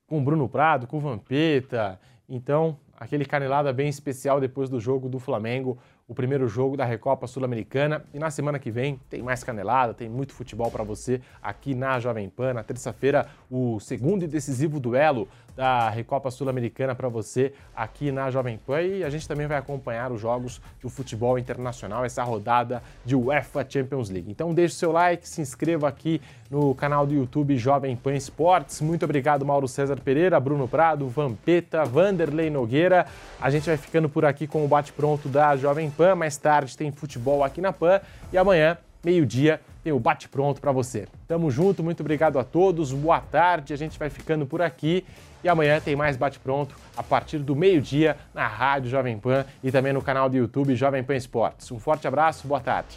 com 0.07 0.21
o 0.21 0.23
Bruno 0.23 0.49
Prado, 0.49 0.87
com 0.87 0.99
o 0.99 1.01
Vampeta. 1.01 1.99
Então, 2.29 2.79
aquele 2.97 3.25
canelada 3.25 3.73
bem 3.73 3.89
especial 3.89 4.41
depois 4.41 4.71
do 4.71 4.79
jogo 4.79 5.09
do 5.09 5.19
Flamengo, 5.19 5.77
o 6.07 6.15
primeiro 6.15 6.47
jogo 6.47 6.77
da 6.77 6.85
Recopa 6.85 7.27
Sul-Americana. 7.27 8.05
E 8.15 8.19
na 8.21 8.31
semana 8.31 8.59
que 8.61 8.71
vem 8.71 9.01
tem 9.11 9.23
mais 9.23 9.43
canelada, 9.43 9.93
tem 9.93 10.09
muito 10.09 10.35
futebol 10.35 10.71
para 10.71 10.85
você 10.85 11.21
aqui 11.43 11.75
na 11.75 11.99
Jovem 11.99 12.29
Pan. 12.29 12.55
Na 12.55 12.63
terça-feira, 12.63 13.27
o 13.51 13.81
segundo 13.81 14.23
e 14.23 14.29
decisivo 14.29 14.79
duelo 14.79 15.29
da 15.57 15.89
Recopa 15.89 16.31
Sul-Americana 16.31 16.95
para 16.95 17.09
você 17.09 17.53
aqui 17.75 18.11
na 18.11 18.31
Jovem 18.31 18.59
Pan 18.59 18.83
e 18.83 19.05
a 19.05 19.11
gente 19.11 19.27
também 19.29 19.47
vai 19.47 19.57
acompanhar 19.57 20.11
os 20.11 20.21
jogos 20.21 20.61
do 20.83 20.89
futebol 20.89 21.39
internacional, 21.39 22.05
essa 22.05 22.23
rodada 22.23 22.83
de 23.05 23.15
UEFA 23.15 23.65
Champions 23.69 24.11
League. 24.11 24.31
Então 24.31 24.53
deixe 24.53 24.75
seu 24.75 24.91
like, 24.91 25.29
se 25.29 25.41
inscreva 25.41 25.89
aqui 25.89 26.21
no 26.51 26.75
canal 26.75 27.07
do 27.07 27.15
YouTube 27.15 27.57
Jovem 27.57 27.97
Pan 27.97 28.15
Esportes. 28.15 28.81
Muito 28.81 29.05
obrigado 29.05 29.45
Mauro 29.45 29.69
César 29.69 30.01
Pereira, 30.01 30.39
Bruno 30.41 30.67
Prado, 30.67 31.09
Vampeta, 31.09 31.85
Vanderlei 31.85 32.51
Nogueira. 32.51 33.07
A 33.41 33.51
gente 33.51 33.67
vai 33.67 33.77
ficando 33.77 34.09
por 34.09 34.25
aqui 34.25 34.47
com 34.47 34.65
o 34.65 34.69
bate-pronto 34.69 35.29
da 35.29 35.57
Jovem 35.57 35.91
Pan. 35.91 36.15
Mais 36.15 36.37
tarde 36.37 36.77
tem 36.77 36.91
futebol 36.91 37.45
aqui 37.45 37.61
na 37.61 37.73
Pan 37.73 38.01
e 38.33 38.39
amanhã, 38.39 38.77
meio-dia, 39.05 39.61
tem 39.85 39.93
o 39.93 40.01
bate-pronto 40.01 40.63
para 40.63 40.73
você. 40.73 41.07
Tamo 41.29 41.51
junto, 41.51 41.85
muito 41.85 42.01
obrigado 42.01 42.39
a 42.39 42.43
todos, 42.43 42.91
boa 42.91 43.21
tarde, 43.21 43.75
a 43.75 43.77
gente 43.77 43.99
vai 43.99 44.09
ficando 44.09 44.47
por 44.47 44.63
aqui 44.63 45.05
e 45.45 45.49
amanhã 45.49 45.79
tem 45.79 45.95
mais 45.95 46.17
bate-pronto 46.17 46.75
a 46.97 47.03
partir 47.03 47.39
do 47.39 47.55
meio-dia 47.55 48.17
na 48.33 48.47
Rádio 48.47 48.91
Jovem 48.91 49.19
Pan 49.19 49.45
e 49.63 49.71
também 49.71 49.93
no 49.93 50.01
canal 50.01 50.31
do 50.31 50.37
YouTube 50.39 50.75
Jovem 50.75 51.05
Pan 51.05 51.15
Esportes. 51.15 51.71
Um 51.71 51.79
forte 51.79 52.09
abraço, 52.09 52.49
boa 52.49 52.61
tarde. 52.61 52.97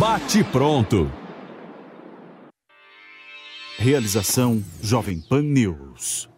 Bate 0.00 0.42
pronto. 0.44 1.10
Realização 3.78 4.64
Jovem 4.80 5.20
Pan 5.20 5.42
News. 5.42 6.33